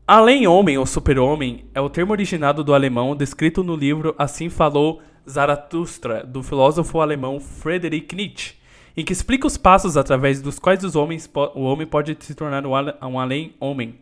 além 0.10 0.48
homem 0.48 0.76
ou 0.76 0.88
super-homem 0.88 1.66
é 1.72 1.80
o 1.80 1.88
termo 1.88 2.12
originado 2.14 2.64
do 2.64 2.74
alemão 2.74 3.16
descrito 3.16 3.64
no 3.64 3.76
livro 3.76 4.16
Assim 4.18 4.50
Falou 4.50 5.04
Zaratustra, 5.30 6.26
do 6.26 6.42
filósofo 6.42 7.00
alemão 7.00 7.40
Friedrich 7.40 8.16
Nietzsche, 8.16 8.56
em 8.98 9.06
que 9.06 9.14
explica 9.14 9.46
os 9.46 9.56
passos 9.56 9.96
através 9.96 10.42
dos 10.42 10.58
quais 10.58 10.84
os 10.84 10.96
homens 10.96 11.30
o 11.54 11.62
homem 11.62 11.86
pode 11.86 12.18
se 12.22 12.34
tornar 12.34 12.66
um 12.66 13.20
além-homem. 13.20 14.00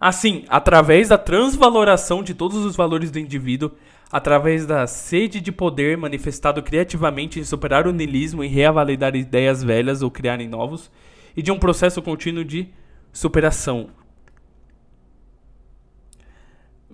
Assim, 0.00 0.46
através 0.48 1.10
da 1.10 1.18
transvaloração 1.18 2.22
de 2.22 2.32
todos 2.32 2.64
os 2.64 2.74
valores 2.74 3.10
do 3.10 3.18
indivíduo, 3.18 3.72
através 4.10 4.64
da 4.64 4.86
sede 4.86 5.38
de 5.38 5.52
poder 5.52 5.98
manifestado 5.98 6.62
criativamente 6.62 7.38
em 7.38 7.44
superar 7.44 7.86
o 7.86 7.92
niilismo 7.92 8.42
e 8.42 8.48
reavaliar 8.48 9.14
ideias 9.16 9.62
velhas 9.62 10.00
ou 10.00 10.10
criarem 10.10 10.48
novos, 10.48 10.90
e 11.36 11.42
de 11.42 11.52
um 11.52 11.58
processo 11.58 12.00
contínuo 12.00 12.42
de 12.42 12.70
superação. 13.12 13.90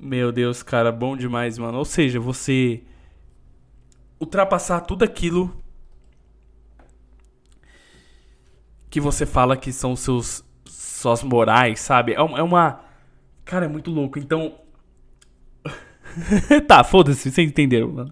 Meu 0.05 0.33
Deus, 0.33 0.65
cara, 0.65 0.91
bom 0.91 1.17
demais, 1.17 1.57
mano. 1.57 1.79
Ou 1.79 1.85
seja, 1.85 2.19
você 2.19 2.83
ultrapassar 4.19 4.81
tudo 4.81 5.05
aquilo 5.05 5.57
que 8.91 9.01
você 9.01 9.25
fala 9.25 9.57
que 9.57 9.73
são 9.73 9.95
seus 9.95 10.45
suas 10.67 11.23
morais, 11.23 11.79
sabe? 11.79 12.15
É 12.15 12.21
uma, 12.21 12.37
é 12.37 12.43
uma 12.43 12.81
cara, 13.45 13.67
é 13.67 13.69
muito 13.69 13.93
louco. 13.93 14.19
Então, 14.19 14.59
tá, 16.67 16.83
foda-se, 16.83 17.31
vocês 17.31 17.49
entenderam, 17.49 17.93
mano. 17.93 18.11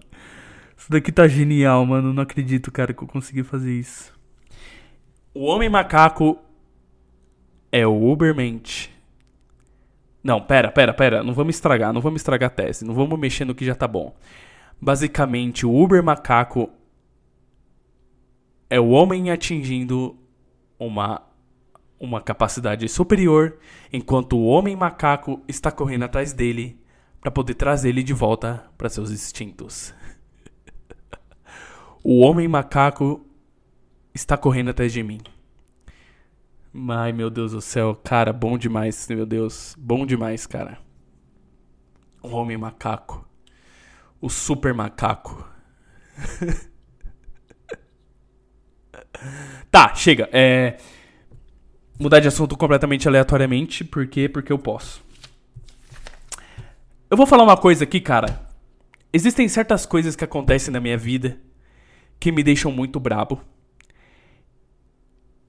Isso 0.77 0.89
daqui 0.89 1.11
tá 1.11 1.27
genial, 1.27 1.85
mano. 1.85 2.13
Não 2.13 2.23
acredito, 2.23 2.71
cara, 2.71 2.93
que 2.93 3.03
eu 3.03 3.07
consegui 3.07 3.43
fazer 3.43 3.77
isso. 3.77 4.13
O 5.33 5.43
homem 5.43 5.67
macaco 5.67 6.39
é 7.69 7.85
o 7.85 8.09
Ubermensch. 8.09 8.90
Não, 10.23 10.41
pera, 10.41 10.71
pera, 10.71 10.93
pera. 10.93 11.23
Não 11.23 11.33
vamos 11.33 11.55
estragar, 11.55 11.91
não 11.91 12.01
vamos 12.01 12.21
estragar 12.21 12.47
a 12.47 12.53
tese. 12.53 12.85
Não 12.85 12.93
vamos 12.93 13.19
mexer 13.19 13.45
no 13.45 13.55
que 13.55 13.65
já 13.65 13.75
tá 13.75 13.87
bom. 13.87 14.15
Basicamente, 14.79 15.65
o 15.65 15.75
Uber 15.75 16.03
macaco 16.03 16.69
é 18.69 18.79
o 18.79 18.89
homem 18.89 19.31
atingindo 19.31 20.17
uma 20.79 21.21
uma 21.99 22.19
capacidade 22.19 22.89
superior, 22.89 23.59
enquanto 23.93 24.35
o 24.35 24.45
homem 24.45 24.75
macaco 24.75 25.39
está 25.47 25.71
correndo 25.71 26.03
atrás 26.03 26.33
dele 26.33 26.81
para 27.21 27.29
poder 27.29 27.53
trazer 27.53 27.89
ele 27.89 28.01
de 28.01 28.11
volta 28.11 28.65
para 28.75 28.89
seus 28.89 29.11
instintos. 29.11 29.93
o 32.03 32.21
homem 32.21 32.47
macaco 32.47 33.23
está 34.15 34.35
correndo 34.35 34.71
atrás 34.71 34.91
de 34.91 35.03
mim. 35.03 35.19
Ai, 36.73 37.11
meu 37.11 37.29
Deus 37.29 37.51
do 37.51 37.61
céu, 37.61 37.93
cara, 37.95 38.31
bom 38.31 38.57
demais, 38.57 39.05
meu 39.09 39.25
Deus, 39.25 39.75
bom 39.77 40.05
demais, 40.05 40.47
cara. 40.47 40.77
O 42.23 42.29
homem 42.29 42.57
macaco. 42.57 43.27
O 44.21 44.29
super 44.29 44.73
macaco. 44.73 45.45
tá, 49.69 49.93
chega. 49.95 50.29
É 50.31 50.77
mudar 51.99 52.19
de 52.19 52.27
assunto 52.27 52.57
completamente 52.57 53.07
aleatoriamente, 53.07 53.83
por 53.83 54.07
quê? 54.07 54.27
Porque 54.27 54.51
eu 54.51 54.57
posso. 54.57 55.03
Eu 57.09 57.17
vou 57.17 57.27
falar 57.27 57.43
uma 57.43 57.57
coisa 57.57 57.83
aqui, 57.83 57.99
cara. 57.99 58.49
Existem 59.13 59.47
certas 59.47 59.85
coisas 59.85 60.15
que 60.15 60.23
acontecem 60.23 60.71
na 60.71 60.79
minha 60.79 60.97
vida 60.97 61.37
que 62.19 62.31
me 62.31 62.41
deixam 62.41 62.71
muito 62.71 62.99
brabo. 62.99 63.41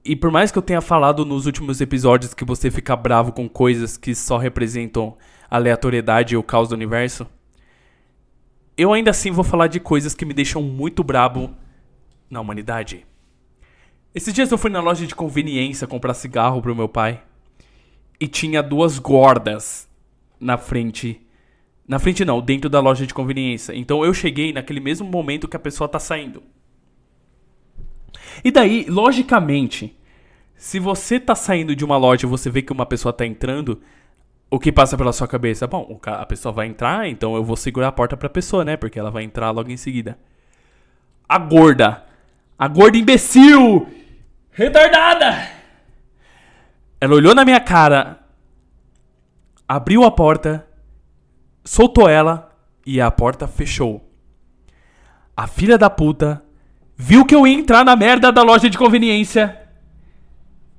E 0.05 0.15
por 0.17 0.29
mais 0.29 0.51
que 0.51 0.57
eu 0.57 0.61
tenha 0.61 0.81
falado 0.81 1.25
nos 1.25 1.45
últimos 1.45 1.79
episódios 1.79 2.33
que 2.33 2.43
você 2.43 2.69
fica 2.69 2.93
bravo 2.95 3.31
com 3.31 3.47
coisas 3.47 3.95
que 3.95 4.13
só 4.13 4.37
representam 4.37 5.17
aleatoriedade 5.49 6.33
e 6.33 6.37
o 6.37 6.43
caos 6.43 6.69
do 6.69 6.75
universo, 6.75 7.25
eu 8.75 8.91
ainda 8.91 9.11
assim 9.11 9.31
vou 9.31 9.45
falar 9.45 9.67
de 9.67 9.79
coisas 9.79 10.13
que 10.13 10.25
me 10.25 10.33
deixam 10.33 10.61
muito 10.61 11.03
brabo 11.03 11.55
na 12.29 12.41
humanidade. 12.41 13.05
Esses 14.13 14.33
dias 14.33 14.51
eu 14.51 14.57
fui 14.57 14.69
na 14.69 14.81
loja 14.81 15.07
de 15.07 15.15
conveniência 15.15 15.87
comprar 15.87 16.13
cigarro 16.13 16.61
pro 16.61 16.75
meu 16.75 16.89
pai 16.89 17.23
e 18.19 18.27
tinha 18.27 18.61
duas 18.61 18.99
gordas 18.99 19.87
na 20.37 20.57
frente. 20.57 21.21
Na 21.87 21.97
frente 21.97 22.25
não, 22.25 22.41
dentro 22.41 22.69
da 22.69 22.81
loja 22.81 23.07
de 23.07 23.13
conveniência. 23.13 23.73
Então 23.73 24.03
eu 24.03 24.13
cheguei 24.13 24.51
naquele 24.51 24.81
mesmo 24.81 25.07
momento 25.07 25.47
que 25.47 25.55
a 25.55 25.59
pessoa 25.59 25.87
tá 25.87 25.99
saindo. 25.99 26.43
E 28.43 28.51
daí, 28.51 28.85
logicamente, 28.87 29.97
se 30.55 30.79
você 30.79 31.19
tá 31.19 31.35
saindo 31.35 31.75
de 31.75 31.83
uma 31.83 31.97
loja 31.97 32.25
e 32.25 32.29
você 32.29 32.49
vê 32.49 32.61
que 32.61 32.71
uma 32.71 32.85
pessoa 32.85 33.11
tá 33.11 33.25
entrando, 33.25 33.81
o 34.49 34.59
que 34.59 34.71
passa 34.71 34.97
pela 34.97 35.11
sua 35.11 35.27
cabeça? 35.27 35.67
Bom, 35.67 35.99
a 36.03 36.25
pessoa 36.25 36.51
vai 36.51 36.67
entrar, 36.67 37.09
então 37.09 37.35
eu 37.35 37.43
vou 37.43 37.55
segurar 37.55 37.89
a 37.89 37.91
porta 37.91 38.15
pra 38.15 38.29
pessoa, 38.29 38.63
né? 38.63 38.77
Porque 38.77 38.99
ela 38.99 39.11
vai 39.11 39.23
entrar 39.23 39.51
logo 39.51 39.71
em 39.71 39.77
seguida. 39.77 40.17
A 41.27 41.37
gorda. 41.37 42.03
A 42.57 42.67
gorda 42.67 42.97
imbecil! 42.97 43.87
Retardada! 44.51 45.49
Ela 47.01 47.15
olhou 47.15 47.35
na 47.35 47.43
minha 47.43 47.59
cara, 47.59 48.19
abriu 49.67 50.03
a 50.05 50.11
porta, 50.11 50.65
soltou 51.65 52.07
ela 52.07 52.55
e 52.85 53.01
a 53.01 53.11
porta 53.11 53.47
fechou. 53.47 54.09
A 55.35 55.47
filha 55.47 55.77
da 55.77 55.89
puta 55.89 56.41
viu 56.95 57.25
que 57.25 57.35
eu 57.35 57.45
ia 57.45 57.53
entrar 57.53 57.83
na 57.83 57.95
merda 57.95 58.31
da 58.31 58.41
loja 58.41 58.69
de 58.69 58.77
conveniência. 58.77 59.59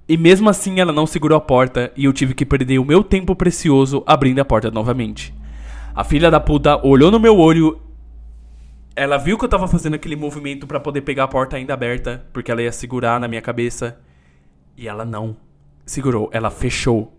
E 0.08 0.16
mesmo 0.16 0.50
assim 0.50 0.80
ela 0.80 0.92
não 0.92 1.06
segurou 1.06 1.36
a 1.36 1.40
porta 1.40 1.90
e 1.96 2.04
eu 2.04 2.12
tive 2.12 2.34
que 2.34 2.44
perder 2.44 2.78
o 2.78 2.84
meu 2.84 3.02
tempo 3.02 3.34
precioso 3.34 4.02
abrindo 4.06 4.38
a 4.38 4.44
porta 4.44 4.70
novamente. 4.70 5.34
A 5.94 6.04
filha 6.04 6.30
da 6.30 6.40
puta 6.40 6.76
olhou 6.86 7.10
no 7.10 7.20
meu 7.20 7.38
olho. 7.38 7.80
Ela 8.96 9.16
viu 9.16 9.38
que 9.38 9.44
eu 9.44 9.48
tava 9.48 9.66
fazendo 9.66 9.94
aquele 9.94 10.16
movimento 10.16 10.66
pra 10.66 10.78
poder 10.78 11.00
pegar 11.00 11.24
a 11.24 11.28
porta 11.28 11.56
ainda 11.56 11.74
aberta, 11.74 12.24
porque 12.32 12.50
ela 12.50 12.62
ia 12.62 12.70
segurar 12.70 13.18
na 13.18 13.26
minha 13.26 13.40
cabeça. 13.40 13.98
E 14.76 14.86
ela 14.86 15.04
não 15.04 15.36
segurou, 15.86 16.28
ela 16.32 16.50
fechou. 16.50 17.16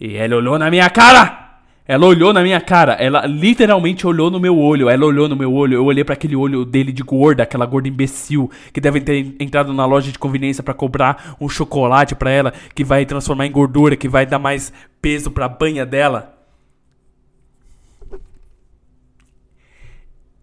E 0.00 0.16
ela 0.16 0.36
olhou 0.36 0.58
na 0.58 0.70
minha 0.70 0.88
cara! 0.90 1.43
Ela 1.86 2.06
olhou 2.06 2.32
na 2.32 2.42
minha 2.42 2.62
cara, 2.62 2.94
ela 2.94 3.26
literalmente 3.26 4.06
olhou 4.06 4.30
no 4.30 4.40
meu 4.40 4.58
olho, 4.58 4.88
ela 4.88 5.04
olhou 5.04 5.28
no 5.28 5.36
meu 5.36 5.52
olho, 5.52 5.74
eu 5.74 5.84
olhei 5.84 6.02
pra 6.02 6.14
aquele 6.14 6.34
olho 6.34 6.64
dele 6.64 6.90
de 6.90 7.02
gorda, 7.02 7.42
aquela 7.42 7.66
gorda 7.66 7.86
imbecil 7.86 8.50
que 8.72 8.80
deve 8.80 9.02
ter 9.02 9.36
entrado 9.38 9.70
na 9.74 9.84
loja 9.84 10.10
de 10.10 10.18
conveniência 10.18 10.62
pra 10.62 10.72
comprar 10.72 11.36
um 11.38 11.46
chocolate 11.46 12.14
pra 12.14 12.30
ela, 12.30 12.54
que 12.74 12.82
vai 12.82 13.04
transformar 13.04 13.46
em 13.46 13.52
gordura, 13.52 13.96
que 13.96 14.08
vai 14.08 14.24
dar 14.24 14.38
mais 14.38 14.72
peso 15.02 15.30
pra 15.30 15.46
banha 15.46 15.84
dela. 15.84 16.34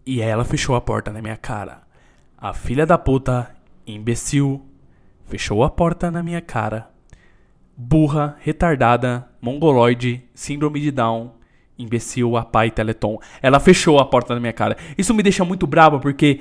E 0.05 0.21
ela 0.21 0.45
fechou 0.45 0.75
a 0.75 0.81
porta 0.81 1.11
na 1.11 1.23
minha 1.23 1.37
cara. 1.37 1.81
A 2.37 2.53
filha 2.53 2.85
da 2.85 2.99
puta, 2.99 3.49
imbecil, 3.87 4.63
fechou 5.25 5.63
a 5.63 5.71
porta 5.71 6.11
na 6.11 6.21
minha 6.21 6.41
cara. 6.41 6.87
Burra, 7.75 8.37
retardada, 8.41 9.27
mongoloide, 9.41 10.23
síndrome 10.33 10.79
de 10.79 10.91
Down 10.91 11.31
Imbecil, 11.77 12.37
a 12.37 12.45
pai, 12.45 12.69
Teleton. 12.69 13.19
Ela 13.41 13.59
fechou 13.59 13.99
a 13.99 14.05
porta 14.05 14.33
na 14.33 14.39
minha 14.39 14.53
cara. 14.53 14.77
Isso 14.97 15.13
me 15.13 15.23
deixa 15.23 15.43
muito 15.43 15.65
bravo 15.65 15.99
porque 15.99 16.39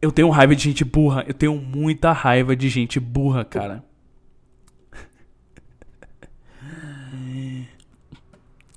eu 0.00 0.12
tenho 0.12 0.28
raiva 0.28 0.54
de 0.54 0.62
gente 0.62 0.84
burra. 0.84 1.24
Eu 1.26 1.34
tenho 1.34 1.54
muita 1.56 2.12
raiva 2.12 2.54
de 2.54 2.68
gente 2.68 3.00
burra, 3.00 3.44
cara. 3.44 3.82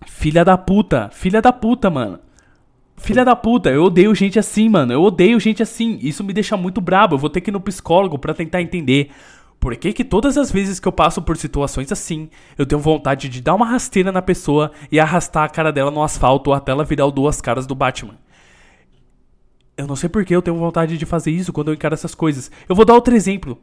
Filha 0.08 0.44
da 0.44 0.58
puta. 0.58 1.10
Filha 1.12 1.42
da 1.42 1.52
puta, 1.52 1.90
mano. 1.90 2.20
Filha 2.98 3.24
da 3.24 3.34
puta, 3.34 3.70
eu 3.70 3.86
odeio 3.86 4.14
gente 4.14 4.38
assim, 4.38 4.68
mano. 4.68 4.92
Eu 4.92 5.02
odeio 5.02 5.40
gente 5.40 5.64
assim. 5.64 5.98
Isso 6.02 6.24
me 6.24 6.34
deixa 6.34 6.58
muito 6.58 6.82
brabo. 6.82 7.16
Eu 7.16 7.20
vou 7.20 7.30
ter 7.30 7.40
que 7.40 7.50
ir 7.50 7.54
no 7.54 7.62
psicólogo 7.62 8.20
pra 8.20 8.34
tentar 8.34 8.62
entender. 8.62 9.10
Por 9.60 9.76
que, 9.76 9.91
que 9.91 10.06
todas 10.06 10.38
as 10.38 10.52
vezes 10.52 10.80
que 10.80 10.88
eu 10.88 10.91
passo 10.91 11.22
por 11.22 11.36
situações 11.36 11.91
assim, 11.91 12.30
eu 12.57 12.65
tenho 12.65 12.80
vontade 12.80 13.27
de 13.27 13.41
dar 13.41 13.56
uma 13.56 13.65
rasteira 13.65 14.11
na 14.11 14.22
pessoa 14.22 14.72
e 14.90 14.99
arrastar 14.99 15.44
a 15.44 15.49
cara 15.49 15.72
dela 15.72 15.91
no 15.91 16.02
asfalto 16.02 16.53
até 16.53 16.72
ela 16.72 16.86
virar 16.86 17.06
o 17.06 17.11
duas 17.11 17.41
caras 17.41 17.68
do 17.68 17.76
Batman? 17.76 18.15
Eu 19.76 19.86
não 19.86 19.98
sei 19.98 20.07
por 20.07 20.23
que 20.23 20.36
eu 20.36 20.41
tenho 20.41 20.57
vontade 20.57 20.98
de 20.98 21.06
fazer 21.06 21.31
isso 21.31 21.52
quando 21.52 21.69
eu 21.69 21.73
encaro 21.73 21.94
essas 21.94 22.15
coisas. 22.15 22.49
Eu 22.68 22.76
vou 22.76 22.86
dar 22.86 22.94
outro 22.94 23.15
exemplo. 23.15 23.61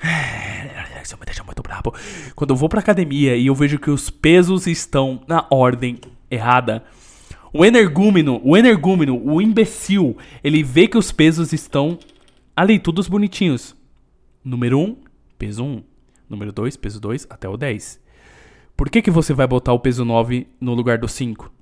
Isso 1.02 1.16
me 1.18 1.24
deixa 1.24 1.42
muito 1.42 1.62
brabo. 1.62 1.94
Quando 2.36 2.50
eu 2.50 2.56
vou 2.56 2.68
pra 2.68 2.80
academia 2.80 3.34
e 3.36 3.46
eu 3.46 3.54
vejo 3.54 3.78
que 3.78 3.90
os 3.90 4.10
pesos 4.10 4.66
estão 4.66 5.22
na 5.26 5.46
ordem 5.50 5.98
errada. 6.30 6.84
O 7.52 7.64
energúmeno, 7.64 8.40
o 8.44 8.56
energúmeno, 8.56 9.20
o 9.22 9.42
imbecil, 9.42 10.16
ele 10.44 10.62
vê 10.62 10.86
que 10.86 10.96
os 10.96 11.10
pesos 11.10 11.52
estão 11.52 11.98
ali, 12.54 12.78
todos 12.78 13.08
bonitinhos. 13.08 13.74
Número 14.44 14.78
1, 14.78 14.82
um, 14.82 14.96
peso 15.38 15.64
1. 15.64 15.82
Número 16.28 16.52
2, 16.52 16.76
peso 16.76 17.00
2, 17.00 17.26
até 17.28 17.48
o 17.48 17.56
10. 17.56 18.00
Por 18.76 18.88
que, 18.88 19.02
que 19.02 19.10
você 19.10 19.34
vai 19.34 19.46
botar 19.46 19.72
o 19.72 19.78
peso 19.78 20.04
9 20.04 20.46
no 20.60 20.72
lugar 20.72 20.96
do 20.96 21.06
5? 21.06 21.52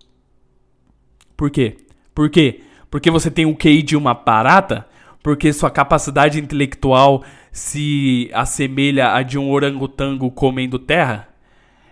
Por 1.36 1.50
quê? 1.50 1.76
Por 2.14 2.30
quê? 2.30 2.60
Porque 2.90 3.10
você 3.10 3.30
tem 3.30 3.46
o 3.46 3.56
QI 3.56 3.82
de 3.82 3.96
uma 3.96 4.14
barata? 4.14 4.86
Porque 5.22 5.52
sua 5.52 5.70
capacidade 5.70 6.38
intelectual 6.38 7.24
se 7.50 8.30
assemelha 8.32 9.12
a 9.12 9.22
de 9.22 9.38
um 9.38 9.50
orangotango 9.50 10.30
comendo 10.30 10.78
terra? 10.78 11.28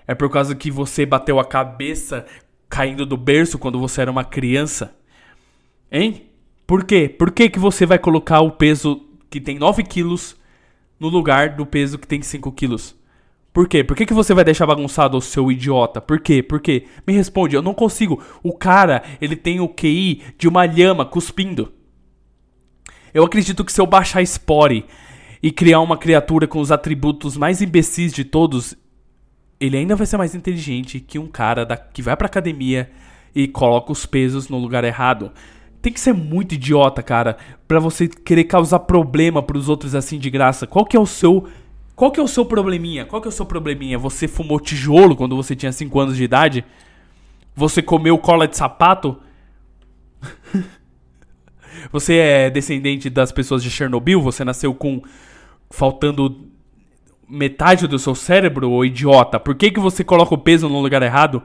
É 0.06 0.14
por 0.14 0.30
causa 0.30 0.54
que 0.54 0.70
você 0.70 1.04
bateu 1.04 1.40
a 1.40 1.44
cabeça 1.44 2.24
caindo 2.68 3.04
do 3.04 3.16
berço 3.16 3.58
quando 3.58 3.80
você 3.80 4.02
era 4.02 4.10
uma 4.10 4.24
criança? 4.24 4.96
Hein? 5.90 6.26
Por 6.66 6.84
quê? 6.84 7.08
Por 7.08 7.32
que, 7.32 7.48
que 7.48 7.58
você 7.58 7.84
vai 7.84 7.98
colocar 7.98 8.40
o 8.40 8.52
peso 8.52 9.04
que 9.28 9.40
tem 9.40 9.58
9 9.58 9.82
quilos 9.82 10.36
no 10.98 11.08
lugar 11.08 11.50
do 11.50 11.66
peso 11.66 11.98
que 11.98 12.06
tem 12.06 12.22
5 12.22 12.50
quilos? 12.52 12.96
Por 13.52 13.66
quê? 13.66 13.82
Por 13.82 13.96
que, 13.96 14.04
que 14.04 14.12
você 14.12 14.34
vai 14.34 14.44
deixar 14.44 14.66
bagunçado 14.66 15.16
o 15.16 15.20
seu 15.22 15.50
idiota? 15.50 16.00
Por 16.00 16.20
quê? 16.20 16.42
Por 16.42 16.60
quê? 16.60 16.84
Me 17.06 17.14
responde, 17.14 17.56
eu 17.56 17.62
não 17.62 17.72
consigo. 17.72 18.22
O 18.42 18.52
cara, 18.52 19.02
ele 19.20 19.34
tem 19.34 19.60
o 19.60 19.68
QI 19.68 20.22
de 20.36 20.46
uma 20.46 20.66
lhama 20.66 21.06
cuspindo. 21.06 21.72
Eu 23.14 23.24
acredito 23.24 23.64
que 23.64 23.72
se 23.72 23.80
eu 23.80 23.86
baixar 23.86 24.22
Spore 24.26 24.84
e 25.42 25.50
criar 25.50 25.80
uma 25.80 25.96
criatura 25.96 26.46
com 26.46 26.60
os 26.60 26.70
atributos 26.70 27.34
mais 27.34 27.62
imbecis 27.62 28.12
de 28.12 28.24
todos, 28.24 28.76
ele 29.58 29.78
ainda 29.78 29.96
vai 29.96 30.06
ser 30.06 30.18
mais 30.18 30.34
inteligente 30.34 31.00
que 31.00 31.18
um 31.18 31.26
cara 31.26 31.64
da, 31.64 31.78
que 31.78 32.02
vai 32.02 32.14
pra 32.14 32.26
academia 32.26 32.90
e 33.34 33.48
coloca 33.48 33.90
os 33.90 34.04
pesos 34.04 34.50
no 34.50 34.58
lugar 34.58 34.84
errado. 34.84 35.32
Tem 35.80 35.92
que 35.92 36.00
ser 36.00 36.12
muito 36.12 36.54
idiota, 36.54 37.02
cara, 37.02 37.36
pra 37.68 37.78
você 37.78 38.08
querer 38.08 38.44
causar 38.44 38.80
problema 38.80 39.42
pros 39.42 39.68
outros 39.68 39.94
assim 39.94 40.18
de 40.18 40.30
graça. 40.30 40.66
Qual 40.66 40.84
que 40.84 40.96
é 40.96 41.00
o 41.00 41.06
seu. 41.06 41.46
Qual 41.94 42.10
que 42.10 42.20
é 42.20 42.22
o 42.22 42.28
seu 42.28 42.44
probleminha? 42.44 43.06
Qual 43.06 43.22
que 43.22 43.28
é 43.28 43.30
o 43.30 43.32
seu 43.32 43.46
probleminha? 43.46 43.98
Você 43.98 44.28
fumou 44.28 44.60
tijolo 44.60 45.16
quando 45.16 45.34
você 45.34 45.56
tinha 45.56 45.72
5 45.72 45.98
anos 45.98 46.16
de 46.16 46.24
idade? 46.24 46.64
Você 47.54 47.80
comeu 47.80 48.18
cola 48.18 48.46
de 48.46 48.56
sapato? 48.56 49.16
você 51.90 52.16
é 52.16 52.50
descendente 52.50 53.08
das 53.08 53.32
pessoas 53.32 53.62
de 53.62 53.70
Chernobyl? 53.70 54.20
Você 54.20 54.44
nasceu 54.44 54.74
com. 54.74 55.02
faltando 55.70 56.46
metade 57.28 57.86
do 57.86 57.98
seu 57.98 58.14
cérebro, 58.14 58.70
ô 58.70 58.84
idiota? 58.84 59.40
Por 59.40 59.54
que, 59.54 59.70
que 59.70 59.80
você 59.80 60.04
coloca 60.04 60.34
o 60.34 60.38
peso 60.38 60.68
no 60.68 60.80
lugar 60.80 61.02
errado? 61.02 61.42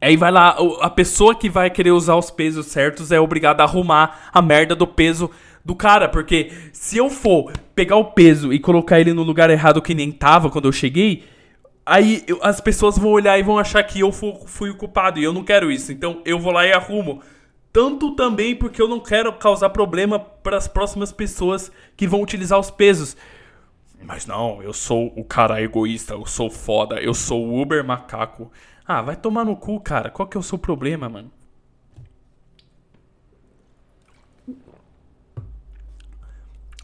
Aí 0.00 0.16
vai 0.16 0.30
lá, 0.30 0.56
a 0.80 0.88
pessoa 0.88 1.34
que 1.34 1.50
vai 1.50 1.68
querer 1.70 1.90
usar 1.90 2.16
os 2.16 2.30
pesos 2.30 2.66
certos 2.66 3.12
é 3.12 3.20
obrigada 3.20 3.62
a 3.62 3.66
arrumar 3.66 4.30
a 4.32 4.40
merda 4.40 4.74
do 4.74 4.86
peso 4.86 5.30
do 5.62 5.74
cara, 5.74 6.08
porque 6.08 6.50
se 6.72 6.96
eu 6.96 7.10
for 7.10 7.52
pegar 7.74 7.96
o 7.96 8.06
peso 8.06 8.50
e 8.50 8.58
colocar 8.58 8.98
ele 8.98 9.12
no 9.12 9.22
lugar 9.22 9.50
errado 9.50 9.82
que 9.82 9.94
nem 9.94 10.10
tava 10.10 10.48
quando 10.48 10.64
eu 10.66 10.72
cheguei, 10.72 11.24
aí 11.84 12.24
eu- 12.26 12.38
as 12.42 12.62
pessoas 12.62 12.96
vão 12.96 13.10
olhar 13.10 13.38
e 13.38 13.42
vão 13.42 13.58
achar 13.58 13.82
que 13.82 14.00
eu 14.00 14.10
fu- 14.10 14.40
fui 14.46 14.70
o 14.70 14.74
culpado 14.76 15.18
e 15.20 15.24
eu 15.24 15.34
não 15.34 15.44
quero 15.44 15.70
isso. 15.70 15.92
Então 15.92 16.22
eu 16.24 16.38
vou 16.38 16.50
lá 16.52 16.66
e 16.66 16.72
arrumo. 16.72 17.20
Tanto 17.70 18.12
também 18.16 18.56
porque 18.56 18.80
eu 18.80 18.88
não 18.88 19.00
quero 19.00 19.30
causar 19.34 19.68
problema 19.68 20.18
para 20.18 20.56
as 20.56 20.66
próximas 20.66 21.12
pessoas 21.12 21.70
que 21.94 22.06
vão 22.06 22.22
utilizar 22.22 22.58
os 22.58 22.70
pesos. 22.70 23.16
Mas 24.02 24.24
não, 24.26 24.62
eu 24.62 24.72
sou 24.72 25.12
o 25.14 25.22
cara 25.22 25.62
egoísta, 25.62 26.14
eu 26.14 26.24
sou 26.24 26.48
foda, 26.50 26.98
eu 27.02 27.12
sou 27.12 27.46
o 27.46 27.60
Uber 27.60 27.84
macaco. 27.84 28.50
Ah, 28.92 29.02
vai 29.02 29.14
tomar 29.14 29.44
no 29.44 29.54
cu, 29.54 29.78
cara. 29.78 30.10
Qual 30.10 30.26
que 30.26 30.36
é 30.36 30.40
o 30.40 30.42
seu 30.42 30.58
problema, 30.58 31.08
mano? 31.08 31.30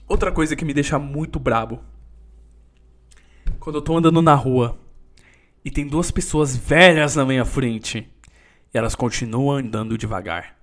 Outra 0.06 0.30
coisa 0.30 0.54
que 0.54 0.64
me 0.64 0.72
deixa 0.72 1.00
muito 1.00 1.40
brabo. 1.40 1.80
Quando 3.58 3.78
eu 3.78 3.82
tô 3.82 3.96
andando 3.96 4.22
na 4.22 4.36
rua 4.36 4.78
e 5.64 5.70
tem 5.72 5.84
duas 5.84 6.12
pessoas 6.12 6.56
velhas 6.56 7.16
na 7.16 7.24
minha 7.24 7.44
frente 7.44 8.08
e 8.72 8.78
elas 8.78 8.94
continuam 8.94 9.56
andando 9.56 9.98
devagar. 9.98 10.56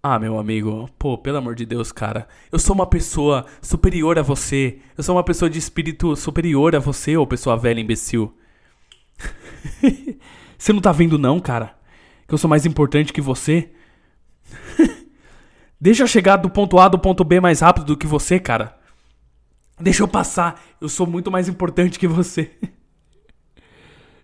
Ah, 0.00 0.20
meu 0.20 0.38
amigo, 0.38 0.88
pô, 0.96 1.18
pelo 1.18 1.38
amor 1.38 1.56
de 1.56 1.66
Deus, 1.66 1.90
cara. 1.90 2.28
Eu 2.52 2.60
sou 2.60 2.76
uma 2.76 2.86
pessoa 2.86 3.44
superior 3.60 4.20
a 4.20 4.22
você. 4.22 4.78
Eu 4.96 5.02
sou 5.02 5.16
uma 5.16 5.24
pessoa 5.24 5.50
de 5.50 5.58
espírito 5.58 6.14
superior 6.14 6.76
a 6.76 6.78
você, 6.78 7.16
ô 7.16 7.26
pessoa 7.26 7.56
velha 7.56 7.80
imbecil. 7.80 8.32
você 10.58 10.72
não 10.72 10.80
tá 10.80 10.92
vendo 10.92 11.18
não, 11.18 11.40
cara? 11.40 11.76
Que 12.26 12.34
eu 12.34 12.38
sou 12.38 12.48
mais 12.50 12.66
importante 12.66 13.12
que 13.12 13.20
você? 13.20 13.70
Deixa 15.80 16.02
eu 16.02 16.06
chegar 16.06 16.36
do 16.36 16.48
ponto 16.48 16.78
A 16.78 16.88
do 16.88 16.98
ponto 16.98 17.22
B 17.22 17.40
mais 17.40 17.60
rápido 17.60 17.86
do 17.86 17.96
que 17.96 18.06
você, 18.06 18.40
cara. 18.40 18.76
Deixa 19.78 20.02
eu 20.02 20.08
passar. 20.08 20.62
Eu 20.80 20.88
sou 20.88 21.06
muito 21.06 21.30
mais 21.30 21.48
importante 21.48 21.98
que 21.98 22.08
você. 22.08 22.50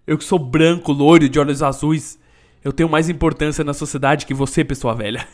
Eu 0.04 0.18
que 0.18 0.24
sou 0.24 0.38
branco, 0.38 0.90
loiro, 0.90 1.28
de 1.28 1.38
olhos 1.38 1.62
azuis. 1.62 2.18
Eu 2.64 2.72
tenho 2.72 2.88
mais 2.88 3.08
importância 3.08 3.62
na 3.62 3.72
sociedade 3.72 4.26
que 4.26 4.34
você, 4.34 4.64
pessoa 4.64 4.96
velha. 4.96 5.28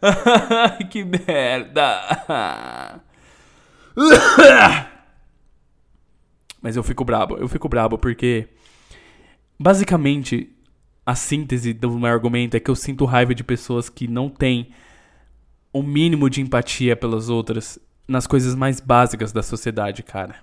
que 0.90 1.04
merda. 1.04 2.00
Mas 6.66 6.74
eu 6.74 6.82
fico 6.82 7.04
brabo, 7.04 7.36
eu 7.36 7.46
fico 7.46 7.68
brabo 7.68 7.96
porque 7.96 8.48
basicamente 9.56 10.50
a 11.06 11.14
síntese 11.14 11.72
do 11.72 11.88
meu 11.96 12.10
argumento 12.10 12.56
é 12.56 12.60
que 12.60 12.68
eu 12.68 12.74
sinto 12.74 13.04
raiva 13.04 13.32
de 13.32 13.44
pessoas 13.44 13.88
que 13.88 14.08
não 14.08 14.28
têm 14.28 14.70
o 15.72 15.80
mínimo 15.80 16.28
de 16.28 16.40
empatia 16.40 16.96
pelas 16.96 17.28
outras 17.28 17.78
nas 18.08 18.26
coisas 18.26 18.56
mais 18.56 18.80
básicas 18.80 19.32
da 19.32 19.44
sociedade, 19.44 20.02
cara. 20.02 20.34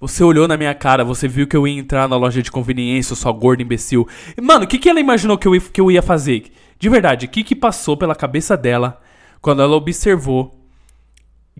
Você 0.00 0.24
olhou 0.24 0.48
na 0.48 0.56
minha 0.56 0.74
cara, 0.74 1.04
você 1.04 1.28
viu 1.28 1.46
que 1.46 1.56
eu 1.56 1.64
ia 1.68 1.78
entrar 1.78 2.08
na 2.08 2.16
loja 2.16 2.42
de 2.42 2.50
conveniência, 2.50 3.14
sou 3.14 3.32
gordo 3.32 3.62
imbecil. 3.62 4.04
Mano, 4.42 4.64
o 4.64 4.66
que, 4.66 4.80
que 4.80 4.88
ela 4.88 4.98
imaginou 4.98 5.38
que 5.38 5.46
eu, 5.46 5.54
ia- 5.54 5.60
que 5.60 5.80
eu 5.80 5.92
ia 5.92 6.02
fazer? 6.02 6.50
De 6.76 6.88
verdade, 6.88 7.26
o 7.26 7.28
que, 7.28 7.44
que 7.44 7.54
passou 7.54 7.96
pela 7.96 8.16
cabeça 8.16 8.56
dela 8.56 9.00
quando 9.40 9.62
ela 9.62 9.76
observou 9.76 10.55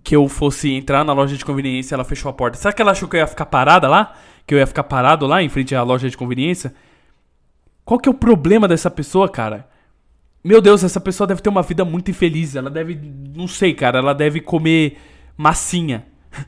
que 0.02 0.14
eu 0.14 0.28
fosse 0.28 0.72
entrar 0.72 1.04
na 1.04 1.12
loja 1.12 1.36
de 1.36 1.44
conveniência 1.44 1.94
ela 1.94 2.04
fechou 2.04 2.30
a 2.30 2.32
porta? 2.32 2.58
Será 2.58 2.72
que 2.72 2.80
ela 2.80 2.92
achou 2.92 3.08
que 3.08 3.16
eu 3.16 3.20
ia 3.20 3.26
ficar 3.26 3.46
parada 3.46 3.88
lá? 3.88 4.14
Que 4.46 4.54
eu 4.54 4.58
ia 4.58 4.66
ficar 4.66 4.84
parado 4.84 5.26
lá 5.26 5.42
em 5.42 5.48
frente 5.48 5.74
à 5.74 5.82
loja 5.82 6.08
de 6.08 6.16
conveniência? 6.16 6.74
Qual 7.84 8.00
que 8.00 8.08
é 8.08 8.12
o 8.12 8.14
problema 8.14 8.66
dessa 8.66 8.90
pessoa, 8.90 9.28
cara? 9.28 9.68
Meu 10.42 10.60
Deus, 10.60 10.84
essa 10.84 11.00
pessoa 11.00 11.26
deve 11.26 11.40
ter 11.40 11.48
uma 11.48 11.62
vida 11.62 11.84
muito 11.84 12.10
infeliz. 12.10 12.54
Ela 12.54 12.70
deve. 12.70 12.96
Não 13.34 13.48
sei, 13.48 13.74
cara. 13.74 13.98
Ela 13.98 14.12
deve 14.14 14.40
comer 14.40 14.98
massinha. 15.36 16.06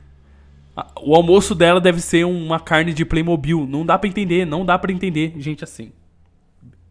O 1.01 1.13
almoço 1.13 1.53
dela 1.53 1.81
deve 1.81 1.99
ser 1.99 2.25
uma 2.25 2.59
carne 2.59 2.93
de 2.93 3.03
Playmobil. 3.03 3.67
Não 3.67 3.85
dá 3.85 3.97
pra 3.97 4.07
entender, 4.07 4.45
não 4.45 4.65
dá 4.65 4.79
pra 4.79 4.93
entender 4.93 5.33
gente 5.37 5.61
assim. 5.61 5.91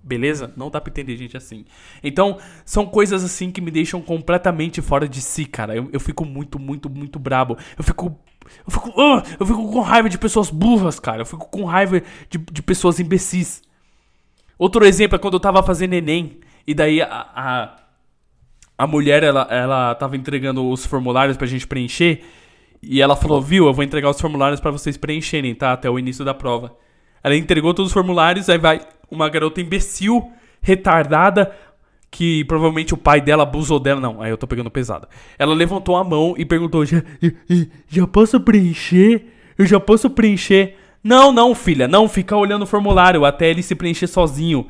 Beleza? 0.09 0.51
Não 0.56 0.70
dá 0.70 0.80
pra 0.80 0.90
entender 0.90 1.18
gente 1.18 1.36
assim. 1.36 1.66
Então, 2.02 2.39
são 2.64 2.86
coisas 2.86 3.22
assim 3.22 3.51
que 3.51 3.60
me 3.60 3.70
deixam 3.70 4.01
completamente 4.01 4.80
fora 4.80 5.06
de 5.06 5.20
si, 5.20 5.44
cara. 5.44 5.76
Eu, 5.76 5.90
eu 5.93 6.01
fico 6.01 6.24
muito, 6.24 6.59
muito, 6.59 6.89
muito 6.89 7.18
brabo. 7.18 7.59
Eu 7.76 7.85
fico. 7.85 8.18
Eu 8.66 8.72
fico. 8.72 8.98
ah, 8.98 9.22
eu 9.39 9.44
fico 9.44 9.70
com 9.70 9.80
raiva 9.82 10.09
de 10.09 10.16
pessoas 10.16 10.48
burras, 10.48 10.98
cara. 10.98 11.20
Eu 11.20 11.26
fico 11.26 11.47
com 11.51 11.66
raiva 11.66 12.02
de, 12.30 12.39
de 12.39 12.62
pessoas 12.62 12.98
imbecis. 12.98 13.62
Outro 14.59 14.86
exemplo 14.86 15.16
é 15.16 15.18
quando 15.18 15.35
eu 15.35 15.40
tava 15.40 15.62
fazendo 15.62 15.93
Enem. 15.93 16.40
E 16.66 16.72
daí 16.72 17.02
a, 17.02 17.06
a, 17.10 17.76
a 18.78 18.86
mulher, 18.86 19.22
ela, 19.22 19.47
ela 19.51 19.94
tava 19.94 20.16
entregando 20.16 20.66
os 20.70 20.86
formulários 20.86 21.36
pra 21.36 21.47
gente 21.47 21.66
preencher. 21.66 22.24
E 22.82 23.02
ela 23.02 23.14
falou, 23.14 23.43
viu, 23.43 23.66
eu 23.66 23.74
vou 23.74 23.85
entregar 23.85 24.09
os 24.09 24.18
formulários 24.18 24.59
pra 24.59 24.70
vocês 24.70 24.97
preencherem, 24.97 25.55
tá? 25.55 25.74
Até 25.74 25.90
o 25.90 25.98
início 25.98 26.24
da 26.24 26.32
prova. 26.32 26.74
Ela 27.23 27.36
entregou 27.36 27.74
todos 27.74 27.90
os 27.90 27.95
formulários, 27.95 28.49
aí 28.49 28.59
vai 28.59 28.81
uma 29.11 29.28
garota 29.28 29.61
imbecil, 29.61 30.31
retardada, 30.61 31.53
que 32.11 32.45
provavelmente 32.45 32.95
o 32.95 32.97
pai 32.97 33.20
dela 33.20 33.43
abusou 33.43 33.78
dela. 33.81 34.01
Não, 34.01 34.20
aí 34.23 34.31
eu 34.31 34.36
tô 34.39 34.47
pegando 34.47 34.70
pesado. 34.70 35.07
Ela 35.39 35.55
levantou 35.55 35.97
a 35.97 36.05
mão 36.05 36.35
e 36.39 36.45
perguntou: 36.45 36.85
já- 36.85 37.03
já 37.89 38.07
posso 38.07 38.40
preencher? 38.40 39.27
Eu 39.57 39.66
já 39.66 39.81
posso 39.81 40.09
preencher? 40.11 40.77
Não, 41.03 41.32
não, 41.32 41.55
filha, 41.55 41.86
não, 41.89 42.09
fica 42.09 42.36
olhando 42.36 42.62
o 42.62 42.66
formulário 42.66 43.24
até 43.24 43.49
ele 43.51 43.62
se 43.62 43.74
preencher 43.74 44.07
sozinho. 44.07 44.66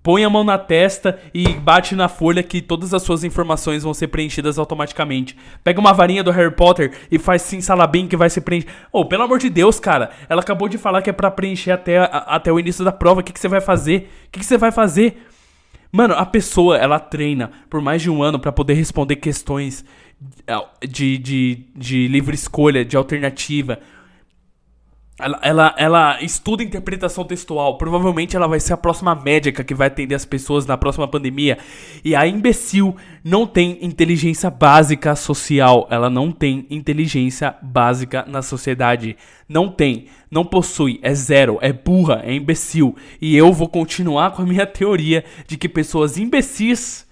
Põe 0.00 0.24
a 0.24 0.30
mão 0.30 0.44
na 0.44 0.56
testa 0.58 1.18
e 1.34 1.48
bate 1.54 1.96
na 1.96 2.08
folha 2.08 2.40
que 2.42 2.62
todas 2.62 2.94
as 2.94 3.02
suas 3.02 3.24
informações 3.24 3.82
vão 3.82 3.92
ser 3.92 4.06
preenchidas 4.08 4.56
automaticamente. 4.56 5.36
Pega 5.64 5.80
uma 5.80 5.92
varinha 5.92 6.22
do 6.22 6.30
Harry 6.30 6.54
Potter 6.54 6.92
e 7.10 7.18
faz 7.18 7.42
sim 7.42 7.60
salabim 7.60 8.06
que 8.06 8.16
vai 8.16 8.30
ser 8.30 8.42
preenchido. 8.42 8.72
Oh, 8.92 9.04
pelo 9.04 9.24
amor 9.24 9.40
de 9.40 9.50
Deus, 9.50 9.80
cara. 9.80 10.10
Ela 10.28 10.40
acabou 10.40 10.68
de 10.68 10.78
falar 10.78 11.02
que 11.02 11.10
é 11.10 11.12
pra 11.12 11.32
preencher 11.32 11.72
até, 11.72 11.98
a- 11.98 12.04
até 12.04 12.52
o 12.52 12.60
início 12.60 12.84
da 12.84 12.92
prova. 12.92 13.20
O 13.20 13.24
que, 13.24 13.32
que 13.32 13.40
você 13.40 13.48
vai 13.48 13.60
fazer? 13.60 14.08
O 14.28 14.30
que, 14.30 14.38
que 14.38 14.46
você 14.46 14.56
vai 14.56 14.70
fazer? 14.70 15.26
Mano, 15.90 16.14
a 16.14 16.24
pessoa, 16.24 16.78
ela 16.78 17.00
treina 17.00 17.50
por 17.68 17.80
mais 17.82 18.00
de 18.00 18.08
um 18.08 18.22
ano 18.22 18.38
pra 18.38 18.52
poder 18.52 18.74
responder 18.74 19.16
questões 19.16 19.84
de, 20.88 21.18
de, 21.18 21.66
de 21.74 22.06
livre 22.08 22.34
escolha, 22.34 22.84
de 22.84 22.96
alternativa. 22.96 23.80
Ela, 25.22 25.38
ela, 25.42 25.74
ela 25.78 26.22
estuda 26.22 26.62
interpretação 26.62 27.24
textual. 27.24 27.78
Provavelmente 27.78 28.36
ela 28.36 28.46
vai 28.46 28.60
ser 28.60 28.72
a 28.72 28.76
próxima 28.76 29.14
médica 29.14 29.64
que 29.64 29.74
vai 29.74 29.86
atender 29.86 30.14
as 30.14 30.24
pessoas 30.24 30.66
na 30.66 30.76
próxima 30.76 31.06
pandemia. 31.06 31.58
E 32.04 32.14
a 32.14 32.26
imbecil 32.26 32.96
não 33.24 33.46
tem 33.46 33.78
inteligência 33.80 34.50
básica 34.50 35.14
social. 35.14 35.86
Ela 35.90 36.10
não 36.10 36.32
tem 36.32 36.66
inteligência 36.68 37.54
básica 37.62 38.24
na 38.26 38.42
sociedade. 38.42 39.16
Não 39.48 39.68
tem. 39.68 40.06
Não 40.30 40.44
possui. 40.44 40.98
É 41.02 41.14
zero. 41.14 41.58
É 41.60 41.72
burra. 41.72 42.22
É 42.24 42.34
imbecil. 42.34 42.96
E 43.20 43.36
eu 43.36 43.52
vou 43.52 43.68
continuar 43.68 44.32
com 44.32 44.42
a 44.42 44.46
minha 44.46 44.66
teoria 44.66 45.24
de 45.46 45.56
que 45.56 45.68
pessoas 45.68 46.18
imbecis 46.18 47.06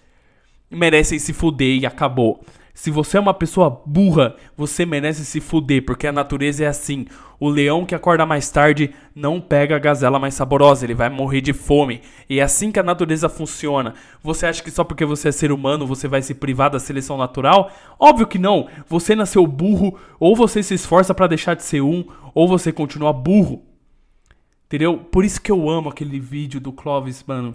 merecem 0.70 1.18
se 1.18 1.32
fuder 1.32 1.78
e 1.78 1.86
acabou. 1.86 2.44
Se 2.80 2.90
você 2.90 3.18
é 3.18 3.20
uma 3.20 3.34
pessoa 3.34 3.82
burra, 3.84 4.36
você 4.56 4.86
merece 4.86 5.22
se 5.26 5.38
fuder, 5.38 5.84
porque 5.84 6.06
a 6.06 6.12
natureza 6.12 6.64
é 6.64 6.66
assim. 6.66 7.04
O 7.38 7.46
leão 7.46 7.84
que 7.84 7.94
acorda 7.94 8.24
mais 8.24 8.48
tarde 8.48 8.94
não 9.14 9.38
pega 9.38 9.76
a 9.76 9.78
gazela 9.78 10.18
mais 10.18 10.32
saborosa, 10.32 10.86
ele 10.86 10.94
vai 10.94 11.10
morrer 11.10 11.42
de 11.42 11.52
fome. 11.52 12.00
E 12.26 12.40
é 12.40 12.42
assim 12.42 12.72
que 12.72 12.80
a 12.80 12.82
natureza 12.82 13.28
funciona. 13.28 13.92
Você 14.22 14.46
acha 14.46 14.62
que 14.62 14.70
só 14.70 14.82
porque 14.82 15.04
você 15.04 15.28
é 15.28 15.32
ser 15.32 15.52
humano 15.52 15.86
você 15.86 16.08
vai 16.08 16.22
se 16.22 16.32
privar 16.32 16.70
da 16.70 16.78
seleção 16.78 17.18
natural? 17.18 17.70
Óbvio 17.98 18.26
que 18.26 18.38
não. 18.38 18.66
Você 18.88 19.14
nasceu 19.14 19.46
burro, 19.46 19.98
ou 20.18 20.34
você 20.34 20.62
se 20.62 20.72
esforça 20.72 21.12
pra 21.12 21.26
deixar 21.26 21.52
de 21.52 21.62
ser 21.62 21.82
um, 21.82 22.02
ou 22.34 22.48
você 22.48 22.72
continua 22.72 23.12
burro. 23.12 23.62
Entendeu? 24.64 24.96
Por 24.96 25.22
isso 25.22 25.42
que 25.42 25.52
eu 25.52 25.68
amo 25.68 25.90
aquele 25.90 26.18
vídeo 26.18 26.58
do 26.58 26.72
Clovis, 26.72 27.22
mano. 27.26 27.54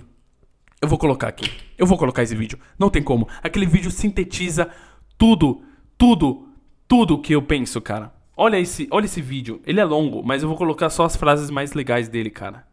Eu 0.80 0.88
vou 0.88 1.00
colocar 1.00 1.30
aqui. 1.30 1.50
Eu 1.80 1.88
vou 1.88 1.98
colocar 1.98 2.22
esse 2.22 2.36
vídeo. 2.36 2.60
Não 2.78 2.92
tem 2.92 3.02
como. 3.02 3.28
Aquele 3.42 3.66
vídeo 3.66 3.90
sintetiza 3.90 4.70
tudo, 5.18 5.64
tudo, 5.98 6.50
tudo 6.88 7.22
que 7.22 7.34
eu 7.34 7.42
penso, 7.42 7.82
cara. 7.82 8.14
Olha 8.38 8.60
esse, 8.60 8.88
olha 8.92 9.06
esse 9.06 9.22
vídeo. 9.22 9.62
Ele 9.66 9.80
é 9.80 9.86
longo, 9.86 10.24
mas 10.24 10.44
eu 10.44 10.50
vou 10.50 10.58
colocar 10.58 10.90
só 10.90 11.06
as 11.06 11.16
frases 11.16 11.50
mais 11.50 11.74
legais 11.74 12.10
dele, 12.10 12.30
cara. 12.30 12.68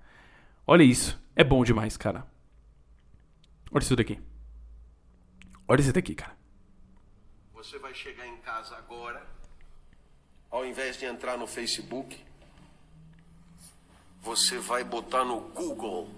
Olha 0.67 0.83
isso. 0.83 1.21
É 1.37 1.45
bom 1.45 1.65
demais, 1.65 1.97
cara. 1.97 2.27
Olha 3.71 3.83
isso 3.83 3.97
daqui. 3.97 4.21
Olha 5.67 5.81
isso 5.81 5.93
daqui, 5.93 6.15
cara. 6.15 6.37
Você 7.55 7.79
vai 7.79 7.95
chegar 7.95 8.27
em 8.27 8.37
casa 8.39 8.77
agora, 8.77 9.25
ao 10.51 10.67
invés 10.67 10.99
de 10.99 11.05
entrar 11.05 11.39
no 11.39 11.47
Facebook, 11.47 12.19
você 14.21 14.59
vai 14.59 14.85
botar 14.85 15.25
no 15.25 15.41
Google 15.41 16.09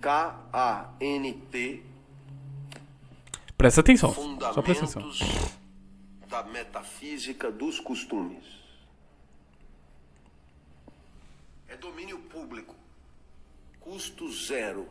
K-A-N-T 0.00 1.82
Presta 3.64 3.80
atenção. 3.80 4.12
Só 4.12 4.60
presta 4.60 4.84
atenção. 4.84 5.10
Da 6.28 6.42
Metafísica 6.42 7.50
dos 7.50 7.80
Costumes. 7.80 8.44
É 11.66 11.74
domínio 11.74 12.18
público. 12.18 12.74
Custo 13.80 14.30
zero. 14.30 14.86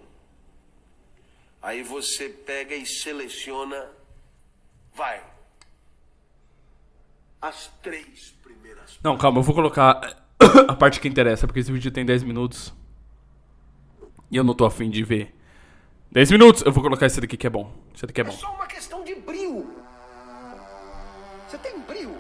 Aí 1.62 1.84
você 1.84 2.28
pega 2.28 2.74
e 2.74 2.84
seleciona. 2.84 3.92
Vai. 4.96 5.24
As 7.40 7.68
três 7.84 8.32
primeiras. 8.42 9.00
Não, 9.04 9.16
calma, 9.20 9.38
eu 9.38 9.44
vou 9.44 9.54
colocar 9.54 10.26
a 10.68 10.74
parte 10.74 11.00
que 11.00 11.08
interessa, 11.08 11.46
porque 11.46 11.60
esse 11.60 11.72
vídeo 11.72 11.92
tem 11.92 12.04
10 12.04 12.24
minutos. 12.24 12.74
E 14.32 14.36
eu 14.36 14.44
não 14.44 14.56
tô 14.56 14.66
afim 14.66 14.90
de 14.90 15.04
ver. 15.04 15.43
10 16.14 16.30
minutos! 16.30 16.62
Eu 16.64 16.72
vou 16.72 16.84
colocar 16.84 17.08
esse 17.08 17.20
daqui 17.20 17.36
que 17.36 17.48
é 17.48 17.50
bom. 17.50 17.72
Esse 17.96 18.06
daqui 18.06 18.22
é 18.22 18.24
É 18.24 18.28
bom. 18.28 18.34
só 18.34 18.52
uma 18.52 18.68
questão 18.68 19.04
de 19.04 19.16
brio. 19.16 19.66
Você 21.50 21.58
tem 21.58 21.80
brio? 21.80 22.12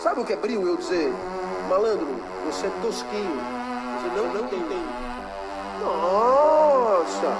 Sabe 0.00 0.20
o 0.20 0.24
que 0.26 0.34
é 0.34 0.36
brio, 0.36 0.68
eu 0.68 0.76
dizer? 0.76 1.10
Malandro, 1.70 2.06
você 2.44 2.66
é 2.66 2.70
tosquinho. 2.82 3.40
Você 3.96 4.20
não, 4.20 4.34
não 4.34 4.48
tem. 4.48 4.60
Nossa! 5.82 7.34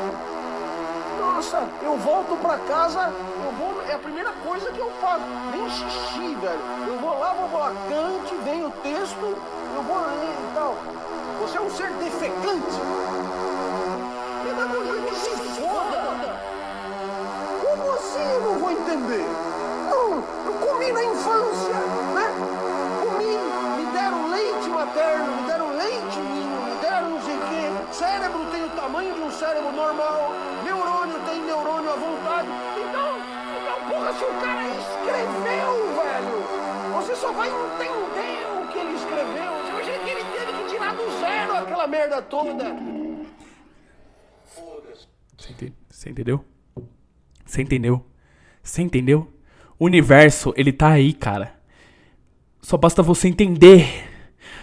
Nossa, 1.21 1.69
eu 1.83 1.99
volto 1.99 2.37
pra 2.41 2.57
casa, 2.61 3.13
eu 3.45 3.53
vou. 3.53 3.83
É 3.87 3.93
a 3.93 3.99
primeira 3.99 4.33
coisa 4.33 4.73
que 4.73 4.79
eu 4.79 4.91
faço. 4.93 5.25
Nem 5.53 5.69
xixi, 5.69 6.35
velho. 6.37 6.61
Eu 6.89 6.99
vou 7.01 7.19
lá, 7.19 7.35
vou 7.35 7.49
falar 7.51 7.75
cante, 7.87 8.35
vem 8.45 8.65
o 8.65 8.71
texto, 8.83 9.37
eu 9.77 9.83
vou 9.83 9.99
ler 9.99 10.35
e 10.51 10.55
tal. 10.55 10.75
Você 11.43 11.59
é 11.59 11.61
um 11.61 11.71
ser 11.71 11.91
defecante. 11.93 12.81
Se 14.47 15.31
foda! 15.59 16.39
Como 17.63 17.93
assim 17.95 18.33
eu 18.33 18.41
não 18.43 18.59
vou 18.61 18.71
entender? 18.71 19.27
Não, 19.91 20.23
eu 20.47 20.53
comi 20.65 20.93
na 20.93 21.03
infância, 21.03 21.75
né? 22.15 22.27
Comi, 23.03 23.39
me 23.77 23.87
deram 23.93 24.31
leite 24.31 24.69
materno, 24.69 25.37
me 25.37 25.43
deram 25.49 25.71
leite 25.71 26.19
ninho, 26.21 26.61
me 26.63 26.75
deram 26.81 27.11
não 27.11 27.23
sei 27.23 27.35
o 27.35 27.41
quê. 27.41 27.93
Cérebro 27.93 28.47
tem 28.53 28.65
o 28.65 28.71
tamanho 28.71 29.15
de 29.15 29.21
um 29.21 29.33
cérebro 29.33 29.73
normal, 29.73 30.31
neurônio 30.63 31.19
tem 31.29 31.41
neurônio 31.41 31.91
à 31.91 31.97
vontade. 31.97 32.49
Então, 32.77 33.19
então 33.63 33.89
porra, 33.89 34.13
se 34.13 34.25
o 34.25 34.35
cara 34.41 34.63
escreveu, 34.63 35.73
velho, 35.97 36.45
você 36.95 37.17
só 37.17 37.33
vai 37.33 37.49
entender 37.49 38.47
o 38.63 38.67
que 38.69 38.79
ele 38.79 38.95
escreveu. 38.95 39.53
Você 39.65 39.71
imagina 39.71 39.99
que 40.05 40.11
ele 40.11 40.25
teve 40.25 40.53
que 40.53 40.69
tirar 40.69 40.95
do 40.95 41.11
zero 41.19 41.57
aquela 41.57 41.87
merda 41.89 42.23
toda. 42.23 42.96
Você 45.97 46.11
ente- 46.11 46.21
Você 46.21 46.23
entendeu? 46.23 46.45
Você 47.45 47.63
entendeu? 47.63 48.07
Você 48.63 48.83
entendeu? 48.83 49.33
O 49.79 49.87
universo, 49.87 50.53
ele 50.55 50.71
tá 50.71 50.89
aí, 50.91 51.15
cara. 51.15 51.55
Só 52.61 52.77
basta 52.77 53.03
você 53.03 53.29
entender. 53.29 53.89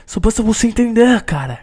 Só 0.05 0.19
basta 0.19 0.43
você 0.43 0.68
entender, 0.68 1.23
cara. 1.23 1.61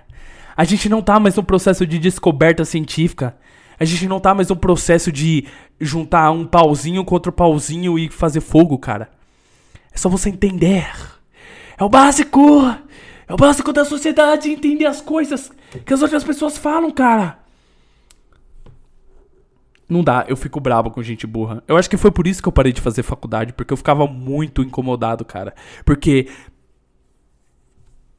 A 0.56 0.64
gente 0.64 0.88
não 0.88 1.00
tá 1.00 1.20
mais 1.20 1.36
num 1.36 1.44
processo 1.44 1.86
de 1.86 2.00
descoberta 2.00 2.64
científica. 2.64 3.36
A 3.78 3.84
gente 3.84 4.08
não 4.08 4.18
tá 4.18 4.34
mais 4.34 4.48
num 4.48 4.56
processo 4.56 5.12
de 5.12 5.46
juntar 5.80 6.32
um 6.32 6.44
pauzinho 6.44 7.04
com 7.04 7.14
outro 7.14 7.30
pauzinho 7.30 7.96
e 7.96 8.08
fazer 8.10 8.40
fogo, 8.40 8.76
cara. 8.76 9.08
É 9.92 9.98
só 9.98 10.08
você 10.08 10.30
entender. 10.30 10.88
É 11.78 11.84
o 11.84 11.88
básico! 11.88 12.40
É 13.28 13.32
o 13.32 13.36
básico 13.36 13.72
da 13.72 13.84
sociedade 13.84 14.50
entender 14.50 14.86
as 14.86 15.00
coisas 15.00 15.52
que 15.86 15.94
as 15.94 16.02
outras 16.02 16.24
pessoas 16.24 16.58
falam, 16.58 16.90
cara. 16.90 17.38
Não 19.90 20.04
dá, 20.04 20.24
eu 20.28 20.36
fico 20.36 20.60
brabo 20.60 20.92
com 20.92 21.02
gente 21.02 21.26
burra. 21.26 21.64
Eu 21.66 21.76
acho 21.76 21.90
que 21.90 21.96
foi 21.96 22.12
por 22.12 22.28
isso 22.28 22.40
que 22.40 22.48
eu 22.48 22.52
parei 22.52 22.72
de 22.72 22.80
fazer 22.80 23.02
faculdade, 23.02 23.52
porque 23.52 23.72
eu 23.72 23.76
ficava 23.76 24.06
muito 24.06 24.62
incomodado, 24.62 25.24
cara. 25.24 25.52
Porque 25.84 26.28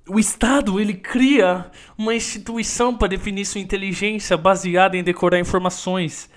o 0.06 0.19
Estado, 0.19 0.77
ele 0.81 0.93
cria 0.93 1.72
uma 1.98 2.14
instituição 2.14 2.93
para 2.93 3.07
definir 3.07 3.45
sua 3.45 3.61
inteligência 3.61 4.35
baseada 4.35 4.98
em 4.98 5.03
decorar 5.03 5.39
informações. 5.39 6.30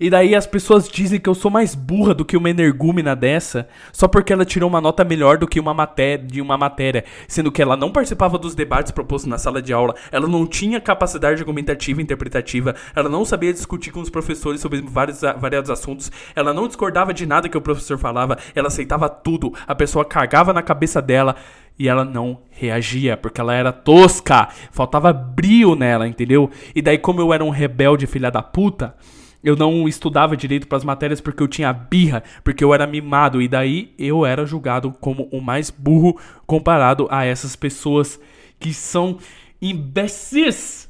E 0.00 0.08
daí 0.08 0.34
as 0.34 0.46
pessoas 0.46 0.88
dizem 0.88 1.18
que 1.18 1.28
eu 1.28 1.34
sou 1.34 1.50
mais 1.50 1.74
burra 1.74 2.14
do 2.14 2.24
que 2.24 2.36
uma 2.36 2.48
energúmena 2.48 3.16
dessa, 3.16 3.68
só 3.92 4.06
porque 4.06 4.32
ela 4.32 4.44
tirou 4.44 4.68
uma 4.68 4.80
nota 4.80 5.04
melhor 5.04 5.38
do 5.38 5.46
que 5.48 5.58
uma 5.58 5.74
matéria 5.74 6.24
de 6.24 6.40
uma 6.40 6.56
matéria, 6.56 7.04
sendo 7.26 7.50
que 7.50 7.60
ela 7.60 7.76
não 7.76 7.90
participava 7.90 8.38
dos 8.38 8.54
debates 8.54 8.92
propostos 8.92 9.28
na 9.28 9.38
sala 9.38 9.60
de 9.60 9.72
aula, 9.72 9.96
ela 10.12 10.28
não 10.28 10.46
tinha 10.46 10.80
capacidade 10.80 11.40
argumentativa 11.40 12.00
e 12.00 12.04
interpretativa, 12.04 12.76
ela 12.94 13.08
não 13.08 13.24
sabia 13.24 13.52
discutir 13.52 13.90
com 13.90 14.00
os 14.00 14.08
professores 14.08 14.60
sobre 14.60 14.80
vários 14.80 15.20
variados 15.38 15.70
assuntos, 15.70 16.12
ela 16.34 16.54
não 16.54 16.68
discordava 16.68 17.12
de 17.12 17.26
nada 17.26 17.48
que 17.48 17.58
o 17.58 17.60
professor 17.60 17.98
falava, 17.98 18.38
ela 18.54 18.68
aceitava 18.68 19.08
tudo, 19.08 19.52
a 19.66 19.74
pessoa 19.74 20.04
cagava 20.04 20.52
na 20.52 20.62
cabeça 20.62 21.02
dela 21.02 21.34
e 21.76 21.88
ela 21.88 22.04
não 22.04 22.42
reagia, 22.50 23.16
porque 23.16 23.40
ela 23.40 23.54
era 23.54 23.72
tosca, 23.72 24.48
faltava 24.70 25.12
brio 25.12 25.74
nela, 25.74 26.06
entendeu? 26.06 26.50
E 26.74 26.80
daí 26.80 26.98
como 26.98 27.20
eu 27.20 27.32
era 27.32 27.44
um 27.44 27.50
rebelde 27.50 28.06
filha 28.06 28.30
da 28.30 28.42
puta, 28.42 28.94
Eu 29.42 29.54
não 29.54 29.88
estudava 29.88 30.36
direito 30.36 30.66
pras 30.66 30.82
matérias 30.82 31.20
porque 31.20 31.42
eu 31.42 31.48
tinha 31.48 31.72
birra, 31.72 32.22
porque 32.42 32.64
eu 32.64 32.74
era 32.74 32.86
mimado. 32.86 33.40
E 33.40 33.48
daí 33.48 33.94
eu 33.98 34.26
era 34.26 34.44
julgado 34.44 34.92
como 35.00 35.28
o 35.30 35.40
mais 35.40 35.70
burro 35.70 36.18
comparado 36.46 37.06
a 37.10 37.24
essas 37.24 37.54
pessoas 37.54 38.20
que 38.58 38.74
são 38.74 39.18
imbecis. 39.62 40.88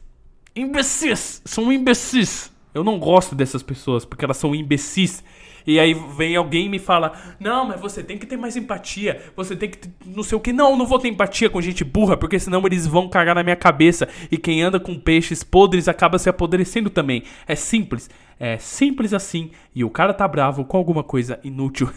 Imbecis. 0.56 1.42
São 1.44 1.72
imbecis. 1.72 2.50
Eu 2.74 2.82
não 2.82 2.98
gosto 2.98 3.34
dessas 3.34 3.62
pessoas 3.62 4.04
porque 4.04 4.24
elas 4.24 4.36
são 4.36 4.54
imbecis. 4.54 5.22
E 5.66 5.78
aí 5.78 5.94
vem 6.16 6.34
alguém 6.34 6.64
e 6.64 6.68
me 6.68 6.78
fala: 6.78 7.12
Não, 7.38 7.66
mas 7.66 7.78
você 7.78 8.02
tem 8.02 8.16
que 8.16 8.24
ter 8.26 8.38
mais 8.38 8.56
empatia. 8.56 9.20
Você 9.36 9.54
tem 9.54 9.68
que 9.68 9.76
ter 9.76 9.90
não 10.06 10.22
sei 10.22 10.36
o 10.36 10.40
que. 10.40 10.50
Não, 10.50 10.74
não 10.76 10.86
vou 10.86 10.98
ter 10.98 11.08
empatia 11.08 11.50
com 11.50 11.60
gente 11.60 11.84
burra, 11.84 12.16
porque 12.16 12.38
senão 12.38 12.64
eles 12.64 12.86
vão 12.86 13.06
cagar 13.06 13.34
na 13.34 13.42
minha 13.42 13.54
cabeça. 13.54 14.08
E 14.30 14.38
quem 14.38 14.62
anda 14.62 14.80
com 14.80 14.98
peixes 14.98 15.44
podres 15.44 15.86
acaba 15.86 16.18
se 16.18 16.28
apodrecendo 16.30 16.88
também. 16.88 17.22
É 17.46 17.54
simples. 17.54 18.08
É 18.38 18.58
simples 18.58 19.12
assim. 19.12 19.50
E 19.74 19.84
o 19.84 19.90
cara 19.90 20.14
tá 20.14 20.26
bravo 20.26 20.64
com 20.64 20.76
alguma 20.76 21.02
coisa 21.02 21.40
inútil. 21.42 21.90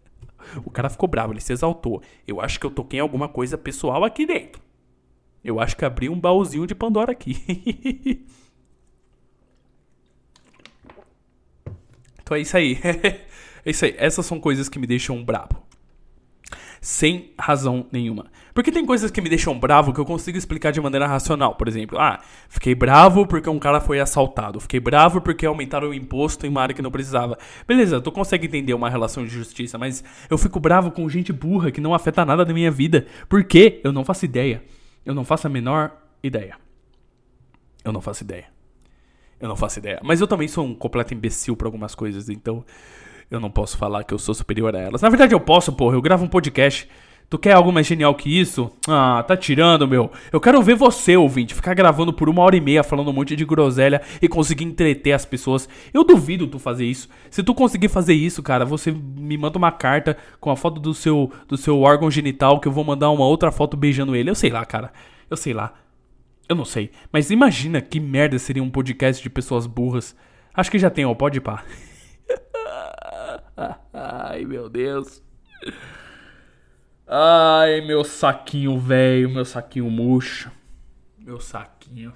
o 0.64 0.70
cara 0.70 0.88
ficou 0.88 1.08
bravo, 1.08 1.32
ele 1.32 1.40
se 1.40 1.52
exaltou. 1.52 2.02
Eu 2.26 2.40
acho 2.40 2.60
que 2.60 2.66
eu 2.66 2.70
toquei 2.70 3.00
alguma 3.00 3.28
coisa 3.28 3.58
pessoal 3.58 4.04
aqui 4.04 4.26
dentro. 4.26 4.62
Eu 5.42 5.58
acho 5.58 5.76
que 5.76 5.84
abri 5.84 6.08
um 6.08 6.20
baúzinho 6.20 6.66
de 6.66 6.74
Pandora 6.74 7.12
aqui. 7.12 8.26
Então 12.30 12.36
é 12.36 12.42
isso 12.42 12.56
aí. 12.56 12.78
é 13.66 13.70
isso 13.70 13.84
aí. 13.84 13.92
Essas 13.98 14.24
são 14.24 14.38
coisas 14.38 14.68
que 14.68 14.78
me 14.78 14.86
deixam 14.86 15.20
bravo. 15.24 15.60
Sem 16.80 17.32
razão 17.36 17.88
nenhuma. 17.90 18.30
Porque 18.54 18.72
tem 18.72 18.84
coisas 18.84 19.10
que 19.10 19.20
me 19.20 19.28
deixam 19.28 19.58
bravo 19.58 19.92
que 19.92 20.00
eu 20.00 20.04
consigo 20.04 20.36
explicar 20.36 20.70
de 20.70 20.80
maneira 20.80 21.06
racional. 21.06 21.54
Por 21.54 21.68
exemplo, 21.68 21.98
ah, 21.98 22.20
fiquei 22.48 22.74
bravo 22.74 23.26
porque 23.26 23.48
um 23.48 23.58
cara 23.58 23.80
foi 23.80 24.00
assaltado. 24.00 24.60
Fiquei 24.60 24.80
bravo 24.80 25.20
porque 25.20 25.46
aumentaram 25.46 25.88
o 25.88 25.94
imposto 25.94 26.46
em 26.46 26.48
uma 26.48 26.62
área 26.62 26.74
que 26.74 26.82
não 26.82 26.90
precisava. 26.90 27.38
Beleza, 27.66 28.00
tu 28.00 28.10
consegue 28.10 28.46
entender 28.46 28.74
uma 28.74 28.90
relação 28.90 29.24
de 29.24 29.30
justiça, 29.30 29.78
mas 29.78 30.02
eu 30.28 30.36
fico 30.36 30.58
bravo 30.58 30.90
com 30.90 31.08
gente 31.08 31.32
burra 31.32 31.70
que 31.70 31.80
não 31.80 31.94
afeta 31.94 32.24
nada 32.24 32.44
da 32.44 32.52
minha 32.52 32.70
vida. 32.70 33.06
Por 33.28 33.44
quê? 33.44 33.80
Eu 33.84 33.92
não 33.92 34.04
faço 34.04 34.24
ideia. 34.24 34.62
Eu 35.04 35.14
não 35.14 35.24
faço 35.24 35.46
a 35.46 35.50
menor 35.50 35.92
ideia. 36.22 36.56
Eu 37.84 37.92
não 37.92 38.00
faço 38.00 38.22
ideia. 38.22 38.46
Eu 39.40 39.48
não 39.48 39.56
faço 39.56 39.78
ideia. 39.78 39.98
Mas 40.02 40.20
eu 40.20 40.26
também 40.26 40.46
sou 40.46 40.66
um 40.66 40.74
completo 40.74 41.14
imbecil 41.14 41.56
pra 41.56 41.66
algumas 41.66 41.94
coisas, 41.94 42.28
então 42.28 42.64
eu 43.30 43.40
não 43.40 43.50
posso 43.50 43.78
falar 43.78 44.04
que 44.04 44.12
eu 44.12 44.18
sou 44.18 44.34
superior 44.34 44.74
a 44.76 44.78
elas. 44.78 45.00
Na 45.00 45.08
verdade, 45.08 45.34
eu 45.34 45.40
posso, 45.40 45.72
porra. 45.72 45.96
Eu 45.96 46.02
gravo 46.02 46.24
um 46.24 46.28
podcast. 46.28 46.88
Tu 47.30 47.38
quer 47.38 47.52
algo 47.52 47.72
mais 47.72 47.86
genial 47.86 48.12
que 48.16 48.40
isso? 48.40 48.72
Ah, 48.88 49.22
tá 49.22 49.36
tirando, 49.36 49.86
meu. 49.86 50.10
Eu 50.32 50.40
quero 50.40 50.60
ver 50.60 50.74
você, 50.74 51.16
ouvinte, 51.16 51.54
ficar 51.54 51.74
gravando 51.74 52.12
por 52.12 52.28
uma 52.28 52.42
hora 52.42 52.56
e 52.56 52.60
meia 52.60 52.82
falando 52.82 53.08
um 53.08 53.12
monte 53.12 53.36
de 53.36 53.44
groselha 53.44 54.02
e 54.20 54.26
conseguir 54.26 54.64
entreter 54.64 55.12
as 55.12 55.24
pessoas. 55.24 55.68
Eu 55.94 56.02
duvido 56.02 56.48
tu 56.48 56.58
fazer 56.58 56.86
isso. 56.86 57.08
Se 57.30 57.40
tu 57.44 57.54
conseguir 57.54 57.88
fazer 57.88 58.14
isso, 58.14 58.42
cara, 58.42 58.64
você 58.64 58.90
me 58.90 59.38
manda 59.38 59.56
uma 59.56 59.70
carta 59.70 60.16
com 60.40 60.50
a 60.50 60.56
foto 60.56 60.80
do 60.80 60.92
seu, 60.92 61.30
do 61.46 61.56
seu 61.56 61.80
órgão 61.80 62.10
genital 62.10 62.58
que 62.58 62.66
eu 62.66 62.72
vou 62.72 62.82
mandar 62.82 63.10
uma 63.10 63.24
outra 63.24 63.52
foto 63.52 63.76
beijando 63.76 64.16
ele. 64.16 64.28
Eu 64.28 64.34
sei 64.34 64.50
lá, 64.50 64.64
cara. 64.64 64.92
Eu 65.30 65.36
sei 65.36 65.54
lá. 65.54 65.74
Eu 66.48 66.56
não 66.56 66.64
sei. 66.64 66.90
Mas 67.12 67.30
imagina 67.30 67.80
que 67.80 68.00
merda 68.00 68.40
seria 68.40 68.60
um 68.62 68.68
podcast 68.68 69.22
de 69.22 69.30
pessoas 69.30 69.68
burras. 69.68 70.16
Acho 70.52 70.68
que 70.68 70.80
já 70.80 70.90
tem, 70.90 71.04
ó. 71.04 71.14
Pode 71.14 71.38
ir 71.38 71.42
pá. 71.42 71.62
Ai, 73.94 74.44
meu 74.44 74.68
Deus. 74.68 75.22
Ai, 77.12 77.80
meu 77.80 78.04
saquinho 78.04 78.78
velho, 78.78 79.28
meu 79.28 79.44
saquinho 79.44 79.90
murcho. 79.90 80.48
Meu 81.18 81.40
saquinho. 81.40 82.12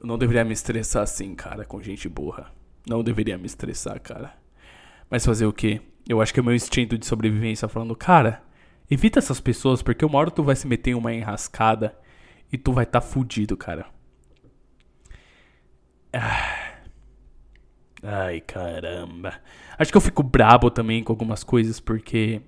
Eu 0.00 0.06
não 0.08 0.18
deveria 0.18 0.44
me 0.44 0.52
estressar 0.52 1.04
assim, 1.04 1.32
cara, 1.32 1.64
com 1.64 1.80
gente 1.80 2.08
burra. 2.08 2.50
Não 2.84 3.04
deveria 3.04 3.38
me 3.38 3.46
estressar, 3.46 4.00
cara. 4.00 4.34
Mas 5.08 5.24
fazer 5.24 5.46
o 5.46 5.52
quê? 5.52 5.80
Eu 6.08 6.20
acho 6.20 6.34
que 6.34 6.40
é 6.40 6.42
meu 6.42 6.52
instinto 6.52 6.98
de 6.98 7.06
sobrevivência 7.06 7.68
falando, 7.68 7.94
cara, 7.94 8.42
evita 8.90 9.20
essas 9.20 9.40
pessoas 9.40 9.82
porque 9.82 10.04
uma 10.04 10.18
hora 10.18 10.32
tu 10.32 10.42
vai 10.42 10.56
se 10.56 10.66
meter 10.66 10.90
em 10.90 10.94
uma 10.94 11.14
enrascada 11.14 11.96
e 12.52 12.58
tu 12.58 12.72
vai 12.72 12.82
estar 12.82 13.00
tá 13.00 13.06
fudido, 13.06 13.56
cara. 13.56 13.86
Ah. 16.12 16.72
Ai, 18.02 18.40
caramba. 18.40 19.34
Acho 19.78 19.92
que 19.92 19.96
eu 19.96 20.00
fico 20.00 20.24
brabo 20.24 20.72
também 20.72 21.04
com 21.04 21.12
algumas 21.12 21.44
coisas 21.44 21.78
porque 21.78 22.42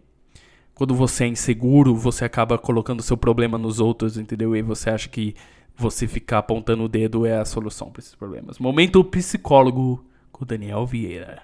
quando 0.78 0.94
você 0.94 1.24
é 1.24 1.26
inseguro, 1.26 1.92
você 1.96 2.24
acaba 2.24 2.56
colocando 2.56 3.02
seu 3.02 3.16
problema 3.16 3.58
nos 3.58 3.80
outros, 3.80 4.16
entendeu? 4.16 4.54
E 4.54 4.62
você 4.62 4.88
acha 4.88 5.08
que 5.08 5.34
você 5.76 6.06
ficar 6.06 6.38
apontando 6.38 6.84
o 6.84 6.88
dedo 6.88 7.26
é 7.26 7.36
a 7.36 7.44
solução 7.44 7.90
para 7.90 7.98
esses 7.98 8.14
problemas. 8.14 8.60
Momento 8.60 9.02
psicólogo 9.02 10.06
com 10.30 10.46
Daniel 10.46 10.86
Vieira. 10.86 11.42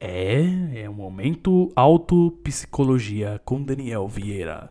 É, 0.00 0.82
é 0.82 0.88
um 0.88 0.94
momento 0.94 1.70
autopsicologia 1.76 3.38
com 3.44 3.62
Daniel 3.62 4.08
Vieira. 4.08 4.70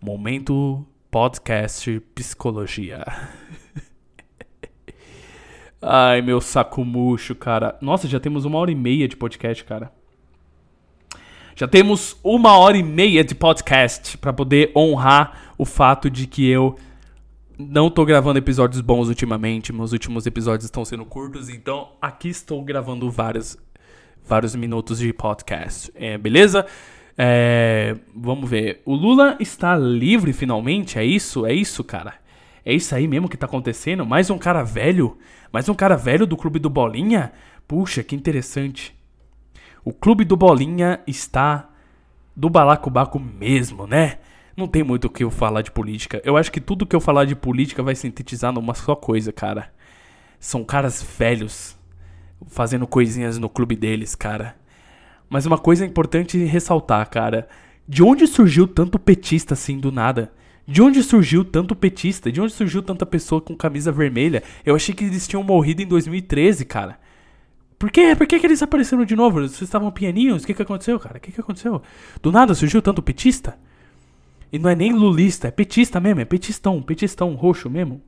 Momento 0.00 0.82
podcast 1.10 2.00
psicologia. 2.14 3.04
Ai, 5.82 6.22
meu 6.22 6.40
saco 6.40 6.82
murcho, 6.86 7.34
cara. 7.34 7.76
Nossa, 7.82 8.08
já 8.08 8.18
temos 8.18 8.46
uma 8.46 8.58
hora 8.58 8.70
e 8.70 8.74
meia 8.74 9.06
de 9.06 9.14
podcast, 9.14 9.62
cara. 9.62 9.92
Já 11.60 11.68
temos 11.68 12.16
uma 12.24 12.56
hora 12.56 12.78
e 12.78 12.82
meia 12.82 13.22
de 13.22 13.34
podcast 13.34 14.16
para 14.16 14.32
poder 14.32 14.72
honrar 14.74 15.52
o 15.58 15.66
fato 15.66 16.08
de 16.08 16.26
que 16.26 16.48
eu 16.48 16.74
não 17.58 17.90
tô 17.90 18.02
gravando 18.06 18.38
episódios 18.38 18.80
bons 18.80 19.08
ultimamente. 19.08 19.70
Meus 19.70 19.92
últimos 19.92 20.24
episódios 20.24 20.64
estão 20.64 20.86
sendo 20.86 21.04
curtos, 21.04 21.50
então 21.50 21.90
aqui 22.00 22.30
estou 22.30 22.64
gravando 22.64 23.10
vários, 23.10 23.58
vários 24.26 24.54
minutos 24.54 25.00
de 25.00 25.12
podcast. 25.12 25.92
É, 25.94 26.16
beleza? 26.16 26.64
É, 27.18 27.94
vamos 28.16 28.48
ver. 28.48 28.80
O 28.86 28.94
Lula 28.94 29.36
está 29.38 29.76
livre 29.76 30.32
finalmente? 30.32 30.98
É 30.98 31.04
isso? 31.04 31.44
É 31.44 31.52
isso, 31.52 31.84
cara? 31.84 32.14
É 32.64 32.72
isso 32.72 32.94
aí 32.94 33.06
mesmo 33.06 33.28
que 33.28 33.36
tá 33.36 33.44
acontecendo? 33.44 34.06
Mais 34.06 34.30
um 34.30 34.38
cara 34.38 34.62
velho? 34.62 35.18
Mais 35.52 35.68
um 35.68 35.74
cara 35.74 35.94
velho 35.94 36.26
do 36.26 36.38
Clube 36.38 36.58
do 36.58 36.70
Bolinha? 36.70 37.34
Puxa, 37.68 38.02
que 38.02 38.16
interessante. 38.16 38.98
O 39.84 39.92
Clube 39.92 40.24
do 40.24 40.36
Bolinha 40.36 41.00
está 41.06 41.68
do 42.36 42.50
balacobaco 42.50 43.18
mesmo, 43.18 43.86
né? 43.86 44.18
Não 44.56 44.68
tem 44.68 44.82
muito 44.82 45.06
o 45.06 45.10
que 45.10 45.24
eu 45.24 45.30
falar 45.30 45.62
de 45.62 45.70
política. 45.70 46.20
Eu 46.24 46.36
acho 46.36 46.52
que 46.52 46.60
tudo 46.60 46.86
que 46.86 46.94
eu 46.94 47.00
falar 47.00 47.24
de 47.24 47.34
política 47.34 47.82
vai 47.82 47.94
sintetizar 47.94 48.52
numa 48.52 48.74
só 48.74 48.94
coisa, 48.94 49.32
cara. 49.32 49.72
São 50.38 50.64
caras 50.64 51.02
velhos 51.18 51.78
fazendo 52.46 52.86
coisinhas 52.86 53.38
no 53.38 53.48
clube 53.48 53.76
deles, 53.76 54.14
cara. 54.14 54.56
Mas 55.28 55.46
uma 55.46 55.58
coisa 55.58 55.86
importante 55.86 56.36
ressaltar, 56.44 57.08
cara. 57.08 57.48
De 57.88 58.02
onde 58.02 58.26
surgiu 58.26 58.66
tanto 58.66 58.98
petista 58.98 59.54
assim 59.54 59.78
do 59.78 59.90
nada? 59.90 60.32
De 60.66 60.82
onde 60.82 61.02
surgiu 61.02 61.44
tanto 61.44 61.74
petista? 61.74 62.30
De 62.30 62.40
onde 62.40 62.52
surgiu 62.52 62.82
tanta 62.82 63.04
pessoa 63.06 63.40
com 63.40 63.56
camisa 63.56 63.90
vermelha? 63.90 64.42
Eu 64.64 64.74
achei 64.74 64.94
que 64.94 65.04
eles 65.04 65.26
tinham 65.26 65.42
morrido 65.42 65.82
em 65.82 65.86
2013, 65.86 66.64
cara. 66.64 66.98
Por 67.80 67.90
quê? 67.90 68.14
Por 68.14 68.26
que, 68.26 68.38
que 68.38 68.46
eles 68.46 68.62
apareceram 68.62 69.06
de 69.06 69.16
novo? 69.16 69.40
Vocês 69.40 69.62
estavam 69.62 69.90
pianinhos? 69.90 70.42
O 70.42 70.46
que, 70.46 70.52
que 70.52 70.60
aconteceu, 70.60 71.00
cara? 71.00 71.16
O 71.16 71.20
que, 71.20 71.32
que 71.32 71.40
aconteceu? 71.40 71.80
Do 72.20 72.30
nada 72.30 72.54
surgiu 72.54 72.82
tanto 72.82 73.02
petista? 73.02 73.58
E 74.52 74.58
não 74.58 74.68
é 74.68 74.74
nem 74.74 74.92
lulista, 74.92 75.48
é 75.48 75.50
petista 75.50 75.98
mesmo, 75.98 76.20
é 76.20 76.26
petistão, 76.26 76.82
petistão 76.82 77.34
roxo 77.34 77.70
mesmo. 77.70 78.02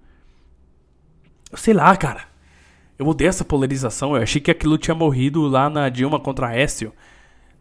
Sei 1.54 1.72
lá, 1.72 1.96
cara. 1.96 2.26
Eu 2.98 3.06
odeio 3.06 3.30
essa 3.30 3.46
polarização. 3.46 4.14
Eu 4.14 4.22
achei 4.22 4.42
que 4.42 4.50
aquilo 4.50 4.76
tinha 4.76 4.94
morrido 4.94 5.48
lá 5.48 5.70
na 5.70 5.88
Dilma 5.88 6.20
contra 6.20 6.54
Écio. 6.54 6.92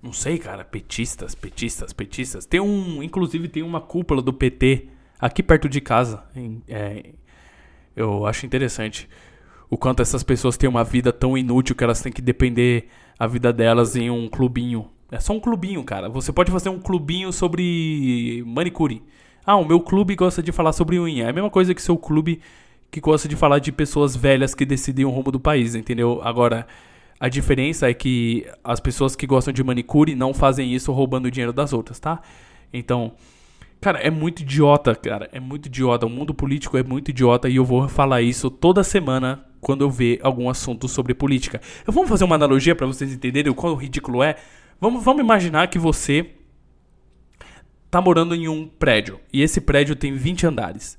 Não 0.04 0.12
sei, 0.12 0.38
cara. 0.38 0.66
Petistas, 0.66 1.34
petistas, 1.34 1.94
petistas. 1.94 2.46
Tem 2.46 2.60
um. 2.60 3.02
Inclusive 3.02 3.48
tem 3.48 3.64
uma 3.64 3.80
cúpula 3.80 4.22
do 4.22 4.34
PT 4.34 4.90
aqui 5.18 5.42
perto 5.42 5.70
de 5.70 5.80
casa. 5.80 6.26
É, 6.68 7.12
eu 7.96 8.26
acho 8.26 8.46
interessante 8.46 9.08
o 9.72 9.77
quanto 9.77 10.02
essas 10.02 10.22
pessoas 10.22 10.57
têm 10.57 10.69
uma 10.69 10.84
vida 10.84 11.14
tão 11.14 11.38
inútil 11.38 11.73
que 11.73 11.84
elas 11.84 12.02
têm 12.02 12.11
que 12.11 12.22
depender 12.22 12.89
a 13.18 13.26
vida 13.26 13.53
delas 13.53 13.95
em 13.95 14.10
um 14.10 14.27
clubinho. 14.27 14.89
É 15.10 15.18
só 15.18 15.31
um 15.31 15.39
clubinho, 15.39 15.81
cara. 15.85 16.10
Você 16.10 16.34
pode 16.34 16.52
fazer 16.52 16.68
um 16.68 16.77
clubinho 16.77 17.31
sobre 17.31 18.43
manicure. 18.45 19.02
Ah, 19.45 19.56
o 19.56 19.65
meu 19.65 19.80
clube 19.80 20.14
gosta 20.14 20.43
de 20.43 20.52
falar 20.52 20.73
sobre 20.73 20.99
unha. 20.99 21.26
É 21.26 21.30
a 21.30 21.34
mesma 21.34 21.49
coisa 21.49 21.73
que 21.73 21.81
seu 21.81 21.98
clube 21.98 22.41
que 22.91 22.99
gosta 22.99 23.30
de 23.30 23.38
falar 23.38 23.60
de 23.60 23.72
pessoas 23.72 24.14
velhas 24.14 24.53
que 24.53 24.65
decidem 24.65 25.06
o 25.06 25.10
rumo 25.10 25.31
do 25.31 25.39
país, 25.39 25.73
entendeu? 25.73 26.19
Agora, 26.22 26.68
a 27.18 27.30
diferença 27.30 27.89
é 27.89 27.93
que 27.93 28.45
as 28.61 28.81
pessoas 28.81 29.15
que 29.15 29.26
gostam 29.26 29.53
de 29.53 29.64
manicure 29.64 30.15
não 30.15 30.34
fazem 30.34 30.73
isso 30.73 30.91
roubando 30.91 31.27
o 31.27 31.31
dinheiro 31.31 31.53
das 31.53 31.72
outras, 31.72 31.98
tá? 31.98 32.22
Então, 32.73 33.14
cara, 33.82 33.99
é 33.99 34.12
muito 34.12 34.41
idiota, 34.44 34.95
cara. 34.95 35.28
É 35.34 35.40
muito 35.40 35.66
idiota. 35.66 36.06
O 36.06 36.10
mundo 36.10 36.34
político 36.34 36.78
é 36.78 36.84
muito 36.84 37.10
idiota 37.10 37.49
e 37.49 37.56
eu 37.56 37.66
vou 37.66 37.90
falar 37.90 38.22
isso 38.22 38.49
toda 38.49 38.84
semana 38.84 39.44
quando 39.60 39.82
eu 39.82 39.90
ver 39.90 40.20
algum 40.24 40.49
assunto 40.49 40.88
sobre 40.88 41.14
política. 41.14 41.60
Eu 41.86 41.91
vou 41.91 42.06
fazer 42.06 42.24
uma 42.24 42.36
analogia 42.36 42.76
para 42.76 42.88
vocês 42.88 43.12
entenderem 43.12 43.52
o 43.52 43.56
quão 43.56 43.76
ridículo 43.76 44.24
é. 44.24 44.36
Vamos, 44.80 45.03
vamos 45.03 45.22
imaginar 45.22 45.68
que 45.68 45.80
você 45.80 46.28
tá 47.90 47.99
morando 47.99 48.34
em 48.34 48.48
um 48.48 48.68
prédio 48.68 49.20
e 49.34 49.41
esse 49.41 49.60
prédio 49.60 49.95
tem 49.95 50.16
20 50.16 50.48
andares. 50.48 50.98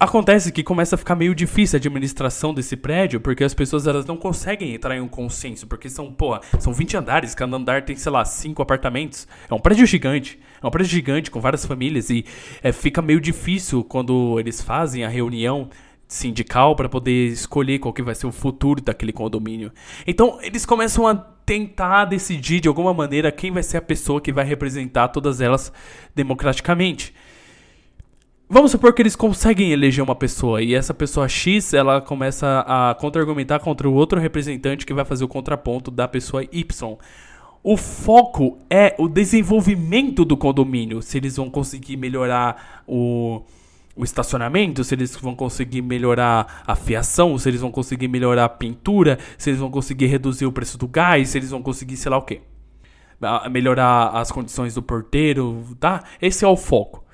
Acontece 0.00 0.50
que 0.50 0.62
começa 0.62 0.94
a 0.94 0.98
ficar 0.98 1.14
meio 1.14 1.34
difícil 1.34 1.76
a 1.76 1.78
administração 1.78 2.54
desse 2.54 2.76
prédio, 2.76 3.20
porque 3.20 3.44
as 3.44 3.52
pessoas 3.54 3.86
elas 3.86 4.06
não 4.06 4.16
conseguem 4.16 4.74
entrar 4.74 4.96
em 4.96 5.00
um 5.00 5.08
consenso, 5.08 5.66
porque 5.66 5.90
são, 5.90 6.10
porra, 6.12 6.40
são 6.58 6.72
20 6.72 6.96
andares, 6.96 7.34
cada 7.34 7.56
andar 7.56 7.82
tem, 7.82 7.94
sei 7.94 8.10
lá, 8.10 8.24
5 8.24 8.62
apartamentos. 8.62 9.28
É 9.50 9.54
um 9.54 9.58
prédio 9.58 9.86
gigante. 9.86 10.38
É 10.62 10.66
um 10.66 10.70
prédio 10.70 10.90
gigante 10.90 11.30
com 11.30 11.40
várias 11.40 11.64
famílias 11.64 12.10
e 12.10 12.24
é, 12.62 12.72
fica 12.72 13.02
meio 13.02 13.20
difícil 13.20 13.84
quando 13.84 14.38
eles 14.38 14.60
fazem 14.60 15.04
a 15.04 15.08
reunião 15.08 15.68
sindical 16.08 16.76
para 16.76 16.88
poder 16.88 17.28
escolher 17.28 17.78
qual 17.78 17.92
que 17.92 18.02
vai 18.02 18.14
ser 18.14 18.26
o 18.26 18.32
futuro 18.32 18.80
daquele 18.80 19.12
condomínio. 19.12 19.72
Então, 20.06 20.38
eles 20.40 20.64
começam 20.64 21.06
a 21.06 21.14
tentar 21.14 22.04
decidir 22.06 22.60
de 22.60 22.68
alguma 22.68 22.92
maneira 22.92 23.30
quem 23.32 23.50
vai 23.50 23.62
ser 23.62 23.76
a 23.76 23.82
pessoa 23.82 24.20
que 24.20 24.32
vai 24.32 24.44
representar 24.44 25.08
todas 25.08 25.40
elas 25.40 25.72
democraticamente. 26.14 27.14
Vamos 28.48 28.70
supor 28.70 28.92
que 28.92 29.02
eles 29.02 29.16
conseguem 29.16 29.72
eleger 29.72 30.04
uma 30.04 30.14
pessoa 30.14 30.62
e 30.62 30.72
essa 30.72 30.94
pessoa 30.94 31.28
X 31.28 31.74
ela 31.74 32.00
começa 32.00 32.64
a 32.66 32.94
contra-argumentar 32.94 33.58
contra 33.58 33.88
o 33.88 33.94
outro 33.94 34.20
representante 34.20 34.86
que 34.86 34.94
vai 34.94 35.04
fazer 35.04 35.24
o 35.24 35.28
contraponto 35.28 35.90
da 35.90 36.06
pessoa 36.06 36.44
Y. 36.52 36.96
O 37.68 37.76
foco 37.76 38.58
é 38.70 38.94
o 38.96 39.08
desenvolvimento 39.08 40.24
do 40.24 40.36
condomínio, 40.36 41.02
se 41.02 41.18
eles 41.18 41.34
vão 41.34 41.50
conseguir 41.50 41.96
melhorar 41.96 42.84
o, 42.86 43.42
o 43.96 44.04
estacionamento, 44.04 44.84
se 44.84 44.94
eles 44.94 45.16
vão 45.16 45.34
conseguir 45.34 45.82
melhorar 45.82 46.62
a 46.64 46.76
fiação, 46.76 47.36
se 47.36 47.48
eles 47.48 47.60
vão 47.60 47.72
conseguir 47.72 48.06
melhorar 48.06 48.44
a 48.44 48.48
pintura, 48.48 49.18
se 49.36 49.50
eles 49.50 49.58
vão 49.58 49.68
conseguir 49.68 50.06
reduzir 50.06 50.46
o 50.46 50.52
preço 50.52 50.78
do 50.78 50.86
gás, 50.86 51.30
se 51.30 51.38
eles 51.38 51.50
vão 51.50 51.60
conseguir 51.60 51.96
sei 51.96 52.08
lá 52.08 52.18
o 52.18 52.22
quê. 52.22 52.40
Melhorar 53.50 54.10
as 54.10 54.30
condições 54.30 54.72
do 54.74 54.80
porteiro, 54.80 55.64
tá? 55.80 56.04
Esse 56.22 56.44
é 56.44 56.48
o 56.48 56.56
foco. 56.56 57.04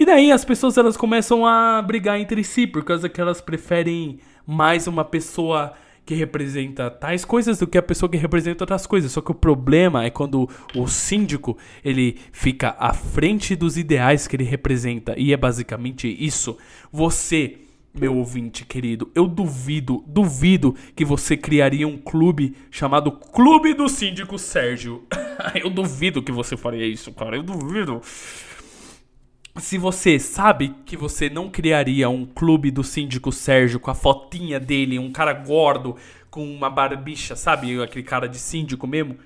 E 0.00 0.04
daí 0.04 0.32
as 0.32 0.44
pessoas 0.44 0.76
elas 0.78 0.96
começam 0.96 1.46
a 1.46 1.80
brigar 1.80 2.18
entre 2.18 2.42
si 2.42 2.66
por 2.66 2.82
causa 2.82 3.08
que 3.08 3.20
elas 3.20 3.40
preferem 3.40 4.18
mais 4.44 4.88
uma 4.88 5.04
pessoa 5.04 5.74
que 6.10 6.14
representa 6.16 6.90
tais 6.90 7.24
coisas 7.24 7.56
do 7.60 7.68
que 7.68 7.78
a 7.78 7.82
pessoa 7.82 8.10
que 8.10 8.16
representa 8.16 8.64
outras 8.64 8.84
coisas. 8.84 9.12
Só 9.12 9.20
que 9.20 9.30
o 9.30 9.34
problema 9.34 10.04
é 10.04 10.10
quando 10.10 10.50
o 10.74 10.88
síndico 10.88 11.56
ele 11.84 12.18
fica 12.32 12.74
à 12.80 12.92
frente 12.92 13.54
dos 13.54 13.76
ideais 13.76 14.26
que 14.26 14.34
ele 14.34 14.42
representa 14.42 15.14
e 15.16 15.32
é 15.32 15.36
basicamente 15.36 16.08
isso. 16.08 16.58
Você, 16.90 17.58
meu 17.94 18.16
ouvinte 18.16 18.64
querido, 18.64 19.08
eu 19.14 19.28
duvido, 19.28 20.02
duvido 20.04 20.74
que 20.96 21.04
você 21.04 21.36
criaria 21.36 21.86
um 21.86 21.96
clube 21.96 22.56
chamado 22.72 23.12
Clube 23.12 23.72
do 23.72 23.88
Síndico 23.88 24.36
Sérgio. 24.36 25.04
eu 25.54 25.70
duvido 25.70 26.24
que 26.24 26.32
você 26.32 26.56
faria 26.56 26.88
isso, 26.88 27.12
cara. 27.12 27.36
Eu 27.36 27.44
duvido. 27.44 28.02
Se 29.60 29.76
você 29.76 30.18
sabe 30.18 30.74
que 30.86 30.96
você 30.96 31.28
não 31.28 31.50
criaria 31.50 32.08
um 32.08 32.24
clube 32.24 32.70
do 32.70 32.82
síndico 32.82 33.30
Sérgio 33.30 33.78
com 33.78 33.90
a 33.90 33.94
fotinha 33.94 34.58
dele, 34.58 34.98
um 34.98 35.12
cara 35.12 35.34
gordo 35.34 35.96
com 36.30 36.50
uma 36.50 36.70
barbicha, 36.70 37.36
sabe? 37.36 37.80
Aquele 37.82 38.04
cara 38.04 38.26
de 38.26 38.38
síndico 38.38 38.86
mesmo. 38.86 39.16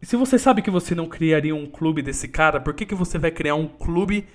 Se 0.00 0.16
você 0.16 0.38
sabe 0.38 0.62
que 0.62 0.70
você 0.70 0.94
não 0.94 1.06
criaria 1.06 1.54
um 1.54 1.66
clube 1.66 2.02
desse 2.02 2.28
cara, 2.28 2.60
por 2.60 2.72
que, 2.72 2.86
que 2.86 2.94
você 2.94 3.18
vai 3.18 3.30
criar 3.32 3.56
um 3.56 3.66
clube 3.66 4.26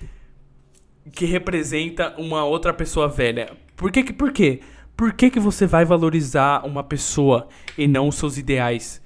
que 1.10 1.24
representa 1.24 2.14
uma 2.18 2.44
outra 2.44 2.74
pessoa 2.74 3.08
velha? 3.08 3.56
Por 3.74 3.90
que 3.90 4.02
que, 4.02 4.12
por 4.12 4.30
quê? 4.30 4.60
Por 4.94 5.14
que, 5.14 5.30
que 5.30 5.40
você 5.40 5.66
vai 5.66 5.84
valorizar 5.84 6.66
uma 6.66 6.84
pessoa 6.84 7.48
e 7.78 7.88
não 7.88 8.08
os 8.08 8.16
seus 8.16 8.36
ideais? 8.36 9.00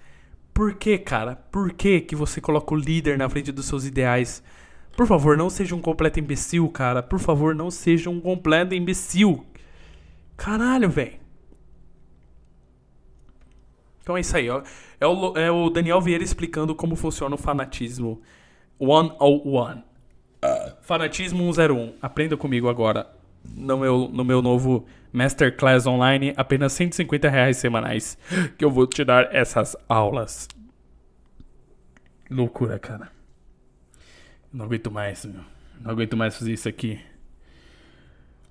Por 0.52 0.74
que, 0.74 0.98
cara? 0.98 1.36
Por 1.36 1.72
que, 1.72 2.00
que 2.00 2.16
você 2.16 2.40
coloca 2.40 2.74
o 2.74 2.76
líder 2.76 3.16
na 3.16 3.28
frente 3.28 3.52
dos 3.52 3.66
seus 3.66 3.84
ideais? 3.84 4.42
Por 4.97 5.06
favor, 5.06 5.36
não 5.36 5.51
seja 5.51 5.74
um 5.74 5.81
completo 5.81 6.18
imbecil, 6.18 6.66
cara. 6.70 7.02
Por 7.02 7.18
favor, 7.18 7.55
não 7.55 7.70
seja 7.70 8.09
um 8.09 8.18
completo 8.18 8.74
imbecil. 8.74 9.44
Caralho, 10.36 10.89
velho. 10.89 11.20
Então 14.01 14.16
é 14.16 14.20
isso 14.20 14.36
aí, 14.36 14.48
ó. 14.48 14.62
É 14.98 15.06
o, 15.06 15.36
é 15.36 15.51
o 15.51 15.68
Daniel 15.68 16.01
Vieira 16.01 16.24
explicando 16.24 16.74
como 16.74 16.97
funciona 16.97 17.35
o 17.35 17.39
fanatismo 17.39 18.23
101. 18.81 19.82
Fanatismo 20.81 21.52
101. 21.52 21.94
Aprenda 22.01 22.36
comigo 22.36 22.68
agora. 22.68 23.06
No 23.44 23.77
meu, 23.77 24.09
no 24.10 24.24
meu 24.24 24.40
novo 24.40 24.86
Masterclass 25.12 25.86
Online, 25.86 26.32
apenas 26.36 26.73
150 26.73 27.28
reais 27.28 27.59
semanais. 27.59 28.16
Que 28.56 28.64
eu 28.64 28.70
vou 28.70 28.86
te 28.86 29.05
dar 29.05 29.28
essas 29.35 29.77
aulas. 29.89 30.48
Loucura, 32.31 32.78
cara. 32.78 33.15
Não 34.52 34.64
aguento 34.64 34.90
mais, 34.90 35.24
meu. 35.24 35.43
Não 35.81 35.90
aguento 35.90 36.16
mais 36.16 36.36
fazer 36.36 36.52
isso 36.52 36.68
aqui. 36.68 37.01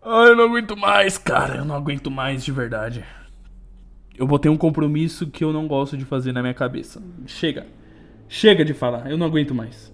Ai, 0.02 0.30
eu 0.30 0.36
não 0.36 0.46
aguento 0.46 0.78
mais, 0.78 1.18
cara. 1.18 1.58
Eu 1.58 1.66
não 1.66 1.76
aguento 1.76 2.12
mais 2.12 2.44
de 2.44 2.52
verdade. 2.52 3.04
Eu 4.18 4.28
botei 4.28 4.50
um 4.50 4.58
compromisso 4.58 5.28
que 5.28 5.44
eu 5.44 5.52
não 5.52 5.68
gosto 5.68 5.98
de 5.98 6.06
fazer 6.06 6.32
na 6.32 6.42
minha 6.42 6.54
cabeça. 6.54 7.02
Chega. 7.26 7.68
Chega 8.30 8.64
de 8.64 8.74
falar. 8.74 9.10
Eu 9.10 9.18
não 9.18 9.26
aguento 9.26 9.54
mais. 9.54 9.94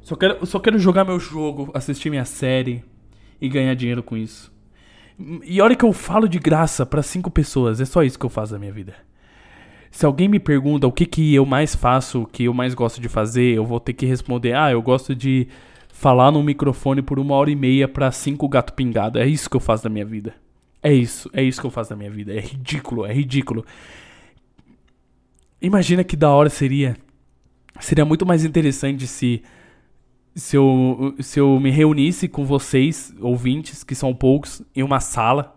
Só 0.00 0.16
quero, 0.16 0.44
só 0.46 0.60
quero 0.60 0.78
jogar 0.78 1.04
meu 1.04 1.18
jogo, 1.18 1.70
assistir 1.74 2.10
minha 2.10 2.24
série 2.24 2.84
e 3.40 3.48
ganhar 3.48 3.74
dinheiro 3.74 4.02
com 4.02 4.16
isso. 4.16 4.52
E 5.44 5.60
olha 5.60 5.76
que 5.76 5.84
eu 5.84 5.92
falo 5.92 6.28
de 6.28 6.38
graça 6.38 6.84
pra 6.84 7.02
cinco 7.02 7.30
pessoas. 7.30 7.80
É 7.80 7.84
só 7.84 8.02
isso 8.02 8.18
que 8.18 8.26
eu 8.26 8.30
faço 8.30 8.52
na 8.52 8.58
minha 8.58 8.72
vida. 8.72 8.94
Se 9.94 10.04
alguém 10.04 10.26
me 10.26 10.40
pergunta 10.40 10.88
o 10.88 10.92
que, 10.92 11.06
que 11.06 11.32
eu 11.32 11.46
mais 11.46 11.76
faço, 11.76 12.22
o 12.22 12.26
que 12.26 12.42
eu 12.42 12.52
mais 12.52 12.74
gosto 12.74 13.00
de 13.00 13.08
fazer, 13.08 13.54
eu 13.54 13.64
vou 13.64 13.78
ter 13.78 13.92
que 13.92 14.04
responder: 14.04 14.52
Ah, 14.52 14.72
eu 14.72 14.82
gosto 14.82 15.14
de 15.14 15.46
falar 15.88 16.32
no 16.32 16.42
microfone 16.42 17.00
por 17.00 17.20
uma 17.20 17.36
hora 17.36 17.48
e 17.48 17.54
meia 17.54 17.86
pra 17.86 18.10
cinco 18.10 18.48
gato 18.48 18.72
pingado. 18.72 19.20
É 19.20 19.26
isso 19.26 19.48
que 19.48 19.54
eu 19.54 19.60
faço 19.60 19.84
da 19.84 19.88
minha 19.88 20.04
vida. 20.04 20.34
É 20.82 20.92
isso, 20.92 21.30
é 21.32 21.44
isso 21.44 21.60
que 21.60 21.66
eu 21.68 21.70
faço 21.70 21.90
da 21.90 21.96
minha 21.96 22.10
vida. 22.10 22.34
É 22.34 22.40
ridículo, 22.40 23.06
é 23.06 23.12
ridículo. 23.12 23.64
Imagina 25.62 26.02
que 26.02 26.16
da 26.16 26.28
hora 26.28 26.50
seria. 26.50 26.96
Seria 27.78 28.04
muito 28.04 28.26
mais 28.26 28.44
interessante 28.44 29.06
se. 29.06 29.44
Se 30.34 30.56
eu, 30.56 31.14
se 31.20 31.38
eu 31.38 31.60
me 31.60 31.70
reunisse 31.70 32.26
com 32.26 32.44
vocês, 32.44 33.14
ouvintes, 33.20 33.84
que 33.84 33.94
são 33.94 34.12
poucos, 34.12 34.60
em 34.74 34.82
uma 34.82 34.98
sala 34.98 35.53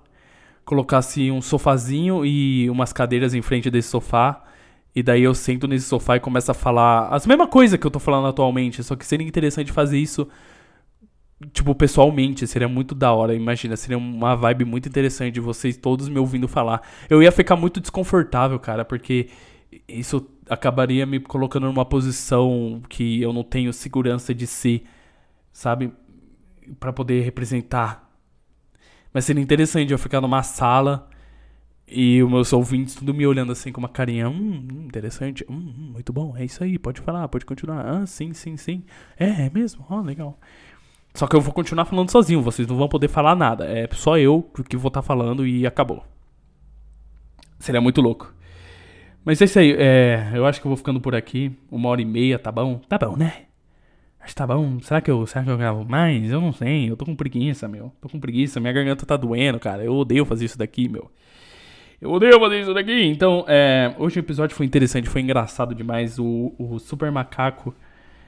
colocasse 0.67 1.31
um 1.31 1.41
sofazinho 1.41 2.25
e 2.25 2.69
umas 2.69 2.91
cadeiras 2.91 3.33
em 3.33 3.41
frente 3.41 3.71
desse 3.71 3.87
sofá. 3.87 4.43
E 4.93 5.01
daí 5.01 5.23
eu 5.23 5.33
sento 5.33 5.65
nesse 5.65 5.85
sofá 5.85 6.17
e 6.17 6.19
começo 6.19 6.51
a 6.51 6.53
falar 6.53 7.07
as 7.07 7.25
mesmas 7.25 7.49
coisas 7.49 7.79
que 7.79 7.87
eu 7.87 7.91
tô 7.91 7.99
falando 7.99 8.27
atualmente. 8.27 8.83
Só 8.83 8.93
que 8.93 9.05
seria 9.05 9.25
interessante 9.25 9.71
fazer 9.71 9.97
isso, 9.97 10.27
tipo, 11.53 11.73
pessoalmente. 11.73 12.45
Seria 12.45 12.67
muito 12.67 12.93
da 12.93 13.13
hora. 13.13 13.33
Imagina, 13.33 13.77
seria 13.77 13.97
uma 13.97 14.35
vibe 14.35 14.65
muito 14.65 14.89
interessante 14.89 15.35
de 15.35 15.39
vocês 15.39 15.77
todos 15.77 16.09
me 16.09 16.19
ouvindo 16.19 16.49
falar. 16.49 16.81
Eu 17.09 17.23
ia 17.23 17.31
ficar 17.31 17.55
muito 17.55 17.79
desconfortável, 17.79 18.59
cara, 18.59 18.83
porque 18.83 19.29
isso 19.87 20.27
acabaria 20.49 21.05
me 21.05 21.21
colocando 21.21 21.67
numa 21.67 21.85
posição 21.85 22.81
que 22.89 23.21
eu 23.21 23.31
não 23.31 23.43
tenho 23.43 23.71
segurança 23.71 24.35
de 24.35 24.45
si, 24.45 24.83
sabe? 25.53 25.93
Pra 26.77 26.91
poder 26.91 27.21
representar 27.21 28.06
mas 29.17 29.25
seria 29.25 29.41
interessante 29.41 29.91
eu 29.91 29.97
ficar 29.97 30.21
numa 30.21 30.43
sala 30.43 31.09
e 31.87 32.21
os 32.21 32.29
meus 32.29 32.53
ouvintes 32.53 32.93
tudo 32.93 33.15
me 33.15 33.25
olhando 33.25 33.51
assim 33.51 33.71
com 33.71 33.79
uma 33.79 33.89
carinha. 33.89 34.29
Hum, 34.29 34.67
hum, 34.71 34.85
interessante. 34.85 35.43
Hum, 35.49 35.55
hum, 35.55 35.89
muito 35.93 36.13
bom. 36.13 36.37
É 36.37 36.45
isso 36.45 36.63
aí. 36.63 36.77
Pode 36.77 37.01
falar, 37.01 37.27
pode 37.27 37.43
continuar. 37.43 37.83
Ah, 37.83 38.05
sim, 38.05 38.31
sim, 38.35 38.55
sim. 38.57 38.83
É, 39.17 39.47
é 39.47 39.51
mesmo? 39.51 39.83
Ó, 39.89 40.01
legal. 40.01 40.37
Só 41.15 41.25
que 41.25 41.35
eu 41.35 41.41
vou 41.41 41.51
continuar 41.51 41.85
falando 41.85 42.11
sozinho. 42.11 42.43
Vocês 42.43 42.67
não 42.67 42.77
vão 42.77 42.87
poder 42.87 43.07
falar 43.07 43.35
nada. 43.35 43.65
É 43.65 43.89
só 43.91 44.19
eu 44.19 44.43
que 44.69 44.77
vou 44.77 44.89
estar 44.89 45.01
falando 45.01 45.47
e 45.47 45.65
acabou. 45.65 46.05
Seria 47.57 47.81
muito 47.81 48.01
louco. 48.01 48.31
Mas 49.25 49.41
é 49.41 49.45
isso 49.45 49.57
aí. 49.57 49.75
É, 49.79 50.29
eu 50.35 50.45
acho 50.45 50.61
que 50.61 50.67
eu 50.67 50.69
vou 50.69 50.77
ficando 50.77 51.01
por 51.01 51.15
aqui. 51.15 51.57
Uma 51.71 51.89
hora 51.89 52.03
e 52.03 52.05
meia, 52.05 52.37
tá 52.37 52.51
bom? 52.51 52.77
Tá 52.87 52.99
bom, 52.99 53.17
né? 53.17 53.46
Que 54.27 54.35
tá 54.35 54.45
bom. 54.45 54.77
Será 54.81 54.99
que 54.99 55.09
eu, 55.09 55.25
será 55.25 55.45
que 55.45 55.49
eu 55.49 55.57
gravo 55.57 55.85
mais? 55.85 56.29
Eu 56.29 56.41
não 56.41 56.51
sei. 56.51 56.91
Eu 56.91 56.97
tô 56.97 57.05
com 57.05 57.15
preguiça, 57.15 57.65
meu. 57.65 57.93
Tô 58.01 58.09
com 58.09 58.19
preguiça. 58.19 58.59
Minha 58.59 58.73
garganta 58.73 59.05
tá 59.05 59.15
doendo, 59.15 59.57
cara. 59.57 59.85
Eu 59.85 59.95
odeio 59.95 60.25
fazer 60.25 60.43
isso 60.43 60.57
daqui, 60.57 60.89
meu. 60.89 61.09
Eu 62.01 62.11
odeio 62.11 62.37
fazer 62.37 62.59
isso 62.59 62.73
daqui. 62.73 63.05
Então, 63.05 63.45
é, 63.47 63.95
hoje 63.97 64.19
o 64.19 64.21
episódio 64.21 64.53
foi 64.53 64.65
interessante, 64.65 65.07
foi 65.07 65.21
engraçado 65.21 65.73
demais. 65.73 66.19
O, 66.19 66.53
o 66.59 66.77
Super 66.77 67.09
Macaco 67.09 67.73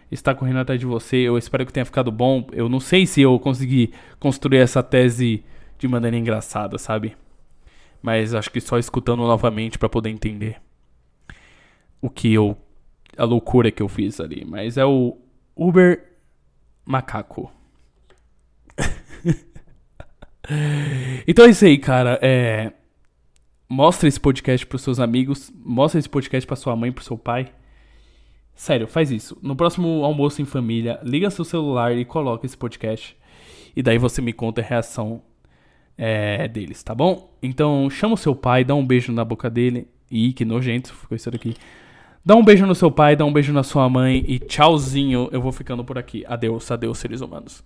está 0.10 0.34
correndo 0.34 0.60
atrás 0.60 0.80
de 0.80 0.86
você. 0.86 1.18
Eu 1.18 1.38
espero 1.38 1.66
que 1.66 1.74
tenha 1.74 1.86
ficado 1.86 2.14
bom. 2.14 2.48
Eu 2.54 2.70
não 2.70 2.80
sei 2.80 3.06
se 3.06 3.20
eu 3.20 3.38
consegui 3.38 3.92
construir 4.22 4.60
essa 4.60 4.82
tese 4.82 5.44
de 5.78 5.86
maneira 5.86 6.16
engraçada, 6.16 6.78
sabe? 6.78 7.18
Mas 8.02 8.34
acho 8.34 8.50
que 8.50 8.62
só 8.62 8.80
escutando 8.80 9.20
novamente 9.24 9.78
pra 9.78 9.90
poder 9.90 10.10
entender 10.12 10.62
o 12.02 12.10
que 12.10 12.34
eu. 12.34 12.56
a 13.18 13.26
loucura 13.26 13.70
que 13.70 13.84
eu 13.84 13.90
fiz 13.90 14.22
ali. 14.22 14.46
Mas 14.48 14.78
é 14.78 14.86
o 14.86 15.18
Uber 15.60 16.02
Macaco. 16.86 17.52
então 21.28 21.46
é 21.46 21.50
isso 21.50 21.66
aí, 21.66 21.78
cara. 21.78 22.18
É... 22.22 22.72
Mostra 23.68 24.08
esse 24.08 24.20
podcast 24.20 24.66
pros 24.66 24.82
seus 24.82 25.02
amigos. 25.02 25.52
Mostra 25.54 26.00
esse 26.00 26.08
podcast 26.08 26.48
pra 26.48 26.56
sua 26.56 26.78
mãe, 26.78 26.94
pro 26.94 27.04
seu 27.04 27.18
pai. 27.18 27.52
Sério, 28.56 28.88
faz 28.88 29.12
isso. 29.12 29.38
No 29.42 29.54
próximo 29.54 30.06
almoço 30.06 30.42
em 30.42 30.46
família, 30.46 30.98
liga 31.04 31.30
seu 31.30 31.44
celular 31.44 31.96
e 31.96 32.06
coloca 32.06 32.46
esse 32.46 32.58
podcast. 32.58 33.18
E 33.76 33.84
daí 33.84 33.98
você 33.98 34.22
me 34.22 34.32
conta 34.32 34.62
a 34.62 34.64
reação 34.64 35.22
é, 35.98 36.48
deles, 36.48 36.82
tá 36.82 36.96
bom? 36.96 37.38
Então 37.44 37.90
chama 37.90 38.14
o 38.14 38.18
seu 38.18 38.34
pai, 38.34 38.64
dá 38.64 38.74
um 38.74 38.86
beijo 38.86 39.12
na 39.12 39.26
boca 39.26 39.50
dele. 39.50 39.90
Ih, 40.10 40.32
que 40.32 40.46
nojento 40.46 40.94
ficou 40.94 41.18
isso 41.18 41.30
daqui. 41.30 41.54
Dá 42.24 42.36
um 42.36 42.44
beijo 42.44 42.66
no 42.66 42.76
seu 42.76 42.92
pai, 42.92 43.16
dá 43.16 43.26
um 43.26 43.34
beijo 43.34 43.54
na 43.54 43.64
sua 43.64 43.90
mãe 43.90 44.24
e 44.28 44.40
tchauzinho. 44.40 45.30
Eu 45.32 45.42
vou 45.42 45.52
ficando 45.52 45.84
por 45.84 45.98
aqui. 45.98 46.26
Adeus, 46.28 46.70
adeus, 46.70 46.98
seres 46.98 47.22
humanos. 47.22 47.64